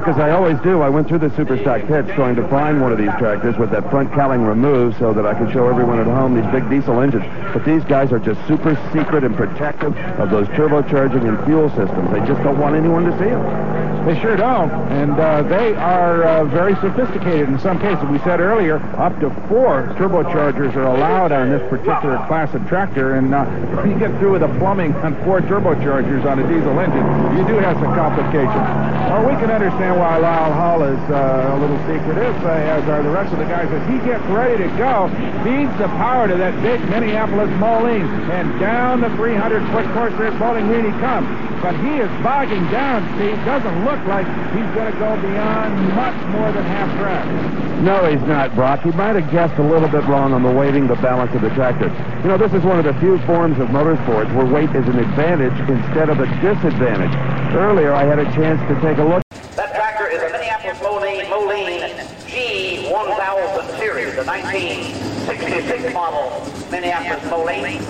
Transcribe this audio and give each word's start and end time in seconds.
And 0.00 0.08
as 0.08 0.18
I 0.18 0.30
always 0.30 0.58
do, 0.60 0.80
I 0.80 0.88
went 0.88 1.08
through 1.08 1.18
the 1.18 1.28
Superstock 1.28 1.86
pits 1.86 2.08
trying 2.14 2.34
to 2.36 2.48
find 2.48 2.80
one 2.80 2.90
of 2.90 2.96
these 2.96 3.12
tractors 3.18 3.58
with 3.58 3.70
that 3.72 3.90
front 3.90 4.10
cowling 4.14 4.40
removed 4.40 4.98
so 4.98 5.12
that 5.12 5.26
I 5.26 5.38
could 5.38 5.52
show 5.52 5.68
everyone 5.68 6.00
at 6.00 6.06
home 6.06 6.34
these 6.34 6.50
big 6.50 6.70
diesel 6.70 7.00
engines. 7.00 7.26
But 7.52 7.66
these 7.66 7.84
guys 7.84 8.10
are 8.10 8.18
just 8.18 8.40
super 8.48 8.80
secret 8.94 9.24
and 9.24 9.36
protective 9.36 9.94
of 10.18 10.30
those 10.30 10.48
turbocharging 10.48 11.28
and 11.28 11.44
fuel 11.44 11.68
systems. 11.70 12.10
They 12.12 12.20
just 12.20 12.42
don't 12.42 12.58
want 12.58 12.76
anyone 12.76 13.04
to 13.04 13.12
see 13.18 13.28
them. 13.28 14.06
They 14.06 14.18
sure 14.22 14.36
don't. 14.36 14.70
And 14.88 15.12
uh, 15.12 15.42
they 15.42 15.74
are 15.74 16.24
uh, 16.24 16.44
very 16.46 16.74
sophisticated 16.76 17.50
in 17.50 17.58
some 17.60 17.78
cases. 17.78 18.02
We 18.08 18.18
said 18.20 18.40
earlier, 18.40 18.76
up 18.96 19.20
to 19.20 19.28
four 19.48 19.92
turbochargers 20.00 20.74
are 20.76 20.86
allowed 20.86 21.30
on 21.30 21.50
this 21.50 21.60
particular 21.68 22.16
class 22.26 22.54
of 22.54 22.66
tractor. 22.66 23.16
And 23.16 23.34
uh, 23.34 23.44
if 23.78 23.86
you 23.86 23.98
get 23.98 24.18
through 24.18 24.32
with 24.32 24.40
the 24.40 24.58
plumbing 24.58 24.94
on 25.04 25.14
four 25.24 25.40
turbochargers 25.42 26.24
on 26.24 26.38
a 26.38 26.48
diesel 26.48 26.80
engine, 26.80 27.04
you 27.36 27.46
do 27.46 27.60
have 27.60 27.76
some 27.76 27.94
complications. 27.94 28.89
Well, 29.10 29.26
we 29.26 29.34
can 29.42 29.50
understand 29.50 29.98
why 29.98 30.18
Lyle 30.18 30.54
Hull 30.54 30.84
is 30.84 31.02
uh, 31.10 31.50
a 31.50 31.58
little 31.58 31.82
secretive, 31.82 32.30
uh, 32.46 32.78
as 32.78 32.86
are 32.86 33.02
the 33.02 33.10
rest 33.10 33.32
of 33.32 33.40
the 33.40 33.44
guys. 33.44 33.66
As 33.66 33.82
he 33.90 33.98
gets 34.06 34.22
ready 34.30 34.62
to 34.62 34.70
go, 34.78 35.10
feeds 35.42 35.74
the 35.82 35.90
power 35.98 36.28
to 36.28 36.36
that 36.38 36.54
big 36.62 36.78
Minneapolis 36.88 37.50
Moline. 37.58 38.06
And 38.30 38.46
down 38.60 39.00
the 39.00 39.10
300-foot 39.18 39.92
course 39.98 40.14
there 40.14 40.30
Bowling 40.38 40.68
Green 40.68 40.84
he 40.84 40.94
comes. 41.02 41.26
But 41.58 41.74
he 41.82 41.98
is 41.98 42.06
bogging 42.22 42.62
down, 42.70 43.02
Steve. 43.18 43.34
Doesn't 43.42 43.84
look 43.84 43.98
like 44.06 44.30
he's 44.54 44.70
going 44.78 44.92
to 44.94 44.98
go 45.02 45.18
beyond 45.18 45.74
much 45.98 46.18
more 46.30 46.52
than 46.54 46.62
half 46.62 46.86
track. 47.02 47.59
No, 47.80 48.04
he's 48.04 48.20
not, 48.28 48.54
Brock. 48.54 48.82
He 48.82 48.90
might 48.92 49.16
have 49.16 49.32
guessed 49.32 49.58
a 49.58 49.62
little 49.62 49.88
bit 49.88 50.04
wrong 50.04 50.34
on 50.34 50.42
the 50.42 50.52
weighting, 50.52 50.86
the 50.86 50.96
balance 50.96 51.34
of 51.34 51.40
the 51.40 51.48
tractor. 51.56 51.88
You 52.20 52.28
know, 52.28 52.36
this 52.36 52.52
is 52.52 52.62
one 52.62 52.78
of 52.78 52.84
the 52.84 52.92
few 53.00 53.16
forms 53.24 53.58
of 53.58 53.68
motorsports 53.68 54.28
where 54.36 54.44
weight 54.44 54.68
is 54.76 54.86
an 54.86 54.98
advantage 54.98 55.56
instead 55.64 56.10
of 56.10 56.20
a 56.20 56.26
disadvantage. 56.44 57.16
Earlier, 57.56 57.94
I 57.94 58.04
had 58.04 58.18
a 58.18 58.26
chance 58.36 58.60
to 58.68 58.74
take 58.84 58.98
a 58.98 59.02
look. 59.02 59.22
That 59.56 59.74
tractor 59.74 60.08
is 60.08 60.20
a 60.20 60.28
Minneapolis 60.28 60.76
Moline, 60.82 61.30
Moline 61.30 61.80
G1000 62.28 63.78
series, 63.78 64.14
the 64.14 64.24
1966 64.28 65.94
model 65.94 66.46
Minneapolis 66.70 67.24
Moline. 67.30 67.80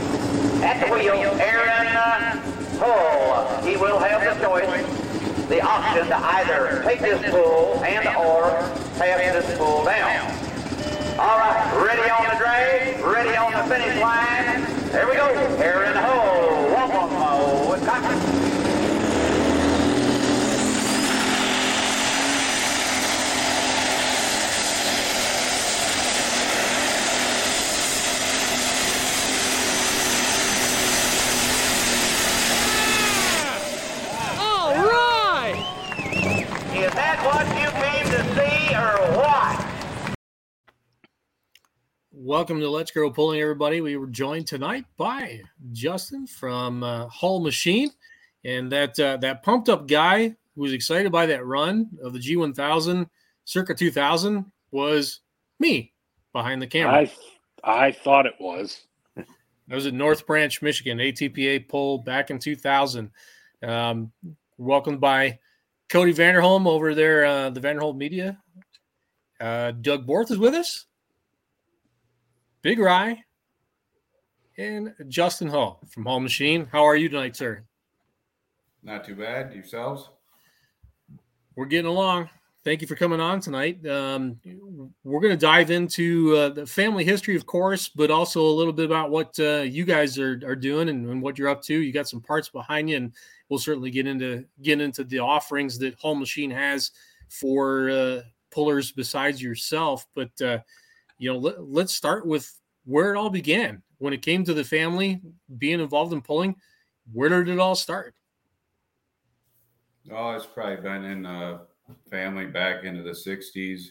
At 0.63 0.87
the 0.87 0.95
wheel, 0.95 1.15
Aaron 1.43 1.89
Hull. 2.79 3.63
He 3.67 3.77
will 3.77 3.99
have 3.99 4.23
the 4.23 4.39
choice, 4.47 4.87
the 5.49 5.61
option 5.61 6.07
to 6.07 6.17
either 6.17 6.81
take 6.85 7.01
this 7.01 7.21
pull 7.31 7.83
and 7.83 8.07
or 8.17 8.71
pass 9.01 9.33
this 9.33 9.57
pull 9.57 9.85
down. 9.85 10.31
All 11.19 11.39
right, 11.39 11.87
ready 11.87 12.11
on 12.11 12.23
the 12.29 12.37
drag, 12.37 13.01
ready 13.01 13.35
on 13.35 13.53
the 13.53 13.63
finish 13.75 13.99
line. 13.99 14.63
There 14.93 15.09
we 15.09 15.15
go. 15.15 15.27
Aaron 15.63 15.97
Hull, 15.97 16.67
welcome, 16.69 17.71
Wisconsin. 17.71 18.19
All 34.39 34.75
right! 34.75 35.57
Is 36.75 36.93
that 36.95 37.19
what 37.25 37.47
you 37.61 37.71
came 37.81 38.07
to 38.11 38.23
see 38.35 38.75
or 38.75 38.97
what? 39.17 39.57
Welcome 42.23 42.61
to 42.61 42.69
Let's 42.69 42.91
Go 42.91 43.11
Pulling, 43.11 43.41
everybody. 43.41 43.81
We 43.81 43.97
were 43.97 44.07
joined 44.07 44.47
tonight 44.47 44.85
by 44.99 45.41
Justin 45.73 46.27
from 46.27 46.83
uh, 46.83 47.09
Hull 47.09 47.41
Machine, 47.41 47.91
and 48.45 48.71
that 48.71 49.01
uh, 49.01 49.17
that 49.23 49.43
pumped 49.43 49.71
up 49.71 49.89
guy 49.89 50.37
who 50.55 50.61
was 50.61 50.75
excited 50.75 51.11
by 51.11 51.25
that 51.25 51.47
run 51.47 51.89
of 52.05 52.13
the 52.13 52.19
G1000 52.19 53.09
circa 53.47 53.75
2000 53.75 54.45
was 54.71 55.21
me 55.61 55.95
behind 56.35 56.61
the 56.61 56.67
camera. 56.67 56.93
I 56.93 57.11
I 57.65 57.91
thought 57.91 58.27
it 58.27 58.35
was. 58.39 58.83
I 59.17 59.75
was 59.75 59.87
at 59.87 59.95
North 59.95 60.27
Branch, 60.27 60.61
Michigan, 60.61 60.99
ATPA 60.99 61.71
poll 61.71 62.03
back 62.03 62.29
in 62.31 62.39
2000. 62.39 63.11
Um, 63.63 64.13
welcomed 64.59 65.01
by 65.01 65.39
Cody 65.89 66.13
Vanderholm 66.13 66.67
over 66.67 66.95
there, 66.95 67.25
uh, 67.25 67.49
the 67.49 67.61
Vanderholm 67.61 67.97
Media. 67.97 68.39
Uh, 69.41 69.71
Doug 69.71 70.07
Borth 70.07 70.31
is 70.31 70.37
with 70.37 70.53
us. 70.53 70.85
Big 72.63 72.79
Rye. 72.79 73.25
And 74.59 74.95
Justin 75.09 75.49
Hull 75.49 75.81
from 75.89 76.05
Hull 76.05 76.21
Machine. 76.21 76.69
How 76.71 76.85
are 76.85 76.97
you 76.97 77.09
tonight, 77.09 77.35
sir? 77.35 77.63
Not 78.83 79.05
too 79.05 79.15
bad. 79.15 79.55
Yourselves? 79.55 80.11
We're 81.57 81.65
getting 81.67 81.87
along. 81.91 82.29
Thank 82.63 82.83
you 82.83 82.87
for 82.87 82.95
coming 82.95 83.21
on 83.21 83.41
tonight. 83.41 83.87
Um, 83.87 84.39
we're 85.03 85.21
going 85.21 85.33
to 85.33 85.41
dive 85.41 85.71
into 85.71 86.37
uh, 86.37 86.49
the 86.51 86.67
family 86.67 87.05
history, 87.05 87.35
of 87.35 87.47
course, 87.47 87.89
but 87.89 88.11
also 88.11 88.43
a 88.43 88.53
little 88.53 88.75
bit 88.75 88.85
about 88.85 89.11
what 89.11 89.35
uh, 89.41 89.63
you 89.63 89.87
guys 89.87 90.19
are, 90.19 90.39
are 90.45 90.57
doing 90.57 90.91
and, 90.91 91.09
and 91.09 91.23
what 91.23 91.39
you're 91.39 91.49
up 91.49 91.63
to. 91.63 91.81
You 91.81 91.91
got 91.91 92.09
some 92.09 92.21
parts 92.21 92.51
behind 92.51 92.91
you, 92.91 92.99
and 92.99 93.13
we'll 93.49 93.59
certainly 93.59 93.91
get 93.91 94.07
into 94.07 94.45
get 94.61 94.79
into 94.79 95.05
the 95.05 95.21
offerings 95.21 95.79
that 95.79 95.95
Home 96.01 96.19
Machine 96.19 96.51
has 96.51 96.91
for 97.31 97.89
uh, 97.89 98.21
pullers 98.51 98.93
besides 98.93 99.41
yourself. 99.41 100.07
But 100.15 100.43
uh, 100.43 100.59
you 101.21 101.31
know, 101.31 101.39
let, 101.39 101.63
let's 101.63 101.93
start 101.93 102.27
with 102.27 102.59
where 102.85 103.15
it 103.15 103.19
all 103.19 103.31
began. 103.31 103.83
When 103.99 104.15
it 104.15 104.23
came 104.23 104.43
to 104.45 104.55
the 104.55 104.65
family 104.65 105.21
being 105.59 105.79
involved 105.79 106.15
in 106.15 106.23
pulling, 106.23 106.57
where 107.13 107.29
did 107.29 107.49
it 107.49 107.61
all 107.61 107.75
start? 107.75 108.15
Oh, 110.11 110.31
it's 110.31 110.47
probably 110.47 110.77
been 110.77 111.05
in 111.05 111.23
the 111.23 111.61
family 112.11 112.47
back 112.47 112.85
into 112.85 113.03
the 113.03 113.11
60s, 113.11 113.89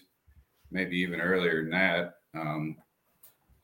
maybe 0.72 0.98
even 0.98 1.22
earlier 1.22 1.62
than 1.62 1.70
that. 1.70 2.16
Um, 2.34 2.78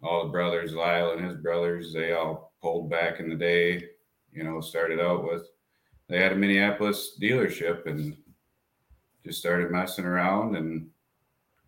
all 0.03 0.25
the 0.25 0.31
brothers, 0.31 0.75
Lyle 0.75 1.11
and 1.11 1.25
his 1.25 1.37
brothers, 1.37 1.91
they 1.91 2.13
all 2.13 2.53
pulled 2.61 2.91
back 2.91 3.19
in 3.19 3.29
the 3.29 3.35
day. 3.35 3.89
You 4.31 4.43
know, 4.43 4.61
started 4.61 4.99
out 4.99 5.23
with 5.23 5.47
they 6.07 6.21
had 6.21 6.33
a 6.33 6.35
Minneapolis 6.35 7.17
dealership 7.19 7.87
and 7.87 8.15
just 9.25 9.39
started 9.39 9.71
messing 9.71 10.05
around 10.05 10.55
and 10.55 10.87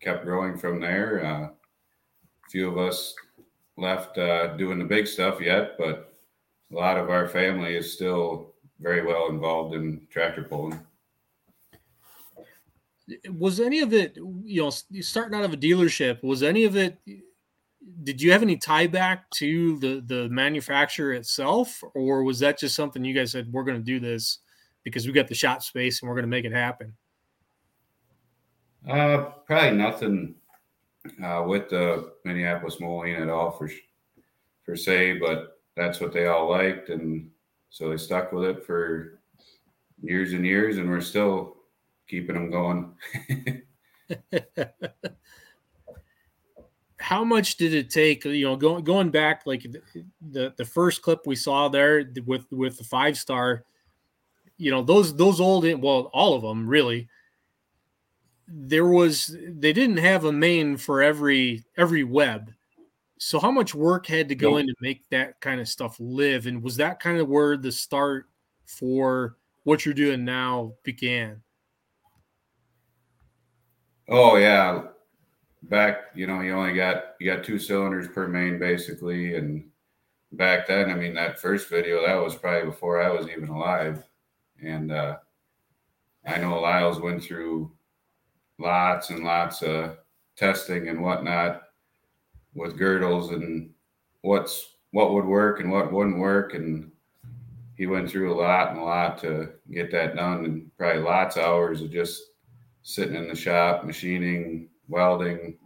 kept 0.00 0.24
growing 0.24 0.56
from 0.56 0.80
there. 0.80 1.24
Uh, 1.24 1.48
few 2.50 2.68
of 2.68 2.78
us 2.78 3.14
left 3.76 4.18
uh, 4.18 4.56
doing 4.56 4.78
the 4.78 4.84
big 4.84 5.06
stuff 5.06 5.40
yet, 5.40 5.76
but 5.78 6.18
a 6.72 6.74
lot 6.74 6.98
of 6.98 7.10
our 7.10 7.28
family 7.28 7.76
is 7.76 7.92
still 7.92 8.54
very 8.80 9.04
well 9.04 9.28
involved 9.28 9.74
in 9.74 10.06
tractor 10.10 10.44
pulling. 10.44 10.80
was 13.30 13.58
any 13.58 13.80
of 13.80 13.92
it 13.94 14.16
you 14.44 14.62
know 14.62 14.70
starting 15.00 15.38
out 15.38 15.44
of 15.44 15.52
a 15.52 15.56
dealership 15.56 16.22
was 16.22 16.42
any 16.42 16.64
of 16.64 16.76
it 16.76 16.98
did 18.02 18.20
you 18.20 18.30
have 18.30 18.42
any 18.42 18.56
tie 18.56 18.86
back 18.86 19.28
to 19.30 19.78
the 19.78 20.02
the 20.06 20.28
manufacturer 20.28 21.14
itself 21.14 21.82
or 21.94 22.22
was 22.22 22.38
that 22.38 22.58
just 22.58 22.76
something 22.76 23.02
you 23.04 23.14
guys 23.14 23.32
said 23.32 23.50
we're 23.50 23.64
going 23.64 23.78
to 23.78 23.82
do 23.82 23.98
this 23.98 24.40
because 24.84 25.06
we 25.06 25.12
got 25.12 25.26
the 25.26 25.34
shop 25.34 25.62
space 25.62 26.02
and 26.02 26.08
we're 26.08 26.14
going 26.14 26.22
to 26.24 26.28
make 26.28 26.44
it 26.44 26.52
happen 26.52 26.94
Uh, 28.86 29.24
probably 29.46 29.76
nothing 29.76 30.34
uh, 31.22 31.44
with 31.46 31.68
the 31.68 32.12
Minneapolis 32.24 32.80
Moline 32.80 33.22
at 33.22 33.28
all 33.28 33.50
for 33.50 33.70
per 34.64 34.76
se, 34.76 35.18
but 35.18 35.60
that's 35.76 36.00
what 36.00 36.12
they 36.12 36.26
all 36.26 36.50
liked, 36.50 36.88
and 36.90 37.30
so 37.70 37.88
they 37.88 37.96
stuck 37.96 38.32
with 38.32 38.44
it 38.44 38.64
for 38.64 39.20
years 40.02 40.32
and 40.32 40.44
years, 40.44 40.78
and 40.78 40.88
we're 40.88 41.00
still 41.00 41.56
keeping 42.08 42.34
them 42.34 42.50
going. 42.50 42.92
how 46.98 47.24
much 47.24 47.56
did 47.56 47.72
it 47.72 47.88
take 47.88 48.24
you 48.24 48.44
know 48.44 48.56
going 48.56 48.84
going 48.84 49.10
back 49.10 49.42
like 49.46 49.64
the 50.30 50.52
the 50.56 50.64
first 50.64 51.00
clip 51.00 51.20
we 51.26 51.36
saw 51.36 51.68
there 51.68 52.04
with 52.26 52.44
with 52.50 52.76
the 52.76 52.84
five 52.84 53.16
star 53.16 53.64
you 54.58 54.70
know 54.70 54.82
those 54.82 55.16
those 55.16 55.40
old 55.40 55.64
well 55.80 56.10
all 56.12 56.34
of 56.34 56.42
them 56.42 56.68
really 56.68 57.08
there 58.48 58.86
was 58.86 59.36
they 59.48 59.72
didn't 59.72 59.98
have 59.98 60.24
a 60.24 60.32
main 60.32 60.76
for 60.76 61.02
every 61.02 61.64
every 61.76 62.04
web. 62.04 62.52
So 63.18 63.40
how 63.40 63.50
much 63.50 63.74
work 63.74 64.06
had 64.06 64.28
to 64.30 64.34
go 64.36 64.52
Nope. 64.52 64.60
in 64.60 64.66
to 64.68 64.74
make 64.80 65.08
that 65.10 65.40
kind 65.40 65.60
of 65.60 65.68
stuff 65.68 65.96
live? 66.00 66.46
And 66.46 66.62
was 66.62 66.76
that 66.76 67.00
kind 67.00 67.18
of 67.18 67.28
where 67.28 67.56
the 67.56 67.72
start 67.72 68.28
for 68.66 69.36
what 69.64 69.84
you're 69.84 69.94
doing 69.94 70.24
now 70.24 70.74
began? 70.84 71.42
Oh 74.08 74.36
yeah, 74.36 74.88
back 75.64 76.06
you 76.14 76.26
know 76.26 76.40
you 76.40 76.52
only 76.52 76.74
got 76.74 77.14
you 77.20 77.32
got 77.32 77.44
two 77.44 77.58
cylinders 77.58 78.08
per 78.08 78.28
main 78.28 78.58
basically, 78.58 79.36
and 79.36 79.70
back 80.32 80.66
then 80.66 80.90
I 80.90 80.94
mean 80.94 81.14
that 81.14 81.40
first 81.40 81.68
video 81.70 82.06
that 82.06 82.16
was 82.16 82.36
probably 82.36 82.70
before 82.70 83.02
I 83.02 83.10
was 83.10 83.28
even 83.28 83.48
alive, 83.48 84.04
and 84.62 84.92
uh, 84.92 85.18
I 86.26 86.38
know 86.38 86.60
Lyles 86.60 87.00
went 87.00 87.22
through 87.22 87.72
lots 88.58 89.10
and 89.10 89.24
lots 89.24 89.62
of 89.62 89.96
testing 90.36 90.88
and 90.88 91.00
whatnot 91.00 91.62
with 92.54 92.76
girdles 92.76 93.30
and 93.30 93.70
what's 94.22 94.76
what 94.92 95.12
would 95.12 95.24
work 95.26 95.60
and 95.60 95.70
what 95.70 95.92
wouldn't 95.92 96.18
work 96.18 96.54
and 96.54 96.90
he 97.78 97.86
went 97.86 98.10
through 98.10 98.32
a 98.32 98.40
lot 98.40 98.70
and 98.70 98.78
a 98.80 98.82
lot 98.82 99.18
to 99.18 99.50
get 99.70 99.90
that 99.92 100.16
done 100.16 100.44
and 100.44 100.70
probably 100.76 101.00
lots 101.00 101.36
of 101.36 101.44
hours 101.44 101.80
of 101.80 101.92
just 101.92 102.22
sitting 102.82 103.14
in 103.14 103.28
the 103.28 103.36
shop, 103.36 103.84
machining, 103.84 104.68
welding, 104.88 105.56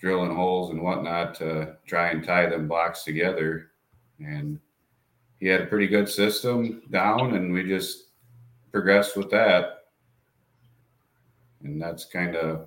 drilling 0.00 0.34
holes 0.34 0.70
and 0.70 0.82
whatnot 0.82 1.34
to 1.36 1.76
try 1.86 2.08
and 2.08 2.24
tie 2.24 2.46
them 2.46 2.66
blocks 2.66 3.04
together. 3.04 3.70
And 4.18 4.58
he 5.38 5.46
had 5.46 5.60
a 5.60 5.66
pretty 5.66 5.86
good 5.86 6.08
system 6.08 6.82
down, 6.90 7.34
and 7.34 7.52
we 7.52 7.62
just 7.62 8.08
progressed 8.72 9.16
with 9.16 9.30
that. 9.30 9.79
And 11.62 11.80
that's 11.80 12.04
kind 12.04 12.36
of 12.36 12.66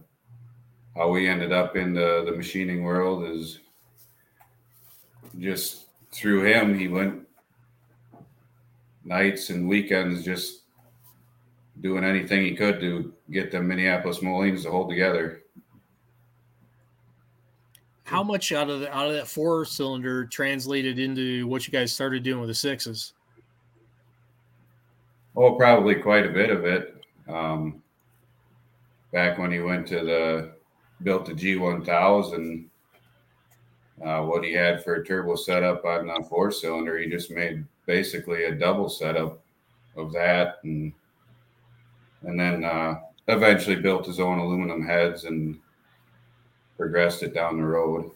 how 0.96 1.10
we 1.10 1.28
ended 1.28 1.52
up 1.52 1.76
in 1.76 1.94
the, 1.94 2.24
the 2.26 2.36
machining 2.36 2.84
world 2.84 3.26
is 3.26 3.60
just 5.40 5.88
through 6.12 6.44
him. 6.44 6.78
He 6.78 6.88
went 6.88 7.28
nights 9.04 9.50
and 9.50 9.68
weekends 9.68 10.24
just 10.24 10.62
doing 11.82 12.04
anything 12.04 12.44
he 12.44 12.56
could 12.56 12.80
to 12.80 13.14
get 13.32 13.52
the 13.52 13.60
Minneapolis 13.60 14.22
Molines 14.22 14.64
to 14.64 14.72
hold 14.72 14.90
together 14.90 15.44
how 18.14 18.24
much 18.24 18.52
out 18.52 18.70
of 18.70 18.82
the, 18.82 18.96
out 18.96 19.08
of 19.08 19.14
that 19.14 19.28
four 19.28 19.66
cylinder 19.66 20.26
translated 20.26 21.00
into 21.00 21.48
what 21.48 21.66
you 21.66 21.72
guys 21.72 21.94
started 21.94 22.24
doing 22.24 22.40
with 22.40 22.50
the 22.50 22.54
sixes? 22.54 23.14
Oh, 25.36 25.56
probably 25.56 25.96
quite 25.96 26.26
a 26.26 26.30
bit 26.30 26.50
of 26.50 26.66
it. 26.66 27.04
Um, 27.28 27.82
back 29.14 29.38
when 29.38 29.52
he 29.52 29.60
went 29.60 29.88
to 29.88 30.04
the 30.04 30.52
built 31.04 31.26
the 31.26 31.34
G1000, 31.34 32.66
uh, 34.04 34.22
what 34.24 34.44
he 34.44 34.52
had 34.52 34.84
for 34.84 34.96
a 34.96 35.06
turbo 35.06 35.36
setup 35.36 35.86
on 35.86 36.10
a 36.10 36.24
four 36.24 36.52
cylinder, 36.52 36.98
he 36.98 37.10
just 37.10 37.32
made 37.32 37.64
basically 37.86 38.46
a 38.46 38.56
double 38.56 38.90
setup 38.90 39.40
of 39.96 40.12
that, 40.12 40.58
and 40.64 40.92
and 42.24 42.40
then 42.40 42.64
uh, 42.64 42.96
eventually 43.28 43.76
built 43.76 44.06
his 44.06 44.20
own 44.20 44.40
aluminum 44.40 44.86
heads 44.86 45.26
and 45.26 45.60
progressed 46.76 47.22
it 47.24 47.34
down 47.34 47.58
the 47.58 47.64
road. 47.64 48.10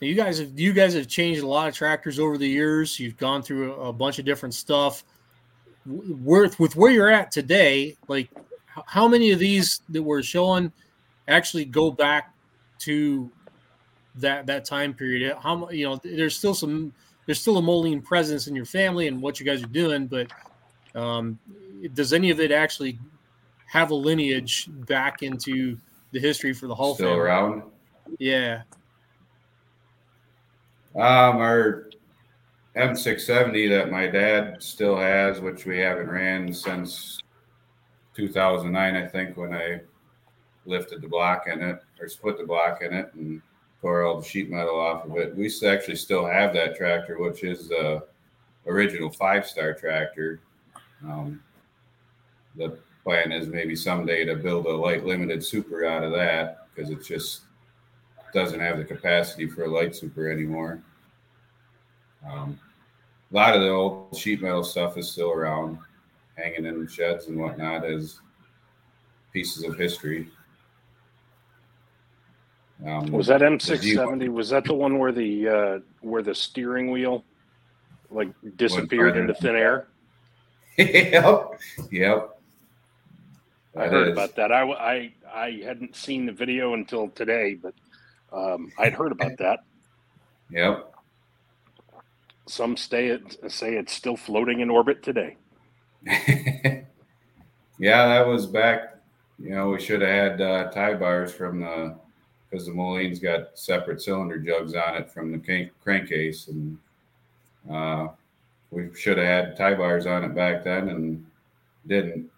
You 0.00 0.14
guys 0.14 0.38
have 0.38 0.58
you 0.58 0.72
guys 0.72 0.94
have 0.94 1.08
changed 1.08 1.42
a 1.42 1.46
lot 1.46 1.68
of 1.68 1.74
tractors 1.74 2.18
over 2.18 2.36
the 2.36 2.48
years. 2.48 2.98
You've 3.00 3.16
gone 3.16 3.42
through 3.42 3.74
a, 3.74 3.88
a 3.88 3.92
bunch 3.92 4.18
of 4.18 4.24
different 4.24 4.54
stuff. 4.54 5.04
With 5.86 6.58
with 6.58 6.76
where 6.76 6.90
you're 6.90 7.10
at 7.10 7.30
today, 7.30 7.96
like 8.08 8.30
how 8.86 9.06
many 9.06 9.32
of 9.32 9.38
these 9.38 9.82
that 9.90 10.02
we're 10.02 10.22
showing 10.22 10.72
actually 11.28 11.64
go 11.66 11.90
back 11.90 12.34
to 12.80 13.30
that 14.16 14.46
that 14.46 14.64
time 14.64 14.94
period? 14.94 15.36
How 15.38 15.68
you 15.70 15.86
know 15.86 16.00
there's 16.02 16.36
still 16.36 16.54
some 16.54 16.92
there's 17.26 17.40
still 17.40 17.58
a 17.58 17.62
Moline 17.62 18.00
presence 18.02 18.46
in 18.46 18.54
your 18.54 18.64
family 18.64 19.08
and 19.08 19.20
what 19.20 19.40
you 19.40 19.46
guys 19.46 19.62
are 19.62 19.66
doing, 19.66 20.06
but 20.06 20.28
um, 20.94 21.38
does 21.94 22.12
any 22.12 22.30
of 22.30 22.40
it 22.40 22.50
actually 22.50 22.98
have 23.66 23.90
a 23.90 23.94
lineage 23.94 24.68
back 24.70 25.22
into 25.22 25.78
the 26.12 26.20
history 26.20 26.52
for 26.52 26.66
the 26.66 26.74
whole 26.74 26.94
Still 26.94 27.08
family? 27.08 27.20
around? 27.20 27.62
Yeah. 28.18 28.62
Um, 30.94 31.38
our 31.38 31.90
M670 32.76 33.68
that 33.70 33.90
my 33.90 34.06
dad 34.06 34.62
still 34.62 34.96
has, 34.96 35.40
which 35.40 35.64
we 35.64 35.78
haven't 35.78 36.10
ran 36.10 36.52
since 36.52 37.20
2009, 38.16 38.96
I 38.96 39.06
think, 39.06 39.36
when 39.36 39.54
I 39.54 39.80
lifted 40.66 41.00
the 41.00 41.08
block 41.08 41.44
in 41.46 41.62
it 41.62 41.80
or 42.00 42.08
split 42.08 42.38
the 42.38 42.46
block 42.46 42.82
in 42.82 42.92
it 42.92 43.12
and 43.14 43.40
tore 43.80 44.02
all 44.02 44.20
the 44.20 44.26
sheet 44.26 44.50
metal 44.50 44.78
off 44.78 45.04
of 45.04 45.16
it. 45.18 45.36
We 45.36 45.52
actually 45.66 45.96
still 45.96 46.26
have 46.26 46.52
that 46.54 46.76
tractor, 46.76 47.20
which 47.20 47.44
is 47.44 47.68
the 47.68 48.04
original 48.66 49.10
five 49.10 49.46
star 49.46 49.74
tractor. 49.74 50.40
Um, 51.04 51.42
the 52.56 52.78
plan 53.04 53.30
is 53.30 53.46
maybe 53.46 53.76
someday 53.76 54.24
to 54.24 54.36
build 54.36 54.66
a 54.66 54.72
light 54.72 55.04
limited 55.04 55.44
super 55.44 55.84
out 55.84 56.02
of 56.02 56.12
that 56.12 56.68
because 56.74 56.90
it 56.90 57.04
just 57.04 57.42
doesn't 58.32 58.60
have 58.60 58.78
the 58.78 58.84
capacity 58.84 59.46
for 59.46 59.64
a 59.64 59.68
light 59.68 59.94
super 59.94 60.30
anymore. 60.30 60.82
Um, 62.30 62.58
a 63.30 63.34
lot 63.34 63.54
of 63.54 63.62
the 63.62 63.68
old 63.68 64.16
sheet 64.16 64.42
metal 64.42 64.64
stuff 64.64 64.96
is 64.96 65.10
still 65.10 65.30
around, 65.30 65.78
hanging 66.36 66.66
in 66.66 66.86
sheds 66.86 67.26
and 67.26 67.38
whatnot 67.38 67.84
as 67.84 68.20
pieces 69.32 69.64
of 69.64 69.76
history. 69.76 70.28
Um, 72.84 73.10
was 73.12 73.28
that 73.28 73.40
M670? 73.40 74.28
Was 74.28 74.50
that 74.50 74.64
the 74.64 74.74
one 74.74 74.98
where 74.98 75.12
the 75.12 75.48
uh, 75.48 75.78
where 76.00 76.22
the 76.22 76.34
steering 76.34 76.90
wheel 76.90 77.24
like 78.10 78.28
disappeared 78.56 79.16
into 79.16 79.34
thin 79.34 79.56
air? 79.56 79.88
yep, 80.76 81.60
yep. 81.90 82.38
I 83.76 83.86
heard 83.86 84.08
about 84.08 84.36
that. 84.36 84.52
I, 84.52 84.62
I 84.62 85.12
I 85.32 85.60
hadn't 85.64 85.96
seen 85.96 86.26
the 86.26 86.32
video 86.32 86.74
until 86.74 87.08
today, 87.08 87.54
but 87.54 87.74
um, 88.32 88.70
I'd 88.78 88.92
heard 88.92 89.12
about 89.12 89.36
that. 89.38 89.60
Yep. 90.50 90.93
Some 92.46 92.76
stay 92.76 93.08
it, 93.08 93.50
say 93.50 93.74
it's 93.76 93.92
still 93.92 94.16
floating 94.16 94.60
in 94.60 94.70
orbit 94.70 95.02
today. 95.02 95.36
yeah, 96.06 96.84
that 97.78 98.26
was 98.26 98.46
back. 98.46 98.96
You 99.38 99.50
know, 99.50 99.70
we 99.70 99.80
should 99.80 100.02
have 100.02 100.10
had 100.10 100.40
uh, 100.40 100.70
tie 100.70 100.94
bars 100.94 101.32
from 101.32 101.60
the 101.60 101.96
because 102.50 102.66
the 102.66 102.72
Moline's 102.72 103.18
got 103.18 103.58
separate 103.58 104.00
cylinder 104.00 104.38
jugs 104.38 104.74
on 104.74 104.94
it 104.94 105.10
from 105.10 105.32
the 105.32 105.38
crank, 105.38 105.72
crankcase, 105.82 106.46
and 106.46 106.78
uh, 107.68 108.08
we 108.70 108.94
should 108.94 109.18
have 109.18 109.26
had 109.26 109.56
tie 109.56 109.74
bars 109.74 110.06
on 110.06 110.22
it 110.22 110.34
back 110.36 110.62
then 110.62 110.88
and 110.88 111.26
didn't. 111.86 112.30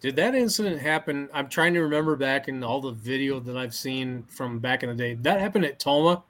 Did 0.00 0.14
that 0.16 0.34
incident 0.34 0.80
happen? 0.80 1.28
I'm 1.32 1.48
trying 1.48 1.74
to 1.74 1.80
remember 1.80 2.16
back 2.16 2.48
in 2.48 2.62
all 2.62 2.80
the 2.80 2.92
video 2.92 3.40
that 3.40 3.56
I've 3.56 3.74
seen 3.74 4.24
from 4.28 4.58
back 4.58 4.82
in 4.82 4.90
the 4.90 4.94
day. 4.94 5.14
That 5.14 5.40
happened 5.40 5.64
at 5.64 5.78
Tomah. 5.78 6.22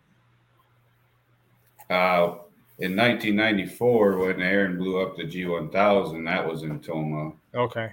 Uh, 1.91 2.39
in 2.81 2.95
1994, 2.95 4.19
when 4.19 4.41
Aaron 4.41 4.79
blew 4.79 5.01
up 5.01 5.17
the 5.17 5.25
G1000, 5.25 6.25
that 6.25 6.47
was 6.47 6.63
in 6.63 6.79
Tomah. 6.81 7.33
Okay. 7.55 7.93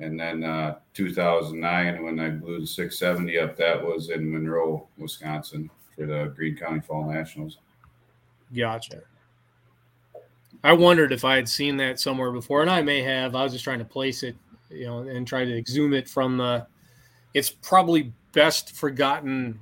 And 0.00 0.18
then 0.18 0.42
uh, 0.42 0.76
2009, 0.94 2.02
when 2.02 2.18
I 2.18 2.30
blew 2.30 2.60
the 2.60 2.66
670 2.66 3.38
up, 3.38 3.56
that 3.56 3.82
was 3.82 4.10
in 4.10 4.32
Monroe, 4.32 4.88
Wisconsin, 4.98 5.70
for 5.94 6.06
the 6.06 6.32
Green 6.34 6.56
County 6.56 6.80
Fall 6.80 7.10
Nationals. 7.10 7.58
Gotcha. 8.54 9.02
I 10.62 10.72
wondered 10.72 11.12
if 11.12 11.24
I 11.24 11.36
had 11.36 11.48
seen 11.48 11.76
that 11.76 12.00
somewhere 12.00 12.32
before, 12.32 12.62
and 12.62 12.70
I 12.70 12.80
may 12.80 13.02
have. 13.02 13.34
I 13.34 13.42
was 13.42 13.52
just 13.52 13.64
trying 13.64 13.80
to 13.80 13.84
place 13.84 14.22
it, 14.22 14.34
you 14.70 14.86
know, 14.86 15.00
and 15.00 15.26
try 15.26 15.44
to 15.44 15.56
exhume 15.56 15.92
it 15.92 16.08
from 16.08 16.38
the. 16.38 16.66
It's 17.34 17.50
probably 17.50 18.12
best 18.32 18.74
forgotten 18.74 19.60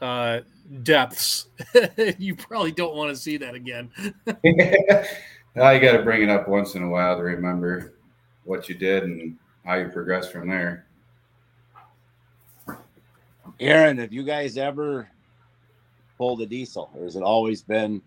uh, 0.00 0.40
depths. 0.82 1.48
you 2.18 2.34
probably 2.34 2.72
don't 2.72 2.94
want 2.94 3.10
to 3.10 3.16
see 3.16 3.36
that 3.38 3.54
again. 3.54 3.90
I 5.56 5.78
got 5.78 5.92
to 5.92 6.02
bring 6.02 6.22
it 6.22 6.28
up 6.28 6.48
once 6.48 6.74
in 6.74 6.82
a 6.82 6.88
while 6.88 7.16
to 7.16 7.22
remember 7.22 7.94
what 8.44 8.68
you 8.68 8.74
did 8.74 9.04
and 9.04 9.36
how 9.64 9.74
you 9.74 9.88
progressed 9.88 10.32
from 10.32 10.48
there. 10.48 10.86
Aaron, 13.60 13.98
have 13.98 14.12
you 14.12 14.24
guys 14.24 14.56
ever 14.56 15.08
pulled 16.18 16.40
a 16.40 16.46
diesel, 16.46 16.90
or 16.94 17.04
has 17.04 17.16
it 17.16 17.22
always 17.22 17.62
been 17.62 18.02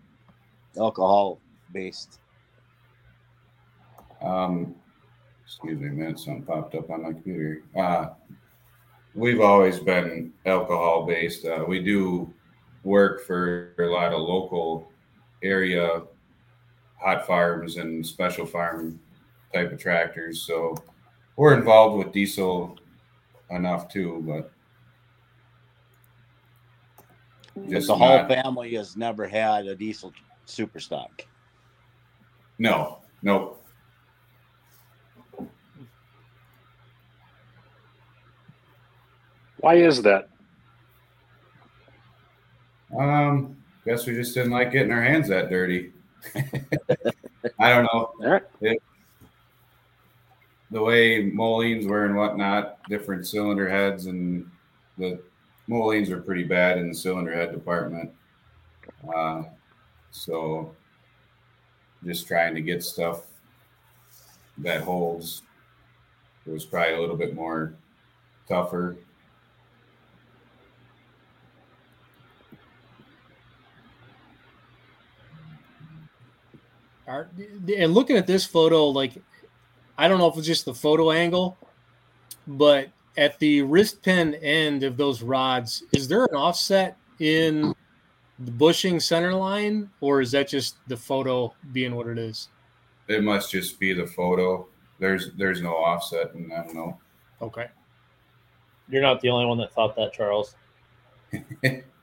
alcohol 0.76 1.40
based? 1.72 2.20
Um, 4.20 4.74
excuse 5.44 5.80
me, 5.80 5.88
man, 5.88 6.16
something 6.16 6.42
popped 6.42 6.74
up 6.74 6.90
on 6.90 7.02
my 7.02 7.12
computer. 7.12 7.62
Uh, 7.74 8.10
we've 9.14 9.40
always 9.40 9.78
been 9.80 10.32
alcohol 10.44 11.06
based. 11.06 11.46
Uh, 11.46 11.64
we 11.66 11.82
do 11.82 12.32
work 12.84 13.24
for 13.26 13.74
a 13.78 13.86
lot 13.86 14.12
of 14.12 14.20
local 14.20 14.90
area 15.42 16.02
hot 17.00 17.26
farms 17.26 17.76
and 17.76 18.04
special 18.04 18.44
farm 18.44 18.98
type 19.54 19.72
of 19.72 19.78
tractors. 19.78 20.42
So 20.42 20.74
we're 21.36 21.54
involved 21.54 21.96
with 21.96 22.12
diesel 22.12 22.78
enough 23.50 23.88
too, 23.88 24.22
but 24.26 24.52
just 27.68 27.86
the 27.88 27.94
whole 27.94 28.18
not, 28.18 28.28
family 28.28 28.74
has 28.74 28.96
never 28.96 29.26
had 29.26 29.66
a 29.66 29.74
diesel 29.74 30.12
super 30.44 30.80
stock. 30.80 31.24
No, 32.58 32.98
no. 33.22 33.56
Why 39.60 39.74
is 39.74 40.02
that? 40.02 40.28
Um, 42.96 43.56
guess 43.84 44.06
we 44.06 44.14
just 44.14 44.34
didn't 44.34 44.52
like 44.52 44.72
getting 44.72 44.92
our 44.92 45.02
hands 45.02 45.28
that 45.28 45.50
dirty. 45.50 45.92
I 47.58 47.70
don't 47.70 47.84
know. 47.84 48.12
Right. 48.20 48.42
It, 48.60 48.82
the 50.70 50.82
way 50.82 51.30
Molines 51.32 51.86
were 51.86 52.04
and 52.04 52.14
whatnot, 52.14 52.78
different 52.88 53.26
cylinder 53.26 53.68
heads, 53.68 54.06
and 54.06 54.50
the 54.98 55.20
Molines 55.66 56.10
are 56.10 56.20
pretty 56.20 56.44
bad 56.44 56.78
in 56.78 56.88
the 56.88 56.94
cylinder 56.94 57.34
head 57.34 57.52
department. 57.52 58.10
Uh, 59.14 59.44
so 60.10 60.74
just 62.04 62.26
trying 62.26 62.54
to 62.54 62.60
get 62.60 62.82
stuff 62.82 63.22
that 64.58 64.82
holds. 64.82 65.42
It 66.46 66.50
was 66.50 66.64
probably 66.64 66.94
a 66.94 67.00
little 67.00 67.16
bit 67.16 67.34
more 67.34 67.74
tougher. 68.48 68.96
Are, 77.08 77.30
and 77.76 77.94
looking 77.94 78.16
at 78.16 78.26
this 78.26 78.44
photo, 78.44 78.86
like 78.86 79.14
I 79.96 80.06
don't 80.08 80.18
know 80.18 80.28
if 80.28 80.36
it's 80.36 80.46
just 80.46 80.64
the 80.66 80.74
photo 80.74 81.10
angle, 81.10 81.56
but 82.46 82.90
at 83.16 83.38
the 83.38 83.62
wrist 83.62 84.02
pin 84.02 84.34
end 84.36 84.84
of 84.84 84.96
those 84.96 85.22
rods, 85.22 85.82
is 85.92 86.06
there 86.06 86.24
an 86.24 86.34
offset 86.36 86.96
in 87.18 87.74
the 88.38 88.50
bushing 88.52 89.00
center 89.00 89.34
line, 89.34 89.90
or 90.00 90.20
is 90.20 90.30
that 90.32 90.48
just 90.48 90.76
the 90.86 90.96
photo 90.96 91.52
being 91.72 91.94
what 91.96 92.06
it 92.06 92.18
is? 92.18 92.48
It 93.08 93.24
must 93.24 93.50
just 93.50 93.80
be 93.80 93.92
the 93.92 94.06
photo. 94.06 94.68
There's 95.00 95.32
there's 95.32 95.62
no 95.62 95.74
offset 95.74 96.34
and 96.34 96.52
I 96.52 96.62
don't 96.62 96.74
know. 96.74 96.98
Okay. 97.40 97.66
You're 98.88 99.02
not 99.02 99.20
the 99.20 99.30
only 99.30 99.46
one 99.46 99.58
that 99.58 99.72
thought 99.72 99.96
that, 99.96 100.12
Charles. 100.12 100.54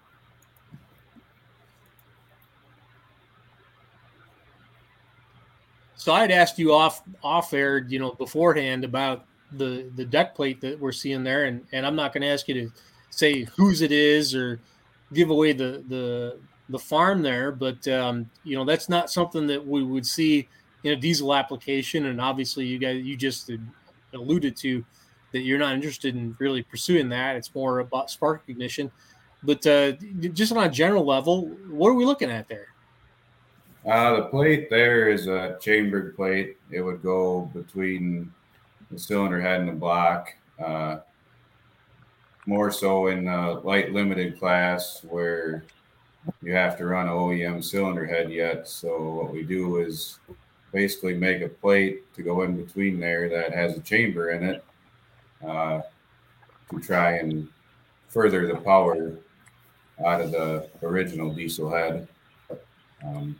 So 6.06 6.14
I'd 6.14 6.30
asked 6.30 6.60
you 6.60 6.72
off 6.72 7.02
off 7.24 7.52
air, 7.52 7.80
you 7.80 7.98
know, 7.98 8.12
beforehand 8.12 8.84
about 8.84 9.26
the 9.54 9.90
the 9.96 10.06
deck 10.06 10.36
plate 10.36 10.62
that 10.62 10.80
we're 10.80 10.92
seeing 10.92 11.24
there, 11.24 11.46
and 11.46 11.66
and 11.72 11.84
I'm 11.84 11.96
not 11.96 12.14
going 12.14 12.22
to 12.22 12.28
ask 12.28 12.48
you 12.48 12.54
to 12.54 12.72
say 13.10 13.46
whose 13.58 13.82
it 13.82 13.92
is 13.92 14.36
or 14.36 14.60
give 15.14 15.32
away 15.32 15.52
the 15.52 15.84
the 15.90 16.38
the 16.70 16.78
farm 16.78 17.24
there, 17.24 17.52
but 17.52 17.88
um, 17.88 18.30
you 18.44 18.56
know 18.56 18.64
that's 18.64 18.88
not 18.88 19.10
something 19.10 19.48
that 19.48 19.66
we 19.66 19.82
would 19.82 20.06
see 20.06 20.48
in 20.84 20.92
a 20.92 20.96
diesel 20.96 21.34
application. 21.34 22.06
And 22.06 22.22
obviously, 22.22 22.68
you 22.68 22.78
guys 22.78 23.04
you 23.04 23.18
just 23.18 23.50
alluded 24.14 24.56
to 24.58 24.86
that 25.32 25.40
you're 25.40 25.58
not 25.58 25.74
interested 25.74 26.16
in 26.16 26.36
really 26.38 26.62
pursuing 26.62 27.10
that. 27.10 27.36
It's 27.36 27.56
more 27.56 27.80
about 27.80 28.12
spark 28.12 28.44
ignition. 28.48 28.92
But 29.42 29.66
uh, 29.66 29.94
just 30.34 30.52
on 30.52 30.64
a 30.66 30.70
general 30.70 31.04
level, 31.04 31.48
what 31.68 31.90
are 31.90 31.96
we 31.96 32.06
looking 32.06 32.30
at 32.30 32.48
there? 32.48 32.75
Uh, 33.86 34.16
the 34.16 34.24
plate 34.24 34.70
there 34.70 35.10
is 35.10 35.28
a 35.28 35.58
chambered 35.62 36.16
plate. 36.16 36.58
It 36.72 36.82
would 36.82 37.04
go 37.04 37.52
between 37.54 38.34
the 38.90 38.98
cylinder 38.98 39.40
head 39.40 39.60
and 39.60 39.70
the 39.70 39.74
block. 39.74 40.34
Uh, 40.64 40.98
more 42.48 42.72
so 42.72 43.08
in 43.08 43.26
the 43.26 43.62
light 43.64 43.92
limited 43.92 44.40
class 44.40 45.04
where 45.08 45.66
you 46.42 46.54
have 46.54 46.78
to 46.78 46.86
run 46.86 47.08
OEM 47.08 47.64
cylinder 47.64 48.06
head 48.06 48.32
yet. 48.32 48.68
So 48.68 49.12
what 49.12 49.32
we 49.32 49.44
do 49.44 49.78
is 49.78 50.20
basically 50.72 51.16
make 51.16 51.42
a 51.42 51.50
plate 51.50 52.12
to 52.16 52.24
go 52.24 52.42
in 52.42 52.60
between 52.60 53.00
there 53.00 53.30
that 53.30 53.54
has 53.54 53.78
a 53.78 53.82
chamber 53.82 54.32
in 54.32 54.44
it 54.44 54.66
uh, 55.48 55.82
to 56.72 56.80
try 56.80 57.18
and 57.18 57.48
further 58.08 58.48
the 58.48 58.56
power 58.56 59.16
out 60.04 60.22
of 60.22 60.32
the 60.32 60.70
original 60.82 61.34
diesel 61.34 61.70
head. 61.70 62.08
Um, 63.06 63.36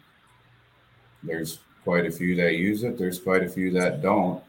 there's 1.26 1.60
quite 1.84 2.06
a 2.06 2.12
few 2.12 2.36
that 2.36 2.56
use 2.56 2.84
it. 2.84 2.98
There's 2.98 3.20
quite 3.20 3.44
a 3.44 3.50
few 3.50 3.72
that 3.72 4.02
don't. 4.02 4.44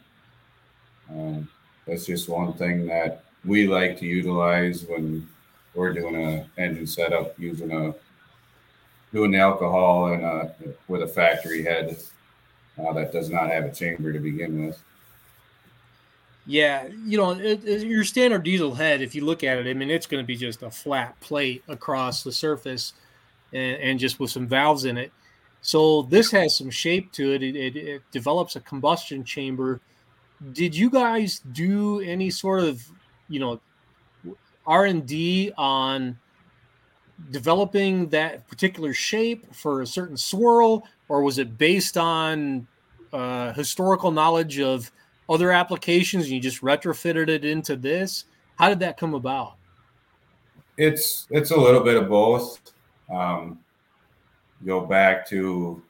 Um, 1.11 1.49
that's 1.87 2.07
just 2.07 2.29
one 2.29 2.53
thing 2.55 2.87
that 2.87 3.25
we 3.45 3.67
like 3.67 3.99
to 4.01 4.07
utilize 4.07 4.85
when 4.85 5.29
we're 5.75 5.93
doing 5.93 6.17
a 6.17 6.47
engine 6.59 6.87
setup 6.87 7.39
using 7.39 7.71
a 7.71 7.95
doing 9.13 9.31
the 9.31 9.39
alcohol 9.39 10.13
and 10.13 10.25
a, 10.25 10.55
with 10.89 11.03
a 11.03 11.07
factory 11.07 11.63
head 11.63 11.97
uh, 12.79 12.93
that 12.93 13.13
does 13.13 13.31
not 13.31 13.49
have 13.49 13.65
a 13.65 13.73
chamber 13.73 14.13
to 14.13 14.19
begin 14.19 14.67
with. 14.67 14.83
Yeah, 16.47 16.89
you 17.05 17.19
know, 17.19 17.33
it, 17.33 17.65
it, 17.65 17.87
your 17.87 18.05
standard 18.05 18.45
diesel 18.45 18.75
head, 18.75 19.03
if 19.03 19.15
you 19.15 19.25
look 19.25 19.43
at 19.43 19.59
it, 19.59 19.69
I 19.69 19.75
mean, 19.75 19.91
it's 19.91 20.07
going 20.07 20.23
to 20.23 20.27
be 20.27 20.37
just 20.37 20.63
a 20.63 20.71
flat 20.71 21.19
plate 21.21 21.65
across 21.67 22.23
the 22.23 22.31
surface 22.31 22.93
and, 23.53 23.77
and 23.83 23.99
just 23.99 24.21
with 24.21 24.31
some 24.31 24.47
valves 24.47 24.85
in 24.85 24.97
it. 24.97 25.13
So 25.67 26.03
this 26.03 26.31
has 26.31 26.57
some 26.57 26.71
shape 26.71 27.11
to 27.15 27.33
it. 27.33 27.43
It, 27.43 27.57
it. 27.57 27.77
it, 27.77 28.03
develops 28.13 28.55
a 28.55 28.61
combustion 28.61 29.25
chamber. 29.25 29.81
Did 30.53 30.77
you 30.77 30.89
guys 30.89 31.41
do 31.41 31.99
any 32.03 32.31
sort 32.31 32.61
of, 32.61 32.81
you 33.29 33.41
know, 33.41 33.61
R 34.65 34.85
and 34.85 35.05
D 35.05 35.51
on 35.59 36.17
developing 37.33 38.09
that 38.11 38.47
particular 38.47 38.95
shape 38.95 39.53
for 39.53 39.83
a 39.83 39.87
certain 39.89 40.17
swirl, 40.17 40.87
or 41.09 41.23
was 41.23 41.39
it 41.39 41.59
based 41.59 41.99
on 41.99 42.69
uh, 43.13 43.53
historical 43.53 44.13
knowledge 44.13 44.61
of 44.61 44.93
other 45.29 45.51
applications 45.51 46.27
and 46.27 46.35
you 46.35 46.41
just 46.41 46.63
retrofitted 46.63 47.29
it 47.29 47.45
into 47.45 47.75
this? 47.75 48.27
How 48.55 48.69
did 48.69 48.79
that 48.79 48.99
come 48.99 49.15
about? 49.15 49.55
It's 50.79 51.27
it's 51.31 51.51
a 51.51 51.57
little 51.57 51.83
bit 51.83 51.97
of 51.97 52.09
both. 52.09 52.61
Um, 53.13 53.59
go 54.65 54.81
back 54.81 55.29
to 55.29 55.83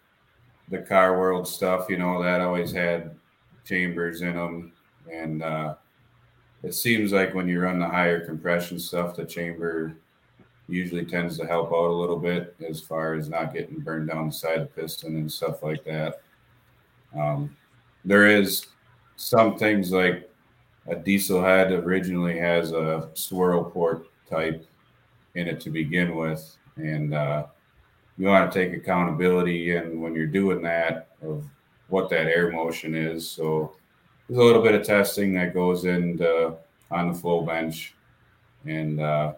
the 0.68 0.78
car 0.78 1.18
world 1.18 1.46
stuff, 1.46 1.86
you 1.88 1.96
know, 1.96 2.22
that 2.22 2.40
always 2.40 2.72
had 2.72 3.14
chambers 3.64 4.22
in 4.22 4.34
them. 4.34 4.72
And 5.12 5.42
uh, 5.42 5.74
it 6.62 6.74
seems 6.74 7.12
like 7.12 7.34
when 7.34 7.48
you 7.48 7.60
run 7.60 7.78
the 7.78 7.88
higher 7.88 8.24
compression 8.24 8.78
stuff, 8.78 9.14
the 9.14 9.24
chamber 9.24 9.96
usually 10.68 11.04
tends 11.04 11.38
to 11.38 11.46
help 11.46 11.68
out 11.68 11.90
a 11.90 12.00
little 12.00 12.18
bit 12.18 12.56
as 12.68 12.80
far 12.80 13.14
as 13.14 13.28
not 13.28 13.54
getting 13.54 13.78
burned 13.78 14.08
down 14.08 14.26
the 14.26 14.32
side 14.32 14.58
of 14.58 14.74
the 14.74 14.82
piston 14.82 15.16
and 15.16 15.30
stuff 15.30 15.62
like 15.62 15.84
that. 15.84 16.22
Um, 17.16 17.56
there 18.04 18.26
is 18.26 18.66
some 19.16 19.56
things 19.56 19.92
like 19.92 20.28
a 20.88 20.96
diesel 20.96 21.42
head 21.42 21.72
originally 21.72 22.38
has 22.38 22.72
a 22.72 23.10
swirl 23.14 23.64
port 23.64 24.08
type 24.28 24.66
in 25.34 25.46
it 25.46 25.60
to 25.60 25.70
begin 25.70 26.16
with. 26.16 26.56
And 26.76 27.14
uh, 27.14 27.46
you 28.18 28.26
want 28.26 28.50
to 28.50 28.58
take 28.58 28.76
accountability 28.76 29.76
and 29.76 30.00
when 30.00 30.14
you're 30.14 30.26
doing 30.26 30.62
that 30.62 31.08
of 31.22 31.44
what 31.88 32.10
that 32.10 32.26
air 32.26 32.50
motion 32.50 32.94
is. 32.94 33.28
So 33.28 33.74
there's 34.28 34.38
a 34.38 34.42
little 34.42 34.62
bit 34.62 34.74
of 34.74 34.84
testing 34.84 35.34
that 35.34 35.54
goes 35.54 35.84
into 35.84 36.54
on 36.90 37.12
the 37.12 37.18
flow 37.18 37.42
bench, 37.42 37.94
and 38.64 39.00
uh, 39.00 39.34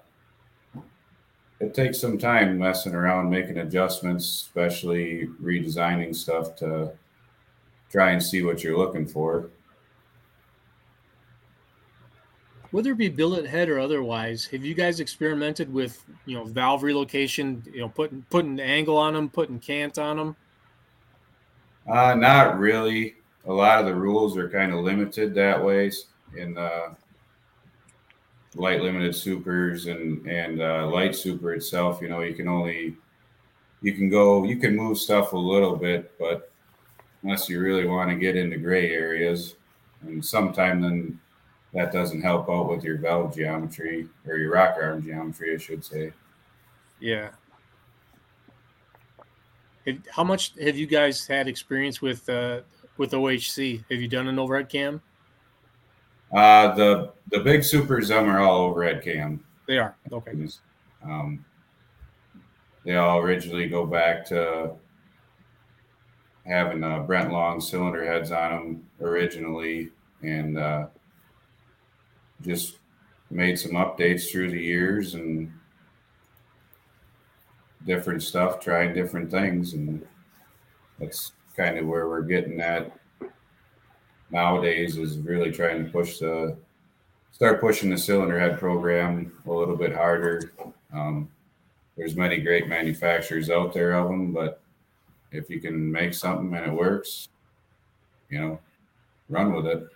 it 1.61 1.75
takes 1.75 2.00
some 2.00 2.18
time 2.18 2.58
messing 2.58 2.94
around, 2.94 3.30
making 3.30 3.58
adjustments, 3.58 4.25
especially 4.26 5.28
redesigning 5.42 6.14
stuff 6.14 6.54
to 6.56 6.92
try 7.90 8.11
and 8.11 8.23
see 8.23 8.42
what 8.42 8.62
you're 8.62 8.78
looking 8.78 9.06
for 9.06 9.50
whether 12.70 12.92
it 12.92 12.98
be 12.98 13.08
billet 13.08 13.46
head 13.46 13.68
or 13.68 13.78
otherwise, 13.78 14.44
have 14.46 14.64
you 14.64 14.75
guys 14.75 15.00
experimented 15.00 15.72
with 15.72 16.04
you 16.26 16.37
know 16.37 16.44
valve 16.44 16.82
relocation? 16.82 17.62
You 17.72 17.80
know, 17.82 17.88
putting 17.88 18.25
putting 18.30 18.60
angle 18.60 18.96
on 18.96 19.14
them, 19.14 19.28
putting 19.28 19.58
cant 19.58 19.98
on 19.98 20.16
them. 20.16 20.37
Uh, 21.90 22.14
not 22.14 22.58
really. 22.58 23.14
A 23.46 23.52
lot 23.52 23.78
of 23.80 23.87
the 23.87 23.94
rules 23.94 24.37
are 24.37 24.50
kind 24.50 24.72
of 24.72 24.80
limited 24.80 25.34
that 25.34 25.64
way 25.64 25.90
in 26.37 26.54
the 26.54 26.94
light 28.54 28.80
limited 28.82 29.14
supers 29.14 29.87
and 29.87 30.26
and 30.26 30.60
uh, 30.60 30.87
light 30.87 31.14
super 31.14 31.54
itself. 31.54 32.00
You 32.02 32.08
know, 32.08 32.20
you 32.20 32.34
can 32.34 32.48
only 32.48 32.96
you 33.80 33.94
can 33.94 34.10
go 34.10 34.44
you 34.44 34.56
can 34.56 34.76
move 34.76 34.98
stuff 34.98 35.32
a 35.32 35.38
little 35.38 35.76
bit, 35.76 36.12
but 36.18 36.52
unless 37.22 37.48
you 37.48 37.60
really 37.60 37.87
want 37.87 38.10
to 38.10 38.16
get 38.16 38.37
into 38.37 38.58
gray 38.58 38.92
areas, 38.92 39.54
and 40.02 40.25
sometime 40.25 40.80
then 40.80 41.18
that 41.75 41.92
doesn't 41.92 42.22
help 42.22 42.48
out 42.48 42.68
with 42.68 42.82
your 42.82 42.98
valve 42.98 43.34
geometry 43.34 44.08
or 44.26 44.37
your 44.37 44.52
rocker 44.52 44.82
arm 44.82 45.02
geometry, 45.02 45.54
I 45.54 45.58
should 45.58 45.84
say. 45.84 46.12
Yeah. 47.00 47.30
How 50.10 50.25
much 50.25 50.52
have 50.60 50.76
you 50.76 50.87
guys 50.87 51.26
had 51.26 51.48
experience 51.48 52.02
with 52.02 52.28
uh, 52.28 52.60
with 52.98 53.12
OHC? 53.12 53.84
Have 53.90 54.00
you 54.00 54.08
done 54.08 54.28
an 54.28 54.38
overhead 54.38 54.68
cam? 54.68 55.00
Uh, 56.34 56.75
the 56.75 57.12
the 57.30 57.40
big 57.40 57.64
supers, 57.64 58.08
them 58.08 58.28
are 58.28 58.40
all 58.40 58.62
overhead 58.62 59.02
cam. 59.02 59.42
They 59.66 59.78
are 59.78 59.96
okay. 60.12 60.32
Um, 61.02 61.44
they 62.84 62.96
all 62.96 63.20
originally 63.20 63.68
go 63.68 63.87
back 63.87 64.26
to 64.26 64.72
having 66.46 66.82
uh, 66.82 67.00
Brent 67.00 67.32
Long 67.32 67.60
cylinder 67.60 68.04
heads 68.04 68.30
on 68.30 68.50
them 68.50 68.87
originally, 69.00 69.90
and 70.22 70.58
uh, 70.58 70.87
just 72.42 72.78
made 73.30 73.59
some 73.59 73.73
updates 73.73 74.30
through 74.30 74.50
the 74.50 74.61
years 74.61 75.14
and 75.14 75.52
different 77.87 78.23
stuff, 78.23 78.61
trying 78.61 78.95
different 78.95 79.30
things, 79.30 79.75
and 79.75 80.07
that's 80.99 81.33
kind 81.57 81.78
of 81.78 81.87
where 81.87 82.09
we're 82.09 82.23
getting 82.23 82.61
at 82.61 82.92
nowadays. 84.30 84.97
Is 84.97 85.18
really 85.18 85.50
trying 85.50 85.85
to 85.85 85.90
push 85.90 86.18
the 86.18 86.57
start 87.33 87.61
pushing 87.61 87.90
the 87.90 87.99
cylinder 87.99 88.38
head 88.38 88.59
program 88.59 89.33
a 89.47 89.52
little 89.52 89.76
bit 89.76 89.95
harder. 89.95 90.52
Um, 90.92 91.28
there's 91.97 92.16
many 92.16 92.38
great 92.38 92.68
manufacturers 92.68 93.50
out 93.50 93.73
there 93.73 93.95
of 93.95 94.09
them, 94.09 94.33
but 94.33 94.61
if 95.33 95.50
you 95.50 95.61
can 95.61 95.90
make 95.90 96.14
something 96.14 96.54
and 96.54 96.66
it 96.66 96.73
works, 96.73 97.28
you 98.30 98.38
know, 98.38 98.61
run 99.28 99.52
with 99.52 99.66
it. 99.66 99.87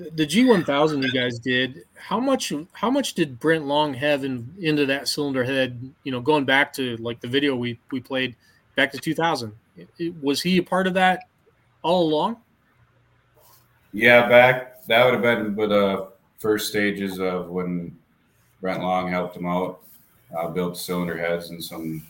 The, 0.00 0.10
the 0.10 0.26
G1000 0.26 1.02
you 1.02 1.12
guys 1.12 1.38
did, 1.38 1.84
how 1.94 2.18
much 2.18 2.52
how 2.72 2.90
much 2.90 3.12
did 3.12 3.38
Brent 3.38 3.66
Long 3.66 3.92
have 3.92 4.24
in, 4.24 4.50
into 4.58 4.86
that 4.86 5.08
cylinder 5.08 5.44
head, 5.44 5.92
you 6.04 6.12
know, 6.12 6.20
going 6.22 6.46
back 6.46 6.72
to 6.74 6.96
like 6.96 7.20
the 7.20 7.28
video 7.28 7.54
we 7.54 7.78
we 7.90 8.00
played 8.00 8.34
back 8.76 8.92
to 8.92 8.98
2000? 8.98 9.52
It- 9.76 9.88
it- 9.98 10.22
was 10.22 10.40
he 10.40 10.56
a 10.56 10.62
part 10.62 10.86
of 10.86 10.94
that 10.94 11.24
all 11.82 12.08
along? 12.08 12.38
Yeah, 13.92 14.26
back 14.26 14.86
that 14.86 15.04
would 15.04 15.12
have 15.12 15.22
been 15.22 15.54
with 15.54 15.68
the 15.68 16.08
first 16.38 16.68
stages 16.68 17.20
of 17.20 17.50
when 17.50 17.94
Brent 18.62 18.80
Long 18.80 19.08
helped 19.10 19.36
him 19.36 19.44
out, 19.46 19.82
uh, 20.34 20.48
built 20.48 20.78
cylinder 20.78 21.18
heads 21.18 21.50
and 21.50 21.62
some 21.62 22.06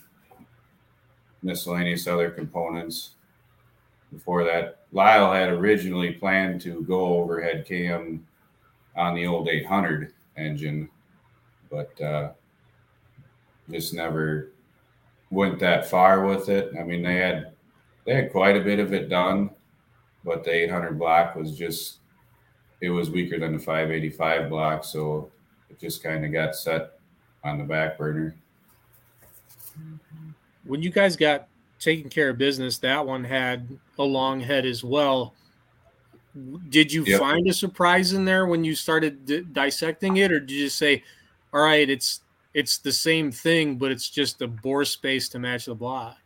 miscellaneous 1.43 2.07
other 2.07 2.31
components. 2.31 3.11
Before 4.13 4.45
that, 4.45 4.81
Lyle 4.93 5.33
had 5.33 5.51
originally 5.51 6.13
planned 6.13 6.61
to 6.63 6.83
go 6.83 7.17
overhead 7.17 7.65
cam 7.67 8.27
on 8.97 9.15
the 9.15 9.27
old 9.27 9.49
800 9.49 10.13
engine, 10.37 10.89
but 11.71 12.01
uh, 12.01 12.31
just 13.71 13.95
never 13.95 14.51
went 15.31 15.59
that 15.61 15.89
far 15.89 16.27
with 16.27 16.49
it. 16.49 16.73
I 16.79 16.83
mean, 16.83 17.03
they 17.03 17.17
had 17.17 17.53
they 18.05 18.15
had 18.15 18.33
quite 18.33 18.57
a 18.57 18.65
bit 18.65 18.79
of 18.81 18.93
it 18.93 19.09
done, 19.09 19.51
but 20.25 20.43
the 20.45 20.53
800 20.53 20.99
block 20.99 21.37
was 21.37 21.57
just 21.57 21.99
it 22.81 22.91
was 22.91 23.11
weaker 23.11 23.39
than 23.39 23.53
the 23.53 23.59
585 23.59 24.49
block, 24.49 24.85
so 24.85 25.31
it 25.69 25.79
just 25.79 26.03
kind 26.03 26.25
of 26.25 26.33
got 26.33 26.57
set 26.57 26.99
on 27.45 27.59
the 27.59 27.65
back 27.65 27.99
burner. 27.99 28.35
When 30.65 30.83
you 30.83 30.91
guys 30.91 31.17
got 31.17 31.49
taken 31.81 32.11
care 32.11 32.29
of 32.31 32.39
business, 32.39 32.79
that 32.79 33.05
one 33.05 33.25
had 33.25 33.69
a 33.99 34.05
long 34.05 34.41
head 34.41 34.67
as 34.67 34.85
well. 34.85 35.35
Did 36.69 36.93
you 36.93 37.05
Yep. 37.05 37.19
find 37.19 37.49
a 37.49 37.53
surprise 37.53 38.13
in 38.13 38.25
there 38.25 38.47
when 38.47 38.63
you 38.63 38.77
started 38.77 39.27
di- 39.27 39.41
dissecting 39.41 40.19
it, 40.19 40.31
or 40.31 40.39
did 40.39 40.51
you 40.51 40.65
just 40.67 40.79
say, 40.79 41.03
"All 41.53 41.63
right, 41.63 41.89
it's 41.89 42.21
it's 42.55 42.79
the 42.79 42.93
same 42.93 43.33
thing, 43.33 43.79
but 43.79 43.91
it's 43.91 44.09
just 44.09 44.43
a 44.43 44.47
bore 44.47 44.85
space 44.85 45.29
to 45.31 45.39
match 45.39 45.67
the 45.67 45.75
block"? 45.75 46.19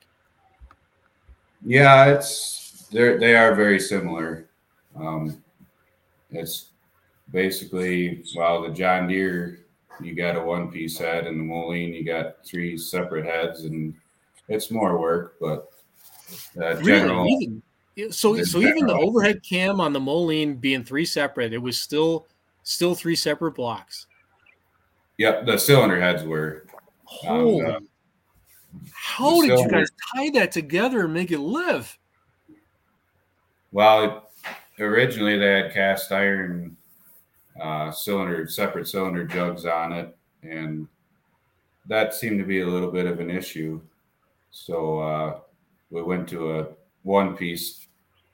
Yeah, 1.64 2.06
it's 2.06 2.88
they 2.92 3.16
they 3.16 3.37
are 3.37 3.54
very 3.54 3.80
similar. 3.80 4.50
Um, 4.94 5.42
it's 6.30 6.70
basically 7.30 8.25
well, 8.37 8.62
the 8.62 8.70
John 8.70 9.08
Deere 9.08 9.61
you 10.00 10.14
got 10.14 10.37
a 10.37 10.42
one 10.42 10.70
piece 10.70 10.99
head, 10.99 11.26
and 11.26 11.38
the 11.38 11.44
Moline 11.44 11.94
you 11.94 12.04
got 12.04 12.44
three 12.44 12.76
separate 12.76 13.25
heads, 13.25 13.64
and 13.64 13.94
it's 14.49 14.71
more 14.71 14.99
work, 14.99 15.37
but 15.41 15.71
uh, 16.63 16.81
general. 16.83 17.25
Really? 17.25 17.61
Even, 17.97 18.13
so 18.13 18.43
so 18.43 18.59
even 18.59 18.87
the 18.87 18.95
overhead 18.95 19.43
cam 19.43 19.80
on 19.80 19.93
the 19.93 20.00
Moline 20.00 20.57
being 20.57 20.85
three 20.85 21.04
separate, 21.04 21.52
it 21.52 21.59
was 21.59 21.80
still 21.80 22.26
still 22.63 22.95
three 22.95 23.17
separate 23.17 23.52
blocks. 23.52 24.07
Yep, 25.19 25.47
the 25.47 25.59
cylinder 25.59 26.00
heads 26.00 26.25
were. 26.25 26.67
Um, 27.26 27.39
Holy! 27.39 27.67
uh, 27.67 27.80
How 28.93 29.41
did 29.41 29.59
you 29.59 29.69
guys 29.69 29.89
tie 30.15 30.30
that 30.30 30.50
together 30.50 31.04
and 31.04 31.15
make 31.15 31.30
it 31.30 31.39
live? 31.39 31.97
Well, 33.71 34.28
it, 34.78 34.83
originally 34.83 35.39
they 35.39 35.63
had 35.63 35.73
cast 35.73 36.11
iron 36.11 36.76
uh, 37.61 37.93
cylinder, 37.93 38.49
separate 38.49 38.89
cylinder 38.89 39.25
jugs 39.25 39.67
on 39.67 39.93
it, 39.93 40.17
and 40.43 40.89
that 41.87 42.15
seemed 42.15 42.39
to 42.41 42.45
be 42.45 42.63
a 42.63 42.67
little 42.67 42.91
bit 42.91 43.07
of 43.07 43.21
an 43.21 43.30
issue. 43.30 43.80
So 44.56 45.00
uh, 45.00 45.40
we 45.90 46.00
went 46.02 46.28
to 46.28 46.60
a 46.60 46.67
one-piece 47.02 47.88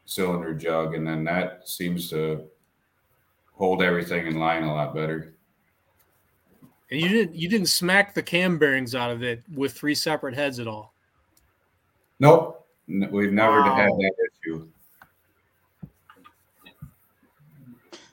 cylinder 0.05 0.53
jug, 0.53 0.95
and 0.95 1.07
then 1.07 1.25
that 1.25 1.67
seems 1.67 2.11
to 2.11 2.45
hold 3.55 3.83
everything 3.83 4.27
in 4.27 4.39
line 4.39 4.65
a 4.65 4.73
lot 4.73 4.95
better. 4.95 5.35
And 6.91 7.01
you 7.01 7.09
didn't 7.09 7.35
you 7.35 7.49
didn't 7.49 7.69
smack 7.69 8.13
the 8.13 8.23
cam 8.23 8.59
bearings 8.59 8.95
out 8.95 9.11
of 9.11 9.23
it 9.23 9.43
with 9.55 9.73
three 9.73 9.95
separate 9.95 10.35
heads 10.35 10.59
at 10.59 10.67
all. 10.69 10.93
Nope, 12.19 12.67
we've 12.87 13.33
never 13.33 13.63
Wow. 13.63 13.77
had 13.77 13.89
that 13.89 14.13
issue. 14.45 14.69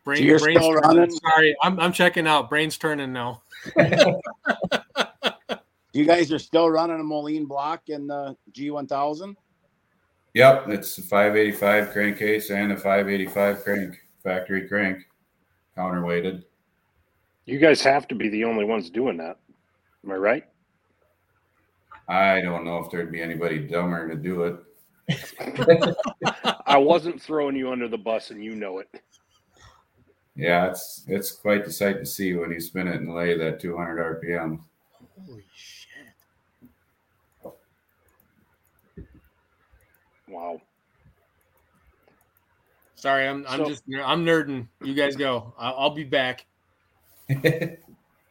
Brain, 0.06 0.20
So 0.20 0.24
you're 0.24 0.40
brain's 0.40 0.62
turning. 0.66 0.82
running? 0.82 1.12
Sorry, 1.12 1.56
I'm 1.62 1.78
I'm 1.78 1.92
checking 1.92 2.26
out. 2.26 2.50
Brain's 2.50 2.78
turning 2.78 3.12
now. 3.12 3.42
You 5.98 6.06
guys 6.06 6.32
are 6.32 6.38
still 6.38 6.70
running 6.70 7.00
a 7.00 7.04
Moline 7.04 7.48
block 7.48 7.90
in 7.90 8.06
the 8.06 8.38
G1000? 8.52 9.36
Yep, 10.36 10.70
it's 10.70 10.96
a 11.00 11.02
585 11.02 11.90
crankcase 11.90 12.52
and 12.52 12.72
a 12.72 12.76
585 12.76 13.64
crank, 13.64 13.96
factory 14.24 14.68
crank, 14.68 15.00
counterweighted. 15.76 16.44
You 17.46 17.58
guys 17.58 17.82
have 17.82 18.08
to 18.10 18.16
be 18.16 18.30
the 18.30 18.44
only 18.44 18.64
ones 18.64 18.92
doing 18.92 19.18
that. 19.18 19.40
Am 20.06 20.12
I 20.12 20.18
right? 20.18 20.44
I 22.08 22.42
don't 22.42 22.64
know 22.64 22.78
if 22.78 22.92
there'd 22.92 23.12
be 23.12 23.24
anybody 23.24 23.58
dumber 23.58 24.08
to 24.08 24.16
do 24.16 24.44
it. 24.44 25.96
I 26.68 26.78
wasn't 26.78 27.20
throwing 27.20 27.56
you 27.56 27.72
under 27.72 27.88
the 27.88 27.98
bus, 27.98 28.30
and 28.30 28.44
you 28.44 28.54
know 28.54 28.78
it. 28.78 29.02
Yeah, 30.36 30.68
it's 30.68 31.06
it's 31.08 31.32
quite 31.32 31.66
the 31.66 31.72
sight 31.72 31.98
to 31.98 32.06
see 32.06 32.36
when 32.36 32.52
you 32.52 32.60
spin 32.60 32.88
it 32.88 33.02
and 33.02 33.16
lay 33.16 33.36
that 33.36 33.60
200 33.60 34.22
RPM. 34.22 34.60
Holy 35.26 35.44
Wow. 40.28 40.62
Sorry, 42.96 43.28
I'm 43.28 43.46
I'm 43.48 43.60
So- 43.60 43.70
just 43.70 43.84
I'm 44.04 44.26
nerding. 44.26 44.68
You 44.84 44.94
guys 44.94 45.16
go. 45.16 45.54
I'll, 45.58 45.76
I'll 45.78 45.90
be 45.92 46.04
back. 46.04 46.46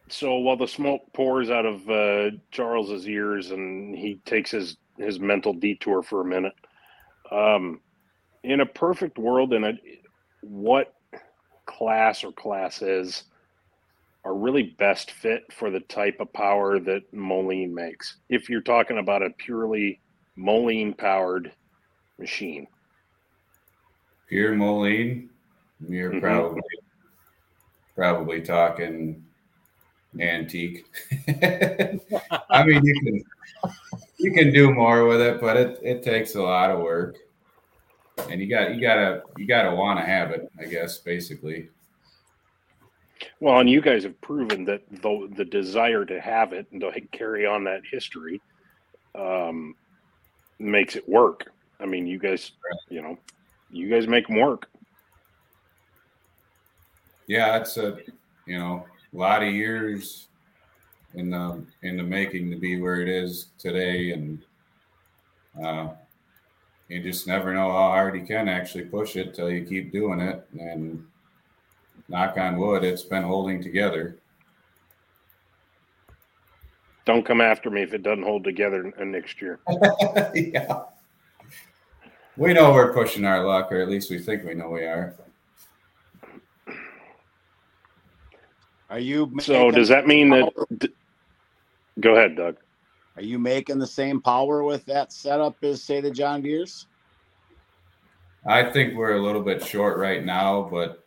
So 0.09 0.37
while 0.37 0.57
the 0.57 0.69
smoke 0.69 1.03
pours 1.13 1.51
out 1.51 1.67
of 1.67 1.91
uh, 1.91 2.31
Charles's 2.53 3.09
ears 3.09 3.51
and 3.51 3.97
he 3.97 4.21
takes 4.25 4.51
his 4.53 4.77
his 4.97 5.19
mental 5.19 5.53
detour 5.53 6.03
for 6.03 6.21
a 6.21 6.25
minute, 6.25 6.55
um, 7.31 7.81
in 8.45 8.61
a 8.61 8.67
perfect 8.67 9.19
world, 9.19 9.53
in 9.53 9.65
a 9.65 9.73
what 10.43 10.95
class 11.67 12.23
or 12.23 12.31
classes 12.33 13.25
are 14.25 14.35
really 14.35 14.75
best 14.79 15.11
fit 15.11 15.43
for 15.53 15.71
the 15.71 15.81
type 15.81 16.17
of 16.21 16.33
power 16.33 16.79
that 16.79 17.03
Moline 17.13 17.75
makes? 17.75 18.17
If 18.29 18.49
you're 18.49 18.61
talking 18.61 18.99
about 18.99 19.23
a 19.23 19.31
purely 19.31 20.01
Moline 20.37 20.95
powered 20.95 21.53
machine, 22.19 22.67
Pure 24.29 24.55
Moline, 24.55 25.31
you're 25.89 26.13
Mhm. 26.13 26.21
probably 26.21 26.63
probably 27.95 28.43
talking 28.43 29.25
antique. 30.19 30.87
I 32.51 32.65
mean, 32.65 32.85
you 32.85 33.01
can 33.01 33.25
you 34.19 34.33
can 34.33 34.53
do 34.53 34.73
more 34.73 35.07
with 35.07 35.21
it, 35.21 35.41
but 35.41 35.57
it, 35.57 35.79
it 35.83 36.03
takes 36.03 36.35
a 36.35 36.43
lot 36.43 36.71
of 36.71 36.81
work, 36.81 37.17
and 38.29 38.41
you 38.41 38.49
got 38.49 38.75
you 38.75 38.81
gotta 38.81 39.23
you 39.37 39.47
gotta 39.47 39.75
want 39.75 39.99
to 39.99 40.05
have 40.05 40.31
it. 40.31 40.49
I 40.59 40.65
guess 40.65 40.99
basically. 40.99 41.69
Well, 43.41 43.61
and 43.61 43.69
you 43.69 43.81
guys 43.81 44.05
have 44.05 44.21
proven 44.21 44.65
that 44.65 44.83
the 44.91 45.29
the 45.37 45.45
desire 45.45 46.05
to 46.05 46.21
have 46.21 46.53
it 46.53 46.67
and 46.73 46.81
to 46.81 47.01
carry 47.13 47.47
on 47.47 47.65
that 47.65 47.83
history 47.91 48.41
um, 49.15 49.75
makes 50.59 50.97
it 50.97 51.09
work. 51.09 51.51
I 51.81 51.87
mean, 51.87 52.07
you 52.07 52.19
guys, 52.19 52.53
you 52.89 53.03
know, 53.03 53.19
you 53.71 53.89
guys 53.89 54.07
make 54.07 54.27
them 54.27 54.37
work. 54.37 54.69
Yeah, 57.27 57.57
it's 57.57 57.77
a 57.77 57.99
you 58.47 58.59
know 58.59 58.87
a 59.13 59.17
lot 59.17 59.43
of 59.43 59.53
years 59.53 60.29
in 61.15 61.31
the 61.31 61.65
in 61.83 61.97
the 61.97 62.03
making 62.03 62.51
to 62.51 62.57
be 62.57 62.81
where 62.81 63.01
it 63.01 63.09
is 63.09 63.49
today, 63.59 64.13
and 64.13 64.45
uh, 65.63 65.89
you 66.89 67.03
just 67.03 67.27
never 67.27 67.53
know 67.53 67.71
how 67.71 67.89
hard 67.89 68.17
you 68.17 68.25
can 68.25 68.49
actually 68.49 68.85
push 68.85 69.17
it 69.17 69.35
till 69.35 69.51
you 69.51 69.65
keep 69.65 69.93
doing 69.93 70.21
it. 70.21 70.47
And 70.59 71.05
knock 72.09 72.37
on 72.39 72.57
wood, 72.57 72.85
it's 72.85 73.03
been 73.03 73.25
holding 73.25 73.63
together. 73.63 74.19
Don't 77.05 77.25
come 77.25 77.41
after 77.41 77.71
me 77.71 77.83
if 77.83 77.95
it 77.95 78.03
doesn't 78.03 78.25
hold 78.25 78.45
together 78.45 78.93
next 79.05 79.41
year. 79.41 79.61
yeah, 80.35 80.83
we 82.37 82.53
know 82.53 82.73
we're 82.73 82.93
pushing 82.93 83.25
our 83.25 83.45
luck, 83.45 83.71
or 83.73 83.81
at 83.81 83.89
least 83.89 84.11
we 84.11 84.19
think 84.19 84.45
we 84.45 84.55
know 84.55 84.69
we 84.71 84.85
are. 84.85 85.15
Are 88.89 88.99
you 88.99 89.33
So 89.41 89.71
does 89.71 89.89
that 89.89 90.07
mean 90.07 90.31
that? 90.31 90.53
D- 90.79 90.89
go 92.01 92.15
ahead, 92.15 92.37
Doug. 92.37 92.57
Are 93.17 93.23
you 93.23 93.39
making 93.39 93.79
the 93.79 93.87
same 93.87 94.21
power 94.21 94.63
with 94.63 94.85
that 94.87 95.13
setup 95.13 95.57
as 95.63 95.83
say 95.83 96.01
the 96.01 96.11
John 96.11 96.43
Deere's? 96.43 96.87
I 98.47 98.71
think 98.71 98.95
we're 98.95 99.17
a 99.17 99.23
little 99.23 99.43
bit 99.43 99.65
short 99.65 99.99
right 99.99 100.25
now, 100.25 100.69
but 100.71 101.05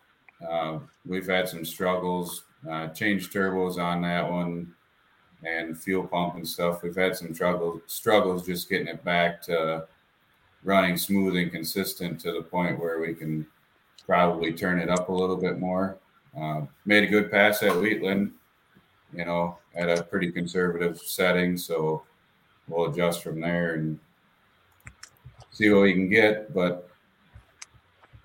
uh, 0.47 0.79
we've 1.05 1.27
had 1.27 1.47
some 1.47 1.63
struggles. 1.63 2.43
Uh, 2.69 2.89
changed 2.89 3.31
turbos 3.31 3.77
on 3.77 4.01
that 4.01 4.29
one. 4.29 4.73
and 5.45 5.79
fuel 5.81 6.05
pump 6.05 6.35
and 6.35 6.45
stuff. 6.45 6.83
We've 6.83 6.95
had 6.95 7.15
some 7.15 7.33
struggles 7.33 7.81
struggles 7.87 8.45
just 8.45 8.69
getting 8.69 8.87
it 8.87 9.01
back 9.05 9.41
to 9.43 9.87
running 10.63 10.97
smooth 10.97 11.35
and 11.35 11.51
consistent 11.51 12.19
to 12.21 12.31
the 12.31 12.41
point 12.41 12.79
where 12.79 12.99
we 12.99 13.13
can 13.13 13.45
probably 14.05 14.51
turn 14.53 14.79
it 14.79 14.89
up 14.89 15.09
a 15.09 15.13
little 15.13 15.37
bit 15.37 15.59
more. 15.59 15.97
Uh, 16.39 16.61
made 16.85 17.03
a 17.03 17.07
good 17.07 17.31
pass 17.31 17.63
at 17.63 17.75
Wheatland, 17.75 18.31
you 19.13 19.25
know, 19.25 19.57
at 19.75 19.89
a 19.89 20.03
pretty 20.03 20.31
conservative 20.31 20.99
setting. 20.99 21.57
So 21.57 22.03
we'll 22.67 22.91
adjust 22.91 23.23
from 23.23 23.39
there 23.39 23.75
and 23.75 23.99
see 25.51 25.69
what 25.69 25.83
we 25.83 25.93
can 25.93 26.09
get. 26.09 26.53
But 26.53 26.89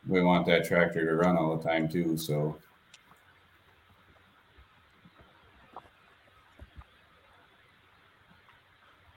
we 0.07 0.23
want 0.23 0.47
that 0.47 0.64
tractor 0.64 1.05
to 1.05 1.14
run 1.14 1.37
all 1.37 1.57
the 1.57 1.62
time 1.62 1.88
too. 1.88 2.16
So 2.16 2.57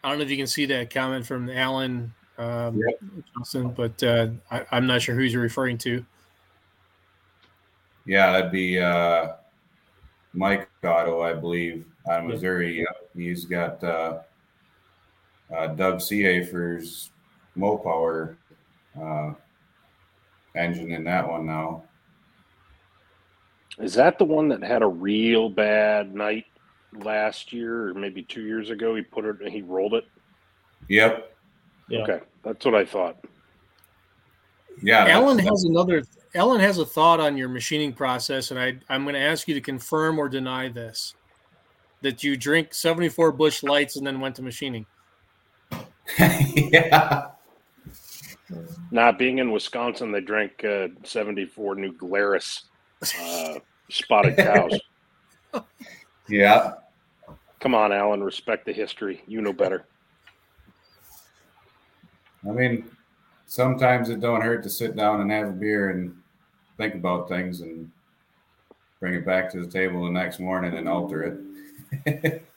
I 0.04 0.10
don't 0.10 0.20
know 0.20 0.24
if 0.24 0.32
you 0.32 0.38
can 0.38 0.48
see 0.48 0.66
that 0.68 0.90
comment 0.90 1.26
from 1.26 1.50
Alan 1.50 2.14
um, 2.38 2.78
Yep. 2.78 3.00
Johnson, 3.36 3.70
but 3.70 4.02
uh, 4.04 4.28
I, 4.52 4.66
I'm 4.72 4.88
not 4.88 5.02
sure 5.02 5.16
who 5.16 5.22
you're 5.22 5.42
referring 5.42 5.78
to. 5.80 6.06
yeah, 8.06 8.32
that'd 8.32 8.52
be 8.52 8.80
uh, 8.80 9.34
Mike 10.34 10.70
Otto, 10.84 11.22
I 11.22 11.34
believe, 11.34 11.86
out 12.10 12.22
of 12.22 12.26
Missouri. 12.26 12.80
Yep. 12.80 13.10
He's 13.16 13.46
got 13.46 13.84
uh, 13.84 14.20
uh, 15.56 15.68
Doug 15.68 16.00
Seafer's 16.00 17.10
Mopower 17.58 18.36
uh, 19.02 19.34
engine 20.56 20.92
in 20.92 21.04
that 21.06 21.28
one 21.28 21.46
now. 21.46 21.84
Is 23.80 23.94
that 23.94 24.18
the 24.18 24.26
one 24.26 24.48
that 24.50 24.64
had 24.64 24.82
a 24.82 24.88
real 24.88 25.50
bad 25.50 26.16
night 26.16 26.46
last 26.94 27.54
year 27.54 27.90
or 27.90 27.94
maybe 27.94 28.24
two 28.24 28.42
years 28.42 28.70
ago? 28.72 28.96
He 28.96 29.04
put 29.04 29.26
it, 29.26 29.36
he 29.52 29.62
rolled 29.62 29.94
it. 29.94 30.06
Yep. 30.90 31.37
Yeah. 31.90 32.00
Okay, 32.04 32.20
that's 32.44 32.66
what 32.66 32.76
I 32.76 32.86
thought. 32.86 33.18
Yeah. 34.82 35.06
that's- 35.06 35.16
Alan 35.16 35.40
has 35.40 35.64
another. 35.64 36.04
Alan 36.36 36.60
has 36.60 36.78
a 36.78 36.86
thought 36.86 37.20
on 37.20 37.38
your 37.38 37.50
machining 37.50 37.94
process, 37.94 38.52
and 38.52 38.60
I, 38.60 38.78
I'm 38.90 39.04
going 39.04 39.16
to 39.16 39.22
ask 39.22 39.48
you 39.48 39.54
to 39.56 39.62
confirm 39.62 40.20
or 40.20 40.30
deny 40.30 40.70
this. 40.70 41.16
That 42.02 42.24
you 42.24 42.38
drink 42.38 42.76
74 42.76 43.32
Busch 43.32 43.64
Lights 43.64 43.96
and 43.96 44.06
then 44.06 44.20
went 44.20 44.36
to 44.36 44.44
machining. 44.44 44.86
yeah. 46.20 47.30
Not 48.92 49.18
being 49.18 49.40
in 49.40 49.52
Wisconsin, 49.52 50.12
they 50.12 50.22
drank 50.22 50.64
uh, 50.64 50.90
74 51.04 51.76
New 51.76 51.94
Glarus 51.94 52.66
uh, 53.20 53.56
spotted 53.90 54.38
cows. 54.38 54.80
Yeah. 56.30 56.74
Come 57.62 57.74
on, 57.74 57.92
Alan, 57.94 58.22
respect 58.22 58.66
the 58.66 58.74
history. 58.74 59.24
You 59.28 59.42
know 59.42 59.54
better. 59.54 59.86
I 62.48 62.52
mean, 62.52 62.90
sometimes 63.46 64.10
it 64.10 64.20
don't 64.20 64.42
hurt 64.42 64.64
to 64.64 64.70
sit 64.70 64.96
down 64.96 65.22
and 65.22 65.32
have 65.32 65.50
a 65.50 65.52
beer 65.52 65.90
and 65.90 66.16
think 66.78 66.96
about 66.96 67.28
things 67.28 67.62
and 67.62 67.92
bring 69.00 69.16
it 69.16 69.26
back 69.26 69.52
to 69.52 69.60
the 69.60 69.72
table 69.72 70.06
the 70.06 70.12
next 70.12 70.40
morning 70.40 70.76
and 70.76 70.88
alter 70.88 71.40
it. 72.04 72.44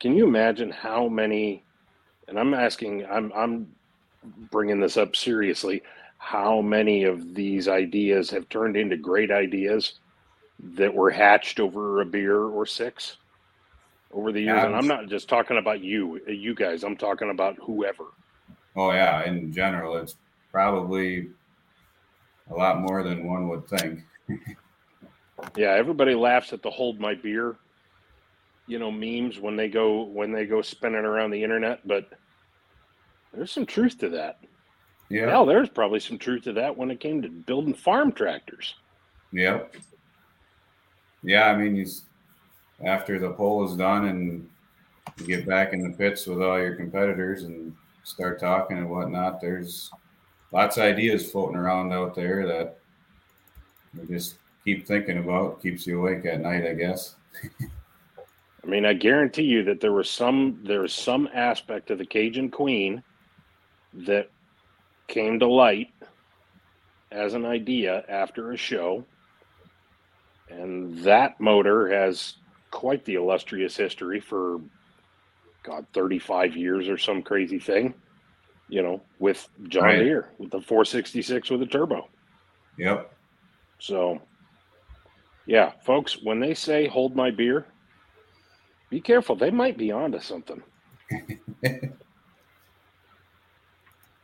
Can 0.00 0.16
you 0.16 0.26
imagine 0.26 0.70
how 0.70 1.08
many? 1.08 1.62
And 2.28 2.38
I'm 2.38 2.54
asking, 2.54 3.06
I'm 3.06 3.32
I'm 3.34 3.72
bringing 4.50 4.80
this 4.80 4.96
up 4.96 5.14
seriously. 5.14 5.82
How 6.18 6.60
many 6.60 7.04
of 7.04 7.34
these 7.34 7.68
ideas 7.68 8.30
have 8.30 8.48
turned 8.48 8.76
into 8.76 8.96
great 8.96 9.30
ideas 9.30 9.94
that 10.74 10.92
were 10.92 11.10
hatched 11.10 11.60
over 11.60 12.00
a 12.00 12.06
beer 12.06 12.44
or 12.44 12.66
six 12.66 13.16
over 14.12 14.32
the 14.32 14.40
years? 14.40 14.56
Yeah, 14.56 14.66
and 14.66 14.76
I'm 14.76 14.86
not 14.86 15.08
just 15.08 15.28
talking 15.28 15.58
about 15.58 15.80
you, 15.80 16.20
uh, 16.28 16.30
you 16.30 16.54
guys. 16.54 16.84
I'm 16.84 16.96
talking 16.96 17.30
about 17.30 17.56
whoever. 17.60 18.04
oh 18.76 18.92
yeah, 18.92 19.24
in 19.24 19.52
general, 19.52 19.96
it's 19.96 20.16
probably 20.50 21.30
a 22.50 22.54
lot 22.54 22.80
more 22.80 23.02
than 23.02 23.26
one 23.26 23.48
would 23.48 23.66
think. 23.68 24.00
Yeah, 25.56 25.70
everybody 25.70 26.14
laughs 26.14 26.52
at 26.52 26.62
the 26.62 26.70
hold 26.70 27.00
my 27.00 27.14
beer, 27.14 27.56
you 28.68 28.78
know, 28.78 28.92
memes 28.92 29.40
when 29.40 29.56
they 29.56 29.68
go 29.68 30.02
when 30.04 30.30
they 30.30 30.46
go 30.46 30.62
spinning 30.62 31.04
around 31.04 31.32
the 31.32 31.42
internet, 31.42 31.86
but 31.86 32.08
there's 33.32 33.50
some 33.50 33.66
truth 33.66 33.98
to 33.98 34.08
that. 34.10 34.38
Yeah. 35.08 35.28
Hell, 35.30 35.44
there's 35.44 35.68
probably 35.68 35.98
some 35.98 36.16
truth 36.16 36.44
to 36.44 36.52
that 36.52 36.76
when 36.76 36.92
it 36.92 37.00
came 37.00 37.22
to 37.22 37.28
building 37.28 37.74
farm 37.74 38.12
tractors. 38.12 38.76
Yep. 39.32 39.74
Yeah, 41.24 41.46
I 41.48 41.56
mean, 41.56 41.74
you, 41.74 41.86
after 42.84 43.18
the 43.18 43.30
poll 43.30 43.64
is 43.64 43.76
done 43.76 44.06
and 44.06 44.48
you 45.18 45.26
get 45.26 45.46
back 45.46 45.72
in 45.72 45.82
the 45.82 45.96
pits 45.96 46.26
with 46.26 46.42
all 46.42 46.58
your 46.58 46.74
competitors 46.74 47.44
and 47.44 47.74
start 48.04 48.40
talking 48.40 48.78
and 48.78 48.90
whatnot, 48.90 49.40
there's 49.40 49.90
lots 50.52 50.76
of 50.76 50.84
ideas 50.84 51.30
floating 51.30 51.56
around 51.56 51.92
out 51.92 52.14
there 52.14 52.46
that 52.46 52.78
you 53.94 54.06
just 54.06 54.36
keep 54.64 54.86
thinking 54.86 55.18
about, 55.18 55.62
keeps 55.62 55.86
you 55.86 55.98
awake 55.98 56.24
at 56.24 56.40
night, 56.40 56.66
I 56.66 56.74
guess. 56.74 57.16
I 58.64 58.68
mean, 58.68 58.84
I 58.84 58.92
guarantee 58.92 59.42
you 59.42 59.64
that 59.64 59.80
there 59.80 59.92
was 59.92 60.08
some 60.08 60.60
there 60.62 60.82
was 60.82 60.94
some 60.94 61.28
aspect 61.34 61.90
of 61.90 61.98
the 61.98 62.06
Cajun 62.06 62.48
Queen 62.48 63.02
that 63.92 64.30
came 65.08 65.40
to 65.40 65.48
light 65.48 65.92
as 67.10 67.34
an 67.34 67.44
idea 67.44 68.04
after 68.08 68.52
a 68.52 68.56
show. 68.56 69.04
And 70.48 70.96
that 70.98 71.40
motor 71.40 71.88
has 71.88 72.36
quite 72.72 73.04
the 73.04 73.14
illustrious 73.14 73.76
history 73.76 74.18
for 74.18 74.60
God, 75.62 75.86
35 75.92 76.56
years 76.56 76.88
or 76.88 76.98
some 76.98 77.22
crazy 77.22 77.60
thing, 77.60 77.94
you 78.68 78.82
know, 78.82 79.00
with 79.20 79.48
John 79.68 79.84
Right. 79.84 79.98
Deere 80.00 80.30
with 80.38 80.50
the 80.50 80.60
466 80.60 81.50
with 81.50 81.62
a 81.62 81.66
turbo. 81.66 82.08
Yep. 82.78 83.14
So, 83.78 84.20
yeah, 85.46 85.72
folks, 85.84 86.18
when 86.22 86.40
they 86.40 86.54
say 86.54 86.88
hold 86.88 87.14
my 87.14 87.30
beer, 87.30 87.66
be 88.90 89.00
careful. 89.00 89.36
They 89.36 89.50
might 89.50 89.78
be 89.78 89.92
onto 89.92 90.18
something. 90.20 90.62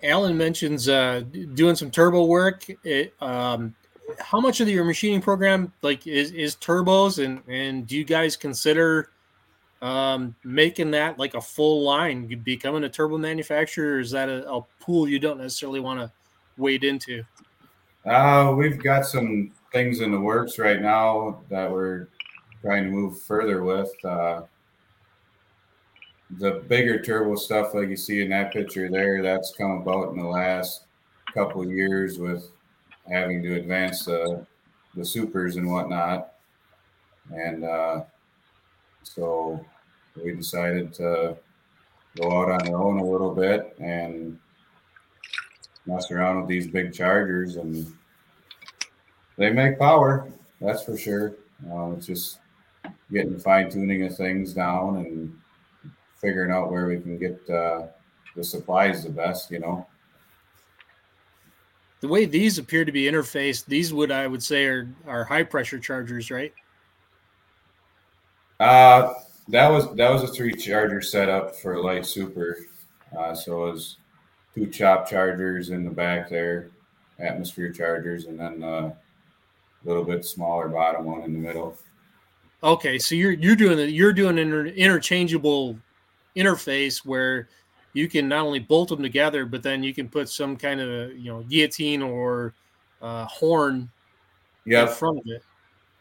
Alan 0.03 0.37
mentions 0.37 0.89
uh, 0.89 1.23
doing 1.55 1.75
some 1.75 1.91
turbo 1.91 2.25
work. 2.25 2.65
It, 2.85 3.15
um, 3.21 3.75
how 4.19 4.41
much 4.41 4.61
of 4.61 4.69
your 4.69 4.85
machining 4.85 5.21
program 5.21 5.73
like 5.83 6.07
is, 6.07 6.33
is 6.33 6.57
turbos, 6.57 7.25
and 7.25 7.43
and 7.49 7.87
do 7.87 7.97
you 7.97 8.05
guys 8.05 8.37
consider 8.37 9.11
um, 9.83 10.35
making 10.45 10.91
that 10.93 11.19
like 11.19 11.35
a 11.35 11.41
full 11.41 11.83
line, 11.83 12.27
becoming 12.43 12.85
a 12.85 12.89
turbo 12.89 13.19
manufacturer? 13.19 13.97
Or 13.97 14.01
is 14.01 14.11
that 14.11 14.29
a, 14.29 14.51
a 14.51 14.63
pool 14.81 15.09
you 15.09 15.19
don't 15.19 15.39
necessarily 15.39 15.81
want 15.81 16.01
to 16.01 16.13
wade 16.57 16.85
into? 16.85 17.25
Uh, 18.05 18.55
we've 18.57 18.83
got 18.83 19.05
some 19.05 19.53
things 19.73 20.01
in 20.01 20.11
the 20.11 20.21
works 20.21 20.59
right 20.59 20.81
now 20.81 21.43
that 21.51 21.71
we're 21.71 22.09
trying 22.63 22.85
to 22.85 22.91
move 22.91 23.21
further 23.23 23.63
with. 23.63 23.93
Uh, 24.05 24.43
the 26.39 26.63
bigger 26.69 27.01
turbo 27.01 27.37
stuff, 27.37 27.75
like 27.75 27.89
you 27.89 27.97
see 27.97 28.23
in 28.23 28.31
that 28.31 28.53
picture 28.53 28.91
there, 28.91 29.23
that's 29.23 29.55
come 29.57 29.71
about 29.71 30.11
in 30.11 30.19
the 30.19 30.27
last 30.27 30.85
couple 31.35 31.63
of 31.63 31.71
years 31.71 32.19
with 32.19 32.51
having 33.11 33.43
to 33.43 33.55
advance 33.55 34.05
the 34.05 34.47
the 34.95 35.05
supers 35.05 35.57
and 35.57 35.71
whatnot. 35.71 36.35
And 37.31 37.65
uh, 37.65 38.05
so 39.03 39.65
we 40.17 40.35
decided 40.35 40.93
to 40.95 41.37
go 42.17 42.43
out 42.43 42.51
on 42.51 42.75
our 42.75 42.83
own 42.83 42.99
a 42.99 43.05
little 43.05 43.35
bit 43.35 43.77
and 43.81 44.39
mess 45.87 46.11
around 46.11 46.41
with 46.41 46.49
these 46.49 46.67
big 46.67 46.93
chargers 46.93 47.57
and 47.57 47.87
they 49.37 49.51
make 49.51 49.79
power 49.79 50.29
that's 50.61 50.83
for 50.83 50.97
sure 50.99 51.35
um, 51.73 51.95
it's 51.95 52.07
just 52.07 52.41
getting 53.13 53.39
fine 53.39 53.71
tuning 53.71 54.05
of 54.05 54.17
things 54.17 54.53
down 54.53 54.97
and 54.97 55.39
figuring 56.17 56.51
out 56.51 56.71
where 56.71 56.87
we 56.87 57.01
can 57.01 57.19
get 57.19 57.39
uh, 57.49 57.87
the 58.37 58.45
supplies 58.45 59.05
the 59.05 59.11
best 59.11 59.51
you 59.51 59.61
know 59.61 59.87
The 62.01 62.09
way 62.09 62.27
these 62.27 62.59
appear 62.59 62.85
to 62.85 62.93
be 62.93 63.05
interfaced, 63.05 63.67
these 63.67 63.93
would 63.93 64.11
I 64.11 64.27
would 64.27 64.43
say 64.43 64.67
are 64.67 64.89
are 65.07 65.25
high 65.25 65.43
pressure 65.43 65.79
chargers, 65.79 66.31
right? 66.31 66.53
uh, 68.61 69.15
that 69.49 69.69
was 69.69 69.95
that 69.97 70.11
was 70.11 70.23
a 70.23 70.29
three 70.29 70.55
charger 70.55 71.01
setup 71.01 71.57
for 71.57 71.81
light 71.83 72.05
super 72.05 72.57
uh, 73.19 73.35
so 73.35 73.69
it 73.69 73.73
was 73.73 73.97
two 74.55 74.67
chop 74.67 75.09
chargers 75.09 75.71
in 75.71 75.85
the 75.85 75.91
back 75.91 76.29
there 76.29 76.71
atmosphere 77.21 77.73
chargers 77.73 78.25
and 78.27 78.39
then 78.39 78.63
a 78.63 78.93
little 79.85 80.05
bit 80.05 80.25
smaller 80.25 80.69
bottom 80.69 81.05
one 81.05 81.23
in 81.23 81.33
the 81.33 81.39
middle 81.39 81.77
Okay, 82.61 82.99
so 82.99 83.15
you're 83.15 83.33
you're 83.33 83.55
doing 83.55 83.77
the, 83.77 83.89
you're 83.89 84.13
doing 84.13 84.37
an 84.37 84.49
inter- 84.49 84.67
interchangeable 84.67 85.79
interface 86.37 87.05
where 87.05 87.49
you 87.93 88.09
can 88.09 88.29
not 88.29 88.45
only 88.45 88.59
bolt 88.59 88.91
them 88.91 89.03
together, 89.03 89.47
but 89.47 89.63
then 89.63 89.83
you 89.83 89.95
can 89.95 90.09
put 90.09 90.29
some 90.29 90.57
kind 90.57 90.81
of 90.81 91.17
you 91.17 91.33
know 91.33 91.43
guillotine 91.43 92.03
or 92.03 92.55
uh, 93.01 93.25
horn 93.27 93.91
in 94.67 94.73
yeah 94.73 94.87
front 94.87 95.19
of 95.19 95.25
it. 95.27 95.43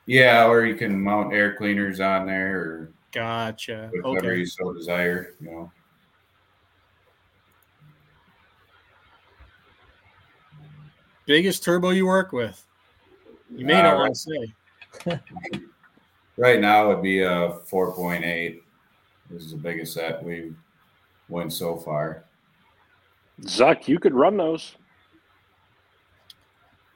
Yeah, 0.05 0.47
or 0.47 0.65
you 0.65 0.75
can 0.75 1.01
mount 1.01 1.33
air 1.33 1.55
cleaners 1.55 1.99
on 1.99 2.25
there 2.25 2.59
or 2.59 2.91
Gotcha. 3.11 3.89
whatever 3.93 4.27
Okay. 4.31 4.39
you 4.39 4.45
so 4.45 4.73
desire. 4.73 5.35
You 5.41 5.51
know. 5.51 5.71
Biggest 11.25 11.63
turbo 11.63 11.89
you 11.89 12.05
work 12.05 12.31
with? 12.31 12.65
You 13.53 13.65
may 13.65 13.79
Uh, 13.79 13.83
not 13.83 13.97
want 13.97 14.15
to 14.15 14.19
say. 15.05 15.19
Right 16.39 16.59
now 16.59 16.85
it 16.85 16.95
would 16.95 17.03
be 17.03 17.21
a 17.23 17.59
4.8. 17.67 18.61
This 19.31 19.43
is 19.43 19.51
the 19.51 19.57
biggest 19.57 19.95
that 19.95 20.23
we've 20.23 20.55
went 21.29 21.53
so 21.53 21.75
far. 21.75 22.25
Zuck, 23.41 23.87
you 23.87 23.99
could 23.99 24.13
run 24.13 24.37
those. 24.37 24.75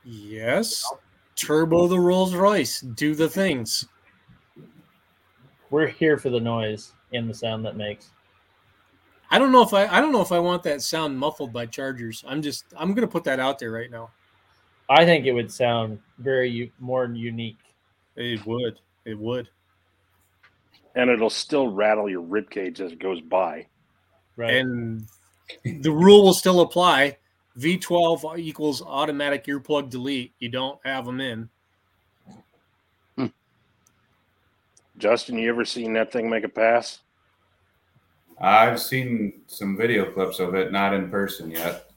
Yes. 0.04 0.84
Turbo 1.36 1.88
the 1.88 2.00
Rolls 2.00 2.34
Royce. 2.34 2.82
Do 2.82 3.15
the 3.15 3.30
things. 3.30 3.88
We're 5.70 5.88
here 5.88 6.17
for 6.17 6.30
the 6.30 6.39
noise 6.39 6.94
and 7.13 7.30
the 7.30 7.34
sound 7.34 7.65
that 7.65 7.76
makes. 7.76 8.12
I 9.30 9.39
don't 9.39 9.52
know 9.52 9.62
if 9.62 9.74
I 9.74 9.88
I 9.88 10.02
don't 10.02 10.12
know 10.12 10.22
if 10.22 10.32
I 10.32 10.39
want 10.39 10.63
that 10.63 10.82
sound 10.82 11.17
muffled 11.17 11.54
by 11.54 11.65
Chargers. 11.65 12.24
I'm 12.28 12.41
just 12.41 12.65
I'm 12.76 12.94
gonna 12.94 13.08
put 13.08 13.24
that 13.24 13.39
out 13.39 13.60
there 13.60 13.72
right 13.72 13.89
now. 13.89 14.12
I 14.89 15.06
think 15.06 15.26
it 15.26 15.32
would 15.32 15.52
sound 15.52 16.00
very 16.17 16.50
u- 16.50 16.72
more 16.80 17.06
unique. 17.06 17.60
It 18.17 18.46
would. 18.46 18.80
It 19.06 19.17
would. 19.17 19.50
And 20.96 21.10
it'll 21.10 21.30
still 21.30 21.70
rattle 21.70 22.10
your 22.10 22.22
rib 22.22 22.50
cage 22.50 22.82
as 22.82 22.91
it 22.91 23.00
goes 23.00 23.22
by. 23.22 23.67
Right. 24.38 24.56
And 24.56 25.08
the 25.63 25.91
rule 25.91 26.24
will 26.24 26.34
still 26.34 26.62
apply. 26.62 27.17
V12 27.58 28.39
equals 28.39 28.82
automatic 28.82 29.46
earplug 29.46 29.89
delete. 29.89 30.34
You 30.39 30.50
don't 30.50 30.80
have 30.86 31.06
them 31.06 31.20
in. 31.20 31.50
Justin, 34.98 35.38
you 35.38 35.50
ever 35.50 35.65
seen 35.65 35.94
that 35.94 36.12
thing 36.12 36.30
make 36.30 36.44
a 36.44 36.50
pass? 36.50 37.00
I've 38.39 38.80
seen 38.80 39.41
some 39.48 39.76
video 39.76 40.12
clips 40.12 40.39
of 40.39 40.54
it, 40.54 40.72
not 40.72 40.94
in 40.94 41.10
person 41.10 41.50
yet. 41.50 41.90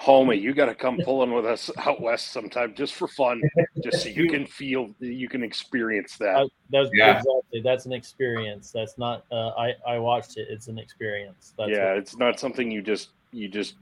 Homie, 0.00 0.40
you 0.40 0.54
got 0.54 0.66
to 0.66 0.74
come 0.74 0.98
pulling 1.04 1.32
with 1.32 1.44
us 1.44 1.70
out 1.76 2.00
west 2.00 2.32
sometime 2.32 2.74
just 2.74 2.94
for 2.94 3.06
fun, 3.06 3.42
just 3.82 4.02
so 4.02 4.08
you 4.08 4.26
can 4.30 4.46
feel, 4.46 4.94
you 4.98 5.28
can 5.28 5.42
experience 5.42 6.16
that. 6.18 6.36
Uh, 6.36 6.46
that's 6.70 6.90
Yeah. 6.94 7.10
exactly 7.10 7.60
that's 7.62 7.86
an 7.86 7.92
experience. 7.92 8.70
That's 8.72 8.96
not. 8.96 9.24
Uh, 9.30 9.50
I 9.50 9.74
I 9.86 9.98
watched 9.98 10.36
it. 10.38 10.46
It's 10.48 10.68
an 10.68 10.78
experience. 10.78 11.52
That's 11.58 11.70
yeah, 11.70 11.92
it's 11.94 12.16
not 12.16 12.40
something 12.40 12.70
you 12.70 12.80
just 12.80 13.10
you 13.32 13.48
just 13.48 13.74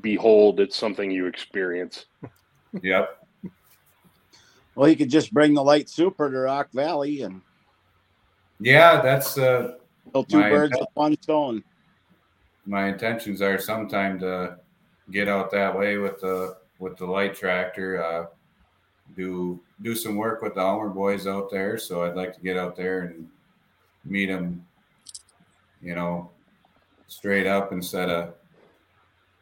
behold. 0.00 0.60
It's 0.60 0.76
something 0.76 1.10
you 1.10 1.26
experience. 1.26 2.06
Yep. 2.82 3.08
Well, 4.76 4.88
you 4.88 4.96
could 4.96 5.10
just 5.10 5.32
bring 5.32 5.54
the 5.54 5.62
light 5.62 5.88
super 5.88 6.30
to 6.30 6.38
Rock 6.38 6.68
Valley 6.72 7.22
and 7.22 7.42
Yeah, 8.60 9.00
that's 9.00 9.38
uh, 9.38 9.72
kill 10.12 10.24
two 10.24 10.42
birds 10.48 10.76
with 10.78 10.88
one 10.94 11.16
stone. 11.20 11.64
my 12.66 12.88
intentions 12.88 13.42
are 13.42 13.58
sometime 13.58 14.18
to 14.20 14.56
get 15.10 15.28
out 15.28 15.50
that 15.50 15.76
way 15.76 15.98
with 15.98 16.20
the 16.20 16.56
with 16.78 16.96
the 16.96 17.06
light 17.06 17.34
tractor. 17.34 18.02
Uh, 18.02 18.26
do 19.16 19.60
do 19.82 19.94
some 19.94 20.16
work 20.16 20.42
with 20.42 20.54
the 20.54 20.60
Elmer 20.60 20.88
boys 20.88 21.26
out 21.26 21.50
there. 21.50 21.78
So 21.78 22.04
I'd 22.04 22.16
like 22.16 22.34
to 22.34 22.40
get 22.40 22.56
out 22.56 22.76
there 22.76 23.02
and 23.02 23.28
meet 24.04 24.26
them. 24.26 24.64
You 25.82 25.94
know, 25.94 26.30
straight 27.08 27.46
up 27.46 27.72
instead 27.72 28.08
of 28.08 28.34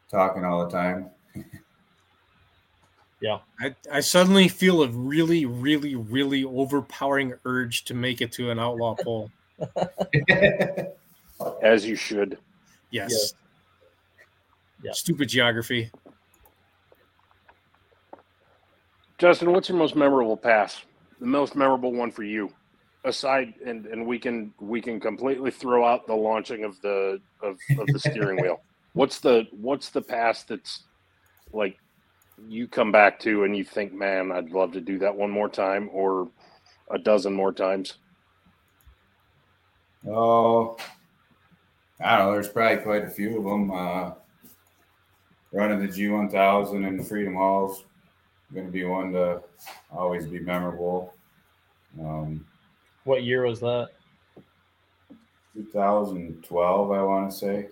talking 0.09 0.43
all 0.43 0.65
the 0.65 0.71
time. 0.71 1.09
Yeah, 3.23 3.39
I, 3.57 3.73
I 3.89 3.99
suddenly 4.01 4.49
feel 4.49 4.83
a 4.83 4.89
really, 4.89 5.45
really, 5.45 5.95
really 5.95 6.43
overpowering 6.43 7.33
urge 7.45 7.85
to 7.85 7.93
make 7.93 8.19
it 8.19 8.33
to 8.33 8.51
an 8.51 8.59
outlaw 8.59 8.95
pole. 8.95 9.31
As 11.61 11.85
you 11.85 11.95
should. 11.95 12.37
Yes. 12.91 13.33
Yeah. 14.83 14.91
Stupid 14.91 15.29
geography. 15.29 15.89
Justin, 19.17 19.53
what's 19.53 19.69
your 19.69 19.77
most 19.77 19.95
memorable 19.95 20.35
pass? 20.35 20.81
The 21.19 21.25
most 21.25 21.55
memorable 21.55 21.93
one 21.93 22.11
for 22.11 22.23
you, 22.23 22.51
aside, 23.05 23.53
and 23.65 23.85
and 23.85 24.05
we 24.05 24.19
can 24.19 24.53
we 24.59 24.81
can 24.81 24.99
completely 24.99 25.51
throw 25.51 25.85
out 25.85 26.05
the 26.07 26.13
launching 26.13 26.65
of 26.65 26.79
the 26.81 27.21
of, 27.41 27.57
of 27.79 27.87
the 27.87 27.99
steering 27.99 28.41
wheel. 28.41 28.61
What's 28.93 29.19
the 29.19 29.47
what's 29.49 29.89
the 29.89 30.03
pass 30.03 30.43
that's 30.43 30.83
like 31.51 31.79
you 32.47 32.67
come 32.67 32.91
back 32.91 33.19
to 33.21 33.43
and 33.43 33.57
you 33.57 33.63
think, 33.63 33.91
man, 33.91 34.31
I'd 34.31 34.51
love 34.51 34.71
to 34.73 34.81
do 34.81 34.99
that 34.99 35.15
one 35.15 35.31
more 35.31 35.49
time 35.49 35.89
or 35.91 36.29
a 36.91 36.99
dozen 36.99 37.33
more 37.33 37.51
times. 37.51 37.97
Oh, 40.07 40.77
I 42.03 42.17
don't 42.17 42.27
know. 42.27 42.33
There's 42.33 42.49
probably 42.49 42.83
quite 42.83 43.03
a 43.03 43.09
few 43.09 43.37
of 43.37 43.43
them. 43.45 43.71
Uh, 43.71 44.11
running 45.53 45.79
the 45.79 45.87
G1000 45.87 46.85
and 46.85 47.07
Freedom 47.07 47.35
Halls 47.35 47.85
going 48.53 48.65
to 48.65 48.71
be 48.71 48.83
one 48.83 49.11
to 49.13 49.41
always 49.91 50.27
be 50.27 50.39
memorable. 50.39 51.13
Um, 51.99 52.45
What 53.03 53.23
year 53.23 53.45
was 53.45 53.59
that? 53.61 53.89
2012, 55.55 56.91
I 56.91 57.03
want 57.03 57.31
to 57.31 57.37
say. 57.37 57.67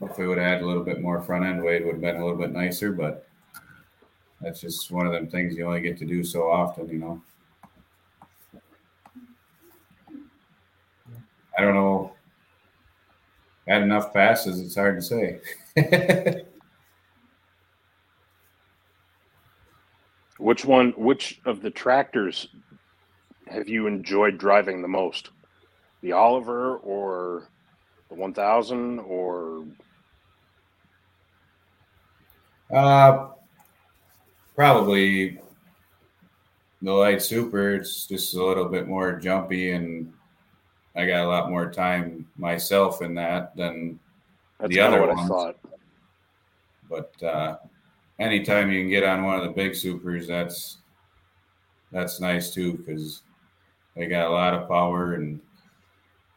If 0.00 0.18
we 0.18 0.26
would 0.26 0.38
have 0.38 0.46
had 0.46 0.62
a 0.62 0.66
little 0.66 0.82
bit 0.82 1.00
more 1.00 1.20
front 1.22 1.44
end 1.44 1.62
weight, 1.62 1.82
it 1.82 1.84
would 1.84 1.94
have 1.94 2.00
been 2.00 2.16
a 2.16 2.24
little 2.24 2.38
bit 2.38 2.52
nicer, 2.52 2.92
but 2.92 3.26
that's 4.40 4.60
just 4.60 4.90
one 4.90 5.06
of 5.06 5.12
them 5.12 5.28
things 5.28 5.56
you 5.56 5.64
only 5.64 5.80
get 5.80 5.96
to 5.98 6.04
do 6.04 6.24
so 6.24 6.50
often, 6.50 6.88
you 6.88 6.98
know. 6.98 7.22
I 11.56 11.62
don't 11.62 11.74
know. 11.74 12.11
Had 13.72 13.82
enough 13.84 14.12
passes, 14.12 14.60
it's 14.60 14.74
hard 14.74 15.00
to 15.00 15.02
say. 15.02 15.40
Which 20.38 20.66
one? 20.66 20.92
Which 20.98 21.40
of 21.46 21.62
the 21.62 21.70
tractors 21.70 22.48
have 23.46 23.70
you 23.70 23.86
enjoyed 23.86 24.36
driving 24.36 24.82
the 24.82 24.88
most? 24.88 25.30
The 26.02 26.12
Oliver 26.12 26.76
or 26.76 27.48
the 28.10 28.14
1000 28.14 28.98
or 28.98 29.64
Uh, 32.70 33.28
probably 34.54 35.40
the 36.82 36.92
light 36.92 37.22
super. 37.22 37.76
It's 37.76 38.06
just 38.06 38.34
a 38.34 38.44
little 38.44 38.66
bit 38.66 38.86
more 38.86 39.18
jumpy, 39.18 39.70
and 39.70 40.12
I 40.94 41.06
got 41.06 41.24
a 41.24 41.28
lot 41.28 41.48
more 41.48 41.72
time 41.72 42.21
myself 42.42 43.00
in 43.00 43.14
that 43.14 43.56
than. 43.56 43.98
that's 44.58 44.70
The 44.70 44.80
other 44.80 45.00
what 45.00 45.16
ones. 45.16 45.30
I 45.30 45.34
thought. 45.34 45.56
But 46.90 47.22
uh, 47.22 47.56
anytime 48.18 48.70
you 48.70 48.82
can 48.82 48.90
get 48.90 49.04
on 49.04 49.24
one 49.24 49.38
of 49.38 49.44
the 49.44 49.52
big 49.52 49.74
supers, 49.74 50.26
that's 50.26 50.78
that's 51.90 52.20
nice 52.20 52.52
too 52.52 52.74
because 52.74 53.22
they 53.96 54.06
got 54.06 54.26
a 54.26 54.30
lot 54.30 54.54
of 54.54 54.68
power 54.68 55.14
and 55.14 55.40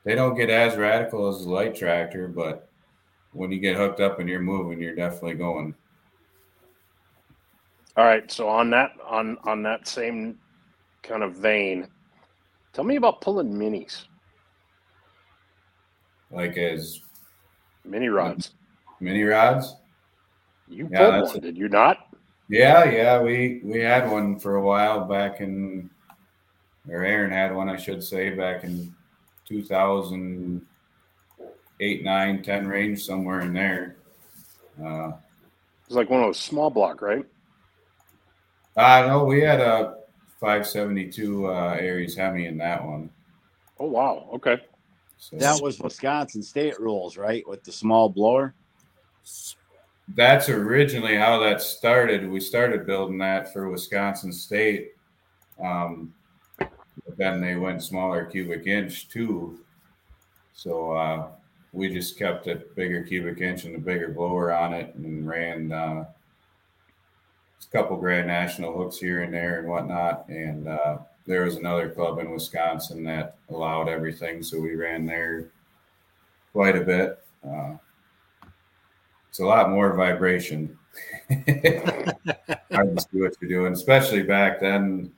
they 0.04 0.16
don't 0.16 0.36
get 0.36 0.50
as 0.50 0.78
radical 0.78 1.28
as 1.28 1.44
the 1.44 1.50
light 1.50 1.76
tractor, 1.76 2.28
but 2.28 2.70
when 3.32 3.52
you 3.52 3.60
get 3.60 3.76
hooked 3.76 4.00
up 4.00 4.20
and 4.20 4.30
you're 4.30 4.40
moving, 4.40 4.80
you're 4.80 4.96
definitely 4.96 5.34
going. 5.34 5.74
All 7.98 8.06
right, 8.06 8.30
so 8.32 8.48
on 8.48 8.70
that 8.70 8.92
on 9.06 9.38
on 9.46 9.64
that 9.64 9.88
same 9.88 10.38
kind 11.02 11.24
of 11.24 11.36
vein, 11.36 11.88
tell 12.74 12.84
me 12.84 12.98
about 12.98 13.22
pulling 13.22 13.52
minis, 13.54 14.06
Like 16.36 16.58
as 16.58 17.02
mini 17.86 18.10
rods. 18.10 18.52
mini 19.00 19.24
rods. 19.24 19.76
You 20.68 20.90
Yeah, 20.92 21.22
pulled 21.22 21.34
one, 21.36 21.40
did 21.42 21.56
you 21.58 21.70
not? 21.70 21.98
Yeah, 22.50 22.84
yeah, 22.84 23.22
we 23.22 23.62
we 23.64 23.80
had 23.80 24.12
one 24.12 24.38
for 24.38 24.58
a 24.58 24.62
while 24.62 25.06
back 25.06 25.40
in, 25.42 25.90
or 26.90 27.04
Aaron 27.04 27.32
had 27.32 27.56
one, 27.56 27.70
I 27.70 27.78
should 27.78 28.04
say, 28.04 28.30
back 28.32 28.64
in 28.66 28.94
2008, 29.48 32.04
9, 32.04 32.44
10 32.44 32.68
range, 32.68 33.04
somewhere 33.04 33.40
in 33.42 33.54
there. 33.54 33.96
Uh, 34.80 35.08
It 35.08 35.90
was 35.90 35.96
like 35.98 36.10
one 36.10 36.20
of 36.20 36.28
those 36.28 36.40
small 36.40 36.70
block, 36.70 37.02
right? 37.02 37.26
I 38.76 39.08
know 39.08 39.24
we 39.24 39.42
had 39.42 39.62
a 39.62 39.96
572 40.42 41.48
uh, 41.48 41.50
Arias 41.50 42.16
Hemi 42.16 42.46
in 42.46 42.58
that 42.58 42.86
one. 42.86 43.10
Oh 43.80 43.88
wow, 43.88 44.30
okay. 44.36 44.62
That 45.34 45.62
was 45.62 45.80
Wisconsin 45.80 46.44
state 46.44 46.80
rules, 46.80 47.18
right? 47.18 47.48
With 47.48 47.64
the 47.64 47.72
small 47.72 48.10
blower. 48.10 48.54
that's 50.10 50.50
originally 50.50 51.16
how 51.16 51.40
that 51.40 51.62
started. 51.62 52.30
We 52.30 52.40
started 52.40 52.86
building 52.86 53.18
that 53.20 53.52
for 53.52 53.70
Wisconsin 53.70 54.32
State. 54.32 54.92
Um, 55.62 56.14
but 56.60 57.18
then 57.18 57.42
they 57.42 57.56
went 57.56 57.84
smaller 57.84 58.26
cubic 58.26 58.68
inch 58.68 59.10
too. 59.10 59.60
So 60.54 60.92
uh, 60.92 61.28
we 61.74 61.90
just 61.90 62.18
kept 62.18 62.48
a 62.48 62.56
bigger 62.76 63.04
cubic 63.04 63.42
inch 63.42 63.66
and 63.66 63.76
a 63.76 63.80
bigger 63.80 64.10
blower 64.10 64.54
on 64.54 64.74
it 64.74 64.96
and 64.96 65.28
ran 65.28 65.72
uh, 65.72 66.06
a 66.06 67.72
couple 67.72 67.98
Grand 67.98 68.28
National 68.28 68.78
hooks 68.78 68.98
here 68.98 69.22
and 69.22 69.34
there 69.34 69.60
and 69.60 69.68
whatnot. 69.68 70.28
And 70.30 70.68
uh, 70.68 71.00
there 71.28 71.44
was 71.44 71.56
another 71.56 71.90
club 71.90 72.20
in 72.20 72.32
Wisconsin 72.32 73.04
that 73.04 73.38
allowed 73.50 73.90
everything, 73.90 74.44
so 74.44 74.60
we 74.60 74.76
ran 74.76 75.06
there 75.06 75.50
quite 76.54 76.76
a 76.76 76.82
bit. 76.82 77.20
Uh, 77.46 77.76
it's 79.30 79.40
a 79.40 79.46
lot 79.46 79.70
more 79.70 79.96
vibration. 79.96 80.78
Hard 81.30 82.96
to 82.96 83.06
see 83.12 83.20
what 83.20 83.36
you're 83.42 83.50
doing, 83.50 83.74
especially 83.74 84.24
back 84.24 84.60
then. 84.60 85.12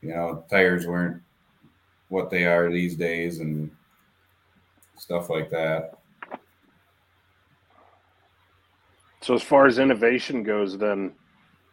You 0.00 0.10
know, 0.10 0.44
tires 0.50 0.86
weren't 0.86 1.22
what 2.08 2.30
they 2.30 2.44
are 2.44 2.70
these 2.70 2.94
days, 2.94 3.40
and 3.40 3.70
stuff 4.96 5.30
like 5.30 5.50
that. 5.50 5.98
So 9.20 9.34
as 9.34 9.42
far 9.42 9.66
as 9.66 9.78
innovation 9.78 10.42
goes, 10.42 10.76
then, 10.76 11.12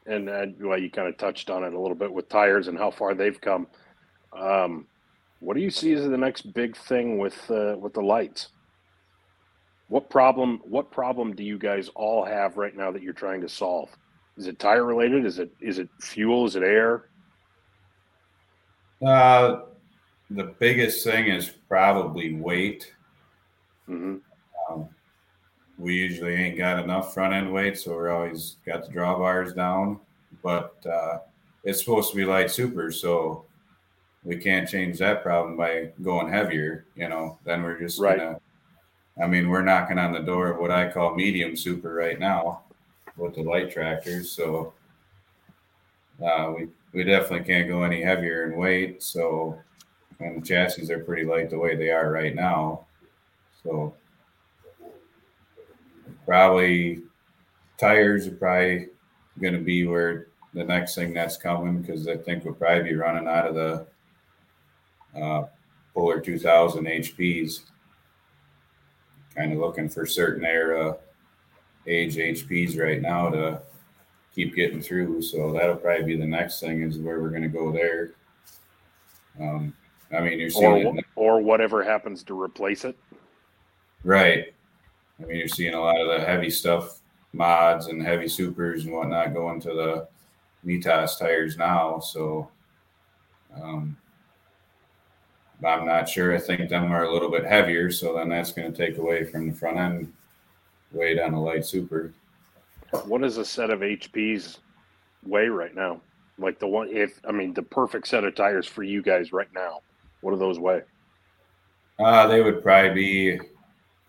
and 0.05 0.29
uh, 0.29 0.45
well, 0.59 0.77
you 0.77 0.89
kind 0.89 1.07
of 1.07 1.17
touched 1.17 1.49
on 1.49 1.63
it 1.63 1.73
a 1.73 1.79
little 1.79 1.95
bit 1.95 2.11
with 2.11 2.29
tires 2.29 2.67
and 2.67 2.77
how 2.77 2.91
far 2.91 3.13
they've 3.13 3.39
come. 3.39 3.67
Um, 4.33 4.87
what 5.39 5.55
do 5.55 5.61
you 5.61 5.69
see 5.69 5.93
as 5.93 6.07
the 6.07 6.17
next 6.17 6.53
big 6.53 6.75
thing 6.77 7.17
with 7.17 7.49
uh, 7.49 7.75
with 7.79 7.93
the 7.93 8.01
lights? 8.01 8.49
What 9.87 10.09
problem? 10.09 10.61
What 10.63 10.91
problem 10.91 11.35
do 11.35 11.43
you 11.43 11.57
guys 11.57 11.89
all 11.95 12.23
have 12.23 12.57
right 12.57 12.75
now 12.75 12.91
that 12.91 13.01
you're 13.01 13.13
trying 13.13 13.41
to 13.41 13.49
solve? 13.49 13.89
Is 14.37 14.47
it 14.47 14.59
tire 14.59 14.85
related? 14.85 15.25
Is 15.25 15.39
it 15.39 15.51
is 15.59 15.79
it 15.79 15.89
fuel? 15.99 16.45
Is 16.45 16.55
it 16.55 16.63
air? 16.63 17.09
Uh, 19.05 19.61
the 20.29 20.55
biggest 20.59 21.03
thing 21.03 21.27
is 21.27 21.49
probably 21.67 22.35
weight. 22.35 22.93
hmm 23.87 23.95
Um, 23.95 24.21
we 25.81 25.95
usually 25.95 26.35
ain't 26.35 26.57
got 26.57 26.83
enough 26.83 27.13
front 27.13 27.33
end 27.33 27.51
weight, 27.51 27.77
so 27.77 27.91
we're 27.95 28.11
always 28.11 28.57
got 28.65 28.85
the 28.85 28.93
drawbars 28.93 29.55
down. 29.55 29.99
But 30.43 30.75
uh, 30.85 31.19
it's 31.63 31.79
supposed 31.83 32.11
to 32.11 32.15
be 32.15 32.23
light 32.23 32.51
super, 32.51 32.91
so 32.91 33.45
we 34.23 34.37
can't 34.37 34.69
change 34.69 34.99
that 34.99 35.23
problem 35.23 35.57
by 35.57 35.89
going 36.03 36.29
heavier. 36.29 36.85
You 36.95 37.09
know, 37.09 37.39
then 37.45 37.63
we're 37.63 37.79
just 37.79 37.99
Right. 37.99 38.17
gonna. 38.19 38.39
I 39.21 39.27
mean, 39.27 39.49
we're 39.49 39.63
knocking 39.63 39.97
on 39.97 40.13
the 40.13 40.19
door 40.19 40.51
of 40.51 40.59
what 40.59 40.71
I 40.71 40.89
call 40.89 41.15
medium 41.15 41.55
super 41.55 41.93
right 41.93 42.19
now 42.19 42.61
with 43.17 43.35
the 43.35 43.41
light 43.41 43.71
tractors. 43.71 44.31
So 44.31 44.73
uh, 46.23 46.53
we 46.55 46.67
we 46.93 47.03
definitely 47.03 47.45
can't 47.45 47.67
go 47.67 47.81
any 47.83 48.01
heavier 48.03 48.45
in 48.45 48.55
weight. 48.57 49.01
So 49.01 49.59
and 50.19 50.41
the 50.41 50.45
chassis 50.47 50.91
are 50.93 51.03
pretty 51.03 51.23
light 51.23 51.49
the 51.49 51.57
way 51.57 51.75
they 51.75 51.89
are 51.89 52.11
right 52.11 52.35
now. 52.35 52.85
So 53.63 53.95
probably 56.31 57.01
tires 57.77 58.25
are 58.25 58.31
probably 58.31 58.87
going 59.41 59.53
to 59.53 59.59
be 59.59 59.85
where 59.85 60.27
the 60.53 60.63
next 60.63 60.95
thing 60.95 61.13
that's 61.13 61.35
coming 61.35 61.81
because 61.81 62.07
I 62.07 62.15
think 62.15 62.45
we'll 62.45 62.53
probably 62.53 62.83
be 62.83 62.95
running 62.95 63.27
out 63.27 63.47
of 63.47 63.55
the 63.55 63.85
uh, 65.21 65.43
Puller 65.93 66.21
2000 66.21 66.85
HPs. 66.85 67.63
Kind 69.35 69.51
of 69.51 69.59
looking 69.59 69.89
for 69.89 70.05
certain 70.05 70.45
era 70.45 70.95
age 71.85 72.15
HPs 72.15 72.79
right 72.79 73.01
now 73.01 73.27
to 73.27 73.61
keep 74.33 74.55
getting 74.55 74.81
through. 74.81 75.21
So 75.23 75.51
that'll 75.51 75.75
probably 75.75 76.05
be 76.05 76.15
the 76.15 76.25
next 76.25 76.61
thing 76.61 76.81
is 76.81 76.97
where 76.97 77.19
we're 77.19 77.29
going 77.29 77.41
to 77.41 77.49
go 77.49 77.73
there. 77.73 78.11
Um, 79.37 79.73
I 80.13 80.21
mean, 80.21 80.39
you're 80.39 80.49
seeing 80.49 80.85
Or 80.85 80.97
it 80.97 81.05
or 81.17 81.41
whatever 81.41 81.83
happens 81.83 82.23
to 82.23 82.41
replace 82.41 82.85
it. 82.85 82.97
Right. 84.05 84.53
I 85.21 85.25
mean, 85.25 85.37
you're 85.37 85.47
seeing 85.47 85.73
a 85.73 85.79
lot 85.79 85.99
of 85.99 86.07
the 86.07 86.25
heavy 86.25 86.49
stuff, 86.49 87.01
mods 87.33 87.87
and 87.87 88.01
heavy 88.01 88.27
supers 88.27 88.85
and 88.85 88.93
whatnot 88.93 89.33
going 89.33 89.59
to 89.61 89.73
the 89.73 90.07
Mitas 90.65 91.19
tires 91.19 91.57
now. 91.57 91.99
So 91.99 92.49
um, 93.61 93.97
I'm 95.65 95.85
not 95.85 96.09
sure. 96.09 96.35
I 96.35 96.39
think 96.39 96.69
them 96.69 96.91
are 96.91 97.03
a 97.03 97.13
little 97.13 97.29
bit 97.29 97.45
heavier. 97.45 97.91
So 97.91 98.15
then 98.15 98.29
that's 98.29 98.51
going 98.51 98.71
to 98.71 98.77
take 98.77 98.97
away 98.97 99.23
from 99.23 99.49
the 99.49 99.55
front 99.55 99.77
end 99.77 100.13
weight 100.91 101.19
on 101.19 101.33
a 101.33 101.41
light 101.41 101.65
super. 101.65 102.13
What 103.05 103.21
does 103.21 103.37
a 103.37 103.45
set 103.45 103.69
of 103.69 103.79
HPs 103.79 104.57
weigh 105.25 105.47
right 105.47 105.73
now? 105.73 106.01
Like 106.37 106.59
the 106.59 106.67
one, 106.67 106.89
if 106.89 107.19
I 107.27 107.31
mean 107.31 107.53
the 107.53 107.61
perfect 107.61 108.07
set 108.07 108.23
of 108.23 108.35
tires 108.35 108.65
for 108.65 108.83
you 108.83 109.01
guys 109.01 109.31
right 109.31 109.51
now. 109.53 109.81
What 110.21 110.31
do 110.31 110.37
those 110.37 110.59
weigh? 110.59 110.81
Uh, 111.99 112.27
they 112.27 112.41
would 112.41 112.63
probably 112.63 112.93
be 112.93 113.39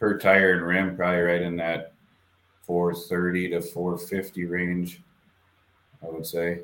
per 0.02 0.18
tire 0.18 0.54
and 0.54 0.66
rim, 0.66 0.96
probably 0.96 1.20
right 1.20 1.42
in 1.42 1.54
that 1.54 1.92
430 2.62 3.50
to 3.50 3.62
450 3.62 4.46
range, 4.46 5.00
I 6.02 6.10
would 6.10 6.26
say. 6.26 6.62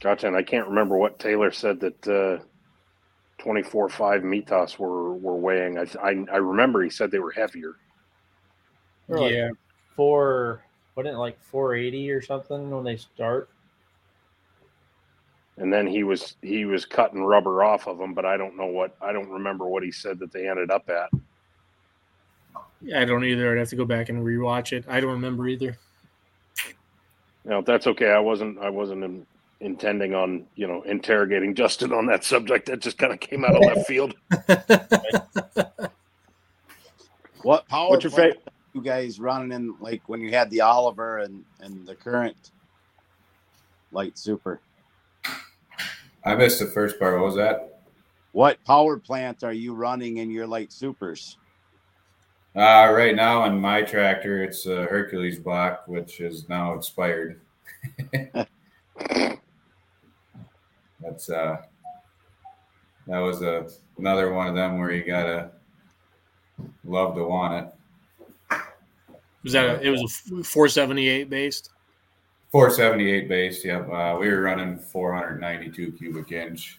Gotcha. 0.00 0.26
And 0.26 0.34
I 0.34 0.42
can't 0.42 0.66
remember 0.66 0.96
what 0.96 1.20
Taylor 1.20 1.52
said 1.52 1.78
that 1.78 2.08
uh, 2.08 2.42
24 3.38 3.88
5 3.88 4.22
Mitas 4.22 4.76
were, 4.76 5.14
were 5.14 5.36
weighing. 5.36 5.78
I, 5.78 5.86
I, 6.02 6.24
I 6.32 6.36
remember 6.38 6.82
he 6.82 6.90
said 6.90 7.12
they 7.12 7.20
were 7.20 7.30
heavier. 7.30 7.76
They're 9.08 9.20
like 9.20 9.32
yeah. 9.32 9.50
four, 9.94 10.64
wasn't 10.96 11.14
it 11.14 11.18
like 11.18 11.40
480 11.44 12.10
or 12.10 12.20
something 12.20 12.70
when 12.72 12.82
they 12.82 12.96
start? 12.96 13.48
And 15.62 15.72
then 15.72 15.86
he 15.86 16.02
was 16.02 16.34
he 16.42 16.64
was 16.64 16.84
cutting 16.84 17.22
rubber 17.22 17.62
off 17.62 17.86
of 17.86 17.96
them, 17.96 18.14
but 18.14 18.26
I 18.26 18.36
don't 18.36 18.56
know 18.56 18.66
what 18.66 18.96
I 19.00 19.12
don't 19.12 19.28
remember 19.28 19.68
what 19.68 19.84
he 19.84 19.92
said 19.92 20.18
that 20.18 20.32
they 20.32 20.48
ended 20.48 20.72
up 20.72 20.90
at. 20.90 21.08
I 22.92 23.04
don't 23.04 23.24
either. 23.24 23.52
I'd 23.52 23.58
have 23.58 23.68
to 23.68 23.76
go 23.76 23.84
back 23.84 24.08
and 24.08 24.24
rewatch 24.24 24.72
it. 24.72 24.84
I 24.88 24.98
don't 24.98 25.12
remember 25.12 25.46
either. 25.46 25.78
You 27.44 27.50
know, 27.50 27.62
that's 27.62 27.86
okay. 27.86 28.10
I 28.10 28.18
wasn't 28.18 28.58
I 28.58 28.70
wasn't 28.70 29.04
in, 29.04 29.24
intending 29.60 30.16
on 30.16 30.46
you 30.56 30.66
know 30.66 30.82
interrogating 30.82 31.54
Justin 31.54 31.92
on 31.92 32.06
that 32.06 32.24
subject. 32.24 32.66
That 32.66 32.80
just 32.80 32.98
kind 32.98 33.12
of 33.12 33.20
came 33.20 33.44
out 33.44 33.54
of 33.54 33.62
left 33.62 33.86
field. 33.86 34.14
What 37.42 37.68
power 37.68 37.90
What's 37.90 38.04
your 38.04 38.12
favorite? 38.12 38.48
you 38.72 38.82
guys 38.82 39.18
running 39.20 39.52
in 39.52 39.74
like 39.80 40.08
when 40.08 40.20
you 40.20 40.30
had 40.30 40.48
the 40.50 40.60
Oliver 40.60 41.18
and 41.18 41.44
and 41.60 41.86
the 41.86 41.94
current 41.94 42.52
light 43.90 44.16
super? 44.16 44.60
I 46.24 46.34
missed 46.34 46.60
the 46.60 46.66
first 46.66 46.98
part. 46.98 47.14
What 47.14 47.26
was 47.26 47.36
that? 47.36 47.80
What 48.32 48.62
power 48.64 48.98
plant 48.98 49.44
are 49.44 49.52
you 49.52 49.74
running 49.74 50.18
in 50.18 50.30
your 50.30 50.46
light 50.46 50.72
supers? 50.72 51.36
Uh, 52.54 52.92
right 52.94 53.16
now 53.16 53.40
on 53.42 53.60
my 53.60 53.82
tractor, 53.82 54.42
it's 54.42 54.66
a 54.66 54.84
Hercules 54.84 55.38
block, 55.38 55.84
which 55.86 56.20
is 56.20 56.48
now 56.48 56.74
expired. 56.74 57.40
That's 61.00 61.28
uh, 61.30 61.56
that 63.06 63.18
was 63.18 63.42
a 63.42 63.68
another 63.98 64.32
one 64.32 64.46
of 64.46 64.54
them 64.54 64.78
where 64.78 64.92
you 64.92 65.02
gotta 65.04 65.50
love 66.84 67.16
to 67.16 67.24
want 67.24 67.66
it. 67.66 67.74
Was 69.42 69.52
that 69.54 69.64
a, 69.64 69.80
it 69.80 69.90
was 69.90 70.02
a 70.02 70.44
478 70.44 71.28
based? 71.28 71.71
478 72.52 73.28
base. 73.28 73.64
Yep. 73.64 73.88
Uh, 73.90 74.16
we 74.20 74.28
were 74.28 74.42
running 74.42 74.78
492 74.78 75.92
cubic 75.92 76.32
inch, 76.32 76.78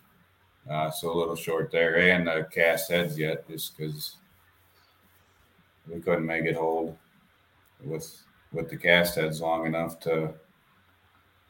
uh, 0.69 0.91
so 0.91 1.11
a 1.11 1.17
little 1.17 1.35
short 1.35 1.71
there, 1.71 1.97
and 1.97 2.27
the 2.27 2.47
cast 2.51 2.91
heads 2.91 3.17
yet, 3.17 3.47
just 3.49 3.75
because 3.75 4.17
we 5.91 5.99
couldn't 5.99 6.27
make 6.27 6.45
it 6.45 6.55
hold 6.55 6.95
with 7.83 8.21
with 8.53 8.69
the 8.69 8.77
cast 8.77 9.15
heads 9.15 9.41
long 9.41 9.65
enough 9.65 9.99
to 10.01 10.35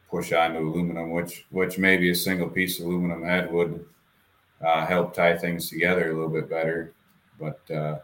push 0.10 0.32
onto 0.32 0.60
aluminum, 0.60 1.12
which 1.12 1.46
which 1.50 1.78
maybe 1.78 2.10
a 2.10 2.16
single 2.16 2.50
piece 2.50 2.80
of 2.80 2.86
aluminum 2.86 3.24
head 3.24 3.52
would 3.52 3.86
uh, 4.66 4.86
help 4.86 5.14
tie 5.14 5.38
things 5.38 5.70
together 5.70 6.10
a 6.10 6.14
little 6.14 6.30
bit 6.30 6.50
better, 6.50 6.94
but. 7.40 7.70
Uh, 7.70 8.00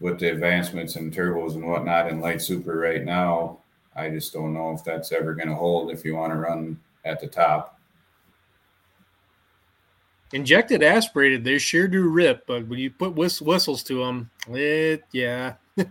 with 0.00 0.18
the 0.18 0.28
advancements 0.32 0.96
in 0.96 1.12
turbos 1.12 1.54
and 1.54 1.64
whatnot 1.64 2.08
in 2.10 2.18
light 2.18 2.42
super 2.42 2.76
right 2.76 3.04
now, 3.04 3.61
I 3.94 4.08
just 4.08 4.32
don't 4.32 4.54
know 4.54 4.72
if 4.72 4.82
that's 4.84 5.12
ever 5.12 5.34
going 5.34 5.48
to 5.48 5.54
hold 5.54 5.90
if 5.90 6.04
you 6.04 6.14
want 6.16 6.32
to 6.32 6.38
run 6.38 6.80
at 7.04 7.20
the 7.20 7.26
top. 7.26 7.78
Injected 10.32 10.82
aspirated, 10.82 11.44
they 11.44 11.58
sure 11.58 11.86
do 11.86 12.08
rip, 12.08 12.46
but 12.46 12.66
when 12.66 12.78
you 12.78 12.90
put 12.90 13.14
whist- 13.14 13.42
whistles 13.42 13.82
to 13.84 13.98
them, 14.04 14.30
it 14.48 15.02
yeah. 15.12 15.54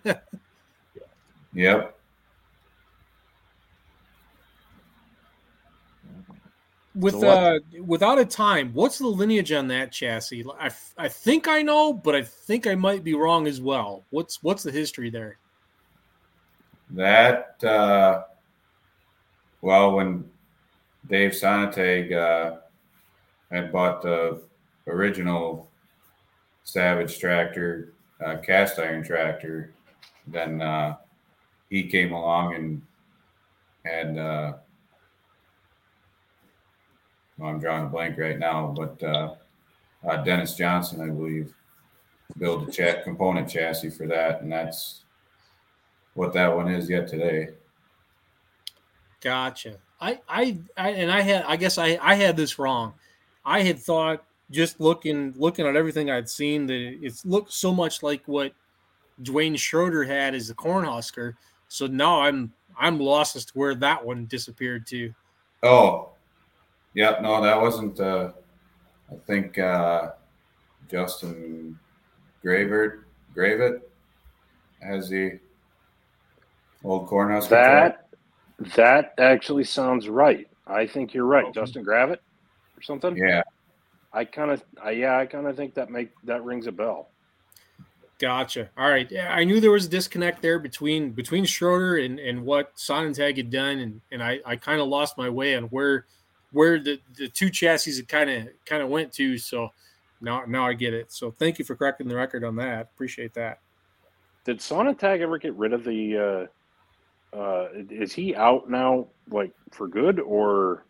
Yep. 1.53 1.97
With 6.95 7.19
So 7.19 7.29
uh, 7.29 7.59
without 7.85 8.19
a 8.19 8.25
time, 8.25 8.71
what's 8.73 8.97
the 8.97 9.07
lineage 9.07 9.51
on 9.53 9.67
that 9.69 9.91
chassis? 9.91 10.45
I, 10.59 10.65
f- 10.67 10.93
I 10.97 11.07
think 11.07 11.47
I 11.47 11.61
know, 11.61 11.93
but 11.93 12.15
I 12.15 12.21
think 12.21 12.67
I 12.67 12.75
might 12.75 13.03
be 13.03 13.13
wrong 13.13 13.47
as 13.47 13.61
well. 13.61 14.03
What's 14.09 14.43
what's 14.43 14.63
the 14.63 14.71
history 14.71 15.09
there? 15.09 15.37
That, 16.93 17.63
uh, 17.63 18.23
well, 19.61 19.93
when 19.93 20.29
Dave 21.07 21.31
Sonnentag 21.31 22.11
uh, 22.13 22.57
had 23.51 23.71
bought 23.71 24.01
the 24.01 24.41
original 24.87 25.69
Savage 26.63 27.17
tractor, 27.19 27.93
uh, 28.23 28.37
cast 28.37 28.79
iron 28.79 29.03
tractor. 29.03 29.73
Then 30.27 30.61
uh, 30.61 30.97
he 31.69 31.83
came 31.83 32.13
along 32.13 32.55
and 32.55 32.81
had. 33.83 34.17
Uh, 34.17 34.53
well, 37.37 37.49
I'm 37.49 37.59
drawing 37.59 37.85
a 37.85 37.89
blank 37.89 38.17
right 38.19 38.37
now, 38.37 38.73
but 38.77 39.01
uh, 39.03 39.33
uh, 40.07 40.17
Dennis 40.17 40.53
Johnson, 40.53 41.01
I 41.01 41.07
believe, 41.07 41.53
built 42.37 42.69
a 42.69 42.71
chat 42.71 43.03
component 43.03 43.49
chassis 43.49 43.89
for 43.89 44.05
that, 44.07 44.41
and 44.41 44.51
that's 44.51 45.01
what 46.13 46.33
that 46.33 46.55
one 46.55 46.67
is 46.69 46.89
yet 46.89 47.07
today. 47.07 47.49
Gotcha. 49.21 49.77
I, 49.99 50.19
I, 50.27 50.57
I, 50.75 50.89
and 50.91 51.11
I 51.11 51.21
had, 51.21 51.43
I 51.43 51.55
guess 51.55 51.77
I, 51.77 51.97
I 52.01 52.15
had 52.15 52.35
this 52.35 52.57
wrong. 52.57 52.93
I 53.45 53.61
had 53.61 53.79
thought 53.79 54.23
just 54.49 54.79
looking, 54.79 55.33
looking 55.37 55.65
at 55.65 55.75
everything 55.75 56.09
I'd 56.09 56.29
seen 56.29 56.65
that 56.67 56.99
it 57.01 57.21
looked 57.23 57.53
so 57.53 57.73
much 57.73 58.03
like 58.03 58.23
what 58.25 58.53
Dwayne 59.21 59.57
Schroeder 59.57 60.03
had 60.03 60.33
as 60.33 60.47
the 60.47 60.55
Cornhusker. 60.55 61.35
So 61.67 61.87
now 61.87 62.21
I'm, 62.21 62.51
I'm 62.77 62.99
lost 62.99 63.35
as 63.35 63.45
to 63.45 63.53
where 63.53 63.75
that 63.75 64.03
one 64.03 64.25
disappeared 64.25 64.87
to. 64.87 65.13
Oh, 65.63 66.09
yeah, 66.93 67.19
no, 67.21 67.41
that 67.41 67.61
wasn't. 67.61 67.99
Uh, 67.99 68.31
I 69.11 69.15
think 69.27 69.59
uh, 69.59 70.11
Justin 70.89 71.77
Gravert, 72.43 73.05
Gravett 73.35 73.81
has 74.81 75.09
the 75.09 75.39
old 76.83 77.07
Cornhusker. 77.07 77.49
That 77.49 78.07
that 78.75 79.13
actually 79.17 79.63
sounds 79.63 80.07
right. 80.07 80.47
I 80.67 80.85
think 80.87 81.13
you're 81.13 81.25
right, 81.25 81.51
Justin 81.53 81.85
Gravett 81.85 82.19
or 82.77 82.81
something. 82.81 83.17
Yeah, 83.17 83.43
I 84.13 84.25
kind 84.25 84.51
of, 84.51 84.63
yeah, 84.93 85.17
I 85.17 85.25
kind 85.25 85.47
of 85.47 85.55
think 85.55 85.73
that 85.75 85.89
make 85.89 86.11
that 86.23 86.43
rings 86.43 86.67
a 86.67 86.71
bell. 86.71 87.09
Gotcha. 88.19 88.69
All 88.77 88.87
right. 88.87 89.09
Yeah, 89.09 89.33
I 89.33 89.43
knew 89.43 89.59
there 89.59 89.71
was 89.71 89.87
a 89.87 89.89
disconnect 89.89 90.43
there 90.43 90.59
between 90.59 91.09
between 91.09 91.43
Schroeder 91.43 91.97
and, 91.97 92.19
and 92.19 92.45
what 92.45 92.75
Sonnentag 92.75 93.35
had 93.35 93.49
done, 93.49 93.79
and 93.79 93.99
and 94.11 94.21
I, 94.21 94.39
I 94.45 94.55
kind 94.57 94.79
of 94.79 94.87
lost 94.87 95.17
my 95.17 95.27
way 95.27 95.55
on 95.55 95.63
where 95.65 96.05
where 96.51 96.79
the, 96.79 96.99
the 97.17 97.27
two 97.27 97.49
chassis 97.49 97.95
had 97.95 98.07
kind 98.07 98.29
of 98.29 98.47
kind 98.65 98.83
of 98.83 98.89
went 98.89 99.11
to. 99.13 99.39
So 99.39 99.69
now 100.21 100.43
now 100.47 100.67
I 100.67 100.73
get 100.73 100.93
it. 100.93 101.11
So 101.11 101.31
thank 101.31 101.57
you 101.57 101.65
for 101.65 101.75
correcting 101.75 102.07
the 102.07 102.15
record 102.15 102.43
on 102.43 102.55
that. 102.57 102.91
Appreciate 102.93 103.33
that. 103.33 103.59
Did 104.45 104.59
Sonnentag 104.59 105.21
ever 105.21 105.39
get 105.39 105.55
rid 105.55 105.73
of 105.73 105.83
the? 105.83 106.17
Uh, 106.17 106.47
uh, 107.33 107.67
is 107.89 108.13
he 108.13 108.35
out 108.35 108.69
now, 108.69 109.07
like 109.29 109.53
for 109.71 109.87
good, 109.87 110.19
or? 110.19 110.85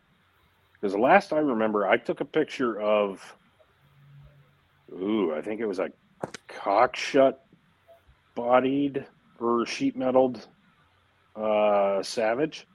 Because 0.73 0.93
the 0.93 0.99
last 0.99 1.31
I 1.31 1.37
remember, 1.37 1.87
I 1.87 1.97
took 1.97 2.21
a 2.21 2.25
picture 2.25 2.79
of. 2.79 3.35
Ooh, 4.91 5.33
I 5.33 5.41
think 5.41 5.61
it 5.61 5.65
was 5.65 5.79
a 5.79 5.89
Cockshutt 6.49 7.35
bodied 8.35 9.05
or 9.39 9.65
sheet 9.65 9.97
metaled 9.97 10.45
uh, 11.35 12.03
Savage. 12.03 12.67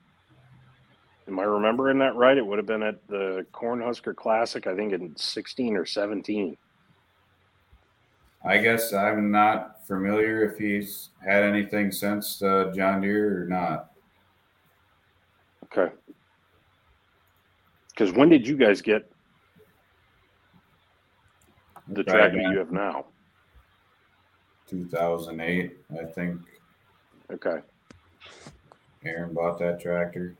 Am 1.28 1.38
I 1.40 1.42
remembering 1.42 1.98
that 1.98 2.14
right? 2.14 2.36
It 2.36 2.46
would 2.46 2.58
have 2.58 2.66
been 2.66 2.82
at 2.82 3.06
the 3.08 3.44
Cornhusker 3.52 4.14
Classic, 4.14 4.66
I 4.66 4.76
think 4.76 4.92
in 4.92 5.16
16 5.16 5.76
or 5.76 5.84
17. 5.84 6.56
I 8.46 8.58
guess 8.58 8.92
I'm 8.92 9.30
not 9.30 9.86
familiar 9.86 10.44
if 10.44 10.56
he's 10.56 11.10
had 11.26 11.42
anything 11.42 11.90
since 11.90 12.40
uh, 12.42 12.72
John 12.74 13.00
Deere 13.00 13.42
or 13.42 13.46
not. 13.46 13.90
Okay. 15.64 15.92
Because 17.88 18.12
when 18.12 18.28
did 18.28 18.46
you 18.46 18.56
guys 18.56 18.80
get 18.80 19.10
the 21.88 22.04
Right 22.04 22.06
tractor 22.06 22.38
you 22.38 22.58
have 22.58 22.70
now? 22.70 23.06
2008, 24.68 25.76
I 26.00 26.04
think 26.04 26.40
Okay. 27.32 27.60
Aaron 29.04 29.34
bought 29.34 29.58
that 29.58 29.80
tractor. 29.80 30.36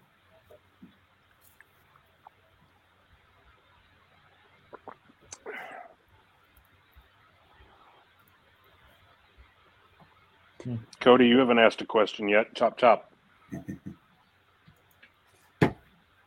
Cody, 11.01 11.27
you 11.27 11.39
haven't 11.39 11.59
asked 11.59 11.81
a 11.81 11.87
question 11.87 12.29
yet. 12.29 12.55
Chop, 12.55 12.79
chop. 12.79 13.13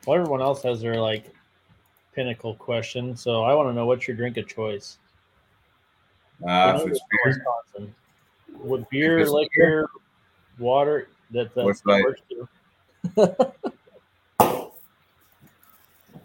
Well, 0.06 0.18
everyone 0.18 0.42
else 0.42 0.64
has 0.64 0.82
their 0.82 0.96
like 0.96 1.26
pinnacle 2.16 2.56
question, 2.56 3.16
so 3.16 3.44
I 3.44 3.54
want 3.54 3.70
to 3.70 3.74
know 3.74 3.86
what's 3.86 4.08
your 4.08 4.18
drink 4.18 4.38
of 4.38 4.48
choice. 4.48 4.98
Uh, 6.42 6.72
When 6.72 6.82
if 6.82 6.88
it's 6.88 7.00
beer, 7.12 7.44
Wisconsin, 7.76 7.96
Would 8.64 8.90
beer, 8.90 9.20
it's 9.20 9.30
liquor, 9.30 9.90
water 10.58 11.10
that 11.32 11.54
that's 11.54 11.66
What's 11.66 11.82
that 11.82 12.16
that? 13.16 13.54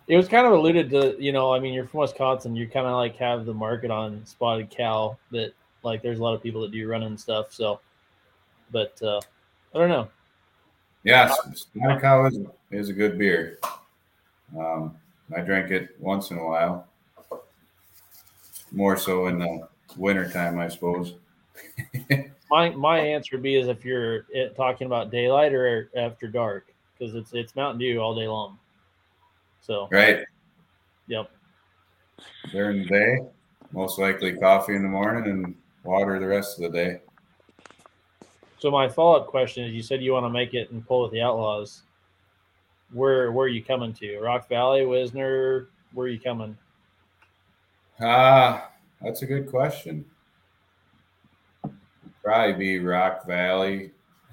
it 0.07 0.17
was 0.17 0.29
kind 0.29 0.47
of 0.47 0.53
alluded 0.53 0.91
to, 0.91 1.17
you 1.19 1.33
know, 1.33 1.53
I 1.53 1.59
mean, 1.59 1.75
you're 1.75 1.87
from 1.87 2.01
Wisconsin, 2.01 2.55
you 2.55 2.69
kind 2.69 2.87
of 2.87 2.95
like 2.95 3.17
have 3.17 3.45
the 3.45 3.55
market 3.55 3.91
on 3.91 4.25
spotted 4.25 4.71
cow 4.71 5.19
that 5.31 5.53
like 5.83 6.01
there's 6.01 6.21
a 6.21 6.23
lot 6.23 6.35
of 6.35 6.43
people 6.43 6.61
that 6.63 6.71
do 6.71 6.89
running 6.89 7.19
stuff. 7.19 7.53
So, 7.53 7.81
but 8.71 9.01
uh, 9.03 9.21
I 9.75 9.79
don't 9.79 9.89
know. 9.89 10.09
yes, 11.03 11.37
Spotted 11.55 12.01
Cow 12.01 12.27
is, 12.27 12.39
is 12.71 12.89
a 12.89 12.93
good 12.93 13.19
beer. 13.19 13.59
Um, 14.59 14.97
I 15.35 15.41
drink 15.41 15.71
it 15.71 15.97
once 15.99 16.31
in 16.31 16.39
a 16.39 16.45
while. 16.45 16.87
More 18.73 18.97
so 18.97 19.27
in 19.27 19.39
the 19.39 19.69
wintertime, 19.97 20.59
I 20.59 20.69
suppose. 20.69 21.15
My 22.51 22.71
my 22.71 22.99
answer 22.99 23.37
would 23.37 23.43
be 23.43 23.57
is 23.57 23.69
if 23.69 23.85
you're 23.85 24.27
eh, 24.35 24.49
talking 24.55 24.87
about 24.87 25.11
daylight 25.11 25.55
or 25.55 25.91
after 25.97 26.29
dark 26.29 26.67
because 26.93 27.15
it's 27.15 27.33
it's 27.33 27.57
Mountain 27.57 27.81
Dew 27.81 28.01
all 28.01 28.15
day 28.15 28.29
long. 28.29 28.59
So 29.61 29.89
Right. 29.91 30.25
yep. 31.07 31.31
During 32.53 32.83
the 32.83 32.89
day, 32.89 33.19
most 33.73 33.99
likely 33.99 34.37
coffee 34.37 34.77
in 34.77 34.83
the 34.83 34.89
morning 34.89 35.31
and 35.31 35.55
water 35.83 36.21
the 36.21 36.27
rest 36.27 36.59
of 36.59 36.71
the 36.71 36.79
day. 36.79 37.01
So 38.65 38.71
my 38.71 38.89
follow 38.89 39.17
up 39.19 39.27
question 39.27 39.65
is: 39.65 39.75
You 39.75 39.83
said 39.83 40.03
you 40.03 40.13
want 40.13 40.25
to 40.25 40.31
make 40.31 40.55
it 40.55 40.71
and 40.71 40.87
pull 40.87 41.03
with 41.03 41.13
the 41.13 41.21
Outlaws. 41.21 41.83
Where 42.95 43.31
where 43.31 43.45
are 43.45 43.49
you 43.49 43.63
coming 43.63 43.93
to? 43.93 44.19
Rock 44.21 44.49
Valley, 44.49 44.87
Wisner? 44.87 45.69
Where 45.93 46.07
are 46.07 46.09
you 46.09 46.19
coming? 46.19 46.57
Ah, 48.01 48.71
that's 49.03 49.21
a 49.21 49.27
good 49.27 49.51
question. 49.51 50.07
Probably 52.23 52.55
be 52.55 52.79
Rock 52.79 53.27
Valley. 53.27 53.91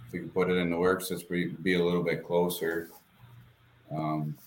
If 0.07 0.13
we 0.13 0.19
can 0.19 0.29
put 0.29 0.49
it 0.49 0.55
in 0.55 0.69
the 0.69 0.77
works, 0.77 1.11
it's 1.11 1.23
be, 1.23 1.47
be 1.47 1.73
a 1.73 1.83
little 1.83 2.01
bit 2.01 2.25
closer. 2.25 2.89
Um, 3.93 4.37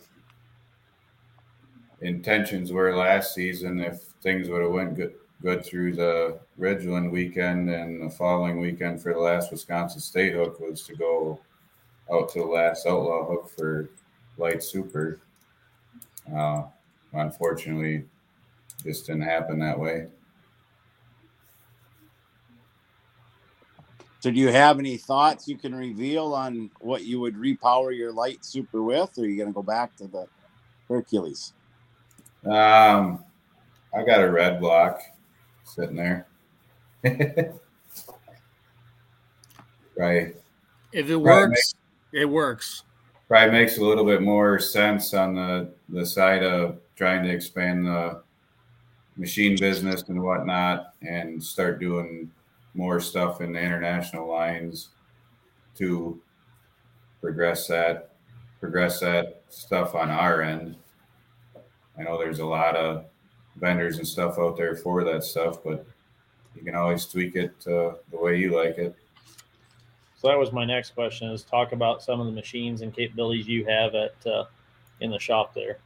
intentions 2.01 2.73
were 2.73 2.97
last 2.97 3.35
season 3.35 3.81
if 3.81 4.01
things 4.23 4.49
would 4.49 4.63
have 4.63 4.73
went 4.73 4.97
good 4.97 5.13
good 5.45 5.63
through 5.63 5.95
the 5.95 6.41
Ridgeland 6.59 7.11
weekend 7.11 7.69
and 7.69 8.01
the 8.01 8.09
following 8.09 8.59
weekend 8.59 9.03
for 9.03 9.13
the 9.13 9.21
last 9.21 9.53
Wisconsin 9.53 10.01
State 10.01 10.33
hook 10.33 10.59
was 10.59 10.85
to 10.85 10.97
go 10.97 11.39
out 12.11 12.31
to 12.31 12.39
the 12.39 12.47
last 12.47 12.87
outlaw 12.87 13.29
hook 13.29 13.51
for 13.51 13.91
light 14.39 14.63
super. 14.63 15.21
Uh, 16.35 16.63
unfortunately, 17.13 18.07
just 18.83 19.07
didn't 19.07 19.21
happen 19.21 19.59
that 19.59 19.79
way. 19.79 20.07
So, 24.21 24.31
do 24.31 24.41
you 24.41 24.49
have 24.49 24.79
any 24.79 24.97
thoughts 24.97 25.47
you 25.47 25.59
can 25.59 25.75
reveal 25.75 26.33
on 26.33 26.71
what 26.81 27.05
you 27.05 27.21
would 27.21 27.35
repower 27.35 27.95
your 27.95 28.13
light 28.13 28.47
super 28.47 28.83
with, 28.83 29.19
or 29.19 29.25
are 29.25 29.27
you 29.27 29.37
going 29.37 29.51
to 29.51 29.55
go 29.55 29.63
back 29.63 29.95
to 29.97 30.07
the 30.07 30.27
Hercules? 30.89 31.53
Um, 32.47 33.23
I 33.95 34.03
got 34.07 34.23
a 34.23 34.31
red 34.31 34.59
block 34.59 35.03
sitting 35.65 35.97
there. 35.97 36.27
right. 39.97 40.37
If 40.93 41.11
it 41.11 41.17
works, 41.17 41.75
it 42.13 42.27
works. 42.27 42.85
Probably 43.29 43.51
makes 43.51 43.79
a 43.79 43.85
little 43.85 44.05
bit 44.05 44.23
more 44.23 44.59
sense 44.59 45.13
on 45.15 45.35
the, 45.35 45.75
the 45.89 46.07
side 46.07 46.43
of 46.43 46.79
trying 46.97 47.25
to 47.25 47.31
expand 47.31 47.87
the 47.87 48.23
machine 49.17 49.57
business 49.59 50.03
and 50.09 50.23
whatnot 50.23 50.95
and 51.03 51.43
start 51.43 51.81
doing 51.81 52.31
more 52.75 53.01
stuff 53.01 53.41
in 53.41 53.53
the 53.53 53.61
international 53.61 54.29
lines 54.29 54.91
to 55.77 56.21
progress 57.21 57.67
that 57.67 58.11
progress 58.61 59.01
that 59.01 59.43
stuff 59.51 59.95
on 59.95 60.11
our 60.11 60.41
end. 60.43 60.77
I 61.99 62.03
know 62.03 62.19
there's 62.19 62.39
a 62.39 62.47
lot 62.47 62.77
of 62.77 63.05
vendors 63.57 63.99
and 63.99 64.07
stuff 64.07 64.39
out 64.39 64.57
there 64.57 64.77
for 64.77 65.05
that 65.05 65.25
stuff, 65.25 65.63
but 65.65 65.87
you 66.55 66.63
can 66.63 66.75
always 66.75 67.07
tweak 67.07 67.37
it 67.37 67.55
uh, 67.67 67.95
the 68.11 68.19
way 68.19 68.39
you 68.39 68.57
like 68.57 68.79
it. 68.79 68.97
So 70.17 70.29
that 70.29 70.39
was 70.39 70.53
my 70.53 70.65
next 70.65 70.95
question: 70.95 71.31
is 71.31 71.43
talk 71.43 71.73
about 71.73 72.03
some 72.03 72.21
of 72.21 72.27
the 72.27 72.33
machines 72.33 72.83
and 72.83 72.95
capabilities 72.95 73.47
you 73.47 73.65
have 73.67 73.95
at 73.95 74.15
uh, 74.27 74.45
in 75.01 75.11
the 75.11 75.19
shop 75.19 75.55
there. 75.55 75.79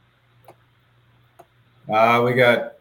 Uh, 1.91 2.21
we 2.23 2.33
got 2.33 2.75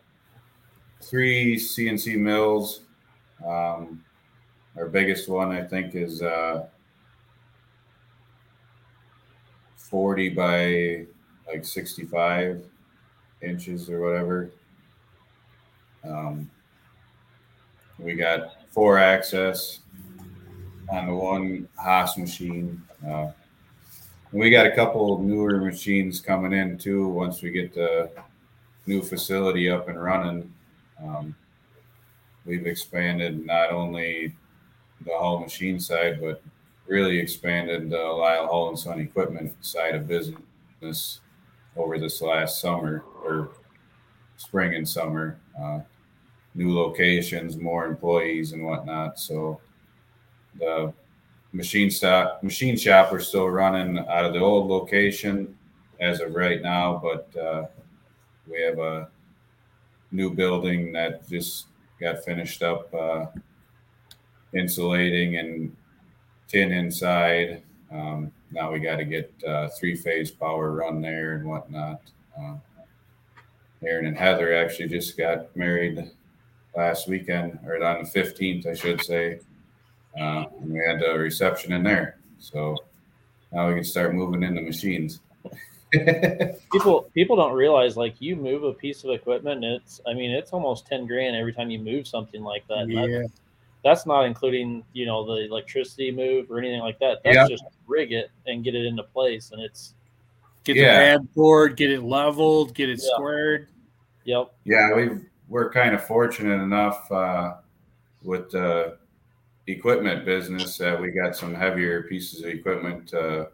three 1.00 1.56
CNC 1.56 2.18
mills, 2.18 2.82
um, 3.44 4.04
our 4.76 4.86
biggest 4.86 5.28
one, 5.28 5.50
I 5.50 5.62
think, 5.62 5.94
is 5.94 6.22
uh, 6.22 6.66
40 9.76 10.28
by 10.30 11.06
like 11.46 11.64
65 11.64 12.64
inches 13.42 13.88
or 13.88 14.00
whatever. 14.00 14.50
Um, 16.04 16.50
we 17.98 18.14
got 18.14 18.70
four 18.70 18.98
axis 18.98 19.80
on 20.90 21.06
the 21.06 21.14
one 21.14 21.68
Haas 21.76 22.16
machine. 22.16 22.82
Uh, 23.06 23.30
we 24.32 24.50
got 24.50 24.66
a 24.66 24.74
couple 24.74 25.18
newer 25.18 25.58
machines 25.60 26.20
coming 26.20 26.52
in 26.52 26.78
too 26.78 27.08
once 27.08 27.42
we 27.42 27.50
get 27.50 27.74
the 27.74 28.10
new 28.86 29.02
facility 29.02 29.70
up 29.70 29.88
and 29.88 30.02
running. 30.02 30.52
Um, 31.02 31.34
we've 32.44 32.66
expanded 32.66 33.44
not 33.44 33.70
only 33.70 34.34
the 35.04 35.12
Hull 35.16 35.40
machine 35.40 35.78
side, 35.78 36.20
but 36.20 36.42
really 36.86 37.18
expanded 37.18 37.90
the 37.90 37.98
Lyle 37.98 38.46
Hull 38.46 38.68
and 38.70 38.78
Son 38.78 39.00
equipment 39.00 39.52
side 39.64 39.94
of 39.94 40.08
business 40.08 41.20
over 41.76 41.98
this 41.98 42.20
last 42.20 42.60
summer 42.60 43.04
or 43.22 43.50
spring 44.36 44.74
and 44.74 44.88
summer. 44.88 45.38
Uh, 45.60 45.80
new 46.54 46.74
locations, 46.74 47.56
more 47.56 47.86
employees, 47.86 48.52
and 48.52 48.64
whatnot. 48.64 49.18
So 49.18 49.60
the 50.58 50.92
machine 51.52 51.90
stop 51.90 52.42
machine 52.42 52.76
shop 52.76 53.10
we're 53.10 53.20
still 53.20 53.48
running 53.48 53.98
out 53.98 54.24
of 54.24 54.34
the 54.34 54.40
old 54.40 54.68
location 54.68 55.56
as 56.00 56.20
of 56.20 56.34
right 56.34 56.62
now, 56.62 57.00
but 57.02 57.40
uh, 57.40 57.66
we 58.46 58.60
have 58.60 58.78
a 58.78 59.08
new 60.12 60.30
building 60.30 60.92
that 60.92 61.28
just 61.28 61.66
got 62.00 62.24
finished 62.24 62.62
up, 62.62 62.92
uh, 62.94 63.26
insulating 64.54 65.38
and 65.38 65.76
tin 66.46 66.72
inside. 66.72 67.62
Um, 67.90 68.32
now 68.50 68.72
we 68.72 68.78
got 68.80 68.96
to 68.96 69.04
get 69.04 69.32
uh, 69.46 69.68
three 69.68 69.96
phase 69.96 70.30
power 70.30 70.72
run 70.72 71.00
there 71.00 71.34
and 71.34 71.48
whatnot. 71.48 72.00
Uh, 72.38 72.54
Aaron 73.84 74.06
and 74.06 74.16
Heather 74.16 74.54
actually 74.54 74.88
just 74.88 75.16
got 75.16 75.54
married 75.56 76.10
last 76.76 77.08
weekend, 77.08 77.58
or 77.66 77.82
on 77.82 78.04
the 78.04 78.10
15th, 78.10 78.66
I 78.66 78.74
should 78.74 79.02
say. 79.02 79.40
Uh, 80.18 80.44
and 80.60 80.72
we 80.72 80.80
had 80.84 81.02
a 81.02 81.18
reception 81.18 81.72
in 81.72 81.82
there. 81.82 82.18
So 82.38 82.76
now 83.52 83.68
we 83.68 83.74
can 83.74 83.84
start 83.84 84.14
moving 84.14 84.42
in 84.42 84.54
the 84.54 84.62
machines. 84.62 85.20
people 86.70 87.08
people 87.14 87.34
don't 87.34 87.54
realize 87.54 87.96
like 87.96 88.14
you 88.18 88.36
move 88.36 88.62
a 88.62 88.74
piece 88.74 89.04
of 89.04 89.10
equipment 89.10 89.64
and 89.64 89.76
it's 89.76 90.02
I 90.06 90.12
mean 90.12 90.30
it's 90.30 90.50
almost 90.52 90.86
10 90.86 91.06
grand 91.06 91.34
every 91.34 91.54
time 91.54 91.70
you 91.70 91.78
move 91.78 92.06
something 92.06 92.42
like 92.42 92.66
that. 92.68 92.88
Yeah. 92.88 93.06
That's, 93.06 93.32
that's 93.84 94.06
not 94.06 94.24
including, 94.24 94.84
you 94.92 95.06
know, 95.06 95.24
the 95.24 95.46
electricity 95.46 96.10
move 96.10 96.50
or 96.50 96.58
anything 96.58 96.80
like 96.80 96.98
that. 96.98 97.20
That's 97.24 97.36
Yep. 97.36 97.48
just 97.48 97.64
rig 97.86 98.12
it 98.12 98.30
and 98.46 98.62
get 98.62 98.74
it 98.74 98.84
into 98.84 99.02
place 99.02 99.50
and 99.52 99.62
it's 99.62 99.94
Get 100.68 100.76
Yeah. 100.76 101.14
the 101.14 101.18
pad 101.18 101.34
board, 101.34 101.76
get 101.78 101.90
it 101.90 102.02
leveled, 102.02 102.74
get 102.74 102.90
it 102.90 103.00
Yeah. 103.02 103.14
squared. 103.14 103.68
yep. 104.24 104.52
Yeah, 104.64 104.94
we've 104.94 105.24
we're 105.48 105.70
kind 105.70 105.94
of 105.94 106.04
fortunate 106.04 106.60
enough 106.62 107.10
uh, 107.10 107.54
with 108.22 108.50
the 108.50 108.98
equipment 109.66 110.26
business 110.26 110.76
that 110.76 111.00
we 111.00 111.10
got 111.10 111.34
some 111.34 111.54
heavier 111.54 112.02
pieces 112.02 112.40
of 112.42 112.50
equipment 112.50 113.08
to 113.08 113.48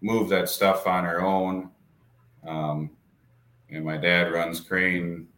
move 0.00 0.28
that 0.30 0.48
stuff 0.48 0.88
on 0.88 1.04
our 1.04 1.20
own. 1.20 1.70
Um, 2.44 2.90
and 3.70 3.84
my 3.84 3.96
dad 3.96 4.32
runs 4.32 4.60
crane, 4.60 5.28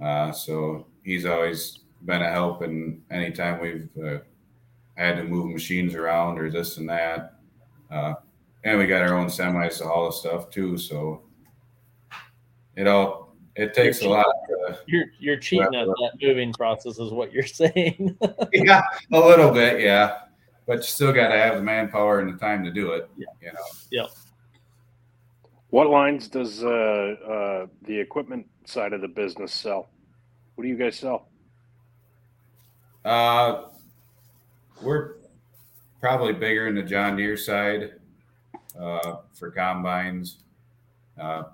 uh, 0.00 0.30
so 0.30 0.86
he's 1.02 1.26
always 1.26 1.80
been 2.04 2.22
a 2.22 2.30
help. 2.30 2.62
And 2.62 3.02
anytime 3.10 3.60
we've 3.60 3.88
uh, 4.00 4.18
had 4.94 5.16
to 5.16 5.24
move 5.24 5.50
machines 5.50 5.96
around 5.96 6.38
or 6.38 6.48
this 6.48 6.76
and 6.76 6.88
that, 6.88 7.40
uh, 7.90 8.14
and 8.64 8.78
we 8.78 8.86
got 8.86 9.02
our 9.02 9.16
own 9.16 9.26
semis 9.26 9.78
to 9.78 9.84
haul 9.84 10.06
the 10.06 10.12
stuff 10.12 10.50
too. 10.50 10.78
So 10.78 11.22
it 12.76 12.86
all 12.86 13.34
it 13.54 13.74
takes 13.74 14.02
a 14.02 14.08
lot. 14.08 14.26
To, 14.48 14.78
You're 14.86 15.06
you're 15.18 15.36
cheating 15.36 15.74
at 15.74 15.86
that 15.86 16.12
moving 16.22 16.52
process 16.52 16.98
is 16.98 17.12
what 17.12 17.32
you're 17.32 17.42
saying. 17.46 18.16
yeah, 18.52 18.82
a 19.12 19.18
little 19.18 19.50
bit, 19.50 19.80
yeah. 19.80 20.18
But 20.66 20.78
you 20.78 20.82
still 20.84 21.12
got 21.12 21.28
to 21.28 21.36
have 21.36 21.56
the 21.56 21.62
manpower 21.62 22.20
and 22.20 22.32
the 22.32 22.38
time 22.38 22.62
to 22.64 22.70
do 22.70 22.92
it. 22.92 23.10
Yeah. 23.16 23.26
You 23.42 23.52
know, 24.00 24.08
What 25.70 25.88
lines 25.90 26.28
does 26.28 26.62
uh, 26.62 26.68
uh, 26.68 27.66
the 27.82 27.98
equipment 27.98 28.46
side 28.64 28.92
of 28.92 29.00
the 29.00 29.08
business 29.08 29.52
sell? 29.52 29.90
What 30.54 30.62
do 30.62 30.68
you 30.70 30.76
guys 30.76 30.96
sell? 30.96 31.28
uh, 33.04 33.64
we're 34.80 35.16
probably 36.00 36.32
bigger 36.32 36.68
in 36.68 36.76
the 36.76 36.82
John 36.82 37.16
Deere 37.16 37.36
side 37.36 37.94
uh, 38.78 39.16
for 39.34 39.50
combines, 39.50 40.38
uh, 41.20 41.44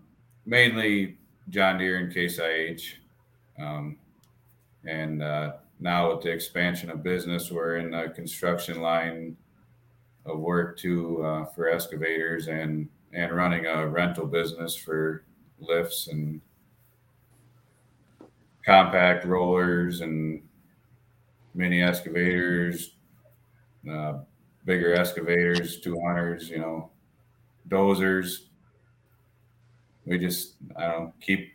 mainly 0.47 1.19
John 1.51 1.79
Deere 1.79 1.99
and 1.99 2.13
Case 2.13 2.39
IH. 2.39 2.99
Um, 3.61 3.97
and 4.85 5.23
uh, 5.23 5.53
now 5.81 6.13
with 6.13 6.23
the 6.23 6.31
expansion 6.31 6.91
of 6.91 7.03
business, 7.03 7.51
we're 7.51 7.77
in 7.77 7.91
the 7.91 8.13
construction 8.15 8.81
line 8.81 9.37
of 10.25 10.39
work 10.39 10.79
too 10.79 11.23
uh, 11.25 11.45
for 11.47 11.69
excavators 11.69 12.49
and 12.49 12.89
and 13.15 13.35
running 13.35 13.65
a 13.65 13.89
rental 13.89 14.27
business 14.27 14.77
for 14.77 15.25
lifts 15.61 16.09
and 16.09 16.41
compact 18.65 19.25
rollers 19.25 20.03
and 20.03 20.43
mini 21.55 21.83
excavators, 21.83 22.97
uh, 23.91 24.19
bigger 24.67 24.95
excavators, 24.95 25.81
200s, 25.81 26.51
you 26.51 26.59
know, 26.59 26.91
dozers. 27.69 28.47
We 30.05 30.19
just, 30.19 30.55
I 30.77 30.87
don't 30.87 31.05
know, 31.05 31.15
keep 31.21 31.53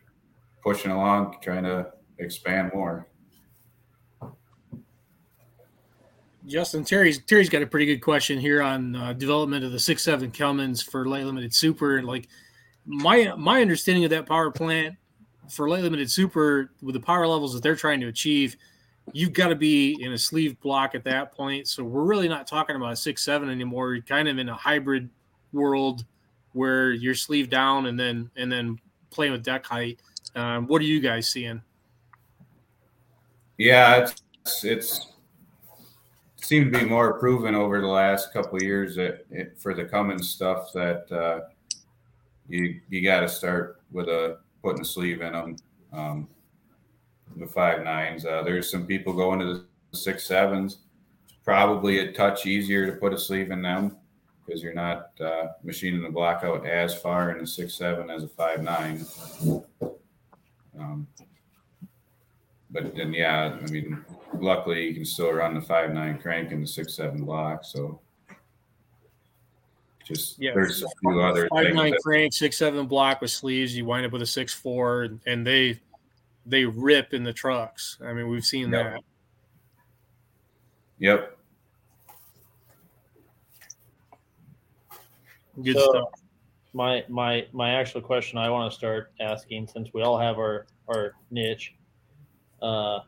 pushing 0.64 0.91
along, 0.91 1.38
trying 1.41 1.64
to 1.64 1.91
expand 2.20 2.72
more. 2.74 3.07
Justin 6.45 6.84
Terry's 6.84 7.24
Terry's 7.24 7.49
got 7.49 7.61
a 7.61 7.68
pretty 7.68 7.86
good 7.86 8.01
question 8.01 8.38
here 8.38 8.61
on 8.61 8.95
uh, 8.95 9.14
development 9.14 9.64
of 9.64 9.72
the 9.72 9.80
six 9.80 10.03
seven 10.03 10.30
Cummins 10.30 10.82
for 10.82 11.05
light 11.05 11.26
limited 11.26 11.53
super. 11.53 12.03
Like 12.03 12.28
my 12.86 13.34
my 13.38 13.61
understanding 13.61 14.03
of 14.03 14.09
that 14.09 14.26
power 14.26 14.51
plant 14.51 14.95
for 15.49 15.70
light 15.70 15.84
limited 15.84 16.11
super 16.11 16.72
with 16.82 16.95
the 16.95 16.99
power 16.99 17.28
levels 17.28 17.53
that 17.53 17.64
they're 17.64 17.76
trying 17.78 18.01
to 18.01 18.07
achieve, 18.07 18.57
you've 19.14 19.32
got 19.32 19.47
to 19.47 19.55
be 19.55 19.97
in 20.01 20.11
a 20.11 20.18
sleeve 20.18 20.59
block 20.59 20.95
at 20.95 21.03
that 21.05 21.34
point. 21.34 21.68
So 21.68 21.84
we're 21.84 22.03
really 22.03 22.28
not 22.28 22.45
talking 22.45 22.76
about 22.76 22.91
a 22.91 22.95
six 22.97 23.24
seven 23.24 23.49
anymore. 23.49 23.93
You're 23.93 24.03
kind 24.03 24.28
of 24.28 24.38
in 24.38 24.49
a 24.49 24.55
hybrid 24.55 25.09
world 25.54 26.06
where 26.54 26.91
you're 26.91 27.16
sleeve 27.16 27.49
down 27.49 27.88
and 27.88 27.99
then 27.99 28.30
and 28.36 28.51
then 28.51 28.80
playing 29.10 29.32
with 29.32 29.43
deck 29.43 29.66
height. 29.66 29.99
Um, 30.36 30.68
what 30.68 30.82
are 30.82 30.86
you 30.86 30.99
guys 30.99 31.30
seeing? 31.30 31.62
Yeah, 33.58 34.08
it's 34.45 34.64
it's 34.64 35.14
seemed 36.38 36.74
to 36.74 36.80
be 36.80 36.86
more 36.86 37.14
proven 37.20 37.56
over 37.56 37.80
the 37.80 37.88
last 37.88 38.34
couple 38.34 38.62
years 38.62 38.95
that 38.95 39.26
it, 39.32 39.56
for 39.58 39.74
the 39.74 39.86
Cummins 39.86 40.30
stuff 40.30 40.72
that 40.74 41.12
uh, 41.12 41.41
you 42.47 42.80
you 42.89 43.04
got 43.04 43.22
to 43.22 43.30
start 43.30 43.82
with 43.91 44.08
a 44.08 44.39
putting 44.62 44.82
a 44.82 44.86
sleeve 44.86 45.22
in 45.22 45.34
them. 45.34 45.56
Um, 45.91 46.28
the 47.38 47.47
five 47.47 47.84
nines. 47.84 48.26
Uh, 48.26 48.43
there's 48.43 48.70
some 48.70 48.86
people 48.86 49.14
going 49.14 49.39
to 49.39 49.45
the 49.91 49.97
six 49.97 50.28
sevens. 50.28 50.80
It's 51.26 51.36
probably 51.43 51.99
a 51.99 52.12
touch 52.12 52.45
easier 52.45 52.86
to 52.86 52.93
put 52.93 53.14
a 53.14 53.18
sleeve 53.18 53.49
in 53.49 53.62
them 53.62 53.97
because 54.46 54.62
you're 54.62 54.74
not 54.74 55.12
uh, 55.22 55.48
machining 55.64 56.02
the 56.04 56.10
block 56.10 56.44
out 56.44 56.66
as 56.66 56.94
far 57.00 57.32
in 57.32 57.44
a 57.44 57.48
six 57.48 57.74
seven 57.76 58.10
as 58.10 58.24
a 58.24 58.28
five 58.28 58.62
nine. 58.64 59.06
Um, 60.78 61.08
but 62.72 62.96
then, 62.96 63.14
yeah, 63.14 63.58
I 63.62 63.72
mean, 63.72 64.04
luckily 64.39 64.88
you 64.88 64.94
can 64.96 65.06
still 65.06 65.32
run 65.32 65.54
the 65.54 65.62
five 65.62 65.94
nine 65.94 66.18
crank 66.20 66.52
in 66.52 66.62
the 66.62 66.68
six 66.68 66.96
seven 66.96 67.24
block. 67.24 67.64
So 67.64 68.00
just 70.04 70.38
Yeah. 70.39 70.52
there's 70.54 70.84
a 70.84 70.88
few 71.02 71.22
other 71.22 71.48
five 71.50 71.74
nine 71.74 71.91
that- 71.91 72.02
crank, 72.02 72.34
six 72.34 72.58
seven 72.58 72.88
block 72.88 73.22
with 73.22 73.32
sleeves. 73.32 73.76
You 73.78 73.86
wind 73.86 74.06
up 74.06 74.12
with 74.12 74.22
a 74.24 74.28
six 74.28 74.54
four, 74.54 75.04
and, 75.04 75.20
and 75.26 75.46
they 75.48 75.80
they 76.46 76.66
rip 76.66 77.14
in 77.14 77.24
the 77.24 77.32
trucks. 77.32 77.98
I 78.04 78.12
mean, 78.12 78.28
we've 78.28 78.44
seen 78.44 78.70
Yep. 78.72 78.94
that. 78.94 79.02
yep. 81.00 81.33
Good 85.62 85.76
So- 85.78 85.89
stuff. 85.91 86.22
my 86.74 87.04
my 87.08 87.45
my 87.51 87.70
actual 87.72 88.01
question 88.01 88.38
I 88.39 88.49
want 88.49 88.72
to 88.72 88.76
start 88.78 89.12
asking 89.20 89.68
since 89.68 89.93
we 89.93 90.01
all 90.01 90.18
have 90.18 90.38
our 90.39 90.66
our 90.88 91.14
niche. 91.30 91.76
Uh, 92.62 93.01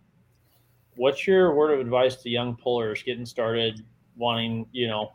what's 0.96 1.26
your 1.26 1.56
word 1.56 1.72
of 1.72 1.80
advice 1.80 2.18
to 2.18 2.30
young 2.30 2.56
pullers 2.56 3.02
getting 3.02 3.26
started, 3.26 3.84
wanting 4.16 4.68
you 4.72 4.88
know, 4.88 5.14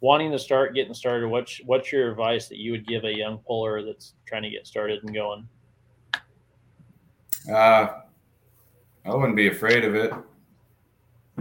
wanting 0.00 0.30
to 0.32 0.38
start 0.38 0.74
getting 0.74 0.92
started? 0.92 1.28
What's 1.28 1.58
what's 1.64 1.90
your 1.90 2.10
advice 2.10 2.48
that 2.48 2.58
you 2.58 2.72
would 2.72 2.86
give 2.86 3.04
a 3.04 3.12
young 3.16 3.38
puller 3.38 3.82
that's 3.82 4.14
trying 4.26 4.42
to 4.42 4.50
get 4.50 4.66
started 4.66 5.02
and 5.02 5.14
going? 5.14 5.48
Uh, 7.50 8.00
I 9.06 9.14
wouldn't 9.14 9.36
be 9.36 9.48
afraid 9.48 9.84
of 9.84 9.94
it, 9.94 10.12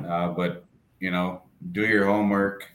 uh, 0.07 0.29
but 0.29 0.63
you 1.01 1.11
know, 1.11 1.41
do 1.73 1.85
your 1.85 2.05
homework, 2.05 2.65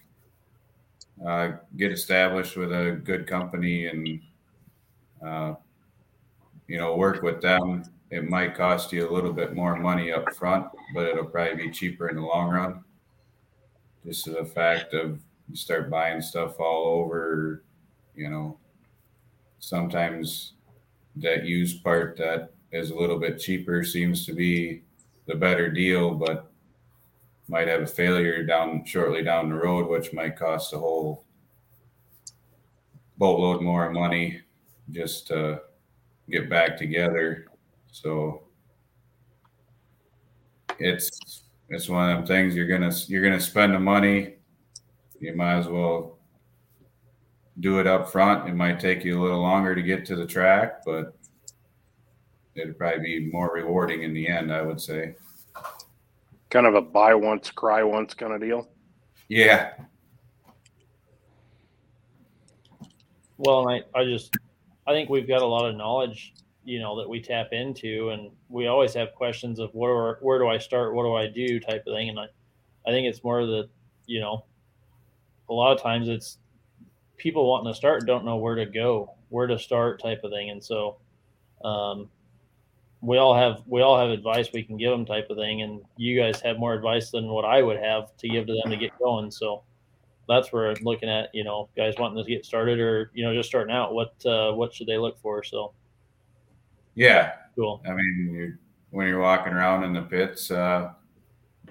uh, 1.27 1.53
get 1.77 1.93
established 1.93 2.57
with 2.57 2.73
a 2.73 3.01
good 3.05 3.27
company, 3.27 3.87
and 3.87 4.21
uh, 5.25 5.55
you 6.67 6.79
know, 6.79 6.97
work 6.97 7.23
with 7.23 7.41
them. 7.41 7.85
It 8.11 8.29
might 8.29 8.55
cost 8.55 8.93
you 8.93 9.09
a 9.09 9.13
little 9.13 9.33
bit 9.33 9.55
more 9.55 9.77
money 9.77 10.13
up 10.13 10.35
front, 10.35 10.67
but 10.95 11.07
it'll 11.07 11.25
probably 11.25 11.67
be 11.67 11.71
cheaper 11.71 12.09
in 12.09 12.17
the 12.17 12.23
long 12.23 12.51
run. 12.51 12.85
Just 14.05 14.27
the 14.27 14.45
fact 14.45 14.95
of 14.95 15.21
you 15.49 15.57
start 15.57 15.91
buying 15.91 16.21
stuff 16.21 16.61
all 16.61 16.87
over, 16.87 17.65
you 18.15 18.31
know, 18.31 18.59
sometimes 19.59 20.53
that 21.17 21.45
used 21.45 21.83
part 21.83 22.17
that 22.19 22.51
is 22.73 22.91
a 22.91 22.95
little 22.95 23.19
bit 23.19 23.39
cheaper 23.39 23.83
seems 23.85 24.27
to 24.27 24.33
be 24.33 24.83
the 25.27 25.35
better 25.35 25.71
deal, 25.71 26.15
but 26.15 26.51
might 27.49 27.69
have 27.69 27.83
a 27.83 27.87
failure 27.87 28.43
down 28.45 28.85
shortly 28.85 29.23
down 29.23 29.49
the 29.49 29.55
road, 29.55 29.89
which 29.89 30.13
might 30.13 30.37
cost 30.39 30.73
a 30.73 30.79
whole 30.79 31.25
boatload 33.19 33.63
more 33.63 33.91
money 33.91 34.41
just 34.91 35.27
to 35.29 35.61
get 36.31 36.49
back 36.49 36.77
together. 36.77 37.47
So 37.91 38.45
it's 40.79 41.45
it's 41.69 41.89
one 41.89 42.11
of 42.11 42.17
them 42.19 42.27
things 42.27 42.55
you're 42.55 42.67
gonna 42.67 42.93
you're 43.07 43.23
gonna 43.23 43.41
spend 43.41 43.75
the 43.75 43.81
money. 43.81 44.37
You 45.21 45.35
might 45.35 45.59
as 45.59 45.69
well 45.69 46.19
do 47.61 47.79
it 47.79 47.87
up 47.87 48.11
front. 48.11 48.49
It 48.49 48.55
might 48.55 48.81
take 48.81 49.05
you 49.05 49.19
a 49.19 49.23
little 49.23 49.41
longer 49.41 49.75
to 49.75 49.83
get 49.83 50.05
to 50.07 50.17
the 50.17 50.27
track, 50.27 50.85
but 50.85 51.17
it'd 52.55 52.79
probably 52.79 53.01
be 53.01 53.31
more 53.31 53.53
rewarding 53.53 54.03
in 54.03 54.13
the 54.13 54.29
end, 54.29 54.53
I 54.53 54.63
would 54.63 54.81
say. 54.81 55.15
Kind 56.55 56.69
of 56.69 56.77
a 56.77 56.81
buy 56.81 57.17
once, 57.17 57.51
cry 57.51 57.83
once 57.83 58.15
kind 58.15 58.33
of 58.33 58.41
deal. 58.41 58.69
Yeah. 59.29 59.73
Well, 63.39 63.69
I, 63.69 63.83
I 63.93 64.05
just, 64.05 64.37
I 64.87 64.93
think 64.93 65.11
we've 65.11 65.27
got 65.27 65.43
a 65.43 65.47
lot 65.47 65.69
of 65.69 65.75
knowledge, 65.75 66.33
you 66.65 66.79
know, 66.79 66.97
that 67.01 67.09
we 67.09 67.21
tap 67.21 67.49
into, 67.51 68.11
and 68.11 68.31
we 68.49 68.69
always 68.69 68.95
have 68.95 69.17
questions 69.17 69.59
of 69.59 69.71
where, 69.75 70.19
where 70.21 70.39
do 70.39 70.47
I 70.47 70.59
start, 70.59 70.95
what 70.95 71.03
do 71.03 71.15
I 71.15 71.27
do, 71.27 71.59
type 71.59 71.89
of 71.89 71.95
thing. 71.97 72.11
And 72.11 72.21
I, 72.21 72.27
I 72.87 72.93
think 72.93 73.09
it's 73.09 73.25
more 73.25 73.45
that, 73.45 73.69
you 74.07 74.21
know, 74.21 74.45
a 75.49 75.53
lot 75.53 75.75
of 75.77 75.83
times 75.83 76.09
it's 76.09 76.39
people 77.17 77.51
wanting 77.51 77.73
to 77.73 77.77
start 77.77 78.07
don't 78.07 78.25
know 78.25 78.37
where 78.37 78.55
to 78.55 78.67
go, 78.67 79.13
where 79.29 79.49
to 79.49 79.59
start, 79.59 80.01
type 80.01 80.23
of 80.23 80.31
thing. 80.31 80.51
And 80.51 80.63
so, 80.63 80.99
um, 81.65 82.09
we 83.05 83.19
all 83.19 83.37
have 83.37 83.63
we 83.67 83.83
all 83.83 83.99
have 83.99 84.09
advice 84.09 84.49
we 84.53 84.63
can 84.63 84.77
give 84.77 84.91
them 84.91 85.05
type 85.05 85.29
of 85.29 85.37
thing 85.37 85.63
and 85.63 85.83
you 85.97 86.19
guys 86.19 86.41
have 86.41 86.59
more 86.59 86.73
advice 86.73 87.11
than 87.11 87.29
what 87.29 87.45
i 87.45 87.61
would 87.61 87.77
have 87.77 88.17
to 88.17 88.29
give 88.29 88.47
to 88.47 88.55
them 88.55 88.71
to 88.71 88.77
get 88.77 88.99
going. 88.99 89.31
So 89.31 89.63
that's 90.29 90.53
where 90.53 90.71
I'm 90.71 90.83
looking 90.83 91.09
at 91.09 91.29
you 91.35 91.45
know 91.45 91.69
guys 91.77 91.95
wanting 91.99 92.23
to 92.23 92.29
get 92.29 92.45
started 92.45 92.81
or 92.81 93.11
you 93.15 93.25
know 93.25 93.35
just 93.35 93.49
starting 93.49 93.75
out 93.75 93.95
what 93.95 94.15
uh, 94.25 94.53
what 94.53 94.75
should 94.75 94.87
they 94.87 94.99
look 94.99 95.19
for? 95.21 95.43
So 95.43 95.73
yeah. 96.95 97.33
Cool. 97.57 97.83
I 97.87 97.93
mean 97.93 98.31
you're, 98.33 98.59
when 98.91 99.07
you're 99.07 99.21
walking 99.21 99.53
around 99.53 99.85
in 99.85 99.93
the 99.93 100.03
pits 100.03 100.51
uh, 100.51 100.93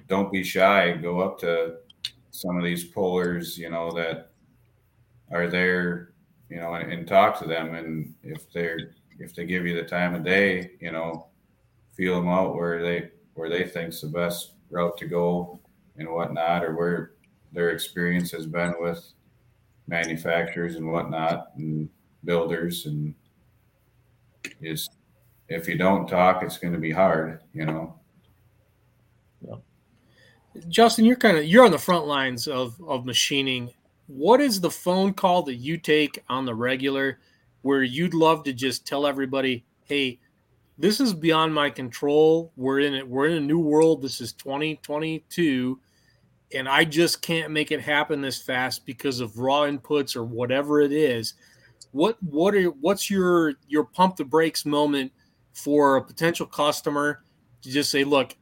don't 0.08 0.32
be 0.32 0.44
shy. 0.44 0.94
Go 0.94 1.20
up 1.22 1.40
to 1.40 1.78
some 2.32 2.58
of 2.58 2.64
these 2.64 2.84
pullers 2.84 3.58
you 3.58 3.70
know 3.70 3.92
that 3.92 4.32
are 5.32 5.48
there 5.48 6.14
you 6.50 6.58
know 6.58 6.74
and, 6.76 6.92
and 6.92 7.08
talk 7.08 7.40
to 7.40 7.48
them. 7.48 7.74
And 7.74 8.14
if 8.24 8.52
they're 8.52 8.94
if 9.20 9.36
they 9.36 9.46
give 9.46 9.66
you 9.66 9.76
the 9.76 9.88
time 9.88 10.16
of 10.16 10.24
day, 10.24 10.72
you 10.80 10.92
know, 10.92 11.28
feel 11.96 12.16
them 12.16 12.30
out 12.30 12.56
where 12.56 12.82
they 12.82 13.10
where 13.36 13.50
they 13.50 13.66
think's 13.66 14.02
the 14.02 14.08
best 14.08 14.54
route 14.70 14.98
to 14.98 15.06
go 15.06 15.60
and 15.98 16.10
whatnot, 16.10 16.64
or 16.64 16.76
where 16.76 17.12
their 17.52 17.70
experience 17.70 18.32
has 18.32 18.46
been 18.46 18.74
with 18.80 19.14
manufacturers 19.88 20.76
and 20.76 20.92
whatnot 20.92 21.52
and 21.58 21.90
builders 22.24 22.86
and 22.86 23.14
is 24.62 24.90
if 25.50 25.68
you 25.68 25.78
don't 25.78 26.08
talk, 26.08 26.42
it's 26.42 26.58
going 26.58 26.74
to 26.74 26.80
be 26.80 26.92
hard, 26.92 27.40
you 27.54 27.66
know. 27.66 28.00
Yeah. 29.46 29.56
Justin, 30.68 31.06
you're 31.06 31.16
kind 31.16 31.38
of 31.38 31.46
you're 31.46 31.66
on 31.66 31.72
the 31.72 31.78
front 31.78 32.08
lines 32.08 32.48
of 32.48 32.82
of 32.88 33.06
machining. 33.06 33.70
What 34.08 34.42
is 34.42 34.60
the 34.60 34.72
phone 34.72 35.14
call 35.14 35.44
that 35.44 35.56
you 35.56 35.78
take 35.78 36.24
on 36.30 36.46
the 36.46 36.56
regular? 36.56 37.20
Where 37.64 37.82
you'd 37.82 38.14
love 38.14 38.44
to 38.44 38.54
just 38.54 38.86
tell 38.86 39.08
everybody, 39.08 39.66
hey, 39.86 40.20
this 40.78 41.00
is 41.00 41.14
beyond 41.14 41.54
my 41.54 41.70
control. 41.70 42.52
We're 42.56 42.82
in 42.82 42.94
it. 42.94 43.08
We're 43.08 43.28
in 43.28 43.38
a 43.38 43.42
new 43.42 43.60
world. 43.60 44.02
This 44.02 44.22
is 44.22 44.34
2022, 44.34 45.80
and 46.54 46.68
I 46.68 46.84
just 46.84 47.22
can't 47.22 47.52
make 47.52 47.72
it 47.72 47.82
happen 47.82 48.22
this 48.22 48.42
fast 48.42 48.86
because 48.86 49.20
of 49.20 49.38
raw 49.38 49.62
inputs 49.62 50.16
or 50.16 50.24
whatever 50.24 50.82
it 50.82 50.92
is. 50.92 51.36
What 51.92 52.22
what 52.22 52.54
are 52.56 52.70
what's 52.70 53.10
your 53.10 53.54
your 53.68 53.84
pump 53.86 54.18
the 54.18 54.26
brakes 54.26 54.66
moment 54.66 55.12
for 55.54 55.96
a 55.98 56.04
potential 56.04 56.48
customer 56.48 57.24
to 57.62 57.70
just 57.70 57.92
say, 57.92 58.04
look, 58.04 58.36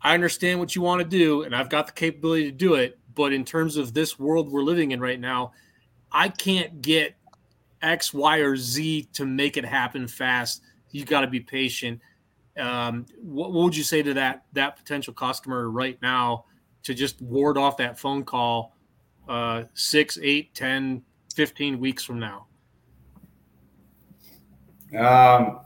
I 0.00 0.14
understand 0.14 0.58
what 0.58 0.74
you 0.74 0.82
want 0.82 1.02
to 1.02 1.08
do, 1.08 1.42
and 1.42 1.54
I've 1.54 1.70
got 1.70 1.86
the 1.86 1.92
capability 1.92 2.44
to 2.44 2.52
do 2.52 2.74
it, 2.74 2.98
but 3.14 3.32
in 3.32 3.44
terms 3.44 3.76
of 3.76 3.92
this 3.92 4.18
world 4.18 4.50
we're 4.50 4.62
living 4.62 4.92
in 4.92 5.00
right 5.00 5.20
now, 5.20 5.52
I 6.10 6.30
can't 6.30 6.80
get 6.80 7.14
X, 7.82 8.12
Y, 8.14 8.38
or 8.38 8.56
Z 8.56 9.08
to 9.12 9.26
make 9.26 9.56
it 9.56 9.64
happen 9.64 10.08
fast. 10.08 10.62
You 10.90 11.04
got 11.04 11.22
to 11.22 11.26
be 11.26 11.40
patient. 11.40 12.00
Um, 12.58 13.06
what, 13.20 13.52
what, 13.52 13.64
would 13.64 13.76
you 13.76 13.82
say 13.82 14.02
to 14.02 14.14
that 14.14 14.44
that 14.54 14.76
potential 14.76 15.12
customer 15.12 15.70
right 15.70 16.00
now 16.00 16.46
to 16.84 16.94
just 16.94 17.20
ward 17.20 17.58
off 17.58 17.76
that 17.76 17.98
phone 17.98 18.24
call 18.24 18.76
uh, 19.28 19.64
six, 19.74 20.18
eight, 20.22 20.54
10, 20.54 21.02
15 21.34 21.78
weeks 21.78 22.02
from 22.02 22.18
now? 22.18 22.46
Um, 24.96 25.60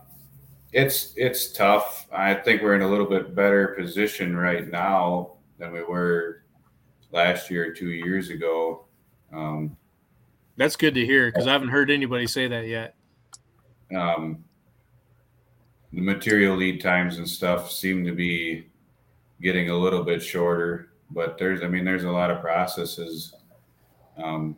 it's 0.73 1.13
it's 1.17 1.53
tough. 1.53 2.09
I 2.13 2.35
think 2.35 2.63
we're 2.63 2.75
in 2.75 2.83
a 2.83 2.89
little 2.89 3.07
bit 3.07 3.35
better 3.35 3.69
position 3.79 4.37
right 4.37 4.69
now 4.69 5.33
than 5.59 5.73
we 5.73 5.83
were 5.83 6.45
last 7.13 7.51
year, 7.51 7.73
two 7.73 7.91
years 7.91 8.31
ago. 8.31 8.87
Um, 9.33 9.77
that's 10.61 10.77
good 10.77 10.93
to 10.93 11.07
hear 11.07 11.33
because 11.33 11.47
I 11.47 11.53
haven't 11.53 11.71
heard 11.71 11.91
anybody 11.91 12.27
say 12.27 12.47
that 12.47 12.67
yet. 12.67 12.95
Um, 13.97 14.45
the 15.91 16.03
material 16.03 16.55
lead 16.55 16.83
times 16.83 17.17
and 17.17 17.27
stuff 17.27 17.73
seem 17.73 18.05
to 18.05 18.13
be 18.13 18.67
getting 19.41 19.71
a 19.71 19.77
little 19.77 20.05
bit 20.05 20.23
shorter, 20.23 20.91
but 21.13 21.39
there's, 21.39 21.63
I 21.63 21.67
mean, 21.67 21.87
there's 21.87 22.05
a 22.05 22.11
lot 22.11 22.31
of 22.31 22.43
processes. 22.43 23.35
Um, 24.23 24.55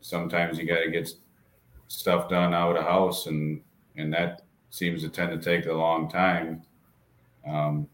sometimes 0.00 0.58
you 0.58 0.64
got 0.64 0.84
to 0.84 0.92
get 0.92 1.10
stuff 1.88 2.28
done 2.28 2.54
out 2.54 2.76
of 2.76 2.84
house, 2.84 3.26
and 3.26 3.60
and 3.96 4.12
that 4.12 4.42
seems 4.70 5.02
to 5.02 5.08
tend 5.08 5.32
to 5.32 5.44
take 5.44 5.66
a 5.66 5.72
long 5.72 6.08
time. 6.08 6.62
Um, 7.44 7.88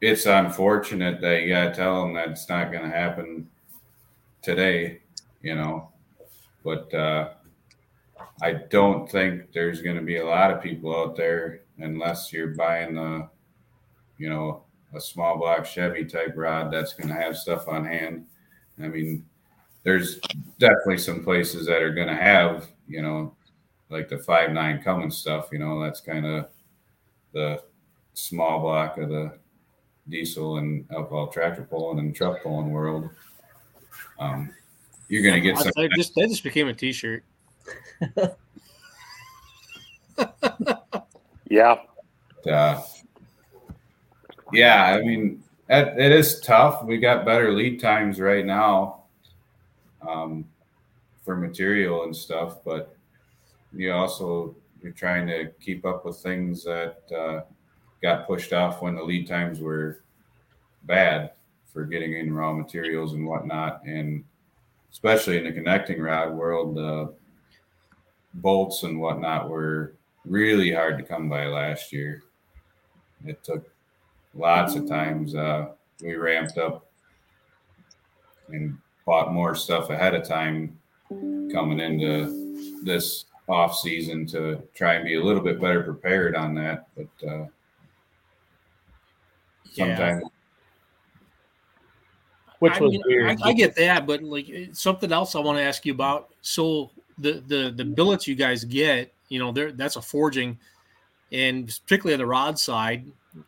it's 0.00 0.24
unfortunate 0.24 1.20
that 1.20 1.42
you 1.42 1.50
got 1.50 1.68
to 1.68 1.74
tell 1.74 2.00
them 2.00 2.14
that 2.14 2.30
it's 2.30 2.48
not 2.48 2.72
going 2.72 2.90
to 2.90 2.96
happen 2.96 3.46
today, 4.40 5.00
you 5.42 5.54
know. 5.54 5.90
But 6.66 6.92
uh, 6.92 7.28
I 8.42 8.54
don't 8.70 9.08
think 9.08 9.52
there's 9.52 9.82
going 9.82 9.94
to 9.94 10.02
be 10.02 10.16
a 10.16 10.26
lot 10.26 10.50
of 10.50 10.60
people 10.60 10.96
out 10.96 11.14
there 11.14 11.60
unless 11.78 12.32
you're 12.32 12.56
buying 12.56 12.98
a, 12.98 13.30
you 14.18 14.28
know, 14.28 14.64
a 14.92 15.00
small 15.00 15.38
block 15.38 15.64
Chevy 15.64 16.04
type 16.04 16.32
rod 16.34 16.72
that's 16.72 16.92
going 16.92 17.08
to 17.08 17.14
have 17.14 17.36
stuff 17.36 17.68
on 17.68 17.84
hand. 17.84 18.26
I 18.82 18.88
mean, 18.88 19.24
there's 19.84 20.18
definitely 20.58 20.98
some 20.98 21.22
places 21.22 21.66
that 21.66 21.82
are 21.82 21.94
going 21.94 22.08
to 22.08 22.16
have, 22.16 22.66
you 22.88 23.00
know, 23.00 23.36
like 23.88 24.08
the 24.08 24.18
five 24.18 24.50
nine 24.50 24.82
Cummins 24.82 25.16
stuff. 25.16 25.50
You 25.52 25.60
know, 25.60 25.80
that's 25.80 26.00
kind 26.00 26.26
of 26.26 26.48
the 27.32 27.62
small 28.14 28.58
block 28.58 28.98
of 28.98 29.08
the 29.08 29.38
diesel 30.08 30.58
and 30.58 30.84
alcohol 30.90 31.28
tractor 31.28 31.62
pulling 31.62 32.00
and 32.00 32.12
truck 32.12 32.42
pulling 32.42 32.72
world. 32.72 33.08
Um, 34.18 34.52
you're 35.08 35.22
gonna 35.22 35.40
get 35.40 35.58
some. 35.58 35.72
That 35.76 35.90
just, 35.96 36.14
that 36.14 36.28
just 36.28 36.42
became 36.42 36.68
a 36.68 36.74
T-shirt. 36.74 37.24
yeah. 41.48 41.76
Uh, 42.48 42.82
yeah, 44.52 44.84
I 44.84 45.02
mean, 45.02 45.42
it, 45.68 45.98
it 45.98 46.12
is 46.12 46.40
tough. 46.40 46.84
We 46.84 46.98
got 46.98 47.24
better 47.24 47.52
lead 47.52 47.80
times 47.80 48.20
right 48.20 48.44
now 48.46 49.02
um, 50.06 50.44
for 51.24 51.36
material 51.36 52.04
and 52.04 52.14
stuff, 52.14 52.58
but 52.64 52.96
you 53.72 53.92
also 53.92 54.54
you're 54.82 54.92
trying 54.92 55.26
to 55.26 55.50
keep 55.60 55.84
up 55.84 56.04
with 56.04 56.18
things 56.18 56.62
that 56.64 57.02
uh, 57.16 57.40
got 58.02 58.26
pushed 58.26 58.52
off 58.52 58.82
when 58.82 58.94
the 58.94 59.02
lead 59.02 59.26
times 59.26 59.60
were 59.60 60.02
bad 60.84 61.32
for 61.72 61.84
getting 61.84 62.14
in 62.14 62.32
raw 62.32 62.52
materials 62.52 63.12
and 63.12 63.26
whatnot, 63.26 63.82
and 63.84 64.24
especially 64.92 65.38
in 65.38 65.44
the 65.44 65.52
connecting 65.52 66.00
rod 66.00 66.32
world, 66.32 66.76
the 66.76 67.14
bolts 68.34 68.82
and 68.82 69.00
whatnot 69.00 69.48
were 69.48 69.94
really 70.24 70.72
hard 70.72 70.98
to 70.98 71.04
come 71.04 71.28
by 71.28 71.46
last 71.46 71.92
year. 71.92 72.22
It 73.24 73.42
took 73.42 73.70
lots 74.34 74.74
of 74.74 74.88
times. 74.88 75.34
Uh, 75.34 75.68
we 76.02 76.14
ramped 76.14 76.58
up 76.58 76.90
and 78.48 78.76
bought 79.04 79.32
more 79.32 79.54
stuff 79.54 79.90
ahead 79.90 80.14
of 80.14 80.26
time 80.26 80.78
coming 81.08 81.80
into 81.80 82.82
this 82.84 83.26
off 83.48 83.76
season 83.76 84.26
to 84.26 84.62
try 84.74 84.94
and 84.94 85.04
be 85.04 85.14
a 85.14 85.22
little 85.22 85.42
bit 85.42 85.60
better 85.60 85.82
prepared 85.82 86.34
on 86.34 86.54
that. 86.54 86.88
But 86.96 87.28
uh, 87.28 87.46
sometimes 89.72 90.24
Which 92.58 92.74
I 92.74 92.80
was 92.80 92.92
mean, 92.92 93.02
weird. 93.06 93.40
I, 93.42 93.48
I 93.48 93.52
get 93.52 93.76
that, 93.76 94.06
but 94.06 94.22
like 94.22 94.46
something 94.72 95.12
else 95.12 95.34
I 95.34 95.40
want 95.40 95.58
to 95.58 95.62
ask 95.62 95.84
you 95.84 95.92
about. 95.92 96.30
So 96.40 96.90
the 97.18 97.42
the 97.46 97.72
the 97.74 97.84
billets 97.84 98.26
you 98.26 98.34
guys 98.34 98.64
get, 98.64 99.12
you 99.28 99.38
know, 99.38 99.52
there 99.52 99.72
that's 99.72 99.96
a 99.96 100.02
forging, 100.02 100.58
and 101.32 101.66
particularly 101.66 102.14
on 102.14 102.20
the 102.20 102.26
rod 102.26 102.58
side, 102.58 103.04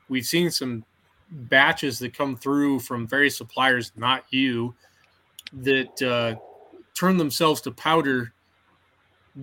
we've 0.09 0.27
seen 0.27 0.51
some 0.51 0.85
batches 1.31 1.99
that 1.99 2.15
come 2.15 2.37
through 2.37 2.81
from 2.81 3.07
various 3.07 3.37
suppliers, 3.37 3.93
not 3.97 4.25
you, 4.31 4.75
that 5.53 6.03
uh, 6.03 6.35
turn 6.95 7.17
themselves 7.17 7.61
to 7.63 7.71
powder 7.71 8.33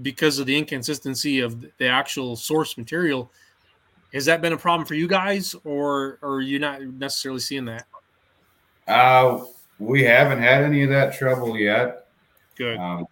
because 0.01 0.39
of 0.39 0.45
the 0.45 0.57
inconsistency 0.57 1.39
of 1.39 1.61
the 1.77 1.87
actual 1.87 2.35
source 2.35 2.77
material. 2.77 3.31
Has 4.13 4.25
that 4.25 4.41
been 4.41 4.53
a 4.53 4.57
problem 4.57 4.85
for 4.85 4.93
you 4.93 5.07
guys, 5.07 5.55
or, 5.63 6.19
or 6.21 6.35
are 6.35 6.41
you 6.41 6.57
not 6.59 6.81
necessarily 6.81 7.39
seeing 7.39 7.65
that? 7.65 7.85
uh, 8.87 9.43
we 9.79 10.03
haven't 10.03 10.39
had 10.39 10.63
any 10.63 10.83
of 10.83 10.89
that 10.89 11.13
trouble 11.13 11.57
yet. 11.57 12.07
Good. 12.55 12.77
Um, 12.77 13.05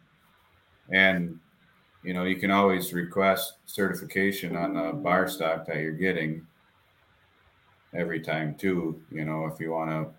and 0.90 1.40
you 2.04 2.14
know, 2.14 2.24
you 2.24 2.36
can 2.36 2.52
always 2.52 2.94
request 2.94 3.54
certification 3.66 4.56
on 4.56 4.74
the 4.74 4.94
bar 4.94 5.28
stock 5.28 5.66
that 5.68 5.78
you're 5.78 5.92
getting 5.92 6.46
every 7.94 8.20
time 8.20 8.56
too. 8.56 9.02
You 9.10 9.26
know, 9.26 9.46
if 9.46 9.60
you 9.60 9.72
want 9.72 9.90
to, 9.90 10.14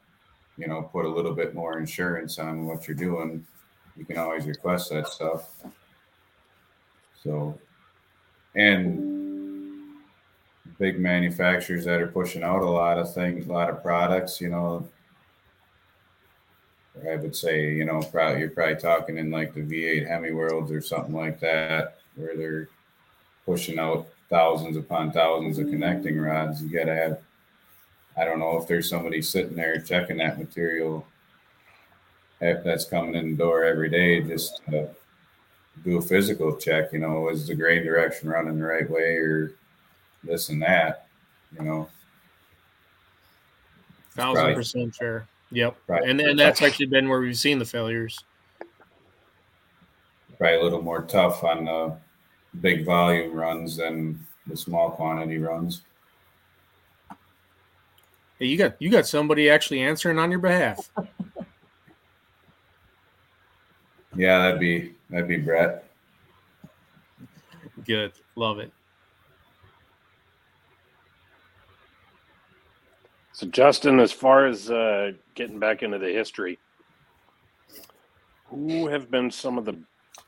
you 0.56 0.66
know, 0.66 0.82
put 0.82 1.04
a 1.04 1.08
little 1.08 1.34
bit 1.34 1.54
more 1.54 1.78
insurance 1.78 2.38
on 2.38 2.66
what 2.66 2.88
you're 2.88 2.96
doing, 2.96 3.46
you 3.96 4.04
can 4.04 4.16
always 4.16 4.46
request 4.46 4.90
that 4.90 5.08
stuff. 5.08 5.50
So, 7.22 7.58
and 8.54 9.24
big 10.78 10.98
manufacturers 10.98 11.84
that 11.84 12.00
are 12.00 12.08
pushing 12.08 12.42
out 12.42 12.62
a 12.62 12.68
lot 12.68 12.98
of 12.98 13.12
things, 13.12 13.46
a 13.46 13.52
lot 13.52 13.70
of 13.70 13.82
products, 13.82 14.40
you 14.40 14.48
know, 14.48 14.88
I 17.08 17.16
would 17.16 17.34
say, 17.34 17.72
you 17.74 17.84
know, 17.84 18.00
probably 18.00 18.40
you're 18.40 18.50
probably 18.50 18.76
talking 18.76 19.18
in 19.18 19.30
like 19.30 19.54
the 19.54 19.60
V8 19.60 20.06
Hemi 20.06 20.30
worlds 20.30 20.70
or 20.70 20.80
something 20.80 21.14
like 21.14 21.40
that, 21.40 21.98
where 22.14 22.36
they're 22.36 22.68
pushing 23.44 23.78
out 23.78 24.06
thousands 24.30 24.76
upon 24.76 25.12
thousands 25.12 25.58
of 25.58 25.68
connecting 25.68 26.18
rods. 26.18 26.62
You 26.62 26.70
got 26.70 26.86
to 26.86 26.94
have, 26.94 27.18
I 28.16 28.24
don't 28.24 28.38
know 28.38 28.58
if 28.58 28.68
there's 28.68 28.88
somebody 28.88 29.22
sitting 29.22 29.56
there 29.56 29.80
checking 29.80 30.18
that 30.18 30.38
material 30.38 31.06
if 32.40 32.62
that's 32.62 32.84
coming 32.84 33.14
in 33.14 33.32
the 33.32 33.36
door 33.36 33.64
every 33.64 33.90
day 33.90 34.20
just 34.22 34.62
to 34.70 34.88
do 35.84 35.98
a 35.98 36.02
physical 36.02 36.56
check. 36.56 36.92
You 36.92 37.00
know, 37.00 37.28
is 37.28 37.46
the 37.48 37.54
grain 37.54 37.84
direction 37.84 38.28
running 38.28 38.58
the 38.58 38.64
right 38.64 38.88
way 38.88 39.16
or 39.16 39.52
this 40.22 40.48
and 40.48 40.62
that? 40.62 41.06
You 41.58 41.64
know, 41.64 41.88
Thousand 44.14 44.54
percent 44.54 44.94
fair. 44.94 45.26
Yep. 45.50 45.76
Right. 45.86 46.02
And 46.08 46.20
and 46.20 46.38
that's 46.38 46.62
actually 46.62 46.86
been 46.86 47.08
where 47.08 47.20
we've 47.20 47.36
seen 47.36 47.58
the 47.58 47.64
failures. 47.64 48.24
probably 50.38 50.56
a 50.56 50.62
little 50.62 50.82
more 50.82 51.02
tough 51.02 51.44
on 51.44 51.64
the 51.66 51.96
big 52.60 52.84
volume 52.84 53.32
runs 53.32 53.76
than 53.76 54.26
the 54.46 54.56
small 54.56 54.90
quantity 54.90 55.38
runs. 55.38 55.82
Hey, 58.38 58.46
you 58.46 58.56
got 58.56 58.80
you 58.80 58.90
got 58.90 59.06
somebody 59.06 59.48
actually 59.48 59.80
answering 59.80 60.18
on 60.18 60.30
your 60.30 60.40
behalf. 60.40 60.90
Yeah, 64.16 64.38
that'd 64.38 64.60
be 64.60 64.94
that'd 65.10 65.28
be 65.28 65.36
Brett. 65.36 65.88
Good. 67.84 68.12
Love 68.36 68.58
it. 68.58 68.72
So, 73.34 73.46
Justin, 73.48 73.98
as 73.98 74.12
far 74.12 74.46
as 74.46 74.70
uh, 74.70 75.10
getting 75.34 75.58
back 75.58 75.82
into 75.82 75.98
the 75.98 76.12
history, 76.12 76.56
who 78.44 78.86
have 78.86 79.10
been 79.10 79.28
some 79.28 79.58
of 79.58 79.64
the 79.64 79.76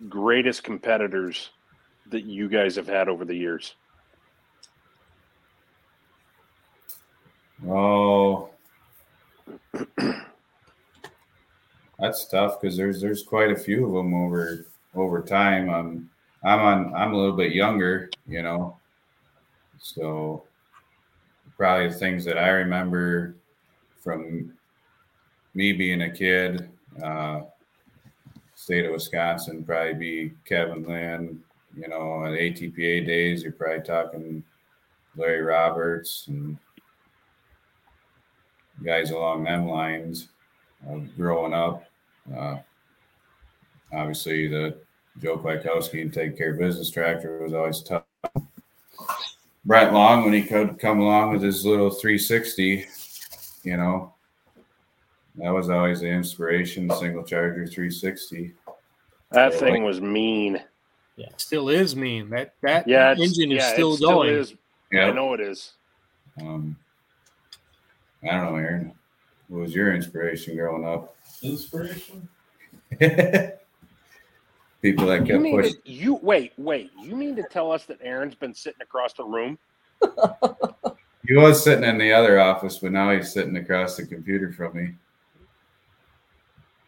greatest 0.09 0.65
competitors 0.65 1.51
that 2.11 2.25
you 2.25 2.49
guys 2.49 2.75
have 2.75 2.89
had 2.89 3.09
over 3.09 3.25
the 3.25 3.37
years? 3.37 3.77
Oh, 7.65 8.51
that's 12.01 12.27
tough 12.27 12.61
because 12.61 12.77
there's 12.77 13.01
there's 13.01 13.23
quite 13.23 13.53
a 13.53 13.57
few 13.57 13.87
of 13.87 13.93
them 13.93 14.15
over 14.15 14.67
over 14.97 15.23
time. 15.23 15.71
Um, 15.71 16.11
I'm 16.45 16.59
on 16.59 16.93
I'm 16.93 17.15
a 17.15 17.17
little 17.17 17.37
bit 17.37 17.53
younger, 17.53 18.11
you 18.27 18.43
know, 18.43 18.77
so 19.79 20.43
probably 21.57 21.89
the 21.89 21.95
things 21.95 22.25
that 22.25 22.39
I 22.39 22.49
remember 22.49 23.37
from 24.03 24.53
me 25.55 25.73
being 25.73 26.03
a 26.03 26.11
kid, 26.11 26.69
uh, 27.03 27.41
state 28.55 28.85
of 28.85 28.93
Wisconsin, 28.93 29.65
probably 29.65 29.95
be 29.95 30.33
Kevin 30.47 30.85
Lynn. 30.85 31.43
You 31.77 31.89
know, 31.89 32.25
at 32.25 32.33
ATPA 32.33 33.07
days, 33.07 33.43
you're 33.43 33.53
probably 33.53 33.83
talking 33.83 34.43
Larry 35.17 35.43
Roberts 35.43 36.25
and 36.29 36.57
guys 38.85 39.11
along 39.11 39.45
them 39.45 39.69
lines. 39.69 40.29
Growing 41.17 41.53
up, 41.53 41.85
uh, 42.35 42.57
obviously 43.93 44.47
the 44.47 44.79
Joe 45.21 45.37
Kwiatkowski 45.37 46.01
and 46.03 46.13
Take 46.13 46.39
Care 46.39 46.55
Business 46.55 46.91
Tractor 46.91 47.43
was 47.43 47.53
always 47.53 47.83
tough. 47.83 48.06
Brent 49.67 49.93
Long, 49.93 50.23
when 50.25 50.33
he 50.33 50.43
could 50.45 50.79
come 50.79 51.01
along 51.01 51.33
with 51.33 51.43
his 51.43 51.67
little 51.67 51.91
360, 51.91 52.87
you 53.65 53.77
know, 53.77 54.15
that 55.35 55.51
was 55.51 55.69
always 55.69 56.01
the 56.01 56.07
inspiration. 56.07 56.89
Single 56.89 57.25
Charger 57.25 57.67
360. 57.67 58.55
That 59.33 59.53
thing 59.55 59.83
was 59.83 60.01
mean. 60.01 60.63
Yeah. 61.17 61.31
Still 61.37 61.69
is 61.69 61.97
mean. 61.97 62.31
That 62.31 62.55
that 62.63 62.87
Yeah, 62.87 63.11
engine 63.11 63.51
is 63.51 63.59
yeah, 63.65 63.73
still 63.73 63.95
it 63.95 64.01
going. 64.01 64.35
is. 64.35 64.55
I 64.93 65.11
know 65.11 65.35
it 65.35 65.41
is. 65.41 65.73
Um, 66.41 66.77
I 68.23 68.29
don't 68.37 68.53
know, 68.53 68.57
Aaron. 68.57 68.93
What 69.49 69.63
was 69.63 69.75
your 69.75 69.95
inspiration 69.95 70.57
growing 70.57 70.85
up? 70.87 71.17
Inspiration? 71.43 72.29
People 74.83 75.07
that 75.07 75.21
You 75.21 75.27
kept 75.27 75.43
mean 75.43 75.63
to, 75.63 75.75
you 75.85 76.15
wait, 76.23 76.53
wait. 76.57 76.91
You 77.01 77.17
mean 77.17 77.35
to 77.37 77.43
tell 77.45 77.73
us 77.73 77.85
that 77.87 77.99
Aaron's 78.03 78.35
been 78.35 78.55
sitting 78.55 78.83
across 78.83 79.15
the 79.15 79.25
room? 79.25 79.59
He 81.27 81.35
was 81.35 81.65
sitting 81.65 81.85
in 81.85 81.99
the 81.99 82.13
other 82.13 82.39
office, 82.39 82.79
but 82.79 82.93
now 82.93 83.11
he's 83.11 83.33
sitting 83.33 83.57
across 83.57 83.97
the 83.97 84.07
computer 84.07 84.53
from 84.53 84.77
me. 84.77 84.95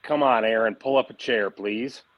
Come 0.03 0.23
on, 0.23 0.45
Aaron, 0.45 0.75
pull 0.75 0.97
up 0.97 1.11
a 1.11 1.15
chair, 1.15 1.51
please. 1.51 2.03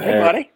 Hey, 0.00 0.20
buddy. 0.20 0.50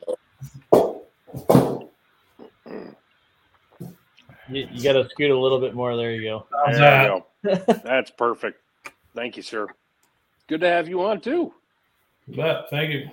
You, 4.53 4.69
you 4.71 4.83
got 4.83 4.93
to 4.93 5.09
scoot 5.09 5.31
a 5.31 5.39
little 5.39 5.61
bit 5.61 5.75
more. 5.75 5.97
There 5.97 6.13
you 6.13 6.23
go. 6.23 6.47
How's 6.67 6.77
There 6.77 7.03
you 7.03 7.25
go. 7.45 7.81
That's 7.85 8.11
perfect. 8.11 8.61
Thank 9.15 9.37
you, 9.37 9.43
sir. 9.43 9.67
Good 10.49 10.61
to 10.61 10.69
have 10.69 10.89
you 10.89 11.03
on 11.03 11.21
too. 11.21 11.53
But 12.29 12.69
thank 12.71 12.91
you. 12.91 13.11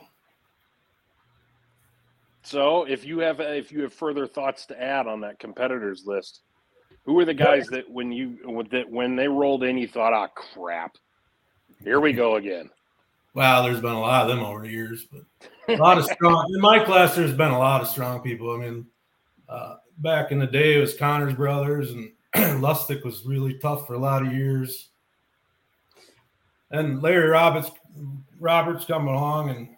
So, 2.44 2.86
if 2.86 3.06
you 3.06 3.20
have 3.20 3.40
if 3.40 3.72
you 3.72 3.82
have 3.82 3.94
further 3.94 4.26
thoughts 4.26 4.66
to 4.68 4.82
add 4.82 5.08
on 5.08 5.22
that 5.22 5.40
competitors 5.40 6.06
list, 6.06 6.42
who 7.04 7.14
were 7.14 7.26
the 7.26 7.34
guys 7.34 7.68
that 7.68 7.90
when 7.90 8.12
you 8.12 8.38
that 8.72 8.90
when 8.90 9.16
they 9.16 9.28
rolled 9.28 9.64
in, 9.64 9.78
you 9.78 9.88
thought, 9.88 10.14
"Ah, 10.14 10.28
crap, 10.28 10.96
here 11.84 12.00
we 12.00 12.14
go 12.14 12.36
again." 12.36 12.70
Wow, 13.34 13.62
there's 13.62 13.80
been 13.80 13.92
a 13.92 14.00
lot 14.00 14.24
of 14.24 14.28
them 14.30 14.44
over 14.44 14.62
the 14.62 14.70
years, 14.70 15.06
but 15.12 15.22
a 15.68 15.78
lot 15.78 15.98
of 15.98 16.06
strong. 16.06 16.52
In 16.54 16.62
my 16.62 16.84
class, 16.84 17.16
there's 17.16 17.34
been 17.34 17.52
a 17.52 17.60
lot 17.60 17.82
of 17.82 17.88
strong 17.88 18.22
people. 18.22 18.52
I 18.52 18.58
mean, 18.58 18.86
uh, 19.48 19.76
back 20.00 20.32
in 20.32 20.40
the 20.40 20.48
day, 20.48 20.78
it 20.78 20.82
was 20.82 20.96
Connors 20.96 21.34
brothers, 21.34 21.92
and 21.92 22.12
Lustig 22.62 23.04
was 23.04 23.26
really 23.26 23.56
tough 23.60 23.86
for 23.86 23.94
a 23.94 24.00
lot 24.00 24.26
of 24.26 24.34
years. 24.34 24.90
And 26.72 27.02
Larry 27.02 27.30
Roberts, 27.30 27.72
Roberts 28.40 28.86
come 28.86 29.08
along, 29.08 29.50
and 29.50 29.70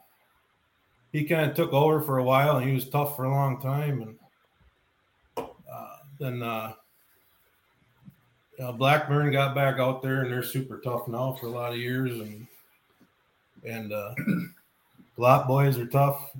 he 1.12 1.26
kind 1.26 1.50
of 1.50 1.56
took 1.56 1.74
over 1.74 2.02
for 2.02 2.18
a 2.18 2.24
while, 2.24 2.58
and 2.58 2.68
he 2.68 2.74
was 2.74 2.90
tough 2.90 3.16
for 3.16 3.26
a 3.26 3.32
long 3.32 3.62
time. 3.62 4.02
And 5.38 5.48
uh, 5.72 5.96
then 6.20 6.44
uh, 6.44 6.74
uh, 8.62 8.72
Blackburn 8.74 9.32
got 9.32 9.56
back 9.56 9.80
out 9.80 10.02
there, 10.02 10.22
and 10.22 10.32
they're 10.32 10.44
super 10.44 10.80
tough 10.80 11.08
now 11.08 11.34
for 11.34 11.48
a 11.48 11.52
lot 11.52 11.72
of 11.72 11.78
years, 11.78 12.12
and 12.12 12.48
and 13.64 13.94
uh, 13.94 14.14
boys 15.48 15.78
are 15.78 15.86
tough. 15.86 16.32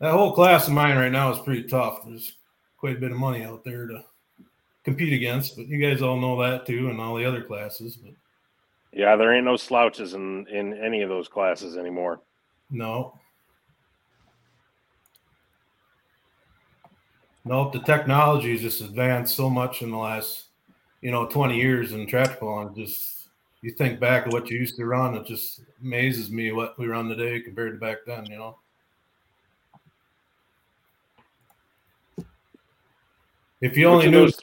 that 0.00 0.12
whole 0.12 0.32
class 0.32 0.66
of 0.66 0.74
mine 0.74 0.96
right 0.96 1.12
now 1.12 1.32
is 1.32 1.38
pretty 1.38 1.64
tough. 1.64 2.00
There's 2.04 2.32
quite 2.80 2.96
a 2.96 3.00
bit 3.00 3.12
of 3.12 3.18
money 3.18 3.44
out 3.44 3.62
there 3.62 3.86
to 3.86 4.02
compete 4.84 5.12
against, 5.12 5.56
but 5.56 5.68
you 5.68 5.78
guys 5.78 6.02
all 6.02 6.18
know 6.18 6.40
that 6.42 6.66
too, 6.66 6.88
and 6.88 7.00
all 7.00 7.14
the 7.14 7.24
other 7.24 7.42
classes. 7.42 7.96
But 7.96 8.14
Yeah, 8.92 9.14
there 9.16 9.32
ain't 9.34 9.44
no 9.44 9.56
slouches 9.56 10.14
in 10.14 10.46
in 10.48 10.72
any 10.74 11.02
of 11.02 11.08
those 11.10 11.28
classes 11.28 11.76
anymore. 11.76 12.22
no, 12.70 13.18
nope. 17.44 17.72
The 17.72 17.80
technology 17.80 18.52
has 18.52 18.62
just 18.62 18.80
advanced 18.80 19.34
so 19.34 19.50
much 19.50 19.82
in 19.82 19.90
the 19.90 19.98
last, 19.98 20.46
you 21.02 21.10
know, 21.10 21.26
20 21.26 21.56
years 21.56 21.92
in 21.92 22.06
triathlon. 22.06 22.74
Just 22.76 23.28
you 23.62 23.72
think 23.72 24.00
back 24.00 24.26
of 24.26 24.32
what 24.32 24.48
you 24.48 24.58
used 24.58 24.76
to 24.76 24.86
run, 24.86 25.14
it 25.14 25.26
just 25.26 25.60
amazes 25.82 26.30
me 26.30 26.52
what 26.52 26.78
we 26.78 26.86
run 26.86 27.08
today 27.08 27.40
compared 27.40 27.74
to 27.74 27.78
back 27.78 27.98
then. 28.06 28.24
You 28.26 28.38
know. 28.38 28.58
If 33.60 33.76
you 33.76 33.86
only 33.86 34.10
knew, 34.10 34.26
th- 34.26 34.38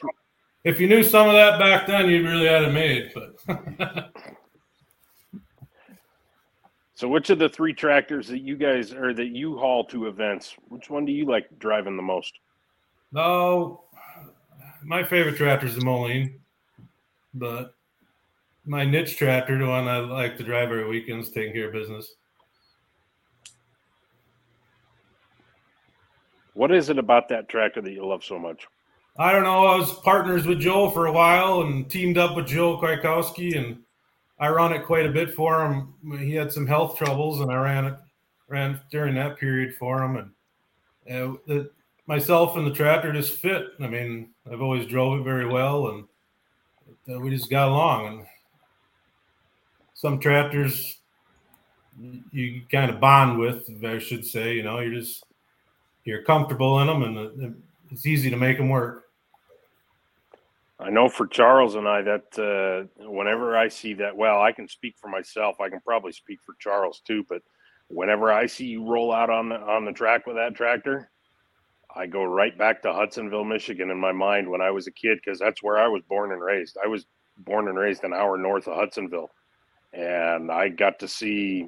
if 0.64 0.80
you 0.80 0.88
knew 0.88 1.02
some 1.02 1.26
of 1.26 1.34
that 1.34 1.58
back 1.58 1.86
then, 1.86 2.08
you 2.08 2.22
really 2.22 2.46
had 2.46 2.62
it 2.62 2.72
made. 2.72 3.12
But 3.14 4.12
So, 6.98 7.06
which 7.06 7.30
of 7.30 7.38
the 7.38 7.48
three 7.48 7.72
tractors 7.72 8.26
that 8.26 8.40
you 8.40 8.56
guys 8.56 8.92
or 8.92 9.14
that 9.14 9.28
you 9.28 9.56
haul 9.56 9.84
to 9.84 10.06
events, 10.06 10.56
which 10.66 10.90
one 10.90 11.04
do 11.04 11.12
you 11.12 11.26
like 11.26 11.46
driving 11.60 11.96
the 11.96 12.02
most? 12.02 12.40
no, 13.12 13.84
my 14.82 15.04
favorite 15.04 15.36
tractor 15.36 15.66
is 15.66 15.76
the 15.76 15.84
Moline, 15.84 16.40
but 17.34 17.74
my 18.66 18.84
niche 18.84 19.16
tractor, 19.16 19.56
the 19.56 19.64
one 19.64 19.86
I 19.86 19.98
like 19.98 20.36
to 20.38 20.42
drive 20.42 20.70
every 20.70 20.88
weekend, 20.88 21.22
is 21.22 21.30
taking 21.30 21.52
care 21.52 21.68
of 21.68 21.72
business. 21.72 22.16
What 26.54 26.72
is 26.72 26.90
it 26.90 26.98
about 26.98 27.28
that 27.28 27.48
tractor 27.48 27.80
that 27.80 27.92
you 27.92 28.04
love 28.04 28.24
so 28.24 28.40
much? 28.40 28.66
I 29.18 29.32
don't 29.32 29.42
know. 29.42 29.66
I 29.66 29.76
was 29.76 29.92
partners 30.00 30.46
with 30.46 30.60
Joe 30.60 30.90
for 30.90 31.06
a 31.06 31.12
while 31.12 31.62
and 31.62 31.90
teamed 31.90 32.18
up 32.18 32.36
with 32.36 32.46
Joe 32.46 32.78
Kwiatkowski, 32.78 33.56
and 33.56 33.78
I 34.38 34.46
ran 34.48 34.72
it 34.72 34.84
quite 34.86 35.06
a 35.06 35.12
bit 35.12 35.34
for 35.34 35.64
him. 35.64 35.94
He 36.20 36.34
had 36.34 36.52
some 36.52 36.66
health 36.68 36.96
troubles, 36.96 37.40
and 37.40 37.50
I 37.50 37.56
ran 37.56 37.86
it 37.86 37.94
ran 38.46 38.80
during 38.90 39.14
that 39.16 39.38
period 39.38 39.74
for 39.74 40.02
him. 40.02 40.32
And 41.06 41.32
uh, 41.34 41.36
the, 41.46 41.70
myself 42.06 42.56
and 42.56 42.66
the 42.66 42.72
tractor 42.72 43.12
just 43.12 43.34
fit. 43.34 43.66
I 43.80 43.88
mean, 43.88 44.30
I've 44.50 44.62
always 44.62 44.86
drove 44.86 45.20
it 45.20 45.24
very 45.24 45.46
well, 45.46 45.88
and 45.88 46.04
uh, 47.12 47.18
we 47.18 47.30
just 47.30 47.50
got 47.50 47.68
along. 47.68 48.06
And 48.06 48.26
some 49.94 50.20
tractors 50.20 50.98
you- 52.30 52.62
kind 52.70 52.90
of 52.90 53.00
bond 53.00 53.38
with, 53.38 53.68
I 53.84 53.98
should 53.98 54.24
say. 54.24 54.54
You 54.54 54.62
know, 54.62 54.78
you're 54.78 54.94
just 54.94 55.24
you're 56.04 56.22
comfortable 56.22 56.80
in 56.80 56.86
them, 56.86 57.02
and 57.02 57.42
it- 57.42 57.52
it's 57.90 58.06
easy 58.06 58.30
to 58.30 58.36
make 58.36 58.58
them 58.58 58.68
work. 58.68 59.06
I 60.80 60.90
know 60.90 61.08
for 61.08 61.26
Charles 61.26 61.74
and 61.74 61.88
I 61.88 62.02
that 62.02 62.38
uh, 62.38 63.08
whenever 63.08 63.56
I 63.56 63.68
see 63.68 63.94
that, 63.94 64.16
well, 64.16 64.40
I 64.40 64.52
can 64.52 64.68
speak 64.68 64.94
for 65.00 65.08
myself. 65.08 65.60
I 65.60 65.68
can 65.68 65.80
probably 65.80 66.12
speak 66.12 66.38
for 66.46 66.54
Charles 66.60 67.00
too. 67.04 67.24
But 67.28 67.42
whenever 67.88 68.32
I 68.32 68.46
see 68.46 68.66
you 68.66 68.88
roll 68.88 69.12
out 69.12 69.30
on 69.30 69.48
the 69.48 69.56
on 69.56 69.84
the 69.84 69.92
track 69.92 70.26
with 70.26 70.36
that 70.36 70.54
tractor, 70.54 71.10
I 71.94 72.06
go 72.06 72.22
right 72.22 72.56
back 72.56 72.82
to 72.82 72.92
Hudsonville, 72.92 73.44
Michigan, 73.44 73.90
in 73.90 73.98
my 73.98 74.12
mind 74.12 74.48
when 74.48 74.60
I 74.60 74.70
was 74.70 74.86
a 74.86 74.92
kid 74.92 75.18
because 75.22 75.40
that's 75.40 75.62
where 75.62 75.78
I 75.78 75.88
was 75.88 76.02
born 76.08 76.32
and 76.32 76.40
raised. 76.40 76.76
I 76.82 76.86
was 76.86 77.06
born 77.38 77.68
and 77.68 77.78
raised 77.78 78.04
an 78.04 78.12
hour 78.12 78.38
north 78.38 78.68
of 78.68 78.76
Hudsonville, 78.76 79.30
and 79.92 80.50
I 80.50 80.68
got 80.68 81.00
to 81.00 81.08
see 81.08 81.66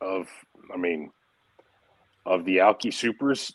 of, 0.00 0.28
I 0.72 0.76
mean, 0.76 1.10
of 2.26 2.44
the 2.44 2.60
Alki 2.60 2.90
Supers. 2.90 3.52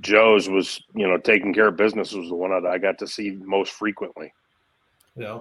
Joe's 0.00 0.48
was, 0.48 0.82
you 0.94 1.06
know, 1.08 1.16
taking 1.18 1.52
care 1.54 1.68
of 1.68 1.76
business 1.76 2.12
was 2.12 2.28
the 2.28 2.34
one 2.34 2.50
that 2.50 2.68
I 2.68 2.78
got 2.78 2.98
to 2.98 3.06
see 3.06 3.30
most 3.30 3.72
frequently. 3.72 4.32
Yeah. 5.16 5.40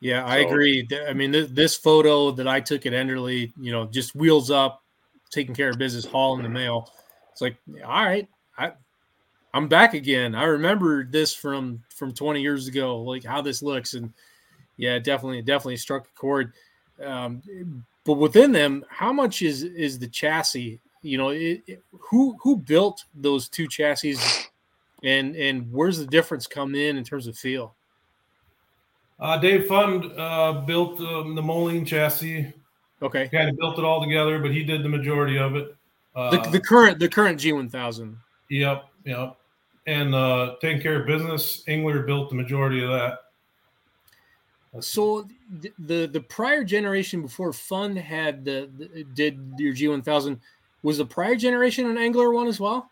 Yeah, 0.00 0.26
I 0.26 0.42
So- 0.42 0.48
agree. 0.48 0.88
I 1.08 1.12
mean, 1.12 1.30
this, 1.30 1.50
this 1.50 1.76
photo 1.76 2.30
that 2.32 2.48
I 2.48 2.60
took 2.60 2.86
at 2.86 2.92
Enderley, 2.92 3.52
you 3.60 3.72
know, 3.72 3.86
just 3.86 4.14
wheels 4.14 4.50
up, 4.50 4.82
taking 5.30 5.54
care 5.54 5.70
of 5.70 5.78
business, 5.78 6.04
hauling 6.04 6.42
the 6.42 6.48
mail. 6.48 6.92
It's 7.32 7.40
like, 7.40 7.56
all 7.84 8.04
right, 8.04 8.28
I, 8.58 8.72
I'm 9.54 9.68
back 9.68 9.94
again. 9.94 10.34
I 10.34 10.44
remember 10.44 11.04
this 11.04 11.34
from 11.34 11.82
from 11.88 12.12
20 12.12 12.42
years 12.42 12.68
ago, 12.68 13.00
like 13.00 13.24
how 13.24 13.40
this 13.40 13.62
looks, 13.62 13.94
and 13.94 14.12
yeah, 14.76 14.98
definitely, 14.98 15.40
definitely 15.42 15.78
struck 15.78 16.06
a 16.06 16.18
chord. 16.18 16.52
Um, 17.02 17.42
but 18.04 18.14
within 18.14 18.52
them, 18.52 18.84
how 18.88 19.12
much 19.12 19.42
is 19.42 19.62
is 19.62 19.98
the 19.98 20.08
chassis? 20.08 20.78
You 21.06 21.18
know, 21.18 21.28
it, 21.30 21.62
it- 21.66 21.82
who 21.92 22.36
who 22.42 22.56
built 22.56 23.04
those 23.14 23.48
two 23.48 23.66
chassis, 23.68 24.16
and 25.02 25.34
and 25.36 25.72
where's 25.72 25.98
the 25.98 26.06
difference 26.06 26.46
come 26.46 26.74
in 26.74 26.96
in 26.96 27.04
terms 27.04 27.26
of 27.26 27.36
feel? 27.36 27.74
Uh, 29.18 29.38
Dave 29.38 29.66
Fund 29.66 30.12
uh, 30.18 30.62
built 30.66 31.00
um, 31.00 31.34
the 31.34 31.42
Moline 31.42 31.84
chassis. 31.86 32.52
Okay. 33.02 33.28
Kind 33.28 33.48
of 33.50 33.56
built 33.56 33.78
it 33.78 33.84
all 33.84 34.02
together, 34.02 34.38
but 34.38 34.50
he 34.50 34.62
did 34.62 34.82
the 34.82 34.88
majority 34.88 35.38
of 35.38 35.54
it. 35.56 35.74
Uh, 36.14 36.30
the, 36.30 36.50
the 36.50 36.60
current 36.60 36.98
the 36.98 37.08
current 37.08 37.38
G1000. 37.40 38.16
Yep, 38.50 38.84
yep. 39.04 39.36
And 39.86 40.14
uh, 40.14 40.56
taking 40.60 40.80
care 40.82 41.00
of 41.00 41.06
business, 41.06 41.62
Engler 41.68 42.02
built 42.02 42.28
the 42.30 42.34
majority 42.36 42.82
of 42.82 42.90
that. 42.90 43.18
So 44.80 45.26
th- 45.62 45.74
the 45.78 46.06
the 46.06 46.20
prior 46.20 46.64
generation 46.64 47.22
before 47.22 47.52
Fun 47.52 47.96
had 47.96 48.44
the, 48.44 48.68
the 48.76 49.04
did 49.14 49.38
your 49.58 49.74
G1000 49.74 50.38
was 50.86 50.98
the 50.98 51.04
prior 51.04 51.34
generation 51.34 51.90
an 51.90 51.98
Angler 51.98 52.30
one 52.30 52.46
as 52.46 52.60
well? 52.60 52.88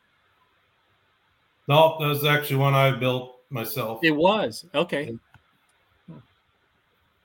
No, 1.69 1.97
that 2.01 2.09
was 2.09 2.25
actually 2.25 2.57
one 2.57 2.75
I 2.75 2.91
built 2.91 3.37
myself. 3.51 4.01
It 4.03 4.11
was 4.11 4.67
okay. 4.75 5.17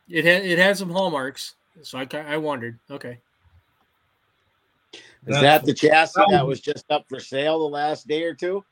It 0.08 0.26
had 0.26 0.46
it 0.46 0.60
had 0.60 0.78
some 0.78 0.92
hallmarks, 0.92 1.56
so 1.82 1.98
I 1.98 2.08
I 2.14 2.38
wondered. 2.38 2.78
Okay, 2.92 3.20
Is 5.26 5.42
that 5.42 5.66
the 5.66 5.74
chassis 5.74 6.22
that 6.30 6.46
was 6.46 6.62
just 6.62 6.86
up 6.92 7.04
for 7.10 7.20
sale 7.20 7.58
the 7.58 7.66
last 7.66 8.08
day 8.08 8.22
or 8.22 8.36
two? 8.36 8.64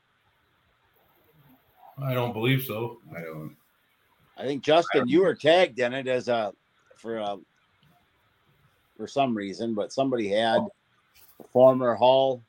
I 1.99 2.13
don't 2.13 2.31
believe 2.31 2.63
so. 2.63 2.99
I 3.09 3.21
don't. 3.21 3.55
I 4.37 4.43
think 4.43 4.63
Justin, 4.63 5.07
you 5.07 5.23
were 5.23 5.33
tagged 5.33 5.79
in 5.79 5.95
it 5.95 6.07
as 6.07 6.27
a 6.27 6.53
for 6.95 7.17
a 7.17 7.37
for 8.95 9.07
some 9.07 9.35
reason, 9.35 9.73
but 9.73 9.91
somebody 9.91 10.29
had 10.29 10.57
a 10.57 10.67
former 11.51 11.95
Hall 11.95 12.43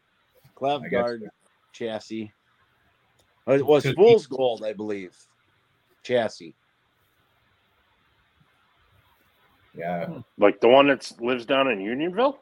Clev 0.57 0.85
I 0.85 0.89
Guard 0.89 1.31
chassis. 1.73 2.33
Uh, 3.47 3.53
it 3.53 3.67
was 3.67 3.85
Could. 3.85 3.97
Fool's 3.97 4.27
Gold, 4.27 4.65
I 4.65 4.73
believe. 4.73 5.17
Chassis. 6.03 6.55
Yeah, 9.77 10.07
hmm. 10.07 10.21
Like 10.37 10.61
the 10.61 10.69
one 10.69 10.89
that 10.89 11.11
lives 11.21 11.47
down 11.47 11.71
in 11.71 11.81
Unionville? 11.81 12.39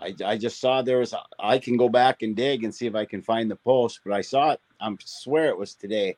I, 0.00 0.14
I 0.24 0.38
just 0.38 0.60
saw 0.60 0.80
there 0.80 0.98
was 0.98 1.12
I 1.40 1.58
can 1.58 1.76
go 1.76 1.88
back 1.88 2.22
and 2.22 2.36
dig 2.36 2.62
and 2.62 2.72
see 2.72 2.86
if 2.86 2.94
I 2.94 3.04
can 3.04 3.20
find 3.20 3.50
the 3.50 3.56
post, 3.56 4.00
but 4.04 4.12
I 4.12 4.20
saw 4.20 4.52
it. 4.52 4.60
I 4.80 4.94
swear 5.04 5.48
it 5.48 5.58
was 5.58 5.74
today. 5.74 6.16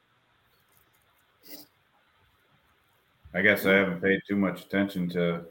I 3.33 3.41
guess 3.43 3.65
I 3.65 3.73
haven't 3.73 4.03
paid 4.03 4.21
too 4.29 4.37
much 4.37 4.63
attention 4.63 5.09
to 5.11 5.45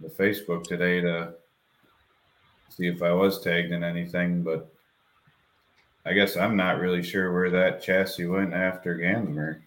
the 0.00 0.08
Facebook 0.08 0.64
today 0.64 1.00
to 1.00 1.34
see 2.68 2.86
if 2.86 3.02
I 3.02 3.12
was 3.12 3.40
tagged 3.40 3.72
in 3.72 3.82
anything, 3.82 4.42
but 4.42 4.72
I 6.04 6.12
guess 6.12 6.36
I'm 6.36 6.56
not 6.56 6.78
really 6.78 7.02
sure 7.02 7.32
where 7.32 7.50
that 7.50 7.82
chassis 7.82 8.26
went 8.26 8.54
after 8.54 8.96
Gansmer. 8.96 9.60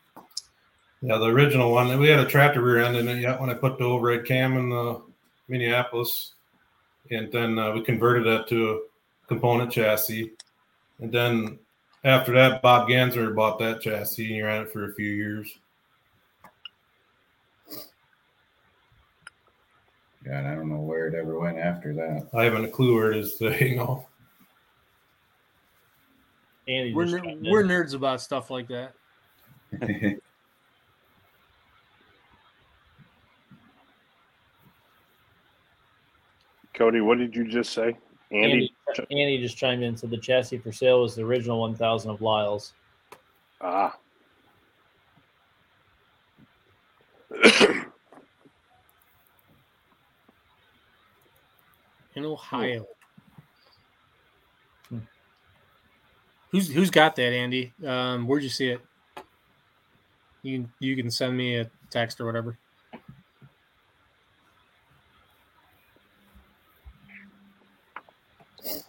Yeah, 1.01 1.17
the 1.17 1.25
original 1.25 1.71
one. 1.71 1.97
We 1.99 2.09
had 2.09 2.19
a 2.19 2.25
tractor 2.25 2.61
rear 2.61 2.83
end 2.83 2.97
in 2.97 3.07
it 3.07 3.21
yet 3.21 3.39
when 3.39 3.49
I 3.49 3.53
put 3.53 3.77
the 3.77 3.85
overhead 3.85 4.25
cam 4.25 4.57
in 4.57 4.69
the 4.69 5.01
Minneapolis, 5.47 6.33
and 7.09 7.31
then 7.31 7.57
uh, 7.57 7.71
we 7.71 7.81
converted 7.81 8.25
that 8.25 8.47
to 8.49 8.71
a 8.71 9.27
component 9.27 9.71
chassis. 9.71 10.31
And 10.99 11.11
then 11.11 11.59
after 12.03 12.33
that, 12.33 12.61
Bob 12.61 12.89
Ganser 12.89 13.33
bought 13.33 13.59
that 13.59 13.81
chassis, 13.81 14.25
and 14.25 14.35
he 14.35 14.41
ran 14.41 14.63
it 14.63 14.71
for 14.71 14.89
a 14.89 14.93
few 14.93 15.09
years. 15.09 15.57
God, 20.29 20.45
I 20.45 20.53
don't 20.53 20.69
know 20.69 20.81
where 20.81 21.07
it 21.07 21.15
ever 21.15 21.39
went 21.39 21.57
after 21.57 21.91
that. 21.95 22.29
I 22.35 22.43
haven't 22.43 22.65
a 22.65 22.67
clue 22.67 22.93
where 22.93 23.11
it 23.11 23.17
is 23.17 23.33
today. 23.35 23.73
No. 23.79 24.05
Andy 26.67 26.93
we're 26.93 27.05
ner- 27.05 27.35
we're 27.41 27.63
nerds 27.63 27.95
about 27.95 28.21
stuff 28.21 28.51
like 28.51 28.67
that. 28.67 28.93
Cody, 36.75 37.01
what 37.01 37.17
did 37.17 37.35
you 37.35 37.47
just 37.47 37.73
say? 37.73 37.97
Andy? 38.31 38.71
Andy, 38.87 39.07
Andy 39.09 39.39
just 39.41 39.57
chimed 39.57 39.81
in. 39.81 39.97
Said 39.97 40.11
the 40.11 40.17
chassis 40.19 40.59
for 40.59 40.71
sale 40.71 41.01
was 41.01 41.15
the 41.15 41.23
original 41.23 41.59
1000 41.61 42.11
of 42.11 42.21
Lyle's. 42.21 42.73
Ah. 43.61 43.97
in 52.19 52.25
Ohio. 52.25 52.85
Hmm. 54.89 54.99
Who's 56.51 56.71
who's 56.71 56.91
got 56.91 57.15
that, 57.15 57.33
Andy? 57.33 57.73
Um, 57.85 58.27
where'd 58.27 58.43
you 58.43 58.49
see 58.49 58.69
it? 58.69 58.81
You 60.43 60.69
you 60.79 60.95
can 60.95 61.09
send 61.09 61.35
me 61.35 61.57
a 61.57 61.69
text 61.89 62.21
or 62.21 62.25
whatever. 62.25 62.57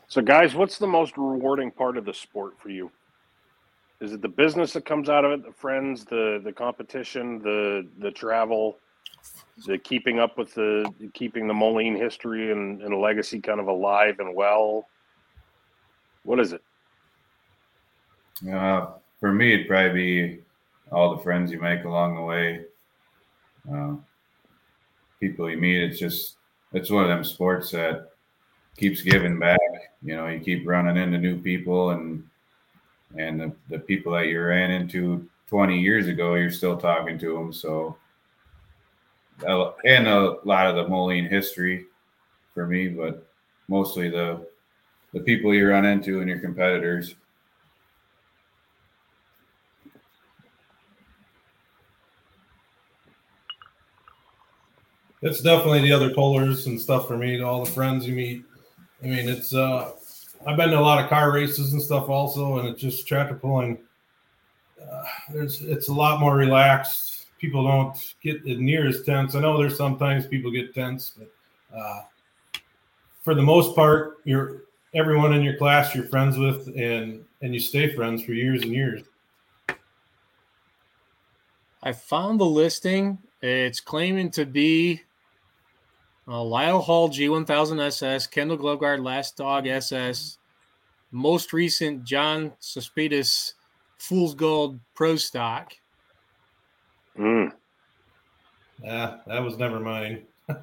So, 0.09 0.21
guys, 0.21 0.57
what's 0.57 0.77
the 0.77 0.89
most 0.89 1.17
rewarding 1.17 1.71
part 1.71 1.97
of 1.97 2.05
the 2.05 2.13
sport 2.13 2.59
for 2.59 2.69
you? 2.69 2.91
Is 4.01 4.13
it 4.13 4.23
the 4.23 4.29
business 4.29 4.73
that 4.73 4.85
comes 4.85 5.09
out 5.09 5.25
of 5.25 5.31
it, 5.31 5.45
the 5.45 5.53
friends, 5.53 6.05
the 6.05 6.41
the 6.43 6.53
competition, 6.53 7.41
the 7.43 7.87
the 7.99 8.11
travel? 8.11 8.79
The 9.67 9.79
keeping 9.79 10.19
up 10.19 10.39
with 10.39 10.55
the 10.55 10.93
keeping 11.15 11.47
the 11.47 11.55
Moline 11.55 11.97
history 11.97 12.53
and, 12.53 12.83
and 12.83 13.01
legacy 13.01 13.41
kind 13.41 13.61
of 13.61 13.69
alive 13.69 14.17
and 14.19 14.35
well? 14.35 14.87
What 16.23 16.41
is 16.41 16.53
it? 16.53 16.63
Uh, 18.51 18.89
for 19.19 19.33
me, 19.33 19.55
it'd 19.55 19.69
probably 19.69 19.93
be 19.93 20.41
all 20.91 21.15
the 21.15 21.23
friends 21.23 21.53
you 21.53 21.61
make 21.61 21.85
along 21.85 22.17
the 22.17 22.23
way, 22.23 22.65
uh, 23.73 23.95
people 25.21 25.51
you 25.51 25.59
meet. 25.59 25.83
It's 25.83 25.99
just 25.99 26.37
it's 26.73 26.91
one 26.91 27.05
of 27.05 27.09
them 27.11 27.25
sports 27.25 27.71
that 27.73 28.11
keeps 28.77 29.03
giving 29.03 29.39
back. 29.39 29.59
You 30.03 30.17
know, 30.17 30.27
you 30.29 30.41
keep 30.41 30.67
running 30.67 30.97
into 30.97 31.19
new 31.19 31.41
people, 31.41 31.91
and 31.91 32.27
and 33.17 33.41
the, 33.41 33.53
the 33.69 33.79
people 33.79 34.13
that 34.13 34.29
you 34.29 34.41
ran 34.41 34.71
into 34.71 35.29
20 35.49 35.79
years 35.79 36.07
ago, 36.07 36.35
you're 36.37 36.51
still 36.51 36.77
talking 36.77 37.19
to 37.19 37.35
them. 37.35 37.53
So, 37.53 37.97
and 39.45 40.07
a 40.07 40.37
lot 40.45 40.67
of 40.67 40.77
the 40.77 40.89
Moline 40.89 41.27
history 41.27 41.87
for 42.55 42.67
me, 42.67 42.89
but 42.89 43.27
mostly 43.69 44.09
the 44.09 44.47
the 45.13 45.21
people 45.21 45.53
you 45.53 45.69
run 45.69 45.85
into 45.85 46.21
and 46.21 46.29
your 46.29 46.39
competitors. 46.39 47.15
It's 55.23 55.43
definitely 55.43 55.83
the 55.83 55.93
other 55.93 56.11
pullers 56.15 56.67
and 56.67 56.81
stuff 56.81 57.07
for 57.07 57.19
me. 57.19 57.43
All 57.43 57.65
the 57.65 57.71
friends 57.71 58.07
you 58.07 58.15
meet. 58.15 58.45
I 59.03 59.07
mean, 59.07 59.29
it's 59.29 59.53
uh, 59.55 59.93
I've 60.47 60.57
been 60.57 60.71
to 60.71 60.79
a 60.79 60.81
lot 60.81 61.03
of 61.03 61.11
car 61.11 61.33
races 61.33 61.75
and 61.75 61.83
stuff 61.83 62.09
also, 62.09 62.59
and 62.59 62.69
it's 62.69 62.81
just 62.81 63.07
tractor 63.07 63.35
pulling. 63.35 63.79
Uh, 64.81 65.05
there's 65.31 65.61
it's 65.61 65.89
a 65.89 65.93
lot 65.93 66.21
more 66.21 66.37
relaxed. 66.37 67.20
People 67.41 67.65
don't 67.65 68.15
get 68.23 68.45
near 68.45 68.87
as 68.87 69.03
tense. 69.03 69.35
I 69.35 69.41
know 69.41 69.59
there's 69.59 69.77
sometimes 69.77 70.27
people 70.27 70.51
get 70.51 70.75
tense, 70.75 71.13
but 71.17 71.33
uh, 71.77 72.03
for 73.23 73.35
the 73.35 73.43
most 73.43 73.75
part, 73.75 74.19
you're 74.25 74.65
everyone 74.95 75.33
in 75.33 75.43
your 75.43 75.57
class 75.57 75.95
you're 75.95 76.05
friends 76.05 76.37
with, 76.37 76.69
and 76.77 77.25
and 77.43 77.55
you 77.55 77.61
stay 77.61 77.95
friends 77.95 78.23
for 78.23 78.33
years 78.33 78.63
and 78.63 78.73
years. 78.73 79.03
I 81.83 81.93
found 81.93 82.41
the 82.41 82.45
listing. 82.45 83.19
It's 83.41 83.81
claiming 83.81 84.31
to 84.33 84.45
be 84.45 85.01
uh, 86.29 86.43
Lyle 86.43 86.83
Hull 86.83 87.09
G1000 87.09 87.81
SS, 87.87 88.27
Kendall 88.27 88.59
Gloveguard 88.59 89.03
Last 89.03 89.39
Dog 89.39 89.67
SS, 89.67 90.37
most 91.11 91.55
recent 91.55 92.05
John 92.05 92.53
Cespedes 92.61 93.55
Fool's 93.99 94.35
Gold 94.35 94.79
Pro 94.95 95.17
Stock. 95.17 95.73
Mm. 97.19 97.53
Yeah, 98.83 99.19
that 99.27 99.41
was 99.41 99.59
never 99.59 99.81
mine. 99.81 100.27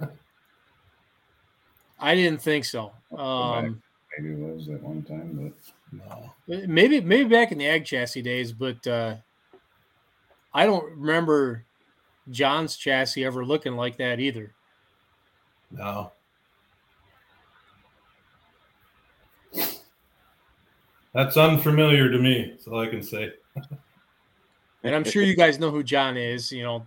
I 2.00 2.16
didn't 2.16 2.42
think 2.42 2.66
so. 2.66 2.92
Um, 3.16 3.82
maybe 4.18 4.34
it 4.34 4.40
was 4.40 4.70
at 4.70 4.82
one 4.82 5.04
time, 5.04 5.54
but 5.92 5.94
No. 6.08 6.34
maybe 6.68 7.02
maybe 7.02 7.30
back 7.30 7.52
in 7.52 7.58
the 7.58 7.68
ag 7.68 7.86
chassis 7.86 8.22
days, 8.22 8.52
but 8.52 8.86
uh, 8.86 9.16
I 10.54 10.66
don't 10.66 10.98
remember 10.98 11.64
John's 12.30 12.78
chassis 12.78 13.26
ever 13.26 13.46
looking 13.46 13.76
like 13.76 13.98
that 13.98 14.20
either. 14.20 14.54
No. 15.72 16.12
That's 21.14 21.36
unfamiliar 21.36 22.12
to 22.12 22.20
me. 22.20 22.52
That's 22.52 22.68
all 22.68 22.80
I 22.80 22.88
can 22.88 23.02
say. 23.02 23.32
And 24.88 24.96
I'm 24.96 25.04
sure 25.04 25.22
you 25.22 25.36
guys 25.36 25.60
know 25.60 25.70
who 25.70 25.84
John 25.84 26.16
is, 26.16 26.50
you 26.50 26.64
know, 26.64 26.86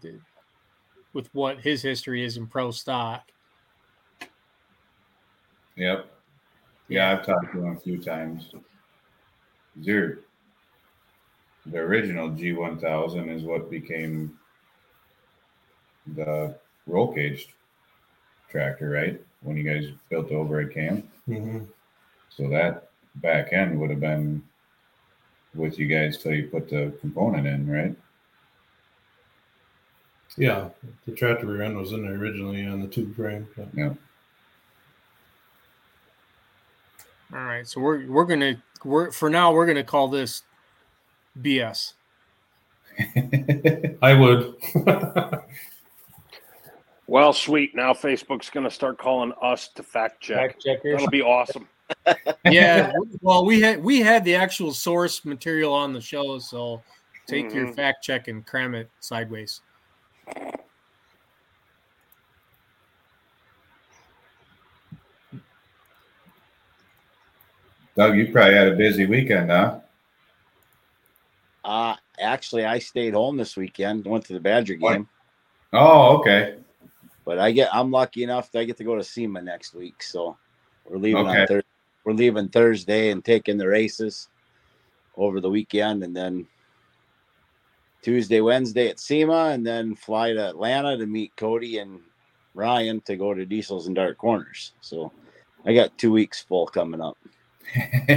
with 1.13 1.29
what 1.35 1.61
his 1.61 1.83
history 1.83 2.25
is 2.25 2.39
in 2.39 2.47
pro 2.47 2.71
stock. 2.71 3.31
Yep. 5.77 6.11
Yeah, 6.89 7.13
I've 7.13 7.27
talked 7.27 7.53
to 7.53 7.63
him 7.63 7.77
a 7.77 7.81
few 7.81 8.03
times. 8.03 8.53
Your 9.77 10.21
the 11.67 11.79
original 11.79 12.31
G1000 12.31 13.37
is 13.37 13.43
what 13.43 13.71
became 13.71 14.39
the 16.15 16.57
roll 16.87 17.13
cage 17.13 17.49
tractor, 18.49 18.89
right? 18.89 19.21
When 19.43 19.59
you 19.59 19.63
guys 19.63 19.91
built 20.09 20.33
over 20.33 20.61
at 20.61 20.73
camp. 20.73 21.07
Mm-hmm. 21.29 21.65
So 22.31 22.49
that 22.49 22.91
back 23.17 23.53
end 23.53 23.79
would 23.79 23.91
have 23.91 24.01
been 24.01 24.43
with 25.55 25.79
you 25.79 25.87
guys 25.87 26.19
till 26.19 26.33
you 26.33 26.49
put 26.49 26.69
the 26.69 26.93
component 27.01 27.47
in, 27.47 27.69
right? 27.69 27.95
Yeah, 30.37 30.69
the 31.07 31.13
tractor 31.13 31.47
rear 31.47 31.63
end 31.63 31.77
was 31.77 31.93
in 31.93 32.03
there 32.03 32.15
originally 32.15 32.65
on 32.67 32.81
the 32.81 32.87
tube 32.89 33.15
frame. 33.17 33.49
but- 33.57 33.69
Yeah. 33.75 33.95
All 37.33 37.45
right, 37.45 37.67
so 37.67 37.81
we're 37.81 38.07
we're 38.11 38.25
gonna 38.25 38.61
we're 38.85 39.13
for 39.13 39.31
now 39.31 39.53
we're 39.53 39.67
gonna 39.67 39.85
call 39.85 40.09
this 40.09 40.43
BS. 41.41 41.93
I 44.03 44.15
would. 44.15 44.55
Well, 47.07 47.33
sweet. 47.33 47.75
Now 47.75 47.93
Facebook's 47.93 48.51
going 48.51 48.63
to 48.65 48.71
start 48.71 48.97
calling 48.99 49.33
us 49.43 49.67
to 49.75 49.83
fact 49.83 50.21
check. 50.21 50.37
Fact 50.53 50.63
checkers. 50.63 50.93
That'll 50.93 51.09
be 51.11 51.23
awesome. 51.23 51.67
Yeah, 52.45 52.91
well 53.21 53.45
we 53.45 53.61
had 53.61 53.83
we 53.83 54.01
had 54.01 54.25
the 54.25 54.35
actual 54.35 54.73
source 54.73 55.25
material 55.25 55.73
on 55.73 55.93
the 55.93 56.01
show, 56.01 56.39
so 56.39 56.83
take 57.27 57.53
your 57.53 57.67
Mhm. 57.67 57.77
fact 57.77 58.03
check 58.03 58.29
and 58.29 58.47
cram 58.47 58.75
it 58.75 58.91
sideways. 59.01 59.61
Doug, 67.97 68.17
you 68.17 68.33
probably 68.33 68.55
had 68.55 68.69
a 68.69 68.77
busy 68.77 69.07
weekend, 69.07 69.51
huh? 69.51 69.81
Uh, 71.63 71.95
actually, 72.19 72.65
I 72.65 72.79
stayed 72.79 73.13
home 73.13 73.37
this 73.37 73.57
weekend. 73.57 74.07
Went 74.07 74.25
to 74.27 74.33
the 74.33 74.41
Badger 74.41 74.77
What? 74.77 74.95
game, 74.95 75.09
Oh, 75.73 76.17
okay. 76.19 76.57
but 77.25 77.39
I 77.39 77.53
get 77.53 77.69
I'm 77.75 77.91
lucky 77.91 78.23
enough 78.25 78.51
that 78.53 78.61
I 78.61 78.65
get 78.65 78.79
to 78.79 78.85
go 78.85 78.97
to 78.97 79.05
SEMA 79.05 79.43
next 79.43 79.75
week. 79.75 80.03
So 80.03 80.39
we're 80.85 80.97
leaving 80.97 81.27
Okay. 81.27 81.41
on 81.43 81.47
Thursday. 81.47 81.67
We're 82.05 82.13
leaving 82.13 82.49
Thursday 82.49 83.11
and 83.11 83.25
taking 83.25 83.59
the 83.59 83.69
races 83.69 84.29
over 85.17 85.41
the 85.41 85.51
weekend, 85.51 86.03
and 86.03 86.17
then 86.17 86.47
Tuesday, 88.03 88.41
Wednesday 88.41 88.89
at 88.89 88.99
SEMA, 89.01 89.51
and 89.53 89.67
then 89.67 89.95
fly 89.95 90.33
to 90.33 90.49
Atlanta 90.49 90.97
to 90.97 91.07
meet 91.07 91.37
Cody 91.37 91.79
and 91.79 92.01
Ryan 92.55 93.01
to 93.03 93.17
go 93.17 93.35
to 93.35 93.45
Diesels 93.45 93.87
and 93.87 93.97
Dark 93.97 94.17
Corners. 94.19 94.73
So 94.81 95.13
I 95.65 95.75
got 95.75 95.97
two 95.99 96.13
weeks 96.13 96.41
full 96.41 96.67
coming 96.67 97.01
up. 97.01 97.19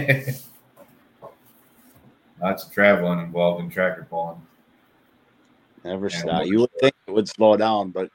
Lots 2.41 2.65
of 2.65 2.71
traveling 2.71 3.19
involved 3.19 3.63
in 3.63 3.69
tractor 3.69 4.07
pulling. 4.09 4.41
Never 5.83 6.09
Yeah, 6.09 6.17
stop. 6.17 6.45
You 6.45 6.61
would 6.61 6.71
think 6.79 6.95
it 7.07 7.11
would 7.11 7.27
slow 7.27 7.57
down, 7.57 7.91
but 7.91 8.09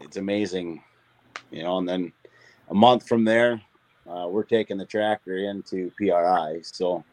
it's 0.00 0.16
amazing, 0.16 0.82
you 1.50 1.62
know. 1.62 1.78
And 1.78 1.88
then 1.88 2.12
a 2.68 2.74
month 2.74 3.06
from 3.06 3.24
there, 3.24 3.60
uh, 4.08 4.28
we're 4.28 4.44
taking 4.44 4.78
the 4.78 4.86
tractor 4.86 5.36
into 5.38 5.92
PRI, 5.98 6.60
so 6.62 7.04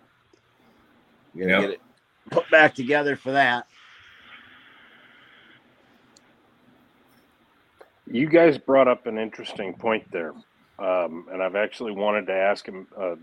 we're 1.34 1.44
gonna 1.44 1.54
Yep. 1.54 1.60
get 1.60 1.72
it 1.72 1.82
put 2.32 2.50
back 2.52 2.76
together 2.76 3.16
for 3.16 3.34
that. 3.34 3.68
You 8.08 8.30
guys 8.30 8.58
brought 8.58 8.88
up 8.88 9.08
an 9.08 9.18
interesting 9.18 9.76
point 9.76 10.06
there, 10.12 10.34
um, 10.80 11.28
and 11.32 11.42
I've 11.44 11.56
actually 11.56 11.94
wanted 11.94 12.28
to 12.28 12.34
ask 12.34 12.68
him 12.68 12.88
uh, 13.00 13.16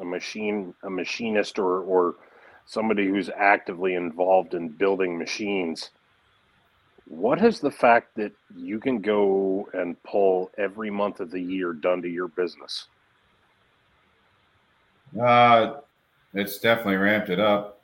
a 0.00 0.04
machine, 0.04 0.74
a 0.84 0.90
machinist, 0.90 1.58
or 1.58 1.80
or 1.82 2.16
somebody 2.66 3.06
who's 3.08 3.30
actively 3.36 3.94
involved 3.94 4.54
in 4.54 4.70
building 4.70 5.18
machines. 5.18 5.90
What 7.08 7.40
has 7.40 7.58
the 7.58 7.70
fact 7.70 8.14
that 8.16 8.32
you 8.54 8.78
can 8.78 9.00
go 9.00 9.66
and 9.72 10.00
pull 10.02 10.50
every 10.58 10.90
month 10.90 11.20
of 11.20 11.30
the 11.30 11.40
year 11.40 11.72
done 11.72 12.02
to 12.02 12.08
your 12.08 12.28
business? 12.28 12.88
Uh, 15.18 15.76
it's 16.34 16.58
definitely 16.58 16.96
ramped 16.96 17.30
it 17.30 17.40
up. 17.40 17.80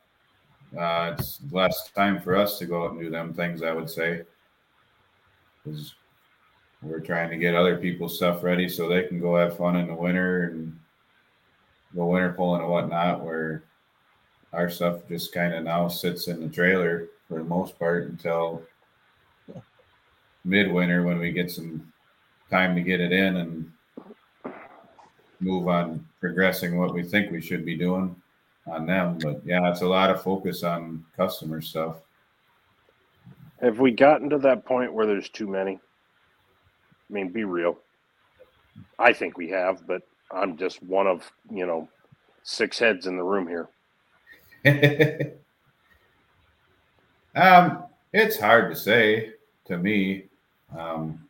Uh, 0.79 1.15
it's 1.17 1.41
less 1.51 1.91
time 1.93 2.21
for 2.21 2.37
us 2.37 2.59
to 2.59 2.67
go 2.67 2.85
out 2.85 2.93
and 2.93 3.01
do 3.01 3.09
them 3.09 3.33
things, 3.33 3.63
I 3.63 3.73
would 3.73 3.89
say. 3.89 4.23
Because 5.65 5.95
we're 6.83 7.01
trying 7.01 7.31
to 7.31 7.39
get 7.39 7.55
other 7.55 7.79
people's 7.79 8.17
stuff 8.17 8.43
ready 8.43 8.69
so 8.69 8.89
they 8.89 9.05
can 9.05 9.21
go 9.21 9.37
have 9.37 9.57
fun 9.57 9.77
in 9.77 9.87
the 9.87 9.95
winter 9.95 10.51
and 10.51 10.79
go 11.97 12.07
winter 12.07 12.35
pulling 12.35 12.61
and 12.61 12.71
whatnot. 12.71 13.25
Where 13.25 13.65
our 14.53 14.69
stuff 14.69 15.09
just 15.09 15.33
kind 15.33 15.55
of 15.55 15.65
now 15.65 15.89
sits 15.89 16.29
in 16.29 16.41
the 16.41 16.49
trailer 16.49 17.07
for 17.27 17.39
the 17.39 17.45
most 17.45 17.79
part 17.79 18.11
until 18.11 18.63
midwinter 20.45 21.03
when 21.03 21.19
we 21.19 21.33
get 21.33 21.51
some 21.51 21.93
time 22.51 22.75
to 22.75 22.83
get 22.83 23.01
it 23.01 23.13
in 23.13 23.37
and 23.39 23.71
move 25.41 25.69
on 25.69 26.07
progressing 26.21 26.79
what 26.79 26.95
we 26.95 27.03
think 27.03 27.31
we 27.31 27.41
should 27.41 27.65
be 27.65 27.77
doing 27.77 28.15
on 28.67 28.87
them. 28.87 29.19
But 29.19 29.43
yeah, 29.45 29.71
it's 29.71 29.83
a 29.83 29.87
lot 29.87 30.11
of 30.11 30.23
focus 30.23 30.63
on 30.63 31.05
customer 31.17 31.61
stuff. 31.61 31.97
Have 33.61 33.79
we 33.79 33.93
gotten 33.93 34.29
to 34.31 34.39
that 34.39 34.65
point 34.65 34.93
where 34.93 35.07
there's 35.07 35.29
too 35.29 35.47
many? 35.47 35.73
I 35.73 37.13
mean, 37.13 37.31
be 37.31 37.45
real. 37.45 37.79
I 38.99 39.13
think 39.13 39.37
we 39.39 39.49
have, 39.51 39.87
but 39.87 40.03
I'm 40.31 40.57
just 40.57 40.83
one 40.83 41.07
of, 41.07 41.31
you 41.51 41.67
know, 41.67 41.89
six 42.43 42.79
heads 42.79 43.07
in 43.07 43.17
the 43.17 43.23
room 43.23 43.47
here. 43.47 43.69
um, 47.35 47.85
it's 48.13 48.39
hard 48.39 48.73
to 48.73 48.77
say 48.79 49.33
to 49.67 49.79
me. 49.79 50.25
Um, 50.79 51.21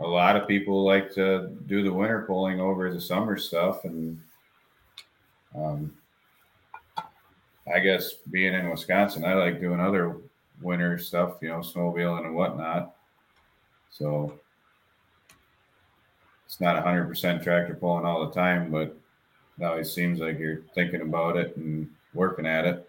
a 0.00 0.06
lot 0.06 0.36
of 0.36 0.46
people 0.46 0.84
like 0.84 1.12
to 1.14 1.48
do 1.66 1.82
the 1.82 1.92
winter 1.92 2.24
pulling 2.26 2.60
over 2.60 2.92
the 2.92 3.00
summer 3.00 3.36
stuff, 3.36 3.84
and 3.84 4.20
um, 5.54 5.92
I 7.72 7.80
guess 7.80 8.12
being 8.30 8.54
in 8.54 8.70
Wisconsin, 8.70 9.24
I 9.24 9.34
like 9.34 9.60
doing 9.60 9.80
other 9.80 10.16
winter 10.62 10.98
stuff, 10.98 11.38
you 11.40 11.48
know, 11.48 11.58
snowmobiling 11.58 12.26
and 12.26 12.34
whatnot. 12.34 12.94
So 13.90 14.38
it's 16.46 16.60
not 16.60 16.82
100% 16.82 17.42
tractor 17.42 17.74
pulling 17.74 18.04
all 18.04 18.26
the 18.26 18.34
time, 18.34 18.70
but 18.70 18.96
it 19.60 19.86
seems 19.86 20.20
like 20.20 20.38
you're 20.38 20.62
thinking 20.74 21.02
about 21.02 21.36
it 21.36 21.56
and 21.56 21.90
working 22.14 22.46
at 22.46 22.64
it. 22.64 22.87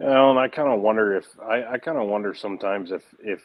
Well, 0.00 0.30
and 0.30 0.38
I 0.38 0.48
kind 0.48 0.72
of 0.72 0.80
wonder 0.80 1.14
if 1.14 1.26
I, 1.40 1.74
I 1.74 1.78
kind 1.78 1.98
of 1.98 2.08
wonder 2.08 2.32
sometimes 2.32 2.90
if 2.90 3.04
if 3.22 3.42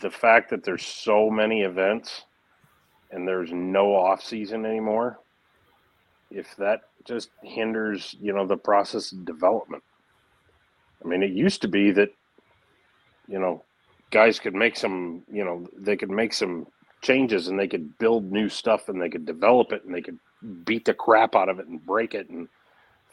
the 0.00 0.10
fact 0.10 0.50
that 0.50 0.64
there's 0.64 0.84
so 0.84 1.30
many 1.30 1.62
events 1.62 2.24
and 3.12 3.26
there's 3.26 3.52
no 3.52 3.94
off 3.94 4.24
season 4.24 4.66
anymore, 4.66 5.20
if 6.32 6.56
that 6.56 6.80
just 7.04 7.30
hinders, 7.44 8.16
you 8.20 8.32
know, 8.32 8.44
the 8.44 8.56
process 8.56 9.12
of 9.12 9.24
development. 9.24 9.84
I 11.04 11.06
mean, 11.06 11.22
it 11.22 11.30
used 11.30 11.62
to 11.62 11.68
be 11.68 11.92
that, 11.92 12.10
you 13.28 13.38
know, 13.38 13.62
guys 14.10 14.40
could 14.40 14.54
make 14.54 14.76
some, 14.76 15.22
you 15.30 15.44
know, 15.44 15.64
they 15.78 15.96
could 15.96 16.10
make 16.10 16.32
some 16.32 16.66
changes 17.02 17.46
and 17.46 17.56
they 17.56 17.68
could 17.68 17.96
build 17.98 18.32
new 18.32 18.48
stuff 18.48 18.88
and 18.88 19.00
they 19.00 19.08
could 19.08 19.24
develop 19.24 19.70
it 19.70 19.84
and 19.84 19.94
they 19.94 20.02
could 20.02 20.18
beat 20.64 20.84
the 20.84 20.94
crap 20.94 21.36
out 21.36 21.48
of 21.48 21.60
it 21.60 21.68
and 21.68 21.86
break 21.86 22.14
it 22.14 22.28
and 22.30 22.48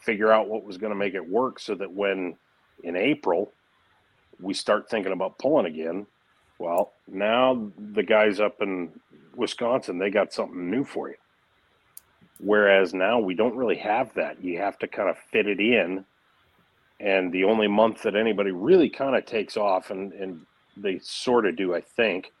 figure 0.04 0.32
out 0.32 0.48
what 0.48 0.64
was 0.64 0.76
going 0.78 0.92
to 0.92 0.98
make 0.98 1.14
it 1.14 1.28
work 1.28 1.58
so 1.58 1.74
that 1.74 1.92
when 1.92 2.36
in 2.82 2.96
April 2.96 3.52
we 4.40 4.52
start 4.52 4.88
thinking 4.88 5.12
about 5.12 5.38
pulling 5.38 5.66
again, 5.66 6.06
well, 6.58 6.92
now 7.08 7.70
the 7.92 8.02
guys 8.02 8.40
up 8.40 8.60
in 8.60 8.90
Wisconsin, 9.36 9.98
they 9.98 10.10
got 10.10 10.32
something 10.32 10.70
new 10.70 10.84
for 10.84 11.08
you. 11.08 11.16
Whereas 12.40 12.94
now 12.94 13.18
we 13.18 13.34
don't 13.34 13.56
really 13.56 13.76
have 13.76 14.12
that. 14.14 14.42
You 14.42 14.58
have 14.58 14.78
to 14.80 14.88
kind 14.88 15.08
of 15.08 15.16
fit 15.16 15.46
it 15.46 15.60
in. 15.60 16.04
And 17.00 17.32
the 17.32 17.44
only 17.44 17.68
month 17.68 18.02
that 18.02 18.14
anybody 18.14 18.50
really 18.50 18.88
kind 18.88 19.16
of 19.16 19.26
takes 19.26 19.56
off, 19.56 19.90
and, 19.90 20.12
and 20.12 20.40
they 20.76 20.98
sort 21.00 21.46
of 21.46 21.56
do, 21.56 21.74
I 21.74 21.80
think, 21.80 22.32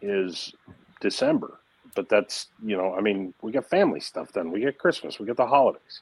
is 0.00 0.54
December. 1.00 1.60
But 1.94 2.08
that's, 2.08 2.48
you 2.64 2.76
know, 2.76 2.94
I 2.94 3.00
mean, 3.00 3.34
we 3.42 3.52
got 3.52 3.68
family 3.68 4.00
stuff 4.00 4.32
then. 4.32 4.50
We 4.50 4.60
get 4.60 4.78
Christmas, 4.78 5.18
we 5.18 5.26
get 5.26 5.36
the 5.36 5.46
holidays. 5.46 6.00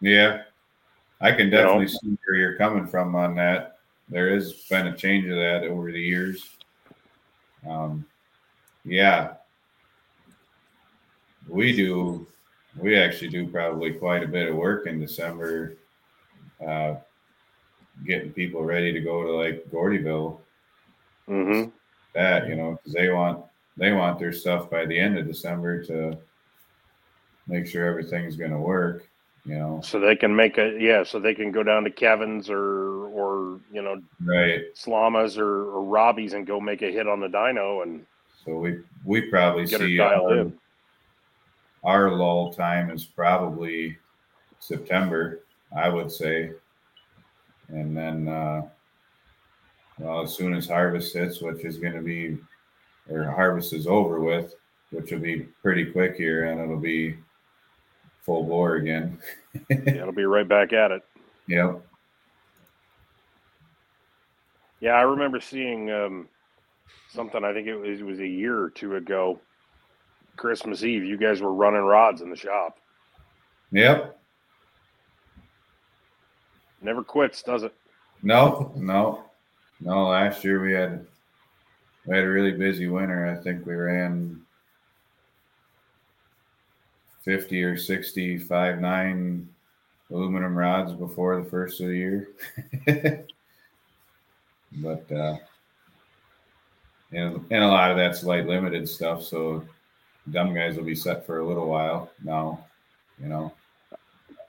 Yeah. 0.00 0.42
I 1.20 1.32
can 1.32 1.50
definitely 1.50 1.86
you 1.86 1.92
know? 1.92 1.98
see 2.02 2.18
where 2.26 2.38
you're 2.38 2.56
coming 2.56 2.86
from 2.86 3.14
on 3.14 3.34
that. 3.36 3.78
There 4.08 4.32
has 4.34 4.52
been 4.70 4.86
a 4.86 4.96
change 4.96 5.24
of 5.26 5.36
that 5.36 5.64
over 5.64 5.90
the 5.92 6.00
years. 6.00 6.56
Um, 7.68 8.06
yeah. 8.84 9.34
We 11.48 11.74
do, 11.74 12.26
we 12.76 12.96
actually 12.96 13.28
do 13.28 13.48
probably 13.48 13.92
quite 13.92 14.22
a 14.22 14.28
bit 14.28 14.48
of 14.48 14.56
work 14.56 14.86
in 14.86 15.00
December, 15.00 15.74
uh, 16.66 16.96
getting 18.06 18.32
people 18.32 18.62
ready 18.62 18.92
to 18.92 19.00
go 19.00 19.22
to 19.24 19.32
like 19.32 19.64
Gordyville. 19.70 20.38
Mm-hmm. 21.28 21.70
That, 22.14 22.48
you 22.48 22.56
know, 22.56 22.72
because 22.72 22.92
they 22.92 23.10
want 23.10 23.44
they 23.76 23.92
want 23.92 24.18
their 24.18 24.32
stuff 24.32 24.70
by 24.70 24.86
the 24.86 24.98
end 24.98 25.18
of 25.18 25.26
December 25.26 25.84
to 25.84 26.18
make 27.46 27.66
sure 27.66 27.86
everything's 27.86 28.36
going 28.36 28.50
to 28.50 28.58
work. 28.58 29.07
You 29.44 29.54
know, 29.54 29.80
so 29.82 29.98
they 29.98 30.16
can 30.16 30.34
make 30.34 30.58
a 30.58 30.76
yeah, 30.78 31.04
so 31.04 31.18
they 31.18 31.34
can 31.34 31.52
go 31.52 31.62
down 31.62 31.84
to 31.84 31.90
Kevin's 31.90 32.50
or 32.50 33.06
or 33.06 33.60
you 33.72 33.82
know, 33.82 34.00
right, 34.22 34.62
Slamas 34.74 35.38
or, 35.38 35.70
or 35.70 35.84
Robbie's 35.84 36.34
and 36.34 36.46
go 36.46 36.60
make 36.60 36.82
a 36.82 36.90
hit 36.90 37.08
on 37.08 37.20
the 37.20 37.28
dyno 37.28 37.82
and. 37.82 38.04
So 38.44 38.56
we 38.56 38.78
we 39.04 39.22
probably 39.22 39.66
see 39.66 39.98
our, 39.98 40.38
in. 40.38 40.58
our 41.84 42.10
lull 42.12 42.52
time 42.52 42.90
is 42.90 43.04
probably 43.04 43.98
September, 44.58 45.40
I 45.76 45.88
would 45.88 46.10
say, 46.10 46.52
and 47.68 47.96
then 47.96 48.28
uh, 48.28 48.62
well, 49.98 50.22
as 50.22 50.34
soon 50.34 50.54
as 50.54 50.68
harvest 50.68 51.14
hits, 51.14 51.40
which 51.40 51.64
is 51.64 51.78
going 51.78 51.94
to 51.94 52.02
be 52.02 52.38
or 53.10 53.24
harvest 53.24 53.72
is 53.72 53.86
over 53.86 54.20
with, 54.20 54.54
which 54.90 55.10
will 55.10 55.18
be 55.18 55.40
pretty 55.62 55.86
quick 55.86 56.16
here, 56.16 56.46
and 56.46 56.60
it'll 56.60 56.76
be 56.76 57.16
full 58.28 58.44
bore 58.44 58.76
again. 58.76 59.18
yeah, 59.70 59.78
it'll 59.78 60.12
be 60.12 60.26
right 60.26 60.46
back 60.46 60.74
at 60.74 60.90
it. 60.90 61.02
Yep. 61.48 61.82
Yeah, 64.80 64.92
I 64.92 65.00
remember 65.00 65.40
seeing 65.40 65.90
um, 65.90 66.28
something. 67.08 67.42
I 67.42 67.54
think 67.54 67.66
it 67.66 67.74
was, 67.74 68.00
it 68.00 68.04
was 68.04 68.20
a 68.20 68.26
year 68.26 68.60
or 68.60 68.68
two 68.68 68.96
ago, 68.96 69.40
Christmas 70.36 70.84
Eve. 70.84 71.04
You 71.04 71.16
guys 71.16 71.40
were 71.40 71.54
running 71.54 71.80
rods 71.80 72.20
in 72.20 72.28
the 72.28 72.36
shop. 72.36 72.76
Yep. 73.72 74.20
Never 76.82 77.02
quits, 77.02 77.42
does 77.42 77.62
it? 77.62 77.74
No, 78.22 78.72
no, 78.76 79.24
no. 79.80 80.08
Last 80.08 80.44
year 80.44 80.62
we 80.62 80.74
had 80.74 81.06
we 82.04 82.14
had 82.14 82.26
a 82.26 82.28
really 82.28 82.52
busy 82.52 82.88
winter. 82.88 83.26
I 83.26 83.42
think 83.42 83.64
we 83.64 83.74
ran 83.74 84.42
50 87.28 87.62
or 87.62 87.76
60 87.76 88.38
five 88.38 88.80
nine 88.80 89.46
aluminum 90.10 90.56
rods 90.56 90.94
before 90.94 91.36
the 91.36 91.50
first 91.50 91.78
of 91.82 91.88
the 91.88 91.94
year. 91.94 92.28
but 94.76 95.12
uh 95.12 95.36
and, 97.12 97.44
and 97.50 97.62
a 97.62 97.68
lot 97.68 97.90
of 97.90 97.98
that's 97.98 98.24
light 98.24 98.46
limited 98.46 98.88
stuff, 98.88 99.22
so 99.22 99.62
dumb 100.30 100.54
guys 100.54 100.78
will 100.78 100.84
be 100.84 100.94
set 100.94 101.26
for 101.26 101.40
a 101.40 101.46
little 101.46 101.68
while 101.68 102.10
now, 102.24 102.64
you 103.20 103.28
know. 103.28 103.52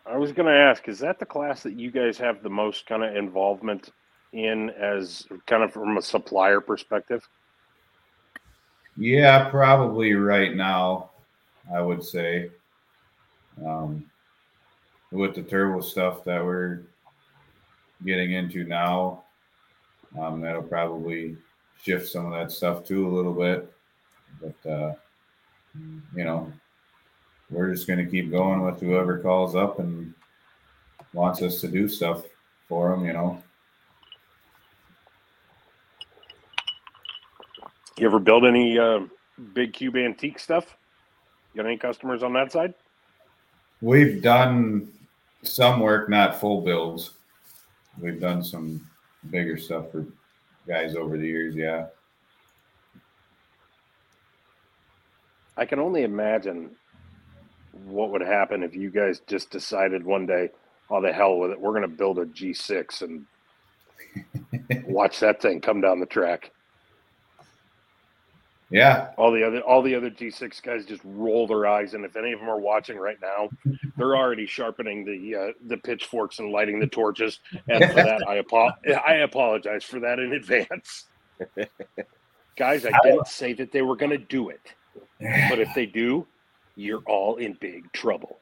I 0.06 0.16
was 0.16 0.32
going 0.32 0.48
to 0.48 0.58
ask, 0.58 0.88
is 0.88 1.00
that 1.00 1.20
the 1.20 1.26
class 1.26 1.64
that 1.64 1.74
you 1.74 1.92
guys 1.92 2.18
have 2.18 2.42
the 2.42 2.50
most 2.50 2.86
kind 2.86 3.04
of 3.04 3.14
involvement 3.18 3.90
in 4.32 4.70
as 4.70 5.28
kind 5.48 5.64
of 5.64 5.74
from 5.74 5.98
a 5.98 6.02
supplier 6.02 6.62
perspective? 6.62 7.28
Yeah, 8.96 9.50
probably 9.50 10.14
right 10.14 10.56
now, 10.56 11.10
I 11.74 11.82
would 11.82 12.04
say. 12.04 12.52
Um, 13.66 14.06
with 15.12 15.36
the 15.36 15.42
turbo 15.42 15.82
stuff 15.82 16.24
that 16.26 16.44
we're 16.44 16.82
getting 18.06 18.34
into 18.34 18.64
now, 18.64 19.24
um, 20.20 20.42
that'll 20.42 20.64
probably 20.64 21.36
shift 21.82 22.08
some 22.08 22.26
of 22.26 22.32
that 22.34 22.52
stuff 22.52 22.86
too 22.86 23.08
a 23.08 23.14
little 23.14 23.34
bit. 23.34 23.74
But, 24.42 24.70
uh, 24.70 24.94
you 26.16 26.24
know, 26.24 26.52
we're 27.50 27.74
just 27.74 27.88
going 27.88 28.04
to 28.04 28.10
keep 28.10 28.32
going 28.32 28.62
with 28.62 28.80
whoever 28.80 29.20
calls 29.20 29.56
up 29.56 29.80
and 29.80 30.14
wants 31.14 31.42
us 31.42 31.62
to 31.62 31.68
do 31.68 31.88
stuff 31.88 32.24
for 32.68 32.92
them, 32.92 33.06
you 33.06 33.14
know. 33.14 33.42
You 37.98 38.06
ever 38.06 38.20
build 38.20 38.46
any 38.46 38.80
uh, 38.80 39.02
big 39.54 39.74
cube 39.74 39.98
antique 39.98 40.40
stuff? 40.40 40.78
You 41.54 41.62
got 41.62 41.68
any 41.68 41.78
customers 41.78 42.24
on 42.24 42.32
that 42.34 42.52
side? 42.52 42.74
We've 43.82 44.22
done 44.22 44.92
some 45.44 45.80
work, 45.80 46.10
not 46.10 46.40
full 46.40 46.62
builds. 46.62 47.12
We've 48.00 48.20
done 48.20 48.44
some 48.44 48.86
bigger 49.30 49.58
stuff 49.58 49.92
for 49.92 50.06
guys 50.68 50.96
over 50.96 51.18
the 51.18 51.28
years, 51.28 51.56
yeah. 51.56 51.88
I 55.58 55.66
can 55.66 55.80
only 55.80 56.04
imagine 56.04 56.76
what 57.86 58.12
would 58.12 58.22
happen 58.22 58.64
if 58.64 58.76
you 58.76 58.90
guys 58.90 59.22
just 59.28 59.50
decided 59.50 60.06
one 60.06 60.26
day, 60.26 60.50
oh, 60.90 61.02
the 61.02 61.12
hell 61.12 61.38
with 61.38 61.52
it, 61.52 61.60
we're 61.60 61.72
going 61.72 61.82
to 61.82 61.88
build 61.88 62.20
a 62.20 62.26
G6 62.26 63.02
and 63.02 64.86
watch 64.86 65.20
that 65.20 65.42
thing 65.42 65.60
come 65.62 65.82
down 65.82 66.00
the 66.00 66.06
track. 66.06 66.52
Yeah, 68.72 69.10
All 69.18 69.32
the 69.32 69.44
other 69.44 69.62
all 69.62 69.82
the 69.82 69.96
other 69.96 70.12
G6 70.12 70.62
guys 70.62 70.86
just 70.86 71.02
roll 71.04 71.48
their 71.48 71.66
eyes, 71.66 71.96
and 71.96 72.06
if 72.06 72.16
any 72.16 72.34
of 72.34 72.40
them 72.40 72.50
are 72.50 72.60
watching 72.60 72.98
right 72.98 73.18
now, 73.20 73.50
they're 73.98 74.16
already 74.16 74.46
sharpening 74.46 75.04
the 75.04 75.36
uh, 75.36 75.52
the 75.66 75.78
pitchforks 75.78 76.38
and 76.38 76.52
lighting 76.52 76.80
the 76.80 76.86
torches. 76.86 77.40
And 77.68 77.84
for 77.86 77.96
that, 77.96 78.22
I 78.28 78.38
apo- 78.38 78.72
I 79.08 79.16
apologize 79.24 79.84
for 79.84 80.00
that 80.02 80.20
in 80.20 80.34
advance, 80.34 81.06
guys. 82.58 82.86
I 82.86 82.92
didn't 83.02 83.28
say 83.28 83.54
that 83.54 83.72
they 83.72 83.82
were 83.82 83.96
going 83.96 84.12
to 84.12 84.20
do 84.20 84.50
it, 84.50 84.62
but 85.50 85.58
if 85.60 85.70
they 85.74 85.88
do, 85.88 86.28
you're 86.76 87.02
all 87.08 87.38
in 87.38 87.58
big 87.60 87.92
trouble. 87.92 88.38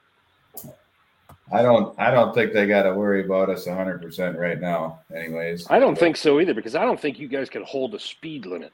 I 1.54 1.62
don't. 1.62 1.98
I 1.98 2.12
don't 2.12 2.34
think 2.34 2.52
they 2.52 2.68
got 2.68 2.84
to 2.84 2.94
worry 2.94 3.24
about 3.24 3.50
us 3.50 3.66
100 3.66 4.02
percent 4.02 4.38
right 4.38 4.60
now. 4.60 5.00
Anyways, 5.16 5.68
I 5.70 5.80
don't 5.80 5.98
think 5.98 6.18
so 6.18 6.42
either, 6.42 6.54
because 6.54 6.76
I 6.76 6.84
don't 6.84 7.00
think 7.00 7.18
you 7.18 7.30
guys 7.30 7.50
can 7.50 7.64
hold 7.64 7.96
a 7.96 8.00
speed 8.00 8.46
limit. 8.46 8.74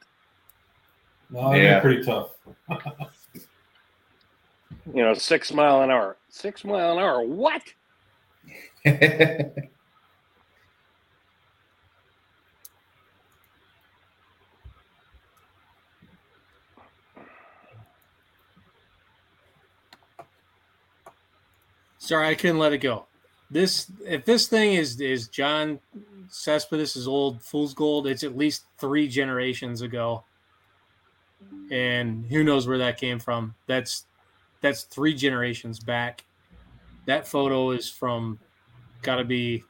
No, 1.29 1.49
that'd 1.51 1.63
Yeah. 1.63 1.79
be 1.79 1.81
pretty 1.81 2.03
tough. 2.03 2.31
You 4.93 5.01
know, 5.01 5.13
six 5.13 5.53
mile 5.53 5.81
an 5.81 5.89
hour. 5.89 6.17
Six 6.29 6.65
mile 6.65 6.91
an 6.97 6.99
hour. 6.99 7.23
What? 7.23 7.61
Sorry, 21.97 22.27
I 22.27 22.35
couldn't 22.35 22.59
let 22.59 22.73
it 22.73 22.79
go. 22.79 23.05
This 23.49 23.89
if 24.05 24.25
this 24.25 24.47
thing 24.47 24.73
is 24.73 24.99
is 24.99 25.27
John 25.27 25.79
Cespedes' 26.29 27.07
old 27.07 27.41
fool's 27.41 27.73
gold, 27.73 28.07
it's 28.07 28.23
at 28.23 28.35
least 28.35 28.63
three 28.77 29.07
generations 29.07 29.81
ago. 29.81 30.23
And 31.71 32.25
who 32.27 32.43
knows 32.43 32.67
where 32.67 32.77
that 32.77 32.97
came 32.97 33.19
from. 33.19 33.55
That's 33.67 34.05
that's 34.61 34.83
three 34.83 35.13
generations 35.13 35.79
back. 35.79 36.23
That 37.05 37.27
photo 37.27 37.71
is 37.71 37.89
from 37.89 38.39
gotta 39.01 39.23
be 39.23 39.63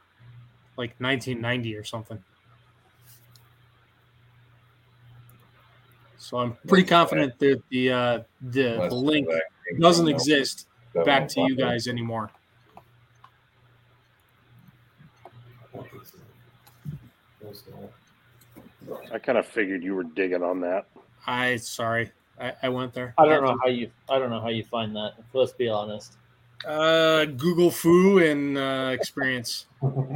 like 0.78 0.96
1990 1.00 1.76
or 1.76 1.84
something. 1.84 2.24
So 6.18 6.38
I'm 6.38 6.58
pretty 6.68 6.86
confident 6.86 7.38
that 7.40 7.62
the 7.70 7.92
uh, 7.92 8.20
the, 8.42 8.88
the 8.90 8.96
link 8.96 9.28
doesn't 9.80 10.08
exist 10.08 10.68
back 11.04 11.28
to 11.30 11.42
you 11.42 11.56
guys 11.56 11.88
anymore. 11.88 12.32
I 19.12 19.20
kind 19.20 19.38
of 19.38 19.46
figured 19.46 19.84
you 19.84 19.96
were 19.96 20.04
digging 20.04 20.44
on 20.44 20.62
that. 20.62 20.86
I 21.28 21.56
sorry, 21.58 22.12
I, 22.40 22.54
I 22.64 22.70
went 22.70 22.94
there. 22.94 23.14
I 23.18 23.26
don't 23.26 23.44
know 23.44 23.58
how 23.62 23.70
you. 23.70 23.90
I 24.10 24.20
don't 24.20 24.30
know 24.30 24.42
how 24.42 24.50
you 24.50 24.64
find 24.64 24.96
that. 24.96 25.14
Let's 25.34 25.54
be 25.54 25.70
honest. 25.70 26.18
Uh, 26.68 27.26
Google 27.26 27.72
Foo 27.72 28.20
and 28.20 28.58
uh, 28.58 28.92
experience. 28.94 29.66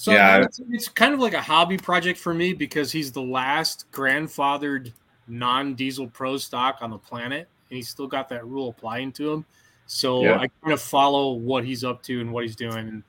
So 0.00 0.12
Yeah. 0.12 0.38
it's, 0.44 0.58
it's 0.70 0.88
kind 0.88 1.12
of 1.12 1.20
like 1.20 1.34
a 1.34 1.42
hobby 1.42 1.76
project 1.76 2.18
for 2.18 2.32
me 2.32 2.54
because 2.54 2.90
he's 2.90 3.12
the 3.12 3.20
last 3.20 3.84
grandfathered 3.92 4.94
non-diesel 5.28 6.06
pro 6.08 6.38
stock 6.38 6.78
on 6.80 6.88
the 6.90 6.96
planet, 6.96 7.48
and 7.68 7.76
he's 7.76 7.90
still 7.90 8.06
got 8.06 8.26
that 8.30 8.46
rule 8.46 8.70
applying 8.70 9.12
to 9.12 9.30
him. 9.30 9.44
So 9.84 10.22
Yeah. 10.22 10.38
I 10.38 10.48
kind 10.62 10.72
of 10.72 10.80
follow 10.80 11.32
what 11.34 11.66
he's 11.66 11.84
up 11.84 12.02
to 12.04 12.18
and 12.22 12.32
what 12.32 12.44
he's 12.44 12.56
doing, 12.56 12.78
and 12.88 13.02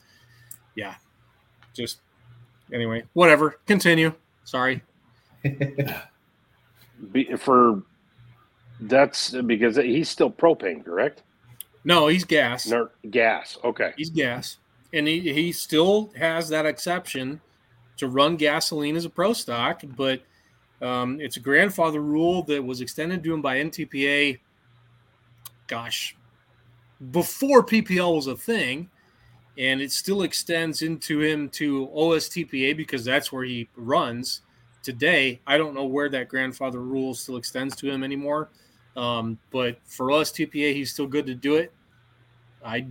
yeah, 0.76 0.96
just 1.74 2.02
anyway, 2.74 3.04
whatever. 3.14 3.56
Continue. 3.68 4.14
Sorry. 4.44 4.82
Be, 7.12 7.36
for 7.36 7.82
that's 8.82 9.32
because 9.32 9.76
he's 9.76 10.10
still 10.10 10.32
propane, 10.32 10.84
correct? 10.84 11.24
No, 11.84 12.08
he's 12.08 12.24
gas. 12.24 12.68
No, 12.68 12.90
gas. 13.10 13.58
Okay. 13.64 13.94
He's 13.98 14.10
gas, 14.10 14.58
and 14.94 15.08
he 15.08 15.34
he 15.34 15.52
still 15.52 16.12
has 16.16 16.50
that 16.50 16.66
exception 16.66 17.42
to 17.98 18.08
run 18.08 18.36
gasoline 18.36 18.96
as 18.96 19.06
a 19.06 19.10
pro 19.10 19.34
stock, 19.34 19.82
but 19.96 20.22
um, 20.82 21.20
it's 21.22 21.38
a 21.38 21.40
grandfather 21.40 22.02
rule 22.02 22.44
that 22.44 22.64
was 22.64 22.82
extended 22.82 23.24
to 23.24 23.34
him 23.34 23.42
by 23.42 23.58
NTPA. 23.58 24.40
Gosh, 25.68 26.16
before 27.12 27.64
PPL 27.64 28.16
was 28.16 28.28
a 28.28 28.36
thing, 28.36 28.90
and 29.58 29.82
it 29.82 29.92
still 29.92 30.24
extends 30.24 30.82
into 30.82 31.20
him 31.22 31.50
to 31.50 31.88
OSTPA 31.88 32.76
because 32.78 33.06
that's 33.06 33.32
where 33.32 33.44
he 33.44 33.70
runs 33.76 34.42
today. 34.84 35.40
I 35.48 35.58
don't 35.58 35.74
know 35.74 35.86
where 35.86 36.10
that 36.10 36.30
grandfather 36.30 36.80
rule 36.80 37.14
still 37.14 37.38
extends 37.38 37.76
to 37.78 37.90
him 37.90 38.04
anymore, 38.04 38.50
um, 38.96 39.38
but 39.52 39.78
for 39.86 40.08
OSTPA, 40.08 40.74
he's 40.74 40.92
still 40.92 41.08
good 41.08 41.26
to 41.28 41.36
do 41.36 41.56
it. 41.56 41.72
I 42.64 42.88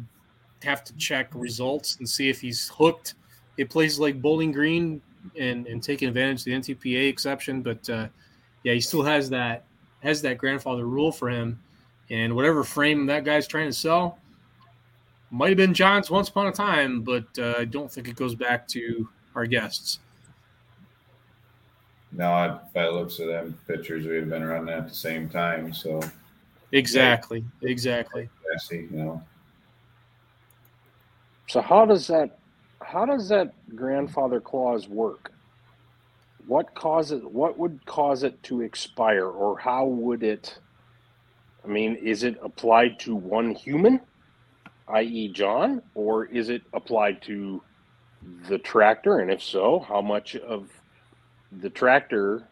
have 0.62 0.84
to 0.84 0.96
check 0.96 1.30
results 1.34 1.96
and 1.98 2.08
see 2.08 2.28
if 2.28 2.40
he's 2.40 2.68
hooked 2.68 3.14
at 3.58 3.70
places 3.70 3.98
like 3.98 4.20
Bowling 4.20 4.52
Green 4.52 5.00
and, 5.38 5.66
and 5.66 5.82
taking 5.82 6.08
advantage 6.08 6.40
of 6.40 6.44
the 6.46 6.52
NTPA 6.52 7.08
exception. 7.08 7.62
But 7.62 7.88
uh, 7.88 8.08
yeah, 8.64 8.74
he 8.74 8.80
still 8.80 9.02
has 9.02 9.30
that 9.30 9.64
has 10.02 10.22
that 10.22 10.38
grandfather 10.38 10.86
rule 10.86 11.12
for 11.12 11.28
him, 11.28 11.60
and 12.08 12.34
whatever 12.34 12.64
frame 12.64 13.06
that 13.06 13.24
guy's 13.24 13.46
trying 13.46 13.66
to 13.66 13.72
sell 13.72 14.18
might 15.30 15.48
have 15.48 15.56
been 15.56 15.74
John's 15.74 16.10
once 16.10 16.28
upon 16.28 16.48
a 16.48 16.52
time, 16.52 17.02
but 17.02 17.26
uh, 17.38 17.54
I 17.58 17.64
don't 17.64 17.90
think 17.90 18.08
it 18.08 18.16
goes 18.16 18.34
back 18.34 18.66
to 18.68 19.08
our 19.34 19.46
guests. 19.46 20.00
No, 22.12 22.32
I, 22.32 22.58
by 22.74 22.84
the 22.84 22.90
looks 22.90 23.18
of 23.18 23.28
them 23.28 23.58
pictures, 23.68 24.06
we've 24.06 24.28
been 24.28 24.44
running 24.44 24.74
at 24.74 24.88
the 24.88 24.94
same 24.94 25.28
time. 25.28 25.72
So 25.72 26.00
Exactly, 26.72 27.44
exactly. 27.62 28.28
I 28.52 28.58
see, 28.58 28.88
you 28.90 28.90
know, 28.90 29.22
So 31.48 31.60
how 31.60 31.84
does 31.84 32.06
that 32.06 32.38
how 32.82 33.04
does 33.04 33.28
that 33.28 33.52
grandfather 33.74 34.40
clause 34.40 34.88
work? 34.88 35.32
What 36.46 36.74
causes 36.74 37.22
what 37.24 37.58
would 37.58 37.84
cause 37.86 38.22
it 38.22 38.40
to 38.44 38.62
expire 38.62 39.26
or 39.26 39.58
how 39.58 39.86
would 39.86 40.22
it 40.22 40.58
I 41.64 41.68
mean, 41.68 41.96
is 41.96 42.22
it 42.22 42.38
applied 42.42 42.98
to 43.00 43.14
one 43.14 43.54
human, 43.54 44.00
i.e. 44.88 45.28
John, 45.28 45.82
or 45.94 46.24
is 46.26 46.48
it 46.48 46.62
applied 46.72 47.20
to 47.22 47.62
the 48.48 48.58
tractor 48.58 49.18
and 49.18 49.30
if 49.30 49.42
so, 49.42 49.80
how 49.80 50.00
much 50.00 50.36
of 50.36 50.70
the 51.52 51.70
tractor 51.70 52.46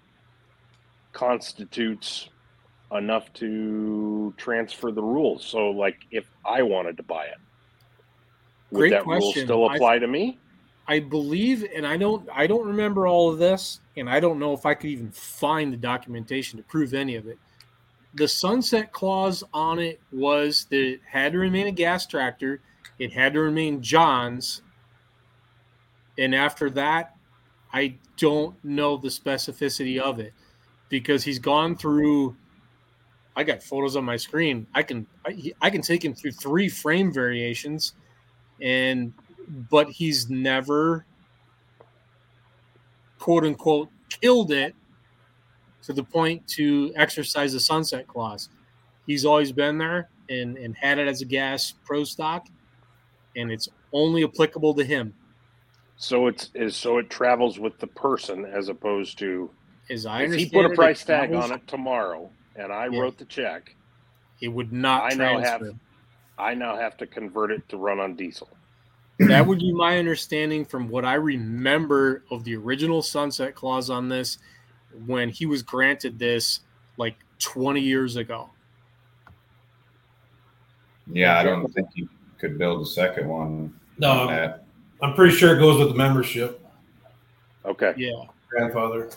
constitutes 1.12 2.28
enough 2.92 3.32
to 3.34 4.34
transfer 4.36 4.90
the 4.90 5.02
rules? 5.02 5.44
So 5.44 5.70
like 5.70 5.96
if 6.10 6.26
I 6.44 6.62
wanted 6.62 6.96
to 6.98 7.02
buy 7.02 7.24
it, 7.24 7.38
would 8.70 8.78
Great 8.78 8.90
that 8.90 9.06
rule 9.06 9.20
question. 9.20 9.44
still 9.44 9.68
I- 9.68 9.76
apply 9.76 9.98
to 9.98 10.06
me? 10.06 10.38
I 10.90 11.00
believe, 11.00 11.66
and 11.74 11.86
I 11.86 11.98
don't, 11.98 12.26
I 12.32 12.46
don't 12.46 12.66
remember 12.66 13.06
all 13.06 13.30
of 13.30 13.38
this, 13.38 13.80
and 13.98 14.08
I 14.08 14.20
don't 14.20 14.38
know 14.38 14.54
if 14.54 14.64
I 14.64 14.72
could 14.72 14.88
even 14.88 15.10
find 15.10 15.70
the 15.70 15.76
documentation 15.76 16.56
to 16.56 16.62
prove 16.62 16.94
any 16.94 17.14
of 17.16 17.26
it. 17.26 17.38
The 18.14 18.26
sunset 18.26 18.90
clause 18.90 19.44
on 19.52 19.78
it 19.78 20.00
was 20.10 20.64
that 20.70 20.80
it 20.80 21.00
had 21.06 21.32
to 21.32 21.38
remain 21.38 21.66
a 21.66 21.72
gas 21.72 22.06
tractor, 22.06 22.62
it 22.98 23.12
had 23.12 23.34
to 23.34 23.40
remain 23.40 23.82
John's, 23.82 24.62
and 26.16 26.34
after 26.34 26.70
that, 26.70 27.17
I 27.72 27.96
don't 28.16 28.62
know 28.64 28.96
the 28.96 29.08
specificity 29.08 29.98
of 29.98 30.18
it 30.18 30.32
because 30.88 31.24
he's 31.24 31.38
gone 31.38 31.76
through. 31.76 32.36
I 33.36 33.44
got 33.44 33.62
photos 33.62 33.96
on 33.96 34.04
my 34.04 34.16
screen. 34.16 34.66
I 34.74 34.82
can, 34.82 35.06
I, 35.26 35.52
I 35.60 35.70
can 35.70 35.82
take 35.82 36.04
him 36.04 36.14
through 36.14 36.32
three 36.32 36.68
frame 36.68 37.12
variations, 37.12 37.92
and 38.60 39.12
but 39.70 39.88
he's 39.88 40.28
never 40.28 41.06
quote 43.18 43.44
unquote 43.44 43.88
killed 44.08 44.52
it 44.52 44.74
to 45.82 45.92
the 45.92 46.02
point 46.02 46.46
to 46.48 46.92
exercise 46.96 47.52
the 47.52 47.60
sunset 47.60 48.06
clause. 48.06 48.48
He's 49.06 49.24
always 49.24 49.52
been 49.52 49.78
there 49.78 50.10
and, 50.28 50.58
and 50.58 50.76
had 50.76 50.98
it 50.98 51.08
as 51.08 51.22
a 51.22 51.24
gas 51.24 51.74
pro 51.84 52.04
stock, 52.04 52.46
and 53.36 53.50
it's 53.50 53.68
only 53.92 54.24
applicable 54.24 54.74
to 54.74 54.84
him. 54.84 55.14
So 55.98 56.28
it's 56.28 56.50
is 56.54 56.76
so 56.76 56.98
it 56.98 57.10
travels 57.10 57.58
with 57.58 57.76
the 57.78 57.86
person 57.88 58.44
as 58.46 58.68
opposed 58.68 59.18
to 59.18 59.50
As 59.90 60.06
I 60.06 60.22
if 60.22 60.32
he 60.34 60.48
put 60.48 60.64
a 60.64 60.70
price 60.70 61.04
tag 61.04 61.30
travels- 61.30 61.50
on 61.50 61.56
it 61.58 61.66
tomorrow 61.66 62.30
and 62.56 62.72
I 62.72 62.86
Yeah. 62.88 63.00
wrote 63.00 63.18
the 63.18 63.24
check, 63.24 63.74
It 64.40 64.48
would 64.48 64.72
not 64.72 65.12
I 65.12 65.16
now 65.16 65.32
transfer. 65.40 65.66
have 65.66 65.74
I 66.38 66.54
now 66.54 66.76
have 66.76 66.96
to 66.98 67.06
convert 67.06 67.50
it 67.50 67.68
to 67.70 67.76
run 67.76 67.98
on 67.98 68.14
diesel. 68.14 68.48
that 69.18 69.44
would 69.44 69.58
be 69.58 69.72
my 69.72 69.98
understanding 69.98 70.64
from 70.64 70.88
what 70.88 71.04
I 71.04 71.14
remember 71.14 72.22
of 72.30 72.44
the 72.44 72.54
original 72.54 73.02
sunset 73.02 73.56
clause 73.56 73.90
on 73.90 74.08
this 74.08 74.38
when 75.06 75.28
he 75.30 75.44
was 75.46 75.64
granted 75.64 76.20
this 76.20 76.60
like 76.96 77.16
20 77.40 77.80
years 77.80 78.14
ago. 78.14 78.50
yeah, 81.10 81.38
I 81.38 81.42
don't 81.42 81.66
think 81.74 81.88
you 81.94 82.08
could 82.38 82.56
build 82.58 82.82
a 82.82 82.86
second 82.86 83.28
one. 83.28 83.74
No, 83.98 84.28
on 84.28 84.28
I'm, 85.02 85.14
pretty 85.14 85.34
sure 85.34 85.56
it 85.56 85.60
goes 85.60 85.78
with 85.78 85.88
the 85.88 85.94
membership, 85.94 86.64
Okay. 87.64 87.94
Yeah. 87.96 88.24
grandfather. 88.48 89.10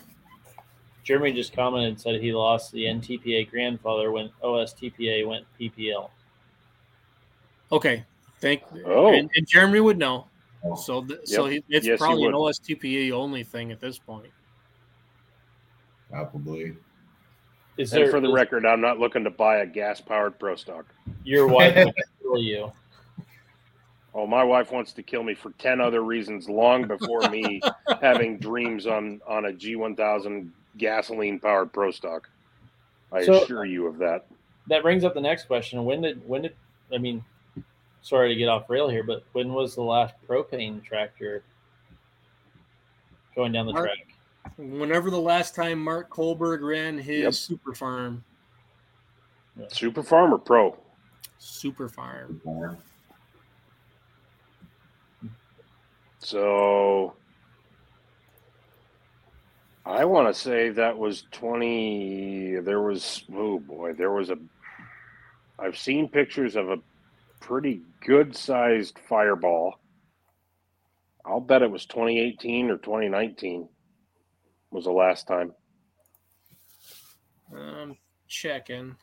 Jeremy 1.03 1.34
just 1.34 1.53
commented 1.53 1.90
and 1.90 1.99
said 1.99 2.22
he 2.22 2.32
lost 2.34 2.72
the 2.72 2.84
NTPA 2.86 3.49
grandfather 3.49 4.12
when 4.12 4.30
OSTPA 4.44 5.26
went 5.28 5.45
PPL. 5.60 6.10
Okay, 7.72 8.06
thank. 8.40 8.62
Oh. 8.86 9.14
and, 9.14 9.30
and 9.36 9.48
Jeremy 9.48 9.80
would 9.80 9.98
know. 9.98 10.28
Oh. 10.64 10.76
So, 10.76 11.03
th- 11.03 11.22
so 11.24 11.45
he, 11.48 11.64
it's 11.70 11.88
Yes, 11.88 11.94
he 11.94 11.98
probably 11.98 12.26
an. 12.26 12.34
OSTPA 12.34 13.12
only 13.14 13.44
thing 13.44 13.72
at 13.72 13.80
this 13.80 13.98
point. 13.98 14.28
Probably. 16.12 16.76
Is 17.78 17.94
And 17.94 18.03
there 18.03 18.12
for 18.12 18.20
the 18.20 18.28
is 18.28 18.34
record, 18.36 18.66
I'm 18.66 18.82
not 18.82 18.99
looking 18.99 19.24
to 19.24 19.30
buy 19.32 19.58
a 19.60 19.66
gas 19.66 20.02
powered 20.02 20.38
Pro 20.38 20.56
Stock. 20.56 20.86
your 21.24 21.48
wife 21.48 21.76
will 21.76 21.94
kill 22.22 22.38
you? 22.44 22.72
Oh, 24.14 24.28
my 24.28 24.44
wife 24.44 24.72
wants 24.72 24.92
to 24.94 25.04
kill 25.04 25.24
me 25.24 25.34
for 25.34 25.52
10 25.52 25.80
other 25.80 26.02
reasons 26.04 26.50
long 26.50 26.86
before 26.86 27.30
me 27.30 27.62
having 28.02 28.38
dreams 28.38 28.86
on, 28.86 29.22
on 29.26 29.46
a 29.46 29.52
G1000 29.52 30.50
gasoline 30.78 31.40
powered 31.40 31.72
Pro 31.72 31.92
Stock. 31.92 32.30
I 33.12 33.24
So- 33.24 33.44
assure 33.44 33.66
you 33.66 33.88
of 33.88 33.98
that. 34.00 34.26
That 34.68 34.84
brings 34.84 35.04
up 35.04 35.14
the 35.14 35.22
next 35.22 35.46
question. 35.46 35.84
When 35.86 36.02
did 36.02 36.26
when 36.28 36.44
did 36.44 36.56
I 36.94 36.98
mean 37.00 37.24
sorry 38.04 38.30
to 38.30 38.36
get 38.36 38.48
off 38.48 38.70
rail 38.70 38.88
here, 38.88 39.04
but 39.04 39.24
when 39.34 39.54
was 39.54 39.74
the 39.76 39.82
last 39.82 40.14
propane 40.30 40.84
tractor 40.84 41.44
going 43.36 43.52
down 43.52 43.66
the 43.66 43.74
Mark- 43.74 43.88
track? 43.88 44.08
Whenever 44.58 45.10
the 45.10 45.20
last 45.20 45.56
time 45.56 45.84
Mark 45.84 46.10
Kohlberg 46.10 46.62
ran 46.62 46.98
his 46.98 47.24
Yep. 47.24 47.34
super 47.34 47.74
farm, 47.74 48.24
Super 49.70 50.04
Farm 50.04 50.34
or 50.34 50.38
Pro? 50.38 50.78
super 51.40 51.90
farm. 51.90 52.40
So 56.22 57.15
I 59.85 60.06
want 60.06 60.34
to 60.34 60.39
say 60.39 60.69
that 60.69 60.98
was 60.98 61.23
20. 61.31 62.60
There 62.61 62.81
was, 62.81 63.23
oh 63.34 63.60
boy, 63.60 63.93
there 63.93 64.11
was 64.11 64.30
a. 64.30 64.38
I've 65.60 65.77
seen 65.77 66.07
pictures 66.07 66.56
of 66.56 66.69
a 66.69 66.77
pretty 67.39 67.81
good 68.06 68.35
sized 68.35 68.99
fireball. 69.10 69.76
I'll 71.26 71.39
bet 71.39 71.61
it 71.61 71.72
was 71.72 71.85
2018 71.85 72.69
or 72.69 72.77
2019 72.77 73.68
was 74.72 74.85
the 74.85 74.91
last 74.91 75.27
time. 75.27 75.53
I'm 77.56 77.98
checking. 78.27 78.95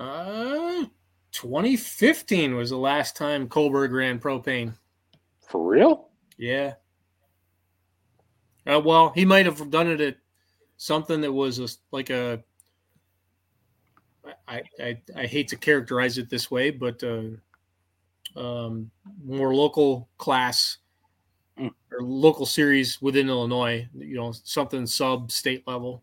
Uh, 0.00 0.86
2015 1.32 2.56
was 2.56 2.70
the 2.70 2.76
last 2.76 3.16
time 3.16 3.48
Kohlberg 3.48 3.92
ran 3.92 4.18
propane. 4.18 4.74
For 5.46 5.62
real? 5.64 6.08
Yeah. 6.38 6.74
Uh, 8.66 8.80
well, 8.80 9.10
he 9.10 9.24
might 9.24 9.46
have 9.46 9.70
done 9.70 9.88
it 9.88 10.00
at 10.00 10.16
something 10.78 11.20
that 11.20 11.32
was 11.32 11.58
a, 11.58 11.68
like 11.92 12.10
a. 12.10 12.42
I, 14.48 14.62
I 14.80 15.00
I 15.16 15.26
hate 15.26 15.48
to 15.48 15.56
characterize 15.56 16.18
it 16.18 16.30
this 16.30 16.50
way, 16.50 16.70
but 16.70 17.02
uh, 17.02 17.30
um, 18.36 18.90
more 19.22 19.54
local 19.54 20.08
class 20.18 20.78
Mm. 21.60 21.70
or 21.92 22.02
local 22.02 22.46
series 22.46 23.02
within 23.02 23.28
Illinois. 23.28 23.86
You 23.94 24.16
know, 24.16 24.32
something 24.32 24.86
sub 24.86 25.30
state 25.30 25.66
level. 25.66 26.02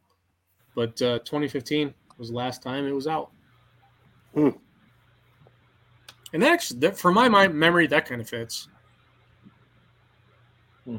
But 0.75 1.01
uh, 1.01 1.19
2015 1.19 1.93
was 2.17 2.29
the 2.29 2.35
last 2.35 2.61
time 2.61 2.85
it 2.85 2.91
was 2.91 3.07
out. 3.07 3.31
Hmm. 4.37 4.49
And 6.31 6.43
that 6.43 6.51
actually, 6.51 6.79
that, 6.81 6.95
for 6.95 7.11
my 7.11 7.27
mind, 7.27 7.55
memory, 7.55 7.87
that 7.87 8.05
kind 8.05 8.21
of 8.21 8.29
fits. 8.29 8.67
Hmm. 10.85 10.97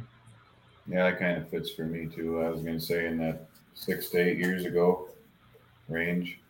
Yeah, 0.89 1.09
that 1.09 1.21
kind 1.21 1.41
of 1.41 1.49
fits 1.49 1.71
for 1.71 1.85
me 1.85 2.07
too. 2.07 2.41
I 2.43 2.51
was 2.51 2.63
going 2.63 2.77
to 2.77 2.85
say 2.85 3.07
in 3.07 3.17
that 3.19 3.47
six 3.75 4.09
to 4.09 4.19
eight 4.19 4.39
years 4.39 4.65
ago 4.65 5.11
range. 5.89 6.41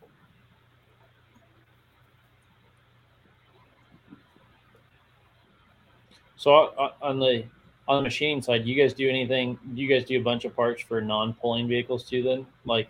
So 6.37 6.55
uh, 6.55 6.93
on 7.03 7.19
the 7.19 7.43
on 7.87 7.97
the 7.97 8.01
machine 8.01 8.41
side, 8.41 8.65
do 8.65 8.71
you 8.71 8.81
guys 8.81 8.95
do 8.95 9.07
anything? 9.07 9.59
Do 9.75 9.81
you 9.83 9.87
guys 9.87 10.07
do 10.07 10.19
a 10.19 10.23
bunch 10.23 10.43
of 10.43 10.55
parts 10.55 10.81
for 10.81 11.01
non-pulling 11.01 11.67
vehicles 11.67 12.03
too? 12.09 12.23
Then, 12.23 12.47
like, 12.65 12.89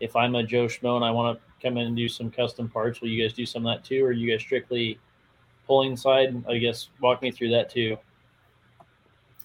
if 0.00 0.16
I'm 0.16 0.34
a 0.34 0.42
Joe 0.42 0.64
Schmo 0.64 0.96
and 0.96 1.04
I 1.04 1.10
want 1.10 1.38
to 1.38 1.53
come 1.64 1.78
in 1.78 1.86
and 1.86 1.96
do 1.96 2.08
some 2.08 2.30
custom 2.30 2.68
parts, 2.68 3.00
will 3.00 3.08
you 3.08 3.22
guys 3.22 3.32
do 3.32 3.46
some 3.46 3.66
of 3.66 3.74
that 3.74 3.84
too, 3.84 4.04
or 4.04 4.12
you 4.12 4.30
guys 4.30 4.40
strictly 4.40 4.98
pulling 5.66 5.96
side? 5.96 6.44
I 6.48 6.58
guess 6.58 6.90
walk 7.00 7.22
me 7.22 7.30
through 7.30 7.50
that 7.50 7.70
too. 7.70 7.96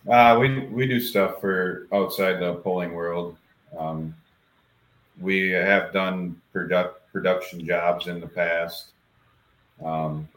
Uh, 0.10 0.38
we 0.40 0.66
we 0.68 0.88
do 0.88 1.00
stuff 1.00 1.40
for 1.40 1.88
outside 1.94 2.40
the 2.40 2.56
polling 2.56 2.94
world. 2.94 3.38
Um, 3.78 4.16
we 5.20 5.50
have 5.50 5.94
done 5.94 6.40
product 6.52 7.12
production 7.12 7.66
jobs 7.66 8.08
in 8.08 8.20
the 8.20 8.28
past. 8.28 8.92
Um, 9.84 10.28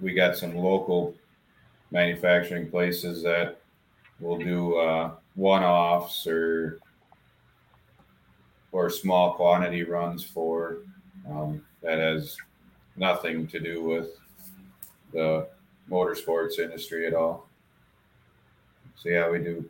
we 0.00 0.12
got 0.12 0.36
some 0.36 0.56
local 0.56 1.14
manufacturing 1.90 2.70
places 2.70 3.22
that 3.22 3.60
will 4.18 4.38
do 4.38 4.76
uh, 4.76 5.12
one-offs 5.34 6.26
or 6.26 6.80
or 8.72 8.88
small 8.90 9.34
quantity 9.34 9.82
runs 9.84 10.24
for 10.24 10.78
um, 11.28 11.62
that 11.82 11.98
has 11.98 12.36
nothing 12.96 13.46
to 13.46 13.60
do 13.60 13.82
with 13.82 14.08
the 15.12 15.46
motorsports 15.90 16.58
industry 16.58 17.06
at 17.06 17.14
all. 17.14 17.46
So 18.96 19.08
yeah, 19.10 19.28
we 19.30 19.38
do. 19.38 19.64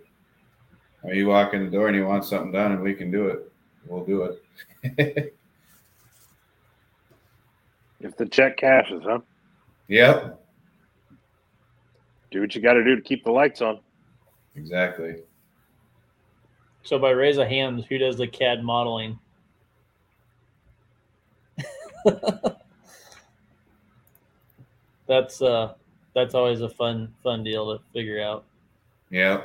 I 1.03 1.09
mean, 1.09 1.17
you 1.17 1.27
walk 1.27 1.53
in 1.53 1.65
the 1.65 1.71
door 1.71 1.89
and 1.89 1.97
you 1.97 2.07
want 2.07 2.25
something 2.25 2.53
done, 2.53 2.73
and 2.73 2.81
we 2.83 2.95
can 2.95 3.11
do 3.11 3.27
it. 3.27 3.51
We'll 3.87 4.05
do 4.05 4.37
it. 4.85 5.35
If 8.05 8.17
the 8.17 8.27
check 8.27 8.57
cashes, 8.57 9.03
huh? 9.05 9.21
yep, 9.87 10.45
Do 12.33 12.41
what 12.41 12.53
you 12.53 12.61
got 12.61 12.73
to 12.73 12.83
do 12.83 12.97
to 12.97 13.01
keep 13.03 13.23
the 13.23 13.31
lights 13.31 13.63
on. 13.63 13.79
exactly. 14.57 15.19
So 16.85 16.99
by 16.99 17.11
raise 17.11 17.39
of 17.39 17.47
hands, 17.49 17.85
who 17.89 17.99
does 17.99 18.17
the 18.17 18.27
CAD 18.27 18.65
modeling? 18.65 19.19
that's 25.07 25.41
uh 25.41 25.75
that's 26.15 26.35
always 26.35 26.61
a 26.63 26.69
fun 26.69 27.15
fun 27.23 27.45
deal 27.45 27.73
to 27.73 27.83
figure 27.93 28.21
out. 28.21 28.45
Yeah. 29.11 29.43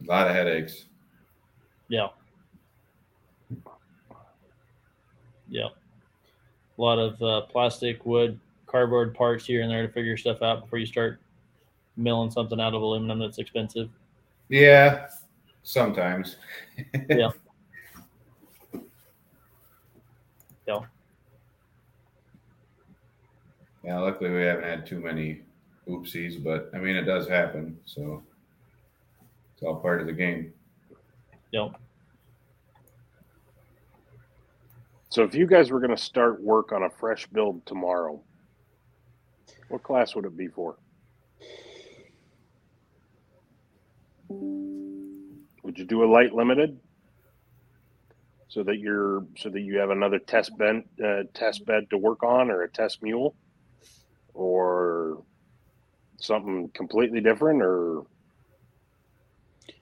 A 0.00 0.04
lot 0.04 0.26
of 0.28 0.34
headaches. 0.34 0.84
Yeah. 1.88 2.08
Yeah. 5.48 5.68
A 6.76 6.82
lot 6.82 6.98
of 6.98 7.22
uh, 7.22 7.42
plastic, 7.42 8.04
wood, 8.04 8.40
cardboard 8.66 9.14
parts 9.14 9.46
here 9.46 9.62
and 9.62 9.70
there 9.70 9.86
to 9.86 9.92
figure 9.92 10.16
stuff 10.16 10.42
out 10.42 10.62
before 10.62 10.80
you 10.80 10.86
start 10.86 11.20
milling 11.96 12.30
something 12.30 12.60
out 12.60 12.74
of 12.74 12.82
aluminum 12.82 13.20
that's 13.20 13.38
expensive. 13.38 13.88
Yeah, 14.48 15.08
sometimes. 15.62 16.36
Yeah. 17.08 17.30
Yeah. 20.66 20.80
Yeah, 23.84 23.98
luckily 23.98 24.30
we 24.30 24.42
haven't 24.42 24.64
had 24.64 24.86
too 24.86 24.98
many 24.98 25.42
oopsies, 25.88 26.42
but 26.42 26.70
I 26.74 26.78
mean 26.78 26.96
it 26.96 27.04
does 27.04 27.28
happen, 27.28 27.78
so 27.84 28.22
it's 29.52 29.62
all 29.62 29.76
part 29.76 30.00
of 30.00 30.06
the 30.06 30.12
game. 30.12 30.52
Yeah. 31.52 31.68
So 35.10 35.22
if 35.22 35.34
you 35.34 35.46
guys 35.46 35.70
were 35.70 35.78
going 35.78 35.94
to 35.94 36.02
start 36.02 36.42
work 36.42 36.72
on 36.72 36.82
a 36.82 36.90
fresh 36.90 37.26
build 37.28 37.64
tomorrow, 37.66 38.20
what 39.68 39.82
class 39.82 40.16
would 40.16 40.24
it 40.24 40.36
be 40.36 40.48
for? 40.48 40.76
Would 45.62 45.78
you 45.78 45.84
do 45.84 46.04
a 46.04 46.06
light 46.10 46.34
limited 46.34 46.78
so 48.48 48.62
that 48.62 48.78
you're 48.78 49.26
so 49.36 49.48
that 49.50 49.60
you 49.60 49.78
have 49.78 49.90
another 49.90 50.18
test 50.18 50.56
bed 50.58 50.84
uh, 51.04 51.22
test 51.34 51.64
bed 51.66 51.90
to 51.90 51.98
work 51.98 52.22
on 52.22 52.50
or 52.50 52.62
a 52.62 52.70
test 52.70 53.02
mule 53.02 53.34
or 54.34 55.22
something 56.20 56.70
completely 56.74 57.20
different 57.20 57.62
or 57.62 58.02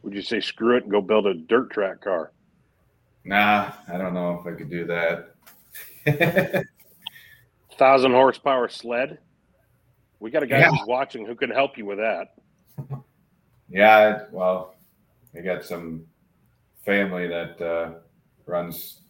would 0.03 0.15
you 0.15 0.23
say 0.23 0.41
screw 0.41 0.77
it 0.77 0.85
and 0.85 0.93
go 0.93 1.01
build 1.01 1.27
a 1.27 1.35
dirt 1.35 1.71
track 1.71 2.01
car? 2.01 2.33
Nah, 3.25 3.73
I 3.89 3.99
don't 3.99 4.15
know 4.15 4.41
if 4.41 4.47
I 4.47 4.57
could 4.57 4.71
do 4.71 4.87
that. 4.87 5.35
thousand 7.79 8.13
horsepower 8.13 8.69
sled. 8.69 9.19
We 10.21 10.31
got 10.31 10.43
a 10.43 10.47
guy 10.47 10.61
Yeah. 10.61 10.71
who's 10.71 10.87
watching 10.87 11.27
who 11.27 11.35
can 11.35 11.51
help 11.51 11.77
you 11.77 11.85
with 11.87 11.99
that. 11.99 12.29
yeah, 13.73 14.25
well, 14.31 14.75
I 15.37 15.41
got 15.41 15.65
some 15.65 16.05
family 16.85 17.27
that 17.27 17.61
uh, 17.61 17.95
runs 18.47 19.01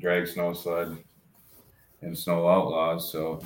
drag 0.00 0.26
snow 0.26 0.52
sled. 0.52 0.98
and 2.02 2.16
Snow 2.16 2.48
Outlaws. 2.48 3.10
So 3.10 3.40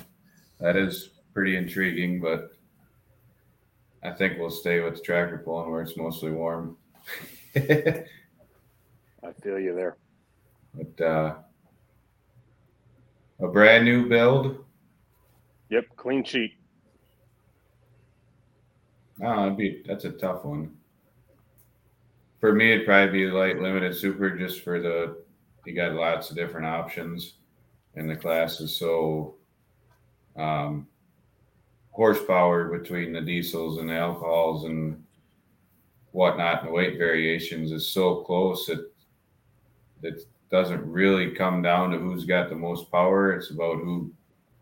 that 0.59 0.75
is 0.75 1.09
pretty 1.33 1.55
intriguing, 1.57 2.19
but 2.21 2.51
I 4.03 4.11
think 4.11 4.37
we'll 4.37 4.49
stay 4.49 4.79
with 4.81 4.95
the 4.95 5.01
tractor 5.01 5.37
pulling 5.37 5.71
where 5.71 5.81
it's 5.81 5.97
mostly 5.97 6.31
warm. 6.31 6.77
I 7.55 8.03
feel 9.41 9.59
you 9.59 9.73
there. 9.75 9.95
But 10.73 11.05
uh, 11.05 11.35
a 13.39 13.47
brand 13.47 13.85
new 13.85 14.07
build. 14.09 14.63
Yep, 15.69 15.85
clean 15.95 16.23
sheet. 16.23 16.53
Oh, 19.21 19.43
that'd 19.43 19.57
be 19.57 19.83
that's 19.85 20.05
a 20.05 20.11
tough 20.11 20.43
one. 20.45 20.75
For 22.39 22.53
me, 22.53 22.73
it'd 22.73 22.85
probably 22.85 23.25
be 23.25 23.31
light 23.31 23.61
limited 23.61 23.95
super 23.95 24.37
just 24.37 24.61
for 24.61 24.81
the 24.81 25.17
you 25.65 25.73
got 25.73 25.93
lots 25.93 26.29
of 26.29 26.35
different 26.35 26.65
options, 26.65 27.35
and 27.95 28.09
the 28.09 28.15
class 28.15 28.59
is 28.59 28.75
so 28.75 29.35
um, 30.35 30.87
horsepower 31.91 32.77
between 32.77 33.13
the 33.13 33.21
diesels 33.21 33.77
and 33.77 33.89
the 33.89 33.93
alcohols 33.93 34.65
and 34.65 35.03
whatnot, 36.11 36.61
and 36.61 36.69
the 36.69 36.73
weight 36.73 36.97
variations 36.97 37.71
is 37.71 37.87
so 37.87 38.23
close 38.23 38.65
that 38.65 38.91
it 40.01 40.27
doesn't 40.49 40.85
really 40.91 41.31
come 41.31 41.61
down 41.61 41.91
to 41.91 41.97
who's 41.97 42.25
got 42.25 42.49
the 42.49 42.55
most 42.55 42.91
power. 42.91 43.33
It's 43.33 43.51
about 43.51 43.77
who 43.77 44.11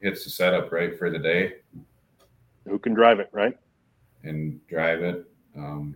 hits 0.02 0.24
the 0.24 0.30
setup 0.30 0.72
right 0.72 0.98
for 0.98 1.10
the 1.10 1.20
day 1.20 1.56
Who 2.68 2.80
can 2.80 2.94
drive 2.94 3.20
it, 3.20 3.30
right? 3.32 3.58
And 4.24 4.66
drive 4.68 5.02
it. 5.02 5.26
Um, 5.56 5.96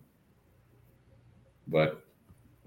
but 1.67 2.05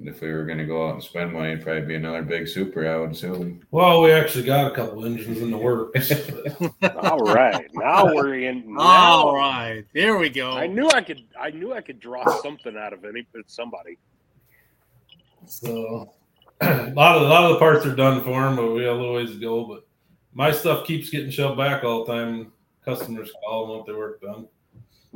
if 0.01 0.21
we 0.21 0.33
were 0.33 0.45
going 0.45 0.59
to 0.59 0.65
go 0.65 0.89
out 0.89 0.95
and 0.95 1.03
spend 1.03 1.33
money, 1.33 1.53
it'd 1.53 1.65
probably 1.65 1.83
be 1.83 1.97
another 1.97 2.23
big 2.23 2.47
super, 2.47 2.89
I 2.89 2.97
would 2.99 3.13
assume. 3.13 3.63
Well, 3.71 4.03
we 4.03 4.13
actually 4.13 4.45
got 4.45 4.71
a 4.71 4.75
couple 4.75 5.05
engines 5.05 5.41
in 5.41 5.51
the 5.51 5.59
works. 5.59 6.13
All 7.01 7.19
right, 7.19 7.67
now 7.75 8.15
we're 8.15 8.39
in. 8.41 8.65
Now, 8.79 8.83
All 8.83 9.37
right, 9.37 9.85
there 9.93 10.19
we 10.19 10.31
go. 10.31 10.53
I 10.53 10.67
knew 10.67 10.89
I 10.95 11.01
could. 11.01 11.23
I 11.39 11.51
knew 11.51 11.73
I 11.73 11.81
could 11.81 11.99
draw 11.99 12.25
something 12.43 12.77
out 12.77 12.93
of 12.93 13.05
any 13.05 13.27
somebody. 13.47 13.99
So 15.47 16.13
a 16.61 16.93
lot 16.93 17.17
of 17.17 17.23
a 17.23 17.29
lot 17.29 17.45
of 17.45 17.53
the 17.55 17.59
parts 17.59 17.85
are 17.87 17.97
done 17.97 18.23
for 18.23 18.43
them, 18.43 18.57
but 18.57 18.73
we 18.73 18.85
got 18.85 18.93
a 18.93 18.99
little 18.99 19.15
ways 19.15 19.31
to 19.31 19.41
go. 19.41 19.65
But 19.65 19.87
my 20.33 20.53
stuff 20.53 20.87
keeps 20.87 21.11
getting 21.11 21.31
shoved 21.31 21.59
back 21.59 21.83
all 21.83 22.05
the 22.05 22.13
time. 22.13 22.53
Customers 22.85 23.33
call 23.45 23.65
and 23.65 23.73
want 23.73 23.87
their 23.87 23.97
work 23.97 24.21
done. 24.21 24.47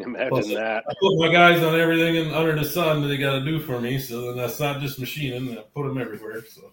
Imagine 0.03 0.29
Plus, 0.29 0.49
that. 0.49 0.85
I 0.89 0.95
put 1.01 1.19
my 1.19 1.33
guys 1.33 1.63
on 1.63 1.79
everything 1.79 2.17
in, 2.17 2.33
under 2.35 2.59
the 2.59 2.65
sun 2.65 3.03
that 3.03 3.09
they 3.09 3.17
got 3.17 3.39
to 3.39 3.45
do 3.45 3.61
for 3.61 3.81
me. 3.81 3.99
So 3.99 4.27
then 4.27 4.37
that's 4.37 4.59
not 4.61 4.81
just 4.81 4.99
machining. 4.99 5.57
I 5.57 5.63
put 5.75 5.87
them 5.87 5.99
everywhere. 5.99 6.45
So 6.47 6.73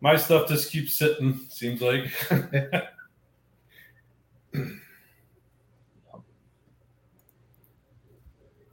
my 0.00 0.16
stuff 0.16 0.48
just 0.48 0.70
keeps 0.72 0.94
sitting. 0.94 1.38
Seems 1.48 1.80
like. 1.80 2.10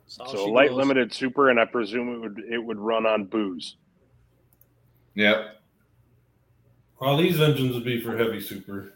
So 0.07 0.25
So 0.25 0.45
light 0.47 0.69
goes. 0.69 0.77
limited 0.77 1.13
super, 1.13 1.49
and 1.49 1.59
I 1.59 1.65
presume 1.65 2.13
it 2.15 2.19
would 2.19 2.39
it 2.39 2.57
would 2.57 2.77
run 2.79 3.05
on 3.05 3.25
booze. 3.25 3.77
Yep. 5.15 5.61
well, 6.99 7.17
these 7.17 7.39
engines 7.39 7.73
would 7.73 7.85
be 7.85 8.01
for 8.01 8.17
heavy 8.17 8.41
super. 8.41 8.93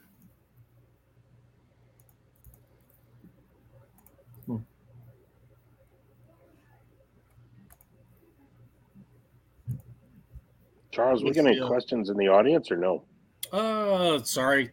Charles, 10.94 11.22
we 11.22 11.30
Let's 11.30 11.38
get 11.38 11.48
any 11.48 11.60
uh, 11.60 11.68
questions 11.68 12.10
in 12.12 12.18
the 12.18 12.28
audience 12.28 12.70
or 12.70 12.78
no? 12.78 13.04
Oh, 13.52 14.22
sorry, 14.22 14.70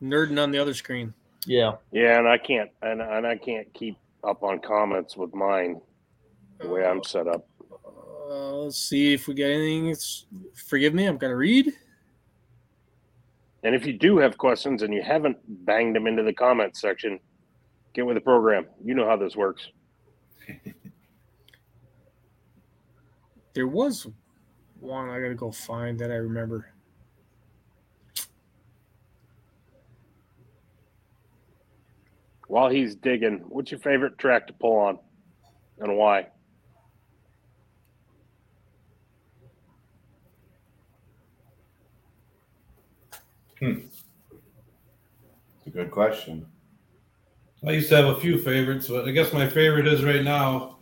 nerding 0.00 0.40
on 0.40 0.52
the 0.52 0.58
other 0.58 0.74
screen. 0.74 1.12
Yeah. 1.44 1.72
Yeah, 1.90 2.20
and 2.20 2.28
I 2.28 2.38
can't 2.38 2.70
and, 2.82 3.02
and 3.02 3.26
I 3.26 3.36
can't 3.36 3.72
keep 3.74 3.98
up 4.22 4.44
on 4.44 4.60
comments 4.60 5.16
with 5.16 5.34
mine 5.34 5.80
the 6.60 6.68
way 6.68 6.86
I'm 6.86 7.02
set 7.02 7.26
up. 7.26 7.48
Uh, 8.30 8.52
let's 8.52 8.78
see 8.78 9.12
if 9.12 9.26
we 9.26 9.34
get 9.34 9.50
anything. 9.50 9.88
It's, 9.88 10.26
forgive 10.54 10.94
me, 10.94 11.06
I'm 11.06 11.18
gonna 11.18 11.36
read. 11.36 11.72
And 13.64 13.74
if 13.74 13.86
you 13.86 13.94
do 13.94 14.18
have 14.18 14.38
questions 14.38 14.82
and 14.82 14.94
you 14.94 15.02
haven't 15.02 15.36
banged 15.66 15.96
them 15.96 16.06
into 16.06 16.22
the 16.22 16.32
comments 16.32 16.80
section, 16.80 17.18
get 17.92 18.06
with 18.06 18.16
the 18.16 18.20
program. 18.20 18.66
You 18.84 18.94
know 18.94 19.06
how 19.06 19.16
this 19.16 19.34
works. 19.34 19.66
There 23.54 23.66
was 23.66 24.06
one 24.80 25.10
I 25.10 25.20
gotta 25.20 25.34
go 25.34 25.50
find 25.50 25.98
that 25.98 26.10
I 26.10 26.16
remember. 26.16 26.72
While 32.46 32.70
he's 32.70 32.94
digging, 32.94 33.44
what's 33.48 33.70
your 33.70 33.80
favorite 33.80 34.16
track 34.16 34.46
to 34.46 34.52
pull 34.54 34.76
on 34.76 34.98
and 35.80 35.96
why? 35.96 36.28
Hmm. 43.58 43.80
It's 45.58 45.66
a 45.66 45.70
good 45.70 45.90
question. 45.90 46.46
I 47.66 47.72
used 47.72 47.88
to 47.88 47.96
have 47.96 48.16
a 48.16 48.20
few 48.20 48.38
favorites, 48.38 48.88
but 48.88 49.08
I 49.08 49.10
guess 49.10 49.32
my 49.32 49.48
favorite 49.48 49.86
is 49.86 50.04
right 50.04 50.22
now. 50.22 50.78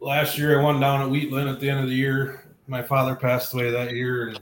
Last 0.00 0.36
year, 0.36 0.58
I 0.58 0.62
won 0.62 0.80
down 0.80 1.02
at 1.02 1.08
Wheatland 1.08 1.48
at 1.48 1.60
the 1.60 1.70
end 1.70 1.80
of 1.80 1.88
the 1.88 1.94
year. 1.94 2.49
My 2.70 2.82
father 2.82 3.16
passed 3.16 3.52
away 3.52 3.72
that 3.72 3.96
year, 3.96 4.28
and 4.28 4.40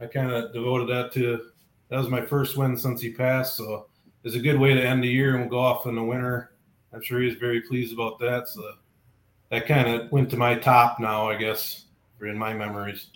I 0.00 0.06
kind 0.06 0.30
of 0.30 0.52
devoted 0.52 0.88
that 0.90 1.10
to. 1.14 1.50
That 1.88 1.98
was 1.98 2.08
my 2.08 2.24
first 2.24 2.56
win 2.56 2.76
since 2.76 3.00
he 3.00 3.10
passed, 3.10 3.56
so 3.56 3.88
it's 4.22 4.36
a 4.36 4.40
good 4.40 4.60
way 4.60 4.74
to 4.74 4.80
end 4.80 5.02
the 5.02 5.08
year 5.08 5.30
and 5.30 5.40
we'll 5.40 5.50
go 5.50 5.58
off 5.58 5.86
in 5.86 5.96
the 5.96 6.02
winter. 6.02 6.52
I'm 6.92 7.02
sure 7.02 7.20
he's 7.20 7.34
very 7.34 7.60
pleased 7.62 7.92
about 7.92 8.20
that. 8.20 8.46
So 8.46 8.62
that 9.50 9.66
kind 9.66 9.88
of 9.88 10.12
went 10.12 10.30
to 10.30 10.36
my 10.36 10.54
top 10.54 11.00
now, 11.00 11.28
I 11.28 11.34
guess, 11.34 11.86
for 12.16 12.28
in 12.28 12.38
my 12.38 12.54
memories. 12.54 13.08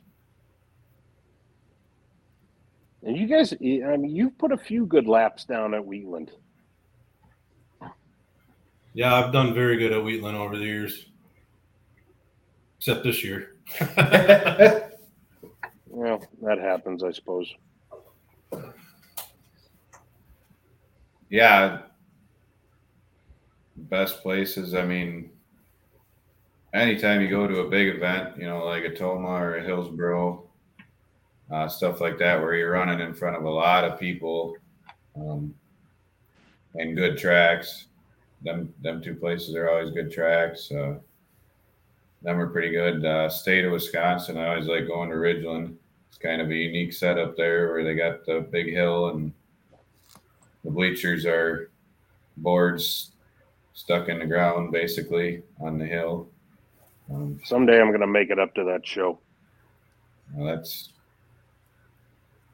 And 3.05 3.17
you 3.17 3.29
guys, 3.29 3.53
I 3.53 3.57
mean, 3.97 4.11
you've 4.11 4.37
put 4.39 4.51
a 4.51 4.59
few 4.59 4.87
good 4.87 5.07
laps 5.07 5.45
down 5.45 5.73
at 5.73 5.85
Wheatland. 5.85 6.33
Yeah, 8.95 9.15
I've 9.15 9.33
done 9.33 9.55
very 9.55 9.77
good 9.77 9.93
at 9.93 10.03
Wheatland 10.03 10.37
over 10.37 10.57
the 10.57 10.65
years, 10.65 11.07
except 12.79 13.05
this 13.05 13.23
year. 13.23 13.52
Well, 15.93 16.27
that 16.41 16.59
happens, 16.59 17.05
I 17.05 17.13
suppose. 17.13 17.55
Yeah. 21.29 21.83
Best 23.77 24.23
places. 24.23 24.75
I 24.75 24.87
mean, 24.87 25.31
anytime 26.73 27.21
you 27.21 27.29
go 27.29 27.47
to 27.47 27.61
a 27.61 27.69
big 27.69 27.95
event, 27.95 28.39
you 28.39 28.47
know, 28.47 28.65
like 28.65 28.85
a 28.85 28.95
Tomah 28.95 29.29
or 29.29 29.57
a 29.59 29.63
Hillsboro, 29.63 30.43
uh, 31.51 31.69
stuff 31.69 32.01
like 32.01 32.19
that, 32.19 32.41
where 32.41 32.55
you're 32.55 32.73
running 32.73 33.01
in 33.01 33.13
front 33.13 33.37
of 33.37 33.45
a 33.45 33.51
lot 33.51 33.85
of 33.85 34.01
people 34.01 34.57
um, 35.15 35.55
and 36.75 36.97
good 36.97 37.19
tracks. 37.19 37.87
Them, 38.43 38.73
them 38.83 39.03
two 39.03 39.15
places 39.15 39.55
are 39.55 39.69
always 39.69 39.91
good 39.91 40.11
tracks. 40.11 40.73
Uh, 40.73 40.95
them 42.23 42.39
are 42.39 42.49
pretty 42.49 42.71
good. 42.71 43.05
Uh, 43.05 43.29
state 43.29 43.65
of 43.65 43.73
Wisconsin, 43.73 44.39
I 44.39 44.49
always 44.49 44.67
like 44.67 44.87
going 44.87 45.11
to 45.11 45.17
Ridgeland. 45.17 45.75
It's 46.09 46.19
kind 46.19 46.41
of 46.41 46.51
a 46.51 46.55
unique 46.55 46.93
setup 46.93 47.37
there 47.37 47.73
where 47.73 47.85
they 47.85 47.95
got 47.95 48.25
the 48.25 48.47
big 48.51 48.69
hill 48.69 49.09
and 49.09 49.33
the 50.65 50.71
bleachers 50.71 51.27
are 51.27 51.71
boards 52.37 53.13
stuck 53.73 54.09
in 54.09 54.19
the 54.19 54.27
ground 54.27 54.71
basically 54.73 55.43
on 55.61 55.79
the 55.79 55.87
hill. 55.87 56.29
Um, 57.13 57.41
Someday 57.45 57.81
I'm 57.81 57.89
going 57.89 58.01
to 58.01 58.07
make 58.07 58.31
it 58.31 58.39
up 58.39 58.55
to 58.55 58.65
that 58.65 58.87
show. 58.87 59.19
well, 60.35 60.55
that's, 60.55 60.91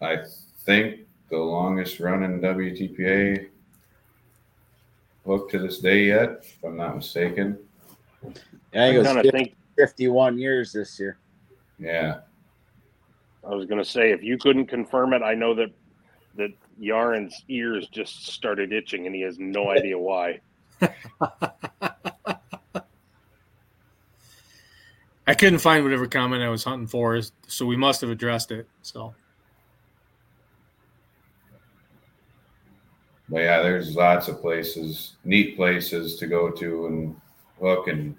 I 0.01 0.19
think, 0.65 1.01
the 1.31 1.37
longest 1.37 2.01
running 2.01 2.41
WTPA 2.41 3.49
book 5.27 5.51
to 5.51 5.59
this 5.59 5.81
day 5.81 6.07
yet, 6.07 6.39
if 6.41 6.65
I'm 6.65 6.77
not 6.77 6.97
mistaken. 6.97 7.59
I 8.75 8.99
I 8.99 9.03
kind 9.03 9.19
of 9.19 9.31
think 9.31 9.55
51 9.79 10.39
years 10.39 10.73
this 10.73 10.99
year. 10.99 11.19
Yeah. 11.79 12.21
I 13.49 13.55
was 13.55 13.67
going 13.67 13.79
to 13.79 13.85
say 13.89 14.11
if 14.11 14.23
you 14.23 14.37
couldn't 14.37 14.67
confirm 14.67 15.13
it, 15.15 15.23
I 15.23 15.35
know 15.35 15.55
that 15.55 15.71
that 16.35 16.51
Yaren's 16.81 17.45
ears 17.49 17.89
just 17.89 18.27
started 18.27 18.73
itching 18.73 19.07
and 19.07 19.15
he 19.15 19.23
has 19.23 19.39
no 19.39 19.71
idea 19.77 19.99
why. 19.99 20.41
I 25.27 25.35
couldn't 25.35 25.59
find 25.59 25.85
whatever 25.85 26.07
comment 26.07 26.43
I 26.43 26.49
was 26.49 26.65
hunting 26.65 26.87
for, 26.87 27.21
so 27.47 27.67
we 27.67 27.77
must 27.77 28.01
have 28.01 28.11
addressed 28.11 28.51
it. 28.51 28.69
So 28.83 29.15
But 33.29 33.41
yeah, 33.41 33.63
there's 33.63 33.95
lots 33.95 34.29
of 34.29 34.41
places, 34.41 35.17
neat 35.25 35.57
places 35.57 36.17
to 36.17 36.27
go 36.27 36.51
to 36.51 36.87
and 36.87 37.17
look. 37.61 37.89
And 37.89 38.17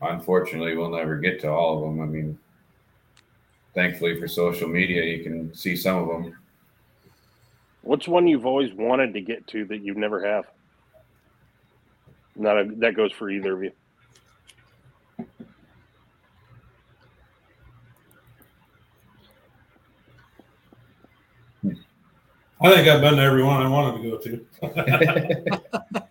unfortunately, 0.00 0.76
we'll 0.76 0.90
never 0.90 1.16
get 1.16 1.40
to 1.40 1.50
all 1.50 1.78
of 1.78 1.82
them. 1.82 2.00
I 2.00 2.06
mean, 2.06 2.38
thankfully 3.74 4.18
for 4.18 4.28
social 4.28 4.68
media, 4.68 5.04
you 5.04 5.22
can 5.22 5.54
see 5.54 5.76
some 5.76 5.96
of 5.96 6.08
them. 6.08 6.36
What's 7.82 8.08
one 8.08 8.26
you've 8.26 8.46
always 8.46 8.72
wanted 8.74 9.14
to 9.14 9.20
get 9.20 9.46
to 9.48 9.64
that 9.66 9.82
you 9.82 9.94
never 9.94 10.24
have? 10.24 10.46
Not 12.36 12.60
a, 12.60 12.64
that 12.76 12.94
goes 12.94 13.12
for 13.12 13.30
either 13.30 13.54
of 13.54 13.64
you. 13.64 13.72
Hmm. 21.62 21.72
I 22.60 22.74
think 22.74 22.88
I've 22.88 23.00
been 23.00 23.16
to 23.16 23.22
every 23.22 23.42
one 23.42 23.62
I 23.62 23.68
wanted 23.68 24.02
to 24.02 24.10
go 24.10 24.18
to. 24.18 26.02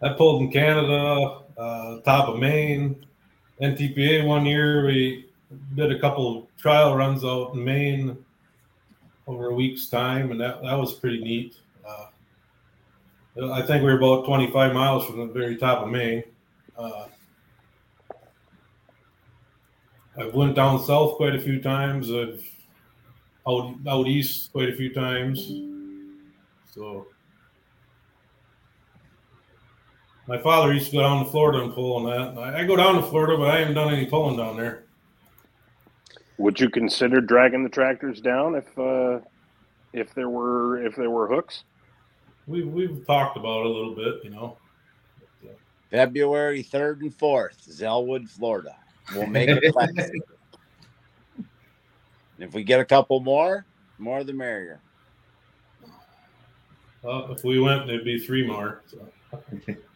I 0.00 0.10
pulled 0.10 0.42
in 0.42 0.52
Canada, 0.52 1.40
uh, 1.56 2.00
top 2.00 2.28
of 2.28 2.38
Maine, 2.38 3.04
NTPA 3.60 4.26
one 4.26 4.46
year. 4.46 4.86
We 4.86 5.26
did 5.74 5.90
a 5.90 5.98
couple 5.98 6.48
trial 6.56 6.94
runs 6.96 7.24
out 7.24 7.54
in 7.54 7.64
Maine 7.64 8.16
over 9.26 9.48
a 9.48 9.54
week's 9.54 9.88
time, 9.88 10.30
and 10.30 10.40
that, 10.40 10.62
that 10.62 10.74
was 10.74 10.94
pretty 10.94 11.20
neat. 11.20 11.56
Uh, 11.86 12.06
I 13.52 13.62
think 13.62 13.82
we 13.82 13.90
were 13.90 13.98
about 13.98 14.24
25 14.24 14.72
miles 14.72 15.06
from 15.06 15.18
the 15.18 15.32
very 15.32 15.56
top 15.56 15.82
of 15.82 15.88
Maine. 15.88 16.22
Uh, 16.76 17.06
I've 20.16 20.34
went 20.34 20.56
down 20.56 20.82
south 20.84 21.16
quite 21.16 21.34
a 21.34 21.40
few 21.40 21.60
times. 21.60 22.10
I've 22.10 22.44
out 23.46 23.74
out 23.88 24.06
east 24.06 24.52
quite 24.52 24.68
a 24.68 24.76
few 24.76 24.92
times. 24.92 25.52
So 26.70 27.06
my 30.28 30.38
father 30.38 30.74
used 30.74 30.90
to 30.90 30.96
go 30.98 31.02
down 31.02 31.24
to 31.24 31.30
Florida 31.30 31.62
and 31.64 31.72
pull 31.72 31.96
on 31.96 32.04
that. 32.04 32.40
I, 32.40 32.60
I 32.60 32.64
go 32.64 32.76
down 32.76 32.96
to 32.96 33.02
Florida, 33.02 33.36
but 33.36 33.50
I 33.50 33.60
haven't 33.60 33.74
done 33.74 33.92
any 33.92 34.04
pulling 34.04 34.36
down 34.36 34.58
there. 34.58 34.84
Would 36.36 36.60
you 36.60 36.68
consider 36.68 37.20
dragging 37.20 37.64
the 37.64 37.70
tractors 37.70 38.20
down 38.20 38.54
if 38.54 38.78
uh, 38.78 39.20
if 39.92 40.14
there 40.14 40.28
were 40.28 40.84
if 40.86 40.94
there 40.94 41.10
were 41.10 41.26
hooks? 41.26 41.64
We 42.46 42.62
we've 42.62 43.04
talked 43.06 43.36
about 43.36 43.60
it 43.60 43.66
a 43.66 43.68
little 43.70 43.94
bit, 43.94 44.22
you 44.22 44.30
know. 44.30 44.58
February 45.90 46.62
3rd 46.62 47.00
and 47.00 47.18
4th, 47.18 47.66
Zellwood, 47.66 48.28
Florida. 48.28 48.76
We'll 49.14 49.26
make 49.26 49.48
it 49.48 49.72
classic. 49.72 50.20
if 52.38 52.52
we 52.52 52.62
get 52.62 52.78
a 52.78 52.84
couple 52.84 53.20
more, 53.20 53.64
more 53.96 54.22
the 54.22 54.34
merrier. 54.34 54.82
Well, 57.00 57.32
if 57.32 57.42
we 57.42 57.58
went, 57.58 57.86
there'd 57.86 58.04
be 58.04 58.18
three 58.18 58.46
more. 58.46 58.82
So. 58.86 59.08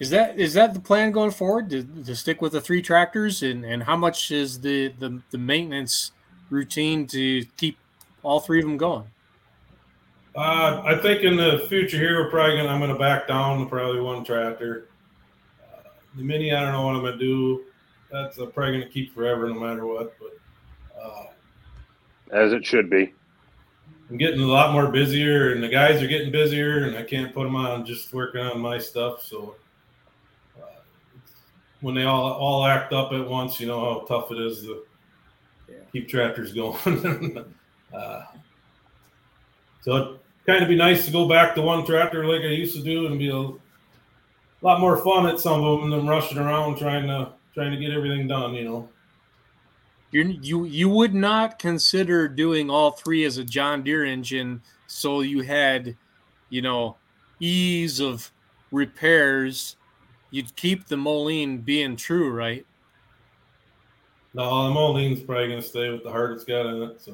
Is 0.00 0.10
that 0.10 0.38
is 0.38 0.54
that 0.54 0.74
the 0.74 0.80
plan 0.80 1.12
going 1.12 1.30
forward 1.30 1.70
to, 1.70 1.84
to 2.04 2.16
stick 2.16 2.42
with 2.42 2.52
the 2.52 2.60
three 2.60 2.82
tractors 2.82 3.42
and, 3.42 3.64
and 3.64 3.82
how 3.82 3.96
much 3.96 4.30
is 4.30 4.60
the, 4.60 4.88
the 4.98 5.20
the 5.30 5.38
maintenance 5.38 6.10
routine 6.50 7.06
to 7.08 7.44
keep 7.56 7.78
all 8.22 8.40
three 8.40 8.58
of 8.58 8.64
them 8.64 8.76
going? 8.76 9.04
Uh, 10.36 10.82
I 10.84 10.98
think 11.00 11.22
in 11.22 11.36
the 11.36 11.64
future 11.68 11.96
here, 11.96 12.24
we're 12.24 12.30
probably 12.30 12.56
gonna 12.56 12.70
I'm 12.70 12.80
gonna 12.80 12.98
back 12.98 13.28
down 13.28 13.60
to 13.60 13.66
probably 13.66 14.00
one 14.00 14.24
tractor. 14.24 14.88
Uh, 15.62 15.88
the 16.16 16.24
mini, 16.24 16.52
I 16.52 16.60
don't 16.62 16.72
know 16.72 16.86
what 16.86 16.96
I'm 16.96 17.04
gonna 17.04 17.16
do. 17.16 17.64
That's 18.10 18.38
uh, 18.38 18.46
probably 18.46 18.80
gonna 18.80 18.90
keep 18.90 19.14
forever, 19.14 19.48
no 19.48 19.60
matter 19.60 19.86
what. 19.86 20.12
But 20.18 21.00
uh, 21.00 21.26
As 22.32 22.52
it 22.52 22.66
should 22.66 22.90
be. 22.90 23.14
I'm 24.10 24.16
getting 24.16 24.40
a 24.40 24.46
lot 24.46 24.72
more 24.72 24.88
busier, 24.88 25.52
and 25.52 25.62
the 25.62 25.68
guys 25.68 26.02
are 26.02 26.08
getting 26.08 26.32
busier, 26.32 26.84
and 26.84 26.96
I 26.96 27.04
can't 27.04 27.32
put 27.32 27.44
them 27.44 27.54
on 27.54 27.86
just 27.86 28.12
working 28.12 28.40
on 28.40 28.60
my 28.60 28.76
stuff. 28.76 29.22
So 29.22 29.54
when 31.84 31.94
they 31.94 32.04
all 32.04 32.32
all 32.32 32.64
act 32.64 32.94
up 32.94 33.12
at 33.12 33.28
once, 33.28 33.60
you 33.60 33.66
know 33.66 33.78
how 33.78 34.06
tough 34.08 34.30
it 34.30 34.38
is 34.38 34.62
to 34.62 34.82
keep 35.92 36.08
tractors 36.08 36.54
going. 36.54 37.44
uh, 37.94 38.22
so 39.82 39.96
it 39.96 40.20
kind 40.46 40.62
of 40.62 40.68
be 40.70 40.76
nice 40.76 41.04
to 41.04 41.12
go 41.12 41.28
back 41.28 41.54
to 41.54 41.60
one 41.60 41.84
tractor 41.84 42.24
like 42.24 42.40
I 42.40 42.46
used 42.46 42.74
to 42.74 42.82
do, 42.82 43.06
and 43.06 43.18
be 43.18 43.28
a 43.28 43.52
lot 44.62 44.80
more 44.80 44.96
fun 45.04 45.26
at 45.26 45.38
some 45.38 45.62
of 45.62 45.82
them 45.82 45.90
than 45.90 46.06
rushing 46.06 46.38
around 46.38 46.78
trying 46.78 47.06
to 47.06 47.32
trying 47.52 47.72
to 47.72 47.76
get 47.76 47.92
everything 47.92 48.26
done. 48.26 48.54
You 48.54 48.64
know. 48.64 48.88
You 50.10 50.38
you 50.40 50.64
you 50.64 50.88
would 50.88 51.14
not 51.14 51.58
consider 51.58 52.28
doing 52.28 52.70
all 52.70 52.92
three 52.92 53.24
as 53.24 53.36
a 53.36 53.44
John 53.44 53.82
Deere 53.82 54.06
engine, 54.06 54.62
so 54.86 55.20
you 55.20 55.42
had, 55.42 55.98
you 56.48 56.62
know, 56.62 56.96
ease 57.40 58.00
of 58.00 58.32
repairs. 58.72 59.76
You'd 60.34 60.56
keep 60.56 60.86
the 60.86 60.96
Moline 60.96 61.58
being 61.58 61.94
true, 61.94 62.32
right? 62.32 62.66
No, 64.34 64.64
the 64.64 64.70
Moline's 64.70 65.22
probably 65.22 65.46
going 65.46 65.62
to 65.62 65.68
stay 65.68 65.90
with 65.90 66.02
the 66.02 66.10
heart 66.10 66.32
it's 66.32 66.42
got 66.42 66.66
in 66.66 66.82
it. 66.82 67.00
So 67.00 67.12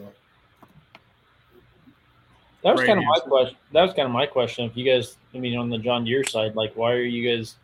That 2.62 2.70
was 2.70 2.80
Great 2.80 2.86
kind 2.86 2.98
of 2.98 3.04
my 3.04 3.18
question. 3.18 3.56
That 3.74 3.82
was 3.82 3.92
kind 3.92 4.06
of 4.06 4.12
my 4.12 4.24
question. 4.24 4.64
If 4.64 4.74
you 4.74 4.90
guys, 4.90 5.18
I 5.34 5.38
mean, 5.38 5.58
on 5.58 5.68
the 5.68 5.76
John 5.76 6.02
Deere 6.06 6.24
side, 6.24 6.56
like, 6.56 6.74
why 6.76 6.92
are 6.92 7.02
you 7.02 7.28
guys 7.30 7.56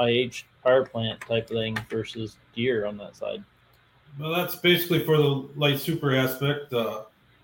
IH 0.00 0.42
power 0.64 0.84
plant 0.86 1.20
type 1.20 1.48
thing 1.48 1.78
versus 1.88 2.36
Deere 2.52 2.84
on 2.84 2.96
that 2.96 3.14
side? 3.14 3.44
Well, 4.18 4.34
that's 4.34 4.56
basically 4.56 5.04
for 5.04 5.18
the 5.18 5.48
light 5.54 5.78
super 5.78 6.16
aspect. 6.16 6.72
Uh, 6.72 7.02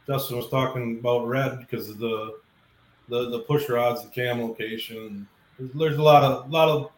Justin 0.09 0.37
was 0.37 0.49
talking 0.49 0.99
about 0.99 1.29
red 1.29 1.61
because 1.61 1.91
of 1.91 1.99
the 1.99 2.41
the 3.09 3.31
the 3.31 3.39
push 3.39 3.69
rods 3.69 4.03
and 4.03 4.13
cam 4.13 4.43
location. 4.43 5.29
There's, 5.59 5.71
there's 5.73 5.97
a 5.99 6.03
lot 6.03 6.23
of 6.23 6.51
lot 6.51 6.69
of 6.69 6.91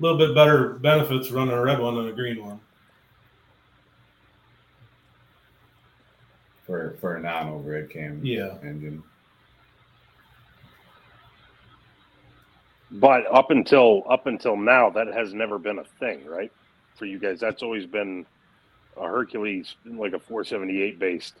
little 0.00 0.18
bit 0.18 0.34
better 0.34 0.70
benefits 0.74 1.30
running 1.30 1.54
a 1.54 1.62
red 1.62 1.78
one 1.80 1.94
than 1.96 2.08
a 2.08 2.12
green 2.12 2.44
one. 2.44 2.60
for 6.66 6.96
for 7.00 7.16
a 7.16 7.20
non 7.20 7.48
overhead 7.48 7.88
cam 7.90 8.20
Yeah. 8.22 8.58
engine. 8.62 9.02
But 12.90 13.24
up 13.32 13.50
until 13.50 14.02
up 14.08 14.26
until 14.26 14.56
now, 14.56 14.90
that 14.90 15.08
has 15.08 15.32
never 15.34 15.58
been 15.58 15.78
a 15.78 15.84
thing, 15.98 16.24
right? 16.26 16.52
For 16.96 17.04
you 17.06 17.18
guys, 17.18 17.40
that's 17.40 17.62
always 17.62 17.86
been 17.86 18.26
a 18.96 19.06
Hercules, 19.06 19.76
like 19.86 20.12
a 20.14 20.18
478 20.18 20.98
based. 20.98 21.34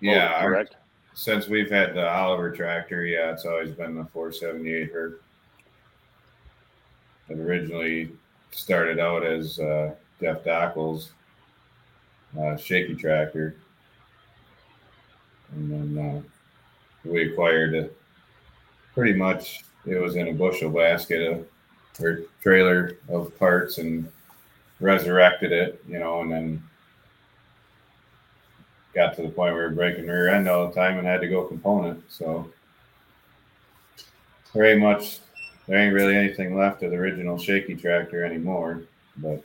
Yeah, 0.00 0.32
our- 0.34 0.50
correct. 0.50 0.76
since 1.14 1.48
we've 1.48 1.70
had 1.70 1.94
the 1.94 2.06
Oliver 2.08 2.50
tractor, 2.50 3.04
yeah, 3.06 3.32
it's 3.32 3.46
always 3.46 3.72
been 3.72 3.94
the 3.94 4.04
478 4.04 4.92
Herc. 4.92 5.22
It 7.28 7.38
originally 7.38 8.12
started 8.50 8.98
out 8.98 9.24
as 9.24 9.58
uh, 9.58 9.94
Jeff 10.20 10.44
Dockel's 10.44 11.10
uh, 12.38 12.56
shaky 12.56 12.94
tractor, 12.94 13.56
and 15.52 15.70
then 15.70 16.04
uh, 16.04 17.08
we 17.08 17.32
acquired 17.32 17.74
it. 17.74 17.96
Pretty 18.94 19.12
much, 19.12 19.64
it 19.84 20.00
was 20.00 20.16
in 20.16 20.28
a 20.28 20.32
bushel 20.32 20.70
basket 20.70 21.20
of, 21.32 21.46
or 22.00 22.20
trailer 22.42 22.96
of 23.08 23.36
parts, 23.38 23.78
and 23.78 24.10
resurrected 24.80 25.52
it, 25.52 25.82
you 25.88 25.98
know, 25.98 26.20
and 26.20 26.30
then 26.30 26.62
got 28.94 29.14
to 29.16 29.22
the 29.22 29.28
point 29.28 29.54
where 29.54 29.68
we 29.68 29.68
were 29.68 29.70
breaking 29.70 30.06
rear 30.06 30.28
end 30.28 30.48
all 30.48 30.68
the 30.68 30.74
time 30.74 30.98
and 30.98 31.06
had 31.06 31.20
to 31.20 31.28
go 31.28 31.44
component. 31.44 32.02
So 32.08 32.50
very 34.54 34.78
much 34.78 35.18
there 35.66 35.78
ain't 35.78 35.94
really 35.94 36.16
anything 36.16 36.56
left 36.56 36.82
of 36.82 36.90
the 36.90 36.96
original 36.96 37.38
shaky 37.38 37.74
tractor 37.74 38.24
anymore. 38.24 38.82
But 39.16 39.42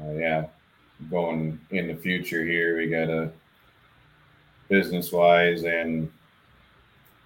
uh, 0.00 0.12
yeah, 0.12 0.46
going 1.10 1.60
in 1.70 1.88
the 1.88 1.94
future 1.94 2.44
here, 2.44 2.76
we 2.76 2.88
got 2.88 3.08
a 3.08 3.30
business 4.68 5.12
wise 5.12 5.64
and 5.64 6.10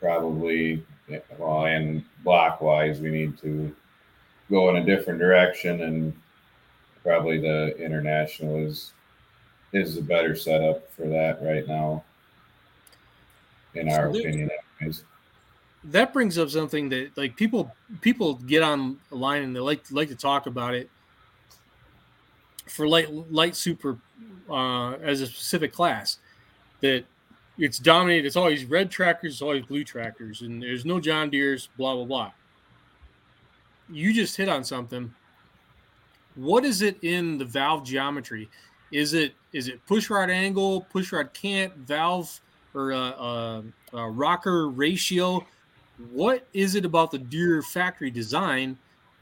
probably 0.00 0.84
well 1.38 1.66
and 1.66 2.04
block 2.22 2.60
wise, 2.60 3.00
we 3.00 3.10
need 3.10 3.38
to 3.38 3.74
go 4.50 4.68
in 4.70 4.76
a 4.76 4.84
different 4.84 5.18
direction 5.18 5.82
and 5.82 6.12
probably 7.02 7.38
the 7.38 7.76
international 7.76 8.56
is 8.56 8.92
is 9.72 9.96
the 9.96 10.02
better 10.02 10.36
setup 10.36 10.90
for 10.92 11.08
that 11.08 11.42
right 11.42 11.66
now, 11.66 12.04
in 13.74 13.88
our 13.88 14.08
opinion. 14.08 14.48
Anyways. 14.80 15.04
That 15.84 16.12
brings 16.12 16.38
up 16.38 16.48
something 16.48 16.88
that 16.88 17.16
like 17.16 17.36
people 17.36 17.74
people 18.00 18.34
get 18.34 18.62
online 18.62 19.42
and 19.42 19.54
they 19.54 19.60
like 19.60 19.84
like 19.90 20.08
to 20.08 20.14
talk 20.14 20.46
about 20.46 20.74
it 20.74 20.88
for 22.66 22.88
light 22.88 23.12
light 23.30 23.54
super 23.54 23.98
uh, 24.48 24.92
as 24.94 25.20
a 25.20 25.26
specific 25.26 25.72
class 25.72 26.18
that 26.80 27.04
it's 27.58 27.78
dominated 27.78 28.26
it's 28.26 28.36
always 28.36 28.64
red 28.64 28.90
trackers, 28.90 29.34
it's 29.34 29.42
always 29.42 29.64
blue 29.66 29.84
trackers, 29.84 30.42
and 30.42 30.62
there's 30.62 30.84
no 30.84 30.98
john 30.98 31.30
deere's 31.30 31.68
blah 31.76 31.94
blah 31.94 32.04
blah. 32.04 32.32
You 33.90 34.14
just 34.14 34.36
hit 34.36 34.48
on 34.48 34.64
something. 34.64 35.12
What 36.36 36.64
is 36.64 36.80
it 36.80 36.96
in 37.02 37.36
the 37.36 37.44
valve 37.44 37.84
geometry? 37.84 38.48
Is 38.90 39.12
it 39.12 39.34
is 39.52 39.68
it 39.68 39.84
push 39.86 40.08
rod 40.08 40.30
angle 40.30 40.80
push 40.82 41.12
rod 41.12 41.32
cant 41.34 41.76
valve 41.76 42.40
or 42.74 42.92
uh, 42.92 43.10
uh, 43.10 43.62
uh, 43.92 44.06
rocker 44.08 44.68
ratio 44.70 45.46
what 46.12 46.46
is 46.52 46.74
it 46.74 46.84
about 46.84 47.10
the 47.10 47.18
Deere 47.18 47.62
factory 47.62 48.10
design 48.10 48.78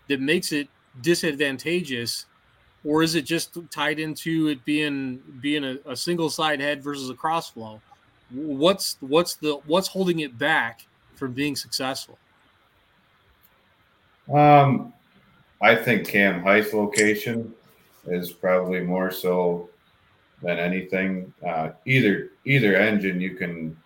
that 0.08 0.20
makes 0.20 0.52
it 0.52 0.68
disadvantageous 1.00 2.26
or 2.84 3.02
is 3.02 3.14
it 3.14 3.22
just 3.22 3.56
tied 3.70 3.98
into 3.98 4.48
it 4.48 4.64
being 4.64 5.20
being 5.40 5.64
a, 5.64 5.78
a 5.86 5.96
single 5.96 6.28
side 6.30 6.60
head 6.60 6.82
versus 6.82 7.10
a 7.10 7.14
cross 7.14 7.50
flow? 7.50 7.80
What's 8.30 8.96
what's 9.00 9.36
the 9.36 9.60
what's 9.66 9.88
holding 9.88 10.20
it 10.20 10.36
back 10.38 10.86
from 11.14 11.32
being 11.32 11.54
successful? 11.54 12.18
Um, 14.32 14.92
I 15.60 15.76
think 15.76 16.06
cam 16.06 16.42
height 16.42 16.72
location 16.72 17.54
is 18.06 18.32
probably 18.32 18.80
more 18.80 19.10
so 19.10 19.68
than 20.42 20.58
anything. 20.58 21.32
Uh, 21.46 21.70
either 21.86 22.30
either 22.44 22.74
engine, 22.74 23.20
you 23.20 23.36
can 23.36 23.76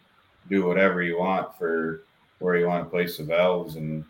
do 0.49 0.65
whatever 0.65 1.03
you 1.03 1.19
want 1.19 1.57
for 1.59 2.03
where 2.39 2.57
you 2.57 2.67
want 2.67 2.85
to 2.85 2.91
place 2.91 3.19
the 3.19 3.25
valves 3.25 3.77
and 3.77 4.05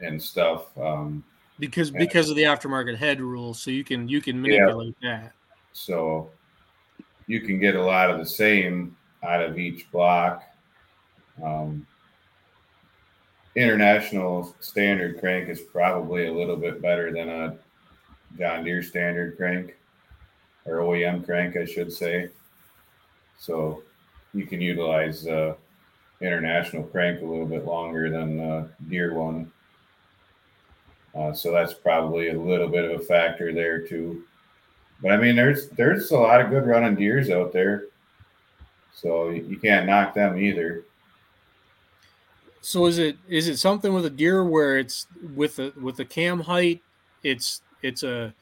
and 0.00 0.22
stuff. 0.22 0.76
Um, 0.78 1.24
because 1.58 1.90
because 1.90 2.30
of 2.30 2.36
the 2.36 2.44
aftermarket 2.44 2.96
head 2.96 3.20
rule, 3.20 3.54
so 3.54 3.70
you 3.70 3.84
can 3.84 4.08
you 4.08 4.20
can 4.20 4.40
manipulate 4.40 4.96
yeah. 5.00 5.22
that. 5.22 5.32
So 5.72 6.30
you 7.26 7.40
can 7.40 7.58
get 7.58 7.74
a 7.74 7.82
lot 7.82 8.10
of 8.10 8.18
the 8.18 8.26
same 8.26 8.96
out 9.22 9.42
of 9.42 9.58
each 9.58 9.90
block. 9.90 10.42
Um, 11.42 11.86
international 13.54 14.54
standard 14.60 15.18
crank 15.18 15.48
is 15.48 15.60
probably 15.60 16.26
a 16.26 16.32
little 16.32 16.56
bit 16.56 16.80
better 16.80 17.12
than 17.12 17.28
a 17.28 17.58
John 18.38 18.64
Deere 18.64 18.82
standard 18.82 19.36
crank 19.36 19.76
or 20.64 20.78
OEM 20.78 21.24
crank, 21.24 21.56
I 21.56 21.64
should 21.64 21.92
say. 21.92 22.28
So 23.38 23.82
you 24.32 24.46
can 24.46 24.60
utilize 24.60 25.26
uh, 25.26 25.54
international 26.20 26.82
crank 26.84 27.22
a 27.22 27.24
little 27.24 27.46
bit 27.46 27.64
longer 27.64 28.10
than 28.10 28.40
uh, 28.40 28.68
Deere 28.88 29.14
one. 29.14 29.50
Uh, 31.14 31.32
so 31.32 31.52
that's 31.52 31.74
probably 31.74 32.28
a 32.28 32.40
little 32.40 32.68
bit 32.68 32.84
of 32.84 33.00
a 33.00 33.04
factor 33.04 33.52
there 33.52 33.86
too. 33.86 34.24
But 35.00 35.12
I 35.12 35.16
mean, 35.16 35.36
there's 35.36 35.68
there's 35.70 36.10
a 36.10 36.16
lot 36.16 36.40
of 36.40 36.50
good 36.50 36.66
running 36.66 36.96
Deeres 36.96 37.30
out 37.30 37.52
there, 37.52 37.84
so 38.94 39.30
you 39.30 39.56
can't 39.56 39.86
knock 39.86 40.14
them 40.14 40.38
either. 40.38 40.84
So 42.60 42.86
is 42.86 42.98
it 42.98 43.16
is 43.28 43.48
it 43.48 43.58
something 43.58 43.94
with 43.94 44.06
a 44.06 44.10
Deere 44.10 44.44
where 44.44 44.78
it's 44.78 45.06
with 45.34 45.56
the 45.56 45.72
with 45.80 45.96
the 45.96 46.04
cam 46.04 46.40
height, 46.40 46.82
it's 47.22 47.62
it's 47.82 48.02
a 48.02 48.34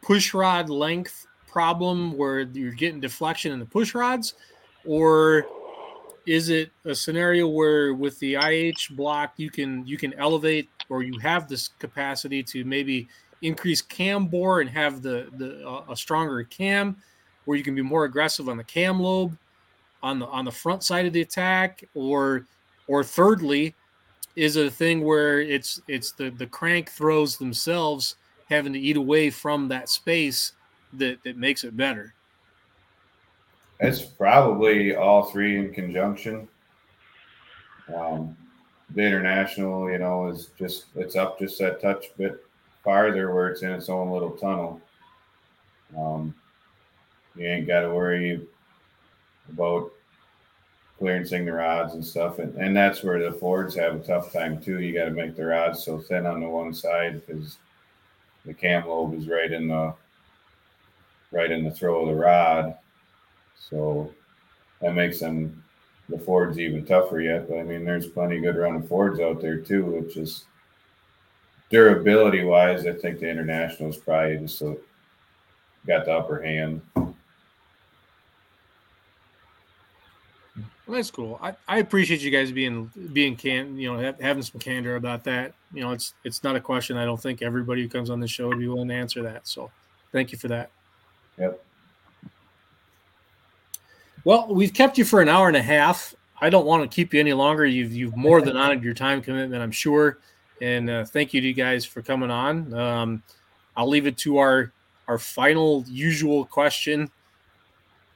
push 0.00 0.32
rod 0.32 0.70
length 0.70 1.26
problem 1.46 2.16
where 2.16 2.40
you're 2.40 2.72
getting 2.72 3.00
deflection 3.00 3.52
in 3.52 3.58
the 3.58 3.66
push 3.66 3.94
rods, 3.94 4.34
or 4.84 5.46
is 6.26 6.48
it 6.48 6.70
a 6.84 6.94
scenario 6.94 7.46
where 7.48 7.94
with 7.94 8.18
the 8.18 8.34
IH 8.34 8.90
block 8.90 9.34
you 9.36 9.50
can 9.50 9.86
you 9.86 9.98
can 9.98 10.14
elevate 10.14 10.68
or 10.88 11.02
you 11.02 11.18
have 11.18 11.48
this 11.48 11.68
capacity 11.78 12.42
to 12.42 12.64
maybe 12.64 13.08
increase 13.42 13.82
cam 13.82 14.26
bore 14.26 14.60
and 14.60 14.70
have 14.70 15.02
the 15.02 15.28
the 15.36 15.66
uh, 15.66 15.84
a 15.90 15.96
stronger 15.96 16.42
cam 16.44 16.96
where 17.44 17.56
you 17.58 17.64
can 17.64 17.74
be 17.74 17.82
more 17.82 18.04
aggressive 18.04 18.48
on 18.48 18.56
the 18.56 18.64
cam 18.64 19.00
lobe 19.00 19.36
on 20.02 20.18
the 20.18 20.26
on 20.26 20.44
the 20.44 20.52
front 20.52 20.82
side 20.82 21.06
of 21.06 21.12
the 21.12 21.20
attack? 21.20 21.84
Or 21.94 22.46
or 22.86 23.04
thirdly 23.04 23.74
is 24.36 24.56
it 24.56 24.66
a 24.66 24.70
thing 24.70 25.02
where 25.02 25.40
it's 25.40 25.80
it's 25.88 26.12
the 26.12 26.30
the 26.30 26.46
crank 26.46 26.90
throws 26.90 27.36
themselves 27.36 28.16
having 28.48 28.72
to 28.72 28.78
eat 28.78 28.96
away 28.96 29.30
from 29.30 29.68
that 29.68 29.88
space 29.88 30.52
that 30.92 31.22
that 31.24 31.36
makes 31.36 31.64
it 31.64 31.76
better 31.76 32.14
it's 33.80 34.02
probably 34.02 34.94
all 34.94 35.24
three 35.24 35.58
in 35.58 35.72
conjunction. 35.72 36.48
Um, 37.94 38.36
the 38.94 39.02
international, 39.02 39.90
you 39.90 39.98
know, 39.98 40.28
is 40.28 40.50
just 40.58 40.86
it's 40.94 41.16
up 41.16 41.38
just 41.38 41.58
that 41.58 41.80
touch 41.80 42.06
bit 42.16 42.44
farther 42.82 43.34
where 43.34 43.48
it's 43.48 43.62
in 43.62 43.72
its 43.72 43.88
own 43.88 44.10
little 44.10 44.30
tunnel. 44.30 44.80
Um, 45.96 46.34
you 47.34 47.46
ain't 47.46 47.66
got 47.66 47.80
to 47.80 47.90
worry 47.90 48.46
about 49.52 49.90
clearancing 51.00 51.44
the 51.44 51.52
rods 51.52 51.94
and 51.94 52.04
stuff, 52.04 52.38
and, 52.38 52.54
and 52.56 52.76
that's 52.76 53.02
where 53.02 53.22
the 53.22 53.36
Fords 53.36 53.74
have 53.74 53.96
a 53.96 53.98
tough 53.98 54.32
time 54.32 54.60
too. 54.60 54.80
You 54.80 54.94
got 54.94 55.06
to 55.06 55.10
make 55.10 55.34
the 55.36 55.44
rods 55.44 55.82
so 55.82 55.98
thin 55.98 56.26
on 56.26 56.40
the 56.40 56.48
one 56.48 56.72
side 56.72 57.26
because 57.26 57.58
the 58.46 58.54
cam 58.54 58.86
lobe 58.86 59.14
is 59.14 59.28
right 59.28 59.50
in 59.50 59.68
the 59.68 59.94
right 61.32 61.50
in 61.50 61.64
the 61.64 61.70
throw 61.70 62.02
of 62.02 62.08
the 62.08 62.14
rod, 62.14 62.76
so 63.58 64.10
that 64.80 64.94
makes 64.94 65.20
them 65.20 65.62
the 66.08 66.18
Fords 66.18 66.58
even 66.58 66.84
tougher 66.84 67.20
yet. 67.20 67.48
But 67.48 67.58
I 67.58 67.62
mean, 67.62 67.84
there's 67.84 68.06
plenty 68.06 68.40
good 68.40 68.56
running 68.56 68.86
Fords 68.86 69.20
out 69.20 69.40
there 69.40 69.58
too, 69.58 69.84
which 69.84 70.16
is 70.16 70.44
durability 71.70 72.44
wise. 72.44 72.86
I 72.86 72.92
think 72.92 73.20
the 73.20 73.28
international 73.28 73.90
is 73.90 73.96
probably 73.96 74.38
just 74.38 74.62
got 75.86 76.04
the 76.04 76.12
upper 76.12 76.42
hand. 76.42 76.82
Well, 80.86 80.96
that's 80.96 81.10
cool. 81.10 81.38
I, 81.42 81.54
I 81.66 81.78
appreciate 81.78 82.20
you 82.20 82.30
guys 82.30 82.52
being 82.52 82.90
being 83.14 83.36
can 83.36 83.78
you 83.78 83.90
know 83.90 84.14
having 84.20 84.42
some 84.42 84.60
candor 84.60 84.96
about 84.96 85.24
that. 85.24 85.54
You 85.72 85.80
know, 85.80 85.92
it's 85.92 86.12
it's 86.24 86.44
not 86.44 86.56
a 86.56 86.60
question. 86.60 86.98
I 86.98 87.06
don't 87.06 87.20
think 87.20 87.40
everybody 87.40 87.82
who 87.82 87.88
comes 87.88 88.10
on 88.10 88.20
the 88.20 88.28
show 88.28 88.48
would 88.48 88.58
be 88.58 88.68
willing 88.68 88.88
to 88.88 88.94
answer 88.94 89.22
that. 89.22 89.48
So, 89.48 89.70
thank 90.12 90.30
you 90.30 90.36
for 90.36 90.48
that. 90.48 90.70
Yep. 91.38 91.64
Well, 94.24 94.48
we've 94.48 94.72
kept 94.72 94.96
you 94.96 95.04
for 95.04 95.20
an 95.20 95.28
hour 95.28 95.48
and 95.48 95.56
a 95.56 95.62
half. 95.62 96.14
I 96.40 96.50
don't 96.50 96.66
want 96.66 96.90
to 96.90 96.94
keep 96.94 97.14
you 97.14 97.20
any 97.20 97.32
longer. 97.32 97.64
You've 97.64 97.92
you've 97.92 98.16
more 98.16 98.40
than 98.40 98.56
honored 98.56 98.82
your 98.82 98.94
time 98.94 99.22
commitment, 99.22 99.62
I'm 99.62 99.70
sure. 99.70 100.18
And 100.60 100.88
uh, 100.88 101.04
thank 101.04 101.34
you 101.34 101.40
to 101.40 101.46
you 101.46 101.54
guys 101.54 101.84
for 101.84 102.02
coming 102.02 102.30
on. 102.30 102.72
Um, 102.74 103.22
I'll 103.76 103.88
leave 103.88 104.06
it 104.06 104.16
to 104.18 104.38
our 104.38 104.72
our 105.08 105.18
final 105.18 105.84
usual 105.86 106.44
question. 106.46 107.10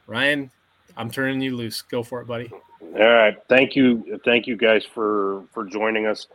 Ryan, 0.06 0.50
I'm 0.96 1.10
turning 1.10 1.40
you 1.40 1.56
loose. 1.56 1.82
Go 1.82 2.02
for 2.02 2.22
it, 2.22 2.26
buddy. 2.26 2.50
All 2.80 2.90
right. 2.90 3.36
Thank 3.48 3.76
you. 3.76 4.18
Thank 4.24 4.46
you 4.46 4.56
guys 4.56 4.84
for 4.84 5.44
for 5.52 5.64
joining 5.64 6.06
us. 6.06 6.26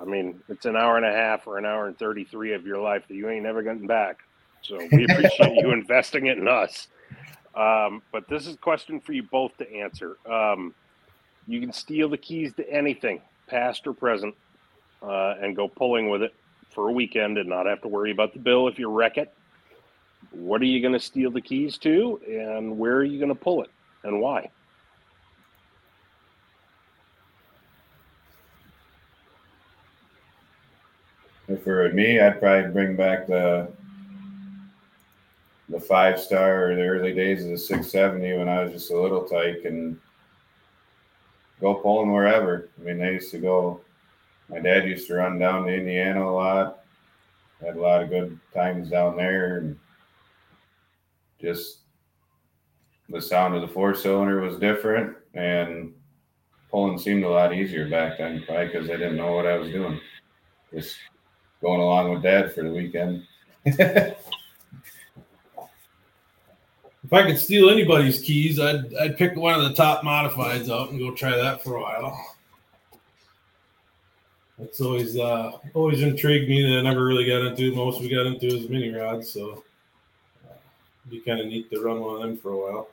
I 0.00 0.04
mean, 0.04 0.40
it's 0.48 0.66
an 0.66 0.76
hour 0.76 0.96
and 0.96 1.06
a 1.06 1.12
half 1.12 1.46
or 1.46 1.56
an 1.56 1.64
hour 1.64 1.86
and 1.86 1.98
33 1.98 2.52
of 2.52 2.66
your 2.66 2.78
life 2.78 3.04
that 3.08 3.14
you 3.14 3.28
ain't 3.30 3.44
never 3.44 3.62
getting 3.62 3.86
back. 3.86 4.18
So 4.62 4.76
we 4.92 5.04
appreciate 5.04 5.54
you 5.56 5.70
investing 5.72 6.26
it 6.26 6.36
in 6.36 6.48
us. 6.48 6.88
Um, 7.56 8.02
but 8.10 8.28
this 8.28 8.46
is 8.46 8.54
a 8.54 8.58
question 8.58 9.00
for 9.00 9.12
you 9.12 9.22
both 9.22 9.56
to 9.58 9.72
answer. 9.72 10.16
Um, 10.30 10.74
you 11.46 11.60
can 11.60 11.72
steal 11.72 12.08
the 12.08 12.16
keys 12.16 12.52
to 12.54 12.68
anything, 12.68 13.20
past 13.46 13.86
or 13.86 13.92
present, 13.92 14.34
uh, 15.02 15.34
and 15.40 15.54
go 15.54 15.68
pulling 15.68 16.08
with 16.08 16.22
it 16.22 16.34
for 16.70 16.88
a 16.88 16.92
weekend 16.92 17.38
and 17.38 17.48
not 17.48 17.66
have 17.66 17.80
to 17.82 17.88
worry 17.88 18.10
about 18.10 18.32
the 18.32 18.38
bill 18.40 18.66
if 18.66 18.78
you 18.78 18.90
wreck 18.90 19.18
it. 19.18 19.32
What 20.32 20.60
are 20.62 20.66
you 20.66 20.80
going 20.80 20.94
to 20.94 21.00
steal 21.00 21.30
the 21.30 21.40
keys 21.40 21.78
to, 21.78 22.20
and 22.26 22.76
where 22.78 22.96
are 22.96 23.04
you 23.04 23.18
going 23.18 23.28
to 23.28 23.34
pull 23.34 23.62
it, 23.62 23.70
and 24.02 24.20
why? 24.20 24.50
If 31.46 31.60
it 31.60 31.66
were 31.66 31.90
me, 31.90 32.18
I'd 32.18 32.40
probably 32.40 32.70
bring 32.72 32.96
back 32.96 33.26
the 33.26 33.68
the 35.74 35.80
five 35.80 36.20
star 36.20 36.70
or 36.70 36.76
the 36.76 36.82
early 36.82 37.12
days 37.12 37.44
of 37.44 37.50
the 37.50 37.58
670 37.58 38.38
when 38.38 38.48
I 38.48 38.62
was 38.62 38.72
just 38.72 38.92
a 38.92 39.00
little 39.00 39.24
tyke 39.24 39.64
and 39.64 39.98
go 41.60 41.74
pulling 41.74 42.12
wherever. 42.12 42.68
I 42.78 42.84
mean, 42.84 42.98
they 42.98 43.14
used 43.14 43.32
to 43.32 43.38
go. 43.38 43.80
My 44.48 44.60
dad 44.60 44.86
used 44.86 45.08
to 45.08 45.14
run 45.14 45.38
down 45.38 45.64
to 45.64 45.74
Indiana 45.74 46.24
a 46.24 46.30
lot. 46.30 46.84
Had 47.60 47.76
a 47.76 47.80
lot 47.80 48.02
of 48.02 48.10
good 48.10 48.38
times 48.52 48.88
down 48.88 49.16
there, 49.16 49.58
and 49.58 49.76
just 51.40 51.78
the 53.08 53.20
sound 53.20 53.56
of 53.56 53.62
the 53.62 53.68
four 53.68 53.94
cylinder 53.94 54.40
was 54.40 54.58
different, 54.58 55.16
and 55.34 55.92
pulling 56.70 56.98
seemed 56.98 57.24
a 57.24 57.28
lot 57.28 57.54
easier 57.54 57.88
back 57.88 58.18
then, 58.18 58.44
probably 58.46 58.66
because 58.66 58.90
I 58.90 58.94
didn't 58.94 59.16
know 59.16 59.32
what 59.32 59.46
I 59.46 59.56
was 59.56 59.72
doing. 59.72 59.98
Just 60.72 60.96
going 61.60 61.80
along 61.80 62.12
with 62.12 62.22
dad 62.22 62.52
for 62.52 62.62
the 62.62 62.70
weekend. 62.70 63.26
If 67.14 67.24
I 67.24 67.26
could 67.28 67.38
steal 67.38 67.70
anybody's 67.70 68.20
keys, 68.20 68.58
I'd 68.58 68.92
I'd 68.96 69.16
pick 69.16 69.36
one 69.36 69.54
of 69.54 69.62
the 69.62 69.72
top 69.72 70.02
modifieds 70.02 70.68
out 70.68 70.90
and 70.90 70.98
go 70.98 71.14
try 71.14 71.36
that 71.36 71.62
for 71.62 71.76
a 71.76 71.80
while. 71.80 72.34
That's 74.58 74.80
always 74.80 75.16
uh, 75.16 75.52
always 75.74 76.02
intrigued 76.02 76.48
me 76.48 76.62
that 76.64 76.80
I 76.80 76.82
never 76.82 77.04
really 77.04 77.24
got 77.24 77.42
into. 77.42 77.72
Most 77.72 78.00
we 78.00 78.08
got 78.08 78.26
into 78.26 78.48
is 78.48 78.68
mini 78.68 78.90
rods, 78.92 79.30
so 79.30 79.62
uh, 80.44 80.54
it'd 81.06 81.10
be 81.12 81.20
kind 81.20 81.38
of 81.38 81.46
neat 81.46 81.70
to 81.70 81.80
run 81.80 82.00
one 82.00 82.16
of 82.16 82.22
them 82.22 82.36
for 82.36 82.50
a 82.50 82.58
while. 82.58 82.88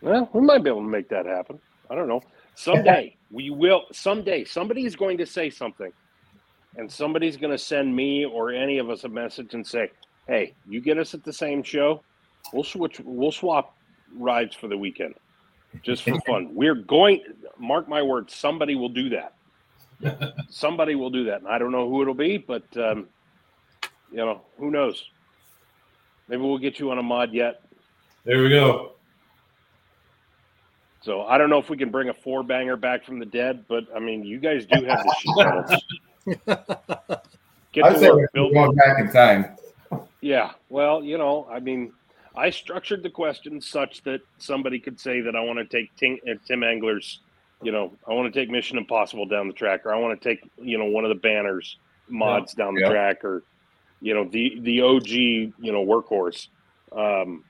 Well, 0.00 0.30
we 0.32 0.42
might 0.42 0.62
be 0.62 0.70
able 0.70 0.82
to 0.82 0.88
make 0.88 1.08
that 1.08 1.26
happen. 1.26 1.58
I 1.90 1.96
don't 1.96 2.06
know. 2.06 2.22
Someday 2.54 3.16
we 3.32 3.50
will. 3.50 3.86
Someday 3.90 4.44
somebody 4.44 4.84
is 4.84 4.94
going 4.94 5.18
to 5.18 5.26
say 5.26 5.50
something 5.50 5.92
and 6.76 6.90
somebody's 6.90 7.36
going 7.36 7.50
to 7.50 7.58
send 7.58 7.94
me 7.94 8.24
or 8.24 8.50
any 8.50 8.78
of 8.78 8.90
us 8.90 9.04
a 9.04 9.08
message 9.08 9.54
and 9.54 9.66
say, 9.66 9.90
"Hey, 10.26 10.54
you 10.68 10.80
get 10.80 10.98
us 10.98 11.14
at 11.14 11.24
the 11.24 11.32
same 11.32 11.62
show, 11.62 12.02
we'll 12.52 12.64
switch, 12.64 13.00
we'll 13.04 13.32
swap 13.32 13.76
rides 14.16 14.54
for 14.54 14.68
the 14.68 14.76
weekend, 14.76 15.14
just 15.82 16.02
for 16.02 16.18
fun." 16.26 16.54
We're 16.54 16.74
going. 16.74 17.22
Mark 17.58 17.88
my 17.88 18.02
words, 18.02 18.34
somebody 18.34 18.74
will 18.74 18.88
do 18.88 19.10
that. 19.10 19.34
somebody 20.48 20.94
will 20.94 21.10
do 21.10 21.24
that, 21.24 21.40
and 21.40 21.48
I 21.48 21.58
don't 21.58 21.72
know 21.72 21.88
who 21.88 22.02
it'll 22.02 22.14
be, 22.14 22.36
but 22.36 22.64
um, 22.76 23.08
you 24.10 24.18
know, 24.18 24.42
who 24.58 24.70
knows? 24.70 25.04
Maybe 26.28 26.42
we'll 26.42 26.58
get 26.58 26.78
you 26.78 26.90
on 26.90 26.98
a 26.98 27.02
mod 27.02 27.32
yet. 27.32 27.62
There 28.24 28.42
we 28.42 28.48
go. 28.48 28.92
So 31.02 31.22
I 31.22 31.36
don't 31.36 31.50
know 31.50 31.58
if 31.58 31.68
we 31.68 31.76
can 31.76 31.90
bring 31.90 32.08
a 32.08 32.14
four 32.14 32.42
banger 32.42 32.76
back 32.76 33.04
from 33.04 33.18
the 33.18 33.26
dead, 33.26 33.66
but 33.68 33.84
I 33.94 33.98
mean, 33.98 34.24
you 34.24 34.38
guys 34.38 34.64
do 34.64 34.84
have 34.84 35.04
the 35.04 35.14
sheet. 35.78 36.00
Get 36.26 37.84
I'd 37.84 37.94
to 37.94 37.98
say 37.98 38.10
work, 38.10 38.32
Bill. 38.32 38.52
going 38.52 38.74
back 38.76 38.98
in 39.00 39.10
time. 39.10 39.56
Yeah. 40.20 40.52
Well, 40.68 41.02
you 41.02 41.18
know, 41.18 41.46
I 41.50 41.60
mean, 41.60 41.92
I 42.36 42.50
structured 42.50 43.02
the 43.02 43.10
question 43.10 43.60
such 43.60 44.02
that 44.04 44.20
somebody 44.38 44.78
could 44.78 44.98
say 44.98 45.20
that 45.20 45.36
I 45.36 45.40
want 45.40 45.58
to 45.58 45.64
take 45.64 45.94
Tim, 45.96 46.18
uh, 46.28 46.34
Tim 46.46 46.60
Engler's, 46.60 47.20
you 47.62 47.72
know, 47.72 47.92
I 48.08 48.12
want 48.14 48.32
to 48.32 48.40
take 48.40 48.50
Mission 48.50 48.78
Impossible 48.78 49.26
down 49.26 49.48
the 49.48 49.54
track, 49.54 49.86
or 49.86 49.94
I 49.94 49.98
want 49.98 50.20
to 50.20 50.28
take, 50.28 50.48
you 50.60 50.78
know, 50.78 50.86
one 50.86 51.04
of 51.04 51.08
the 51.10 51.14
banners 51.16 51.76
mods 52.08 52.54
down 52.54 52.74
the 52.74 52.80
Yeah. 52.82 52.90
track, 52.90 53.24
or, 53.24 53.42
you 54.00 54.14
know, 54.14 54.24
the 54.24 54.58
the 54.60 54.80
OG, 54.82 55.08
you 55.08 55.52
know, 55.72 55.84
workhorse. 55.84 56.48
Um, 56.92 57.44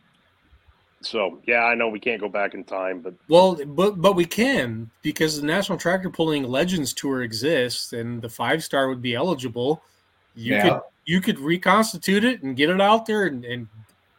so 1.05 1.41
yeah, 1.47 1.65
I 1.65 1.75
know 1.75 1.89
we 1.89 2.01
can't 2.01 2.21
go 2.21 2.29
back 2.29 2.55
in 2.55 2.65
time, 2.65 3.01
but 3.01 3.15
Well, 3.29 3.59
but 3.65 4.01
but 4.01 4.15
we 4.15 4.25
can 4.25 4.91
because 5.03 5.41
the 5.41 5.47
National 5.47 5.79
Tractor 5.79 6.11
Pulling 6.11 6.45
Legends 6.45 6.93
Tour 6.93 7.23
exists, 7.23 7.93
and 7.93 8.21
the 8.21 8.29
five 8.29 8.63
star 8.63 8.89
would 8.89 9.03
be 9.03 9.15
eligible. 9.15 9.83
You 10.35 10.55
Yeah. 10.55 10.63
could 10.63 10.81
you 11.07 11.21
could 11.21 11.39
reconstitute 11.39 12.25
it 12.25 12.43
and 12.43 12.57
get 12.57 12.71
it 12.71 12.81
out 12.81 13.07
there, 13.07 13.27
and, 13.27 13.45
and 13.45 13.69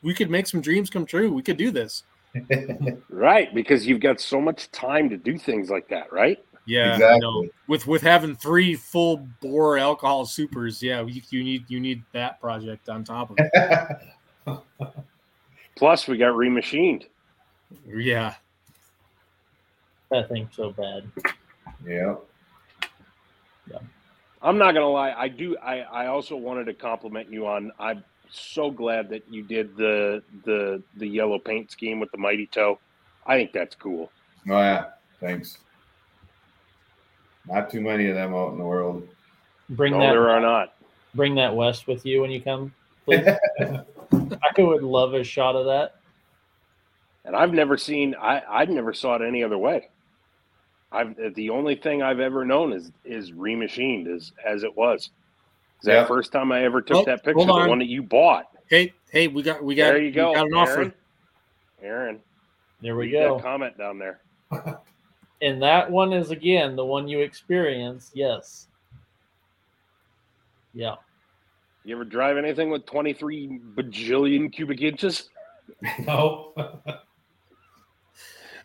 we 0.01 0.13
could 0.13 0.29
make 0.29 0.47
some 0.47 0.61
dreams 0.61 0.89
come 0.89 1.05
true. 1.05 1.33
We 1.33 1.41
could 1.41 1.57
do 1.57 1.71
this. 1.71 2.03
right 3.09 3.53
because 3.55 3.87
you've 3.87 4.01
got 4.01 4.19
so 4.19 4.41
much 4.41 4.69
time 4.71 5.09
to 5.09 5.17
do 5.17 5.37
things 5.37 5.69
like 5.69 5.87
that, 5.89 6.11
right? 6.11 6.37
Yeah, 6.65 6.93
Exactly. 6.93 7.21
no. 7.21 7.47
With 7.67 7.87
with 7.87 8.01
having 8.01 8.35
three 8.35 8.75
full 8.75 9.17
bore 9.41 9.77
alcohol 9.77 10.25
supers, 10.25 10.81
yeah, 10.81 11.03
you, 11.05 11.21
you 11.29 11.43
need 11.43 11.69
you 11.69 11.79
need 11.79 12.03
that 12.13 12.39
project 12.39 12.89
on 12.89 13.03
top 13.03 13.31
of 13.31 13.37
it. 13.39 13.51
Plus, 15.76 16.07
we 16.07 16.18
got 16.18 16.34
remachined. 16.34 17.06
Yeah, 17.88 18.35
That 20.10 20.30
thing's 20.30 20.56
so 20.56 20.72
bad. 20.72 21.03
yeah. 21.85 22.15
I'm 24.41 24.57
not 24.60 24.73
gonna 24.73 24.88
lie. 24.89 25.11
I 25.11 25.27
do. 25.27 25.57
I, 25.57 25.80
I 25.80 26.06
also 26.07 26.35
wanted 26.35 26.65
to 26.65 26.73
compliment 26.76 27.31
you 27.31 27.47
on. 27.47 27.72
I'm 27.80 28.03
so 28.30 28.69
glad 28.69 29.10
that 29.10 29.23
you 29.30 29.41
did 29.41 29.76
the 29.76 30.22
the 30.43 30.84
the 30.97 31.07
yellow 31.07 31.39
paint 31.39 31.72
scheme 31.72 31.99
with 31.99 32.11
the 32.11 32.19
mighty 32.19 32.45
toe. 32.45 32.77
I 33.26 33.38
think 33.38 33.53
that's 33.53 33.76
cool. 33.76 34.11
Oh 34.47 34.60
yeah. 34.60 34.85
Thanks. 35.19 35.57
Not 37.47 37.72
too 37.72 37.81
many 37.81 38.07
of 38.07 38.15
them 38.15 38.35
out 38.35 38.52
in 38.52 38.60
the 38.60 38.64
world. 38.64 39.07
Bring 39.69 39.93
no, 39.93 39.99
that 39.99 40.11
there 40.11 40.30
are 40.30 40.41
not. 40.41 40.73
bring 41.15 41.34
that 41.35 41.56
west 41.56 41.88
with 41.88 42.06
you 42.06 42.22
when 42.22 42.30
you 42.30 42.41
come. 42.41 42.72
Please. 43.06 43.26
I 44.57 44.64
would 44.64 44.84
love 44.84 45.14
a 45.14 45.23
shot 45.23 45.56
of 45.56 45.65
that. 45.65 45.95
And 47.23 47.36
I've 47.36 47.53
never 47.53 47.77
seen. 47.77 48.15
I 48.15 48.41
I 48.41 48.65
never 48.65 48.94
saw 48.94 49.15
it 49.15 49.22
any 49.22 49.44
other 49.44 49.57
way. 49.57 49.90
I've 50.91 51.15
the 51.36 51.49
only 51.49 51.76
thing 51.76 52.02
I've 52.02 52.19
ever 52.19 52.45
known 52.45 52.72
is 52.73 52.91
is 53.03 53.32
remachined 53.32 54.07
as 54.14 54.32
as 54.45 54.64
it 54.64 54.76
was. 54.76 55.10
'Cause 55.80 55.88
Yeah. 55.88 56.02
That 56.02 56.07
first 56.07 56.32
time 56.32 56.52
I 56.52 56.64
ever 56.64 56.82
took 56.82 56.98
Oh, 56.98 57.06
that 57.06 57.23
picture, 57.23 57.34
hold 57.45 57.49
the 57.65 57.68
one 57.69 57.80
that 57.80 57.88
you 57.88 58.03
bought. 58.03 58.45
hey 58.69 58.94
hey, 59.10 59.27
we 59.27 59.41
got 59.44 59.64
we 59.64 59.76
got 59.76 59.88
there 59.88 60.02
you 60.02 60.11
go, 60.11 60.34
got 60.34 60.45
an 60.48 60.53
offer. 60.53 60.72
Aaron. 60.72 60.94
Aaron, 61.82 62.22
There 62.82 62.95
we 62.95 63.10
go. 63.10 63.36
That 63.38 63.44
comment 63.44 63.77
down 63.77 63.98
there. 63.99 64.22
And 65.41 65.61
that 65.61 65.91
one 65.91 66.14
is 66.14 66.32
again 66.32 66.77
the 66.77 66.86
one 66.86 67.10
you 67.10 67.19
experience. 67.19 68.10
Yes. 68.15 68.68
Yeah. 70.73 70.95
You 71.85 71.95
ever 71.95 72.03
drive 72.03 72.35
anything 72.37 72.69
with 72.71 72.85
23 72.87 73.59
bajillion 73.75 74.51
cubic 74.51 74.81
inches? 74.81 75.29
No. 76.05 76.53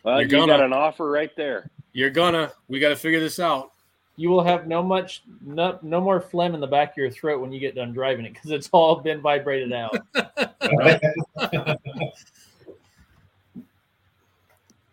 Well, 0.03 0.15
You're 0.19 0.23
you 0.23 0.29
gonna. 0.29 0.47
got 0.53 0.61
an 0.65 0.73
offer 0.73 1.11
right 1.11 1.29
there. 1.35 1.69
You're 1.93 2.09
gonna. 2.09 2.51
We 2.67 2.79
got 2.79 2.89
to 2.89 2.95
figure 2.95 3.19
this 3.19 3.39
out. 3.39 3.71
You 4.15 4.29
will 4.31 4.43
have 4.43 4.65
no 4.65 4.81
much 4.81 5.21
no 5.45 5.77
no 5.83 6.01
more 6.01 6.19
phlegm 6.19 6.55
in 6.55 6.59
the 6.59 6.65
back 6.65 6.91
of 6.91 6.97
your 6.97 7.11
throat 7.11 7.39
when 7.39 7.51
you 7.51 7.59
get 7.59 7.75
done 7.75 7.93
driving 7.93 8.25
it 8.25 8.33
because 8.33 8.49
it's 8.49 8.67
all 8.71 8.95
been 8.95 9.21
vibrated 9.21 9.71
out. 9.73 9.95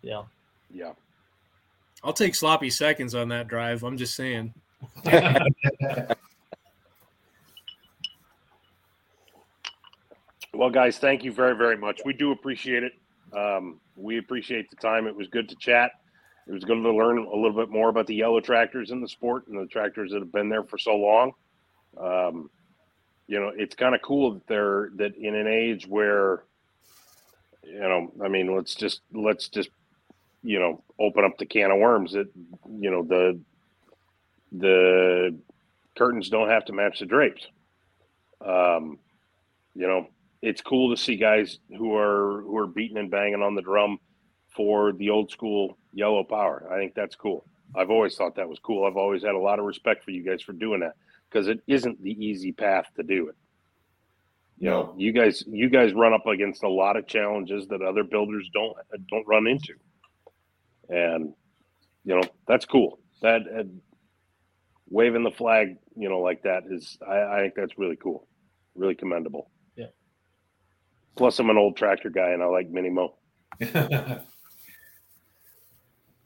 Yeah. 0.03 0.23
Yeah. 0.71 0.93
I'll 2.03 2.13
take 2.13 2.35
sloppy 2.35 2.69
seconds 2.69 3.15
on 3.15 3.29
that 3.29 3.47
drive. 3.47 3.83
I'm 3.83 3.97
just 3.97 4.15
saying. 4.15 4.53
Well, 10.59 10.69
guys, 10.69 10.97
thank 10.97 11.23
you 11.23 11.31
very, 11.31 11.55
very 11.55 11.77
much. 11.77 12.01
We 12.03 12.11
do 12.11 12.33
appreciate 12.33 12.83
it. 12.83 12.91
Um, 13.31 13.79
we 13.95 14.17
appreciate 14.17 14.69
the 14.69 14.75
time. 14.75 15.07
It 15.07 15.15
was 15.15 15.29
good 15.29 15.47
to 15.47 15.55
chat. 15.55 15.93
It 16.49 16.51
was 16.51 16.65
good 16.65 16.83
to 16.83 16.93
learn 16.93 17.17
a 17.17 17.33
little 17.33 17.53
bit 17.53 17.69
more 17.69 17.87
about 17.87 18.07
the 18.07 18.15
yellow 18.15 18.41
tractors 18.41 18.91
in 18.91 18.99
the 18.99 19.07
sport 19.07 19.47
and 19.47 19.57
the 19.57 19.67
tractors 19.67 20.11
that 20.11 20.19
have 20.19 20.33
been 20.33 20.49
there 20.49 20.65
for 20.65 20.77
so 20.77 20.97
long. 20.97 21.31
Um, 21.97 22.49
you 23.27 23.39
know, 23.39 23.53
it's 23.55 23.73
kind 23.73 23.95
of 23.95 24.01
cool 24.01 24.33
that 24.33 24.47
they're 24.47 24.89
that 24.97 25.15
in 25.15 25.33
an 25.33 25.47
age 25.47 25.87
where, 25.87 26.43
you 27.63 27.79
know, 27.79 28.11
I 28.21 28.27
mean, 28.27 28.53
let's 28.53 28.75
just 28.75 28.99
let's 29.13 29.47
just, 29.47 29.69
you 30.43 30.59
know, 30.59 30.83
open 30.99 31.23
up 31.23 31.37
the 31.37 31.45
can 31.45 31.71
of 31.71 31.77
worms. 31.77 32.11
That 32.11 32.27
you 32.69 32.91
know 32.91 33.03
the 33.03 33.39
the 34.51 35.37
curtains 35.97 36.27
don't 36.27 36.49
have 36.49 36.65
to 36.65 36.73
match 36.73 36.99
the 36.99 37.05
drapes. 37.05 37.47
Um, 38.45 38.99
you 39.73 39.87
know, 39.87 40.09
it's 40.41 40.61
cool 40.61 40.95
to 40.95 41.01
see 41.01 41.15
guys 41.15 41.59
who 41.77 41.95
are 41.95 42.41
who 42.41 42.57
are 42.57 42.67
beating 42.67 42.97
and 42.97 43.11
banging 43.11 43.41
on 43.41 43.55
the 43.55 43.61
drum 43.61 43.99
for 44.55 44.93
the 44.93 45.09
old 45.09 45.31
school 45.31 45.77
yellow 45.93 46.23
power. 46.23 46.67
I 46.71 46.77
think 46.77 46.93
that's 46.95 47.15
cool. 47.15 47.45
I've 47.75 47.91
always 47.91 48.15
thought 48.15 48.35
that 48.35 48.49
was 48.49 48.59
cool. 48.59 48.85
I've 48.85 48.97
always 48.97 49.23
had 49.23 49.35
a 49.35 49.39
lot 49.39 49.59
of 49.59 49.65
respect 49.65 50.03
for 50.03 50.11
you 50.11 50.23
guys 50.23 50.41
for 50.41 50.53
doing 50.53 50.79
that 50.79 50.93
because 51.29 51.47
it 51.47 51.61
isn't 51.67 52.01
the 52.01 52.11
easy 52.11 52.51
path 52.51 52.85
to 52.95 53.03
do 53.03 53.29
it. 53.29 53.35
You 54.57 54.69
know, 54.69 54.93
you 54.97 55.13
guys 55.13 55.43
you 55.47 55.69
guys 55.69 55.93
run 55.93 56.13
up 56.13 56.25
against 56.25 56.63
a 56.63 56.69
lot 56.69 56.97
of 56.97 57.07
challenges 57.07 57.67
that 57.67 57.81
other 57.81 58.03
builders 58.03 58.49
don't 58.53 58.75
don't 59.09 59.27
run 59.27 59.47
into. 59.47 59.73
And 60.89 61.33
you 62.03 62.15
know, 62.15 62.23
that's 62.47 62.65
cool. 62.65 62.99
That 63.21 63.41
uh, 63.41 63.63
waving 64.89 65.23
the 65.23 65.31
flag, 65.31 65.77
you 65.95 66.09
know, 66.09 66.19
like 66.19 66.43
that 66.43 66.63
is 66.69 66.97
I, 67.07 67.21
I 67.21 67.39
think 67.41 67.53
that's 67.55 67.77
really 67.77 67.95
cool. 67.95 68.27
Really 68.75 68.95
commendable. 68.95 69.49
Yeah. 71.15 71.17
Plus 71.17 71.39
I'm 71.39 71.49
an 71.49 71.57
old 71.57 71.77
tractor 71.77 72.09
guy 72.09 72.29
and 72.29 72.41
I 72.43 72.45
like 72.45 72.69
mini 72.69 72.89
mo. 72.89 73.15